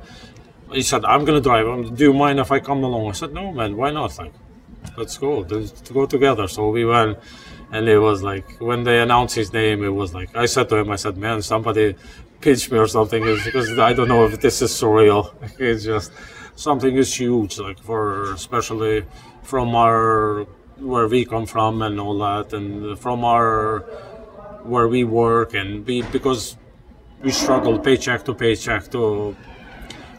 He 0.72 0.82
said, 0.82 1.04
"I'm 1.04 1.24
gonna 1.24 1.40
drive. 1.40 1.66
Um, 1.66 1.94
Do 1.96 2.04
you 2.04 2.12
mind 2.12 2.38
if 2.38 2.52
I 2.52 2.60
come 2.60 2.84
along?" 2.84 3.08
I 3.08 3.12
said, 3.12 3.32
"No, 3.34 3.50
man. 3.50 3.76
Why 3.76 3.90
not? 3.90 4.16
Like, 4.18 4.32
let's 4.96 5.18
go. 5.18 5.40
Let's 5.40 5.90
go 5.90 6.06
together." 6.06 6.46
So 6.46 6.70
we 6.70 6.84
went, 6.84 7.18
and 7.72 7.88
it 7.88 7.98
was 7.98 8.22
like 8.22 8.46
when 8.60 8.84
they 8.84 9.00
announced 9.00 9.34
his 9.34 9.52
name, 9.52 9.82
it 9.82 9.94
was 10.00 10.14
like 10.14 10.30
I 10.36 10.46
said 10.46 10.68
to 10.68 10.76
him, 10.76 10.90
"I 10.90 10.96
said, 10.96 11.16
man, 11.16 11.42
somebody 11.42 11.96
pitch 12.40 12.70
me 12.70 12.78
or 12.78 12.86
something 12.86 13.20
because 13.22 13.76
I 13.80 13.92
don't 13.94 14.08
know 14.08 14.24
if 14.26 14.40
this 14.40 14.62
is 14.62 14.70
surreal. 14.70 15.22
It's 15.58 15.82
just." 15.82 16.12
Something 16.56 16.96
is 16.96 17.14
huge, 17.14 17.58
like 17.58 17.78
for 17.78 18.32
especially 18.32 19.04
from 19.42 19.74
our 19.74 20.46
where 20.78 21.06
we 21.06 21.24
come 21.24 21.46
from 21.46 21.82
and 21.82 22.00
all 22.00 22.18
that, 22.18 22.52
and 22.52 22.98
from 22.98 23.24
our 23.24 23.80
where 24.64 24.88
we 24.88 25.04
work 25.04 25.54
and 25.54 25.86
we 25.86 26.02
because 26.02 26.56
we 27.22 27.30
struggle 27.30 27.78
paycheck 27.78 28.24
to 28.24 28.34
paycheck 28.34 28.90
to 28.90 29.36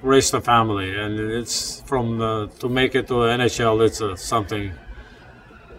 raise 0.01 0.31
the 0.31 0.41
family, 0.41 0.95
and 0.95 1.19
it's 1.19 1.81
from 1.81 2.21
uh, 2.21 2.47
to 2.59 2.69
make 2.69 2.95
it 2.95 3.07
to 3.07 3.13
NHL. 3.13 3.85
It's 3.85 4.01
uh, 4.01 4.15
something 4.15 4.71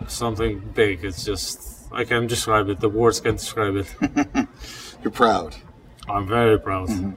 something 0.09 0.61
big. 0.75 1.05
It's 1.05 1.25
just 1.25 1.89
I 1.93 2.05
can't 2.05 2.29
describe 2.29 2.69
it. 2.69 2.81
The 2.81 2.89
words 2.89 3.21
can't 3.21 3.39
describe 3.39 3.77
it. 3.77 3.89
You're 5.03 5.13
proud. 5.13 5.57
I'm 6.09 6.27
very 6.27 6.59
proud. 6.59 7.17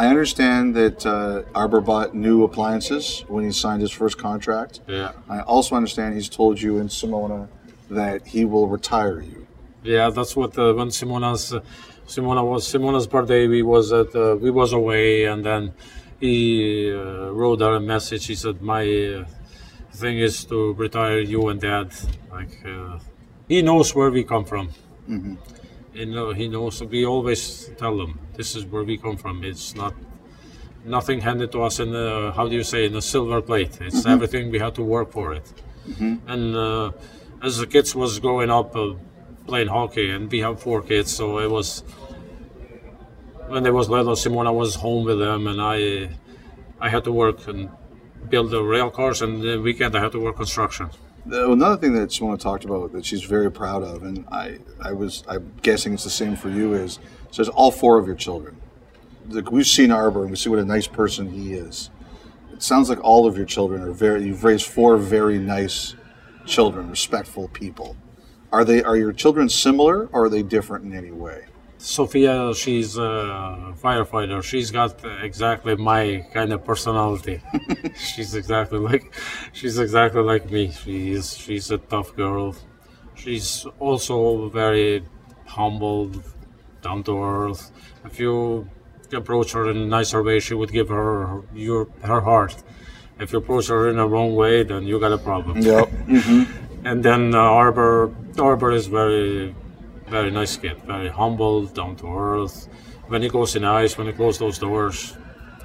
I 0.00 0.06
understand 0.06 0.74
that 0.76 1.04
uh, 1.04 1.42
Arber 1.54 1.82
bought 1.82 2.14
new 2.14 2.42
appliances 2.44 3.22
when 3.28 3.44
he 3.44 3.52
signed 3.52 3.82
his 3.82 3.90
first 3.90 4.16
contract. 4.16 4.80
Yeah. 4.88 5.12
I 5.28 5.40
also 5.40 5.76
understand 5.76 6.14
he's 6.14 6.30
told 6.30 6.58
you 6.58 6.78
and 6.78 6.88
Simona 6.88 7.48
that 7.90 8.26
he 8.26 8.46
will 8.46 8.66
retire 8.66 9.20
you. 9.20 9.46
Yeah, 9.82 10.08
that's 10.08 10.34
what 10.34 10.58
uh, 10.58 10.72
when 10.72 10.88
Simona's 10.88 11.52
uh, 11.52 11.60
Simona 12.06 12.42
was 12.42 12.66
Simona's 12.72 13.06
birthday. 13.06 13.46
We 13.46 13.62
was 13.62 13.92
at 13.92 14.14
uh, 14.16 14.36
we 14.40 14.50
was 14.50 14.72
away, 14.72 15.24
and 15.24 15.44
then 15.44 15.74
he 16.18 16.90
uh, 16.90 17.30
wrote 17.38 17.60
her 17.60 17.74
a 17.74 17.80
message. 17.94 18.26
He 18.26 18.36
said, 18.36 18.62
"My 18.62 18.84
uh, 18.84 19.24
thing 19.92 20.18
is 20.18 20.46
to 20.46 20.72
retire 20.84 21.20
you 21.20 21.48
and 21.48 21.60
dad. 21.60 21.88
Like 22.30 22.54
uh, 22.64 22.98
he 23.48 23.60
knows 23.60 23.94
where 23.94 24.10
we 24.10 24.24
come 24.24 24.46
from. 24.46 24.68
Mm-hmm. 25.08 25.34
You 25.94 26.06
know, 26.06 26.32
he 26.32 26.48
knows. 26.48 26.82
We 26.82 27.04
always 27.04 27.70
tell 27.76 27.96
them 27.96 28.18
this 28.34 28.54
is 28.54 28.64
where 28.64 28.84
we 28.84 28.96
come 28.96 29.16
from. 29.16 29.42
It's 29.44 29.74
not 29.74 29.94
nothing 30.84 31.20
handed 31.20 31.52
to 31.52 31.62
us 31.62 31.80
in 31.80 31.90
the 31.92 32.32
how 32.34 32.48
do 32.48 32.54
you 32.54 32.62
say 32.62 32.86
in 32.86 32.94
a 32.96 33.02
silver 33.02 33.40
plate. 33.42 33.78
It's 33.80 34.02
Mhm. 34.04 34.10
everything 34.12 34.50
we 34.50 34.58
had 34.58 34.74
to 34.76 34.82
work 34.82 35.10
for 35.12 35.34
it. 35.34 35.46
Mhm. 35.88 36.20
And 36.28 36.56
uh, 36.56 36.92
as 37.42 37.58
the 37.58 37.66
kids 37.66 37.94
was 37.94 38.18
growing 38.20 38.50
up 38.50 38.74
uh, 38.76 38.94
playing 39.46 39.68
hockey, 39.68 40.10
and 40.10 40.30
we 40.30 40.38
have 40.40 40.60
four 40.60 40.80
kids, 40.82 41.10
so 41.12 41.38
it 41.38 41.50
was 41.50 41.82
when 43.48 43.62
they 43.64 43.70
was 43.72 43.88
little. 43.88 44.14
Simona 44.14 44.52
was 44.54 44.76
home 44.76 45.04
with 45.04 45.18
them, 45.18 45.46
and 45.46 45.60
I 45.60 46.10
I 46.80 46.88
had 46.88 47.04
to 47.04 47.12
work 47.12 47.46
and 47.48 47.68
build 48.30 48.50
the 48.50 48.62
rail 48.62 48.90
cars, 48.90 49.20
and 49.22 49.42
the 49.42 49.58
weekend 49.58 49.96
I 49.96 50.00
had 50.00 50.12
to 50.12 50.20
work 50.20 50.36
construction. 50.36 50.88
Another 51.26 51.76
thing 51.76 51.92
that 51.94 52.12
she 52.12 52.22
Simona 52.22 52.38
talked 52.38 52.64
about 52.64 52.92
that 52.92 53.04
she's 53.04 53.22
very 53.22 53.50
proud 53.50 53.82
of, 53.82 54.02
and 54.02 54.26
I, 54.32 54.58
I 54.80 54.92
was, 54.92 55.22
I'm 55.28 55.52
guessing 55.62 55.94
it's 55.94 56.04
the 56.04 56.10
same 56.10 56.34
for 56.34 56.48
you, 56.48 56.74
is 56.74 56.98
says 57.30 57.48
all 57.48 57.70
four 57.70 57.98
of 57.98 58.06
your 58.06 58.16
children. 58.16 58.56
Like 59.28 59.52
we've 59.52 59.66
seen 59.66 59.92
Arber 59.92 60.22
and 60.22 60.30
we 60.30 60.36
see 60.36 60.48
what 60.48 60.58
a 60.58 60.64
nice 60.64 60.86
person 60.86 61.30
he 61.30 61.52
is. 61.52 61.90
It 62.52 62.62
sounds 62.62 62.88
like 62.88 63.02
all 63.02 63.26
of 63.26 63.36
your 63.36 63.46
children 63.46 63.82
are 63.82 63.92
very. 63.92 64.24
You've 64.24 64.44
raised 64.44 64.66
four 64.66 64.96
very 64.96 65.38
nice 65.38 65.94
children, 66.46 66.90
respectful 66.90 67.48
people. 67.48 67.96
Are 68.52 68.64
they? 68.64 68.82
Are 68.82 68.96
your 68.96 69.12
children 69.12 69.48
similar, 69.48 70.08
or 70.12 70.24
are 70.24 70.28
they 70.28 70.42
different 70.42 70.84
in 70.84 70.94
any 70.94 71.12
way? 71.12 71.44
Sophia, 71.82 72.52
she's 72.54 72.98
a 72.98 73.72
firefighter. 73.82 74.42
She's 74.42 74.70
got 74.70 75.02
exactly 75.22 75.76
my 75.76 76.26
kind 76.34 76.52
of 76.52 76.62
personality. 76.62 77.40
she's 77.96 78.34
exactly 78.34 78.78
like, 78.78 79.14
she's 79.54 79.78
exactly 79.78 80.20
like 80.22 80.50
me. 80.50 80.70
She's 80.72 81.34
she's 81.36 81.70
a 81.70 81.78
tough 81.78 82.14
girl. 82.14 82.54
She's 83.14 83.66
also 83.78 84.50
very 84.50 85.04
humble, 85.46 86.10
down 86.82 87.02
to 87.04 87.22
earth. 87.22 87.70
If 88.04 88.20
you 88.20 88.68
approach 89.12 89.52
her 89.52 89.70
in 89.70 89.78
a 89.78 89.86
nicer 89.86 90.22
way, 90.22 90.38
she 90.38 90.52
would 90.52 90.72
give 90.72 90.90
her 90.90 91.40
your 91.54 91.88
her 92.02 92.20
heart. 92.20 92.62
If 93.18 93.32
you 93.32 93.38
approach 93.38 93.68
her 93.68 93.88
in 93.88 93.96
the 93.96 94.06
wrong 94.06 94.34
way, 94.34 94.64
then 94.64 94.82
you 94.86 95.00
got 95.00 95.12
a 95.12 95.18
problem. 95.18 95.58
Yep. 95.62 95.88
Mhm. 96.10 96.46
And 96.84 97.02
then 97.02 97.34
uh, 97.34 97.38
Arber, 97.38 98.10
Arber 98.38 98.70
is 98.72 98.86
very, 98.86 99.54
very 100.10 100.30
nice 100.30 100.56
kid, 100.56 100.76
very 100.84 101.08
humble, 101.08 101.66
down 101.66 101.96
to 101.96 102.06
earth. 102.06 102.68
When 103.08 103.22
he 103.22 103.28
goes 103.28 103.56
in 103.56 103.64
ice, 103.64 103.96
when 103.96 104.06
he 104.06 104.12
closes 104.12 104.38
those 104.38 104.58
doors, 104.58 105.16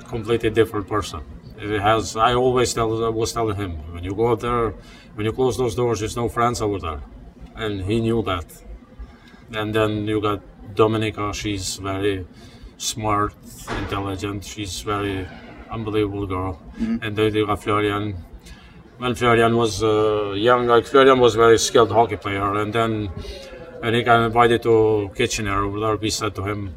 completely 0.07 0.49
different 0.49 0.87
person. 0.87 1.21
It 1.57 1.79
has. 1.81 2.15
I 2.15 2.33
always 2.33 2.73
tell, 2.73 3.05
I 3.05 3.09
was 3.09 3.31
telling 3.33 3.55
him, 3.55 3.71
when 3.93 4.03
you 4.03 4.13
go 4.13 4.31
out 4.31 4.41
there, 4.41 4.73
when 5.15 5.25
you 5.25 5.31
close 5.31 5.57
those 5.57 5.75
doors, 5.75 5.99
there's 5.99 6.15
no 6.15 6.27
friends 6.29 6.61
over 6.61 6.79
there, 6.79 7.01
and 7.55 7.81
he 7.89 8.01
knew 8.01 8.21
that. 8.23 8.45
And 9.53 9.73
then 9.73 10.07
you 10.07 10.21
got 10.21 10.41
Dominica. 10.75 11.33
She's 11.33 11.77
very 11.77 12.25
smart, 12.77 13.33
intelligent. 13.79 14.43
She's 14.43 14.81
very 14.81 15.27
unbelievable 15.71 16.25
girl. 16.27 16.61
Mhm. 16.79 17.03
And 17.03 17.15
then 17.15 17.33
you 17.35 17.45
got 17.45 17.61
Florian. 17.63 18.15
When 18.97 19.13
Florian 19.15 19.55
was 19.55 19.83
uh, 19.83 20.31
young, 20.49 20.67
like 20.67 20.85
Florian 20.85 21.19
was 21.19 21.35
a 21.35 21.37
very 21.37 21.57
skilled 21.57 21.91
hockey 21.91 22.15
player, 22.15 22.53
and 22.61 22.71
then 22.73 23.09
when 23.79 23.93
he 23.93 24.03
got 24.03 24.25
invited 24.25 24.63
to 24.63 25.11
Kitchener 25.15 25.69
there, 25.79 25.95
we 25.95 26.09
said 26.09 26.35
to 26.35 26.43
him, 26.43 26.75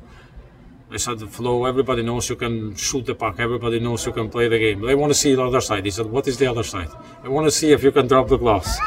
I 0.91 0.97
said, 0.97 1.21
Flo, 1.21 1.67
everybody 1.67 2.03
knows 2.03 2.31
you 2.31 2.37
can 2.37 2.75
shoot 2.75 3.05
the 3.05 3.15
puck. 3.15 3.39
Everybody 3.39 3.79
knows 3.79 4.07
you 4.07 4.13
can 4.13 4.31
play 4.31 4.49
the 4.49 4.59
game. 4.59 4.81
They 4.81 4.95
want 4.95 5.11
to 5.11 5.19
see 5.19 5.35
the 5.35 5.45
other 5.45 5.61
side. 5.61 5.85
He 5.85 5.91
said, 5.91 6.07
What 6.07 6.27
is 6.27 6.39
the 6.39 6.47
other 6.47 6.63
side? 6.63 6.89
I 7.23 7.29
want 7.29 7.47
to 7.47 7.51
see 7.51 7.73
if 7.73 7.83
you 7.83 7.93
can 7.93 8.07
drop 8.07 8.29
the 8.29 8.39
gloves. 8.39 8.79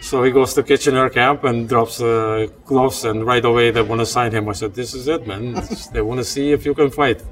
So 0.00 0.24
he 0.24 0.32
goes 0.32 0.52
to 0.54 0.62
Kitchener 0.64 1.08
camp 1.10 1.44
and 1.44 1.68
drops 1.68 1.98
the 1.98 2.52
gloves, 2.66 3.04
and 3.04 3.24
right 3.24 3.44
away 3.44 3.70
they 3.70 3.82
want 3.82 4.00
to 4.00 4.06
sign 4.06 4.32
him. 4.32 4.48
I 4.48 4.52
said, 4.52 4.74
This 4.74 4.94
is 4.94 5.06
it, 5.06 5.28
man. 5.28 5.54
they 5.92 6.02
want 6.02 6.18
to 6.18 6.24
see 6.24 6.50
if 6.50 6.66
you 6.66 6.74
can 6.74 6.90
fight. 6.90 7.22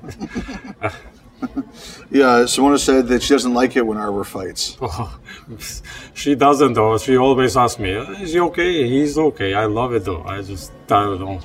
Yeah, 2.10 2.44
Simona 2.44 2.78
said 2.78 3.08
that 3.08 3.22
she 3.22 3.32
doesn't 3.32 3.54
like 3.54 3.74
it 3.74 3.86
when 3.86 3.96
Arber 3.96 4.24
fights. 4.24 4.76
Oh, 4.82 5.18
she 6.14 6.34
doesn't 6.34 6.74
though. 6.74 6.98
She 6.98 7.16
always 7.16 7.56
asks 7.56 7.78
me, 7.78 7.90
"Is 8.22 8.32
he 8.34 8.40
okay? 8.40 8.88
He's 8.88 9.18
okay." 9.18 9.54
I 9.54 9.64
love 9.64 9.92
it 9.94 10.04
though. 10.04 10.22
I 10.22 10.42
just 10.42 10.72
I 10.86 11.04
don't 11.04 11.20
know. 11.20 11.40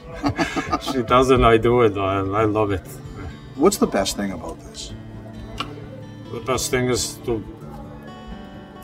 she 0.91 1.01
doesn't. 1.03 1.43
I 1.43 1.57
do 1.57 1.81
it. 1.81 1.97
I, 1.97 2.19
I 2.19 2.45
love 2.45 2.71
it. 2.71 2.85
What's 3.55 3.77
the 3.77 3.87
best 3.87 4.17
thing 4.17 4.31
about 4.33 4.59
this? 4.67 4.93
The 6.31 6.41
best 6.41 6.69
thing 6.69 6.89
is 6.89 7.15
to 7.25 7.43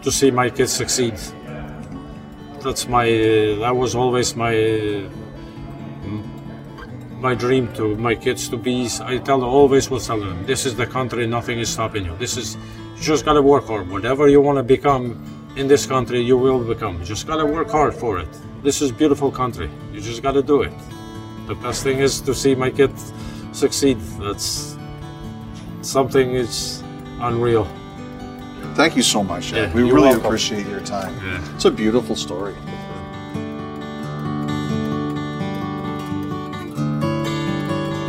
to 0.03 0.11
see 0.11 0.31
my 0.31 0.49
kids 0.49 0.72
succeed. 0.72 1.15
That's 2.64 2.88
my. 2.88 3.06
that 3.64 3.76
was 3.76 3.94
always 3.94 4.35
my 4.35 4.56
my 7.24 7.34
dream 7.34 7.74
to 7.74 7.95
my 7.95 8.14
kids 8.14 8.50
to 8.50 8.58
be. 8.58 8.88
I 9.02 9.18
tell 9.18 9.40
them 9.40 9.50
always 9.50 9.90
will 9.90 10.02
tell 10.02 10.20
them, 10.20 10.45
this 10.45 10.66
is 10.66 10.76
the 10.76 10.86
country. 10.86 11.26
Nothing 11.26 11.58
is 11.60 11.70
stopping 11.70 12.04
you. 12.06 12.16
This 12.18 12.36
is 12.36 12.58
you 12.98 13.02
just 13.02 13.24
gotta 13.24 13.41
work 13.41 13.66
hard. 13.66 13.90
Whatever 13.90 14.28
you 14.28 14.41
want 14.41 14.58
to 14.58 14.64
become 14.64 15.04
in 15.56 15.68
this 15.68 15.86
country, 15.86 16.20
you 16.20 16.38
will 16.38 16.60
become. 16.60 17.00
You 17.00 17.06
just 17.06 17.26
gotta 17.26 17.45
work 17.45 17.70
hard 17.72 17.94
for 17.95 18.20
it. 18.20 18.28
This 18.62 18.82
is 18.82 18.91
beautiful 18.91 19.32
country. 19.32 19.70
You 19.94 20.02
just 20.02 20.22
gotta 20.22 20.44
do 20.44 20.64
it. 20.64 20.74
The 21.48 21.56
best 21.56 21.84
thing 21.84 22.00
is 22.00 22.20
to 22.22 22.36
see 22.36 22.56
my 22.56 22.70
kids 22.70 23.14
succeed. 23.54 24.00
That's 24.20 24.78
something 25.82 26.36
is 26.36 26.84
unreal. 27.22 27.66
Thank 28.76 28.98
you 28.98 29.04
so 29.04 29.24
much. 29.24 29.54
Yeah, 29.54 29.74
we 29.74 29.84
really 29.84 30.10
welcome. 30.10 30.26
appreciate 30.26 30.68
your 30.68 30.82
time. 30.82 31.16
Yeah. 31.24 31.56
It's 31.56 31.66
a 31.66 31.72
beautiful 31.72 32.16
story. 32.16 32.56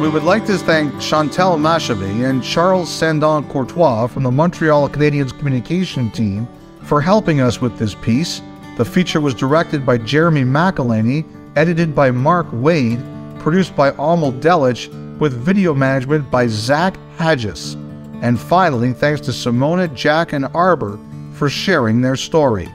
We 0.04 0.10
would 0.10 0.22
like 0.22 0.44
to 0.48 0.58
thank 0.58 1.00
Chantal 1.00 1.56
Machabée 1.56 2.28
and 2.28 2.44
Charles 2.44 2.90
Sandon 2.90 3.48
Courtois 3.48 4.06
from 4.06 4.24
the 4.24 4.30
Montreal 4.30 4.90
Canadiens 4.90 5.32
communication 5.38 6.10
team 6.10 6.46
for 6.82 7.00
helping 7.00 7.40
us 7.40 7.62
with 7.62 7.78
this 7.78 7.94
piece. 7.94 8.42
The 8.76 8.84
feature 8.84 9.22
was 9.22 9.32
directed 9.32 9.86
by 9.86 9.96
Jeremy 9.96 10.42
McElhaney, 10.42 11.24
edited 11.56 11.94
by 11.94 12.10
Mark 12.10 12.46
Wade, 12.52 13.02
produced 13.38 13.74
by 13.74 13.92
Amal 13.92 14.34
Delich, 14.34 14.90
with 15.18 15.42
video 15.42 15.72
management 15.72 16.30
by 16.30 16.48
Zach 16.48 16.98
Hadges. 17.16 17.72
And 18.20 18.38
finally, 18.38 18.92
thanks 18.92 19.22
to 19.22 19.30
Simona, 19.30 19.92
Jack, 19.94 20.34
and 20.34 20.44
Arber 20.52 20.98
for 21.32 21.48
sharing 21.48 22.02
their 22.02 22.16
story. 22.16 22.68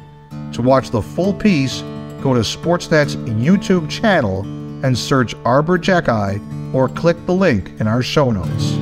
To 0.54 0.64
watch 0.64 0.90
the 0.90 1.04
full 1.04 1.36
piece, 1.36 1.82
go 2.24 2.34
to 2.34 2.40
Sportsnet's 2.40 3.18
YouTube 3.18 3.88
channel 3.88 4.48
and 4.84 4.98
search 4.98 5.36
Arber 5.46 5.78
Xhekaj 5.78 6.74
or 6.74 6.90
click 6.90 7.18
the 7.26 7.34
link 7.34 7.72
in 7.80 7.88
our 7.88 8.02
show 8.02 8.32
notes. 8.32 8.78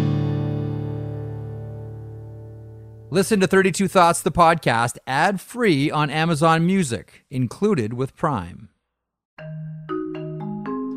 Listen 3.10 3.40
to 3.40 3.48
32 3.48 3.88
Thoughts, 3.88 4.22
the 4.22 4.32
podcast, 4.32 4.98
ad 5.08 5.40
free 5.40 5.90
on 5.90 6.10
Amazon 6.10 6.66
Music, 6.66 7.24
included 7.30 7.94
with 7.94 8.16
Prime. 8.18 8.68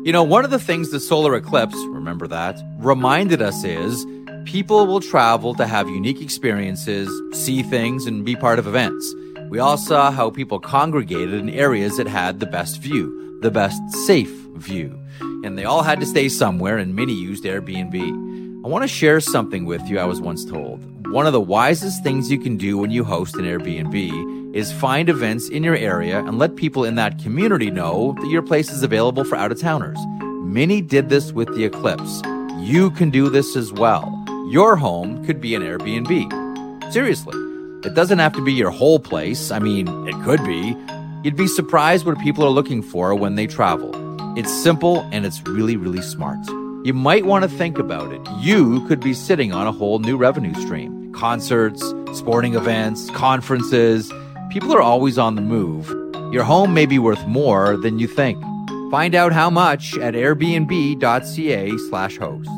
You 0.03 0.11
know, 0.11 0.23
one 0.23 0.43
of 0.43 0.51
the 0.51 0.59
things 0.59 0.91
the 0.91 0.99
solar 0.99 1.35
eclipse, 1.35 1.75
remember 1.85 2.27
that, 2.27 2.61
reminded 2.79 3.41
us 3.41 3.63
is 3.63 4.05
people 4.45 4.87
will 4.87 4.99
travel 4.99 5.53
to 5.55 5.65
have 5.65 5.87
unique 5.87 6.21
experiences, 6.21 7.09
see 7.33 7.63
things, 7.63 8.05
and 8.07 8.25
be 8.25 8.35
part 8.35 8.59
of 8.59 8.67
events. 8.67 9.13
We 9.49 9.59
all 9.59 9.77
saw 9.77 10.11
how 10.11 10.31
people 10.31 10.59
congregated 10.59 11.35
in 11.35 11.49
areas 11.49 11.97
that 11.97 12.07
had 12.07 12.39
the 12.39 12.45
best 12.45 12.81
view, 12.81 13.39
the 13.41 13.51
best 13.51 13.79
safe 14.05 14.40
view. 14.55 14.99
And 15.43 15.57
they 15.57 15.65
all 15.65 15.83
had 15.83 15.99
to 15.99 16.05
stay 16.05 16.29
somewhere, 16.29 16.77
and 16.77 16.95
many 16.95 17.13
used 17.13 17.43
Airbnb. 17.43 18.65
I 18.65 18.67
want 18.67 18.83
to 18.83 18.87
share 18.87 19.19
something 19.19 19.65
with 19.65 19.81
you 19.89 19.99
I 19.99 20.05
was 20.05 20.21
once 20.21 20.45
told. 20.45 20.79
One 21.11 21.25
of 21.25 21.33
the 21.33 21.41
wisest 21.41 22.03
things 22.03 22.31
you 22.31 22.39
can 22.39 22.57
do 22.57 22.77
when 22.77 22.91
you 22.91 23.03
host 23.03 23.35
an 23.35 23.41
Airbnb 23.41 24.55
is 24.55 24.71
find 24.71 25.09
events 25.09 25.49
in 25.49 25.63
your 25.63 25.75
area 25.75 26.19
and 26.19 26.37
let 26.37 26.55
people 26.55 26.85
in 26.85 26.95
that 26.95 27.19
community 27.19 27.71
know 27.71 28.15
that 28.19 28.29
your 28.29 28.41
place 28.41 28.71
is 28.71 28.83
available 28.83 29.23
for 29.23 29.35
out 29.35 29.51
of 29.51 29.59
towners. 29.59 29.97
Many 30.21 30.81
did 30.81 31.09
this 31.09 31.31
with 31.31 31.53
the 31.55 31.65
eclipse. 31.65 32.21
You 32.59 32.91
can 32.91 33.09
do 33.09 33.29
this 33.29 33.55
as 33.55 33.71
well. 33.73 34.23
Your 34.49 34.75
home 34.75 35.25
could 35.25 35.41
be 35.41 35.55
an 35.55 35.63
Airbnb. 35.63 36.91
Seriously, 36.93 37.37
it 37.83 37.95
doesn't 37.95 38.19
have 38.19 38.33
to 38.33 38.43
be 38.43 38.53
your 38.53 38.69
whole 38.69 38.99
place. 38.99 39.49
I 39.49 39.59
mean, 39.59 39.87
it 40.07 40.15
could 40.23 40.43
be. 40.43 40.75
You'd 41.23 41.35
be 41.35 41.47
surprised 41.47 42.05
what 42.05 42.19
people 42.19 42.43
are 42.43 42.49
looking 42.49 42.81
for 42.81 43.15
when 43.15 43.35
they 43.35 43.47
travel. 43.47 44.00
It's 44.37 44.51
simple 44.63 45.01
and 45.11 45.25
it's 45.25 45.41
really, 45.43 45.75
really 45.75 46.01
smart. 46.01 46.39
You 46.83 46.93
might 46.93 47.25
want 47.25 47.43
to 47.43 47.49
think 47.49 47.77
about 47.77 48.13
it. 48.13 48.21
You 48.39 48.85
could 48.87 48.99
be 48.99 49.13
sitting 49.13 49.51
on 49.51 49.67
a 49.67 49.71
whole 49.71 49.99
new 49.99 50.17
revenue 50.17 50.53
stream 50.61 51.13
concerts, 51.13 51.83
sporting 52.13 52.55
events, 52.55 53.09
conferences. 53.11 54.11
People 54.49 54.73
are 54.73 54.81
always 54.81 55.17
on 55.17 55.35
the 55.35 55.41
move. 55.41 55.89
Your 56.33 56.43
home 56.43 56.73
may 56.73 56.85
be 56.85 56.97
worth 56.97 57.25
more 57.27 57.75
than 57.75 57.99
you 57.99 58.07
think. 58.07 58.41
Find 58.89 59.15
out 59.15 59.33
how 59.33 59.49
much 59.49 59.97
at 59.97 60.13
airbnb.ca/slash 60.13 62.17
host. 62.17 62.49